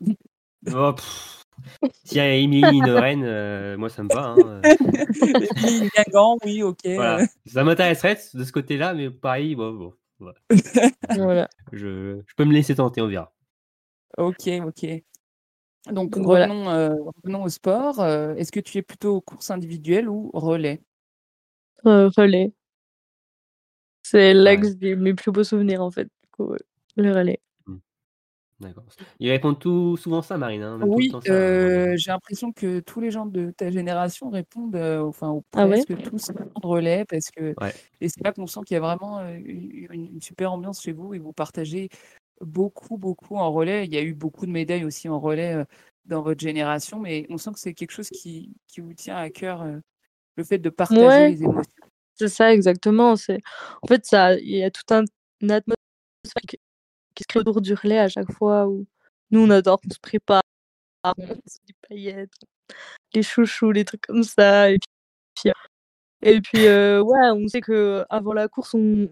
Oh, 0.74 0.94
pff. 0.94 1.39
S'il 2.04 2.18
y 2.18 2.20
a 2.22 2.36
Emily 2.36 2.82
in 2.82 3.00
Rennes, 3.00 3.24
euh, 3.26 3.78
moi 3.78 3.90
ça 3.90 4.04
me 4.04 4.10
va. 4.10 4.26
hein, 4.26 4.38
euh. 4.40 4.62
Émilie 5.64 5.90
Guingamp, 5.96 6.38
oui, 6.46 6.64
ok. 6.64 6.80
Voilà. 6.86 7.26
Ça 7.46 7.64
m'intéresserait 7.64 8.18
de 8.34 8.44
ce 8.44 8.52
côté-là, 8.52 8.94
mais 8.94 9.10
pareil, 9.10 9.56
bon, 9.56 9.74
bon, 9.74 9.94
voilà. 10.20 10.38
voilà. 11.18 11.50
Je, 11.72 12.22
je 12.26 12.34
peux 12.36 12.46
me 12.46 12.54
laisser 12.54 12.76
tenter, 12.76 13.02
on 13.02 13.08
verra. 13.08 13.34
Ok, 14.18 14.50
ok. 14.66 14.86
Donc, 15.92 16.12
Donc, 16.12 16.26
voilà. 16.26 16.46
revenons, 16.48 16.70
euh, 16.70 16.90
revenons 17.24 17.44
au 17.44 17.50
sport. 17.50 18.00
Euh, 18.02 18.34
Est-ce 18.36 18.52
que 18.52 18.60
tu 18.60 18.78
es 18.78 18.82
plutôt 18.82 19.22
course 19.22 19.50
individuelle 19.50 20.10
ou 20.10 20.30
relais? 20.34 20.82
Euh, 21.86 22.10
relais. 22.18 22.52
C'est 24.04 24.34
là 24.34 24.58
que 24.58 24.66
Ouais. 24.66 24.74
j'ai 24.82 24.96
mes 24.96 25.14
plus 25.14 25.32
beaux 25.32 25.44
souvenirs 25.44 25.82
en 25.82 25.92
fait. 25.92 26.06
Du 26.06 26.30
coup, 26.32 26.46
ouais, 26.48 26.60
le 26.98 27.12
relais. 27.14 27.40
D'accord. 28.60 28.86
Ils 29.20 29.30
répondent 29.32 29.60
tout 29.60 29.96
souvent 29.96 30.22
ça, 30.22 30.38
Marine. 30.38 30.62
hein, 30.64 30.78
même 30.78 30.92
tout 30.92 31.00
le 31.02 31.06
Oui, 31.06 31.12
temps 31.12 31.22
ça, 31.22 31.34
hein, 31.34 31.56
euh, 31.58 31.96
j'ai 31.98 32.10
l'impression 32.12 32.54
que 32.54 32.80
tous 32.80 33.02
les 33.02 33.12
gens 33.12 33.26
de 33.26 33.52
ta 33.52 33.70
génération 33.70 34.30
répondent, 34.30 34.76
euh, 34.78 35.02
enfin, 35.04 35.30
ou 35.30 35.44
Ah 35.54 35.68
ouais? 35.68 35.84
presque 35.84 36.02
tous 36.02 36.30
répondent 36.30 36.66
relais 36.66 37.04
parce 37.06 37.30
que 37.32 37.54
Ouais. 37.62 37.74
et 38.00 38.08
c'est 38.08 38.24
là 38.24 38.32
qu'on 38.32 38.48
sent 38.48 38.62
qu'il 38.66 38.76
y 38.76 38.78
a 38.78 38.80
vraiment 38.80 39.20
euh, 39.20 39.38
une, 39.44 39.92
une 39.92 40.22
super 40.22 40.54
ambiance 40.54 40.82
chez 40.82 40.94
vous 40.94 41.14
et 41.14 41.20
vous 41.20 41.34
partagez 41.34 41.90
beaucoup, 42.42 42.98
beaucoup 42.98 43.36
en 43.36 43.52
relais. 43.52 43.86
Il 43.86 43.94
y 43.94 43.98
a 43.98 44.02
eu 44.04 44.14
beaucoup 44.14 44.46
de 44.46 44.52
médailles 44.52 44.86
aussi 44.86 45.10
en 45.10 45.20
relais 45.20 45.54
euh, 45.56 45.66
dans 46.06 46.22
votre 46.22 46.40
génération, 46.40 47.00
mais 47.00 47.26
on 47.30 47.38
sent 47.38 47.52
que 47.54 47.60
c'est 47.60 47.74
quelque 47.74 47.92
chose 47.92 48.10
qui, 48.10 48.54
qui 48.68 48.80
vous 48.80 48.94
tient 48.94 49.18
à 49.18 49.30
cœur, 49.30 49.64
euh, 49.64 49.80
le 50.38 50.44
fait 50.46 50.60
de 50.60 50.70
partager 50.70 51.08
Ouais. 51.08 51.28
les 51.28 51.44
émotions. 51.44 51.72
C'est 52.16 52.30
ça 52.30 52.54
exactement. 52.54 53.16
C'est 53.18 53.40
en 53.84 53.88
fait 53.88 54.06
ça. 54.06 54.36
Il 54.40 54.50
y 54.58 54.64
a 54.64 54.72
tout 54.72 54.84
un 54.92 55.04
une 55.42 55.52
atmosphère 55.52 55.78
qui, 57.20 57.24
se 57.24 57.28
crée 57.28 57.40
autour 57.40 57.62
du 57.62 57.74
relais 57.74 58.00
à 58.00 58.10
chaque 58.10 58.32
fois 58.32 58.68
où 58.68 58.86
nous 59.32 59.42
on 59.42 59.50
adore, 59.50 59.80
on 59.86 59.94
se 59.94 60.00
prépare, 60.00 60.42
on 61.04 61.14
se 61.46 61.58
dit 61.66 61.74
paillettes, 61.88 62.34
les 63.14 63.24
chouchous, 63.24 63.72
les 63.72 63.86
trucs 63.86 64.02
comme 64.02 64.24
ça. 64.24 64.72
Et 64.72 64.78
puis, 64.80 65.52
et 66.22 66.42
puis 66.42 66.68
euh, 66.68 67.02
ouais, 67.02 67.30
on 67.32 67.48
sait 67.48 67.62
que 67.62 68.06
avant 68.10 68.34
la 68.34 68.48
course 68.48 68.74
on, 68.74 69.10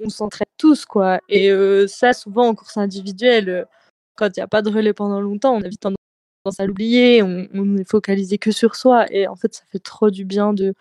on 0.00 0.08
s'entraide 0.08 0.48
tous 0.58 0.84
quoi. 0.84 1.20
Et 1.28 1.50
euh, 1.50 1.86
ça 1.88 2.12
souvent 2.12 2.48
en 2.48 2.54
course 2.54 2.76
individuelle, 2.76 3.48
euh, 3.48 3.64
quand 4.16 4.28
il 4.36 4.40
n'y 4.40 4.42
a 4.42 4.48
pas 4.48 4.62
de 4.62 4.70
relais 4.70 4.92
pendant 4.92 5.20
longtemps, 5.20 5.54
on 5.54 5.62
a 5.62 5.68
vite 5.68 5.80
tendance 5.80 5.96
à 6.58 6.66
l'oublier, 6.66 7.22
on, 7.22 7.48
on 7.54 7.76
est 7.76 7.88
focalisé 7.88 8.38
que 8.38 8.52
sur 8.52 8.76
soi. 8.76 9.06
Et 9.12 9.28
en 9.28 9.36
fait 9.36 9.54
ça 9.54 9.62
fait 9.70 9.80
trop 9.80 10.10
du 10.10 10.24
bien 10.24 10.52
de 10.52 10.74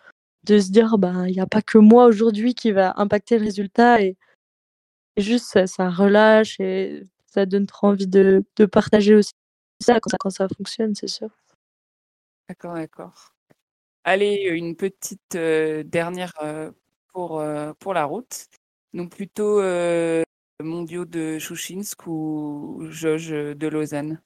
de 0.46 0.60
se 0.60 0.72
dire 0.72 0.98
ben 0.98 1.28
il 1.28 1.34
n'y 1.34 1.40
a 1.40 1.48
pas 1.48 1.62
que 1.62 1.78
moi 1.78 2.06
aujourd'hui 2.06 2.56
qui 2.56 2.72
va 2.72 2.94
impacter 2.98 3.38
le 3.40 3.46
résultat 3.46 4.02
et 4.02 4.18
juste 5.18 5.46
ça, 5.46 5.68
ça 5.68 5.90
relâche 5.90 6.60
et 6.60 7.04
ça 7.26 7.46
donne 7.46 7.68
trop 7.68 7.88
envie 7.88 8.08
de, 8.08 8.44
de 8.56 8.66
partager 8.66 9.16
aussi 9.16 9.34
ça 9.80 10.00
quand, 10.00 10.10
ça 10.10 10.18
quand 10.20 10.30
ça 10.30 10.48
fonctionne 10.56 10.96
c'est 10.96 11.08
sûr 11.08 11.30
D'accord, 12.50 12.76
d'accord. 12.76 13.34
Allez, 14.04 14.50
une 14.52 14.76
petite 14.76 15.36
euh, 15.36 15.82
dernière 15.84 16.34
euh, 16.44 16.72
pour, 17.14 17.40
euh, 17.40 17.72
pour 17.80 17.94
la 17.94 18.04
route. 18.04 18.48
Donc 18.94 19.12
plutôt 19.16 19.62
euh, 19.62 20.24
mondiaux 20.62 21.06
de 21.06 21.40
Chouchinsk 21.40 22.06
ou 22.06 22.86
Jauge 22.90 23.30
de 23.30 23.68
Lausanne? 23.68 24.22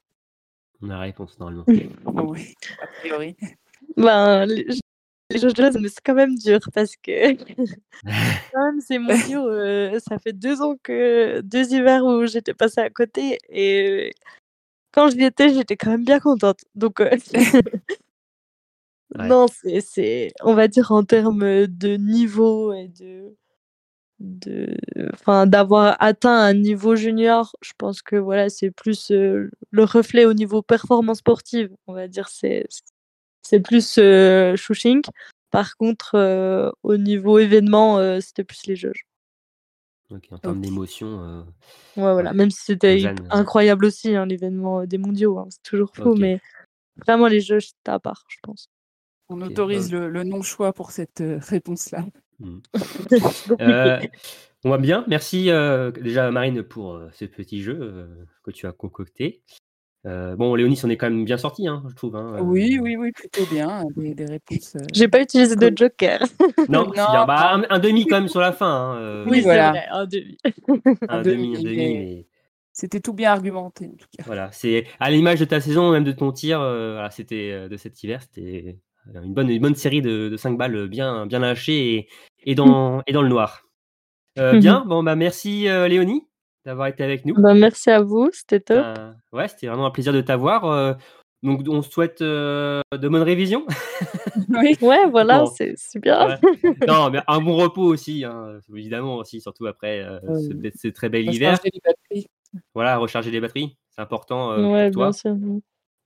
On 0.82 0.90
a 0.90 0.94
la 0.94 1.00
réponse 1.02 1.40
normalement. 1.40 1.64
Oui, 1.68 2.56
a 2.82 2.88
priori. 2.88 3.38
ben 3.96 4.48
les, 5.30 5.40
Lausanne, 5.40 5.78
mais 5.82 5.90
c'est 5.90 6.02
quand 6.04 6.14
même 6.14 6.36
dur 6.36 6.60
parce 6.74 6.96
que 6.96 7.34
quand 8.54 8.66
même 8.66 8.82
ces 8.82 9.00
mondiaux 9.00 9.48
euh, 9.50 10.00
ça 10.00 10.20
fait 10.20 10.34
deux 10.34 10.62
ans 10.62 10.76
que 10.82 11.42
deux 11.42 11.74
hivers 11.74 12.06
où 12.06 12.26
j'étais 12.26 12.54
passée 12.54 12.82
à 12.82 12.90
côté 12.90 13.38
et 13.50 14.14
quand 14.92 15.10
j'y 15.10 15.24
étais 15.24 15.54
j'étais 15.54 15.76
quand 15.78 15.92
même 15.92 16.06
bien 16.06 16.20
contente 16.20 16.62
donc 16.76 17.02
euh, 17.02 17.10
Ouais. 19.16 19.28
non 19.30 19.48
c'est 19.48 19.80
c'est 19.80 20.34
on 20.44 20.54
va 20.54 20.68
dire 20.68 20.92
en 20.92 21.04
termes 21.04 21.66
de 21.68 21.96
niveau 21.96 22.74
et 22.74 22.90
de 22.90 23.36
de 24.20 24.76
enfin 25.14 25.48
d'avoir 25.48 25.96
atteint 26.02 26.38
un 26.38 26.54
niveau 26.54 26.96
junior 26.98 27.56
je 27.62 27.72
pense 27.78 28.02
que 28.02 28.18
voilà 28.18 28.50
c'est 28.50 28.72
plus 28.72 29.12
euh, 29.12 29.50
le 29.72 29.84
reflet 29.86 30.26
au 30.26 30.34
niveau 30.34 30.62
performance 30.62 31.20
sportive 31.20 31.72
on 31.88 31.94
va 31.94 32.08
dire 32.10 32.28
c'est 32.30 32.68
c'est 33.50 33.60
plus 33.62 33.98
euh, 33.98 34.56
Shushing 34.56 35.02
par 35.52 35.78
contre 35.78 36.16
euh, 36.16 36.70
au 36.84 36.98
niveau 36.98 37.39
événement 37.39 37.98
euh, 38.00 38.20
c'était 38.20 38.43
plus 38.43 38.66
les 38.68 38.76
jauges 38.76 39.06
Ok, 40.10 40.28
en 40.32 40.38
termes 40.38 40.62
d'émotion. 40.62 41.08
euh, 41.22 41.41
ouais 41.95 42.14
voilà 42.14 42.34
même 42.34 42.52
si 42.52 42.64
c'était 42.64 43.14
incroyable 43.30 43.86
aussi 43.86 44.16
hein, 44.16 44.26
l'événement 44.26 44.86
des 44.86 44.98
mondiaux 44.98 45.38
hein, 45.39 45.48
c'est 45.50 45.64
toujours 45.64 45.91
fou 45.95 46.16
mais 46.16 46.39
vraiment 47.06 47.28
les 47.28 47.41
jauges 47.41 47.68
c'était 47.68 47.91
à 47.91 48.00
part 48.00 48.24
je 48.28 48.38
pense 48.43 48.70
On 49.30 49.41
autorise 49.41 49.91
le, 49.91 50.10
le 50.10 50.24
non-choix 50.24 50.74
pour 50.74 50.91
cette 50.91 51.22
euh, 51.22 51.39
réponse-là. 51.41 52.06
hmm. 52.39 52.60
Euh, 53.62 54.00
on 54.64 54.70
va 54.70 54.78
bien. 54.78 55.04
Merci 55.08 55.50
euh, 55.50 55.91
déjà 55.91 56.32
Marine 56.32 56.64
pour 56.64 56.93
euh, 56.93 57.10
ce 57.14 57.26
petit 57.26 57.62
jeu 57.62 57.78
euh, 57.80 58.26
que 58.43 58.52
tu 58.52 58.68
as 58.68 58.72
concocté. 58.72 59.41
Euh, 60.08 60.36
bon, 60.36 60.55
Léonis, 60.55 60.80
on 60.86 60.89
est 60.89 60.95
quand 60.97 61.10
même 61.10 61.26
bien 61.26 61.38
sorti, 61.38 61.68
hein, 61.68 61.84
je 61.89 61.93
trouve. 61.95 62.16
hein, 62.16 62.36
euh. 62.38 62.41
Oui, 62.41 62.80
oui, 62.82 62.95
oui, 62.95 63.12
plutôt 63.12 63.45
bien. 63.51 63.84
Des, 63.95 64.14
des 64.14 64.26
réponses. 64.26 64.76
euh, 64.78 64.86
j'ai 64.93 65.08
pas 65.10 65.22
utilisé 65.22 65.55
de 65.55 65.72
joker 65.76 66.20
Non, 66.70 66.86
Non, 66.86 66.89
bien. 66.91 67.26
Bah, 67.26 67.53
un, 67.55 67.64
un 67.70 67.80
demi 67.80 68.05
quand 68.08 68.16
même 68.20 68.30
sur 68.30 68.39
la 68.39 68.51
fin. 68.53 68.70
hein, 68.93 68.95
euh, 68.97 69.26
Oui, 69.28 69.38
c'est 69.38 69.43
voilà. 69.43 69.70
vrai, 69.72 69.86
un 69.91 70.05
demi. 70.05 70.38
Un 71.10 71.18
un 71.20 71.22
demi, 71.22 71.36
demi, 71.53 71.55
un 71.58 71.60
demi, 71.62 71.76
mais- 71.76 72.28
C'était 72.72 72.99
tout 73.01 73.14
bien 73.14 73.32
argumenté, 73.32 73.86
en 73.88 73.97
tout 73.97 74.08
cas. 74.18 74.24
voilà. 74.26 74.49
C'est 74.53 74.86
à 74.99 75.10
l'image 75.12 75.39
de 75.39 75.45
ta 75.45 75.60
saison, 75.60 75.91
même 75.91 76.03
de 76.05 76.12
ton 76.14 76.32
tir. 76.32 76.62
euh, 76.62 76.93
voilà, 76.93 77.10
c'était 77.12 77.51
euh, 77.51 77.68
de 77.68 77.76
cet 77.76 78.01
hiver, 78.03 78.22
c'était 78.22 78.78
une 79.14 79.34
bonne, 79.34 79.49
une 79.49 79.62
bonne 79.62 79.76
série 79.76 80.01
de, 80.01 80.30
de 80.30 80.38
5 80.38 80.58
balles 80.58 80.88
bien, 80.88 81.26
bien 81.26 81.39
lâchées 81.39 81.95
et, 81.95 82.08
et 82.45 82.55
dans, 82.55 83.01
et 83.08 83.14
dans 83.14 83.22
le 83.24 83.30
noir. 83.30 83.64
Euh, 84.39 84.53
Mhm. 84.53 84.60
bien. 84.60 84.86
Bon, 84.86 85.01
bah 85.01 85.16
merci 85.16 85.68
euh, 85.68 85.88
Léonie 85.88 86.27
d'avoir 86.68 86.88
été 86.88 87.01
avec 87.03 87.26
nous. 87.26 87.34
Bah, 87.36 87.53
merci 87.53 87.89
à 87.89 88.01
vous 88.01 88.30
c'était 88.34 88.59
top 88.59 88.84
Euh, 88.86 89.11
ouais, 89.32 89.47
c'était 89.47 89.68
vraiment 89.68 89.86
un 89.88 89.91
plaisir 89.91 90.11
de 90.13 90.22
t'avoir. 90.22 90.65
euh, 90.65 90.93
donc, 91.43 91.61
on 91.70 91.82
se 91.82 91.89
souhaite 91.91 92.22
euh, 92.22 92.82
de 92.91 93.07
bonnes 93.07 93.22
révisions. 93.24 93.65
Oui. 94.49 94.78
ouais 94.82 95.09
voilà 95.09 95.39
Bon. 95.39 95.45
c'est 95.47 95.76
bien 96.01 96.28
Ouais. 96.28 96.36
non, 96.88 97.09
mais 97.09 97.20
un 97.28 97.39
bon 97.41 97.55
repos 97.57 97.84
aussi, 97.84 98.24
hein, 98.24 98.59
évidemment 98.76 99.15
aussi, 99.18 99.41
surtout 99.41 99.65
après 99.65 100.01
euh, 100.01 100.20
ce, 100.76 100.88
très 100.89 101.09
bel 101.09 101.28
On 101.28 101.32
hiver. 101.32 101.57
les 101.63 101.80
batteries. 101.84 102.28
Voilà, 102.76 102.97
recharger 102.97 103.32
les 103.32 103.39
batteries, 103.41 103.78
c'est 103.89 104.01
important 104.01 104.51
euh, 104.51 104.68
ouais 104.68 104.86
pour 104.88 104.93
toi. 104.93 105.05
bien 105.07 105.13
sûr 105.13 105.36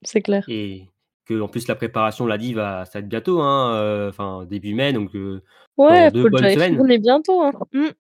c'est 0.04 0.22
clair 0.22 0.44
Et 0.48 0.88
que 1.26 1.40
en 1.40 1.48
plus 1.48 1.68
la 1.68 1.76
préparation, 1.76 2.26
on 2.26 2.28
l'a 2.28 2.38
dit, 2.40 2.54
va 2.54 2.86
ça 2.86 3.00
va 3.00 3.04
être 3.04 3.10
bientôt, 3.10 3.42
hein, 3.42 3.74
euh, 3.76 4.10
enfin 4.10 4.46
début 4.46 4.74
mai, 4.74 4.92
donc 4.94 5.14
euh, 5.16 5.42
Ouais, 5.78 6.10
deux 6.12 6.30
bonnes 6.30 6.50
semaines. 6.50 6.74
retourner 6.74 6.98
bientôt. 7.00 7.42
Hein. 7.42 7.52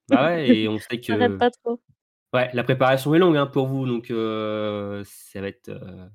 Bah 0.09 0.25
ouais, 0.27 0.47
et 0.55 0.67
on 0.67 0.77
sait 0.79 0.99
que 0.99 1.37
pas 1.37 1.49
trop. 1.51 1.79
Ouais, 2.33 2.49
la 2.53 2.63
préparation 2.63 3.13
est 3.15 3.19
longue 3.19 3.37
hein, 3.37 3.45
pour 3.47 3.67
vous, 3.67 3.85
donc 3.85 4.11
euh, 4.11 5.03
ça 5.05 5.41
va 5.41 5.47
être 5.47 5.69
euh, 5.69 6.07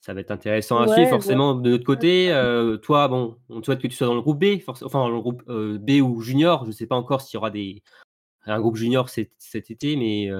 ça 0.00 0.14
va 0.14 0.20
être 0.20 0.30
intéressant 0.30 0.78
à 0.78 0.82
Ouais, 0.86 0.92
suivre 0.92 1.02
ouais. 1.04 1.10
forcément 1.10 1.54
de 1.54 1.70
notre 1.70 1.84
côté. 1.84 2.32
Euh, 2.32 2.76
toi, 2.76 3.08
bon, 3.08 3.38
on 3.48 3.60
te 3.60 3.66
souhaite 3.66 3.80
que 3.80 3.88
tu 3.88 3.96
sois 3.96 4.06
dans 4.06 4.14
le 4.14 4.22
groupe 4.22 4.38
B, 4.38 4.60
enfin 4.66 5.00
dans 5.00 5.08
le 5.08 5.20
groupe 5.20 5.42
B 5.50 5.90
ou 6.02 6.20
junior. 6.20 6.64
Je 6.64 6.70
sais 6.70 6.86
pas 6.86 6.96
encore 6.96 7.20
s'il 7.20 7.34
y 7.34 7.38
aura 7.38 7.50
des 7.50 7.82
un 8.46 8.60
groupe 8.60 8.76
junior 8.76 9.08
cet, 9.08 9.32
cet 9.38 9.70
été, 9.72 9.96
mais 9.96 10.30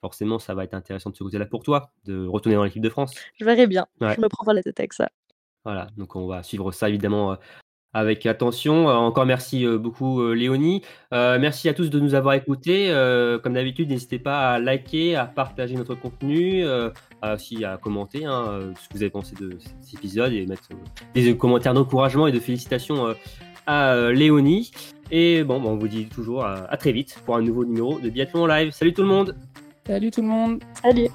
forcément 0.00 0.38
ça 0.38 0.54
va 0.54 0.64
être 0.64 0.74
intéressant 0.74 1.10
de 1.10 1.16
ce 1.16 1.24
côté-là 1.24 1.46
pour 1.46 1.62
toi, 1.62 1.92
de 2.04 2.26
retourner 2.26 2.56
dans 2.56 2.64
l'équipe 2.64 2.82
de 2.82 2.88
France. 2.88 3.14
Je 3.34 3.44
verrai 3.44 3.66
bien. 3.66 3.86
Ouais. 4.00 4.14
Je 4.14 4.20
me 4.20 4.28
prends 4.28 4.44
pas 4.44 4.54
la 4.54 4.62
tête 4.62 4.80
avec 4.80 4.94
ça. 4.94 5.10
Voilà, 5.64 5.88
donc 5.96 6.16
on 6.16 6.26
va 6.26 6.42
suivre 6.42 6.72
ça 6.72 6.88
évidemment 6.88 7.36
avec 7.94 8.26
attention. 8.26 8.90
Euh, 8.90 8.94
encore 8.94 9.24
merci 9.24 9.64
euh, 9.64 9.78
beaucoup 9.78 10.20
euh, 10.20 10.34
Léonie. 10.34 10.82
Euh, 11.12 11.38
merci 11.40 11.68
à 11.68 11.74
tous 11.74 11.88
de 11.88 11.98
nous 11.98 12.14
avoir 12.14 12.34
écoutés. 12.34 12.90
Euh, 12.90 13.38
comme 13.38 13.54
d'habitude, 13.54 13.88
n'hésitez 13.88 14.18
pas 14.18 14.50
à 14.50 14.58
liker, 14.58 15.16
à 15.16 15.24
partager 15.24 15.76
notre 15.76 15.94
contenu, 15.94 16.64
euh, 16.64 16.90
à 17.22 17.34
aussi 17.34 17.64
à 17.64 17.78
commenter 17.78 18.26
hein, 18.26 18.60
ce 18.78 18.88
que 18.88 18.94
vous 18.94 19.02
avez 19.02 19.10
pensé 19.10 19.34
de 19.40 19.56
cet 19.80 19.94
épisode 19.94 20.32
et 20.32 20.44
mettre 20.46 20.68
des 21.14 21.36
commentaires 21.36 21.72
d'encouragement 21.72 22.26
et 22.26 22.32
de 22.32 22.40
félicitations 22.40 23.14
à 23.66 24.10
Léonie. 24.10 24.72
Et 25.10 25.44
bon, 25.44 25.60
bah, 25.60 25.68
on 25.68 25.76
vous 25.76 25.88
dit 25.88 26.06
toujours 26.06 26.44
à, 26.44 26.70
à 26.70 26.76
très 26.76 26.92
vite 26.92 27.22
pour 27.24 27.36
un 27.36 27.42
nouveau 27.42 27.64
numéro 27.64 27.98
de 27.98 28.10
Biathlon 28.10 28.46
Live. 28.46 28.72
Salut 28.72 28.92
tout 28.92 29.02
le 29.02 29.08
monde 29.08 29.36
Salut 29.86 30.10
tout 30.10 30.22
le 30.22 30.28
monde. 30.28 30.62
Salut. 30.82 31.08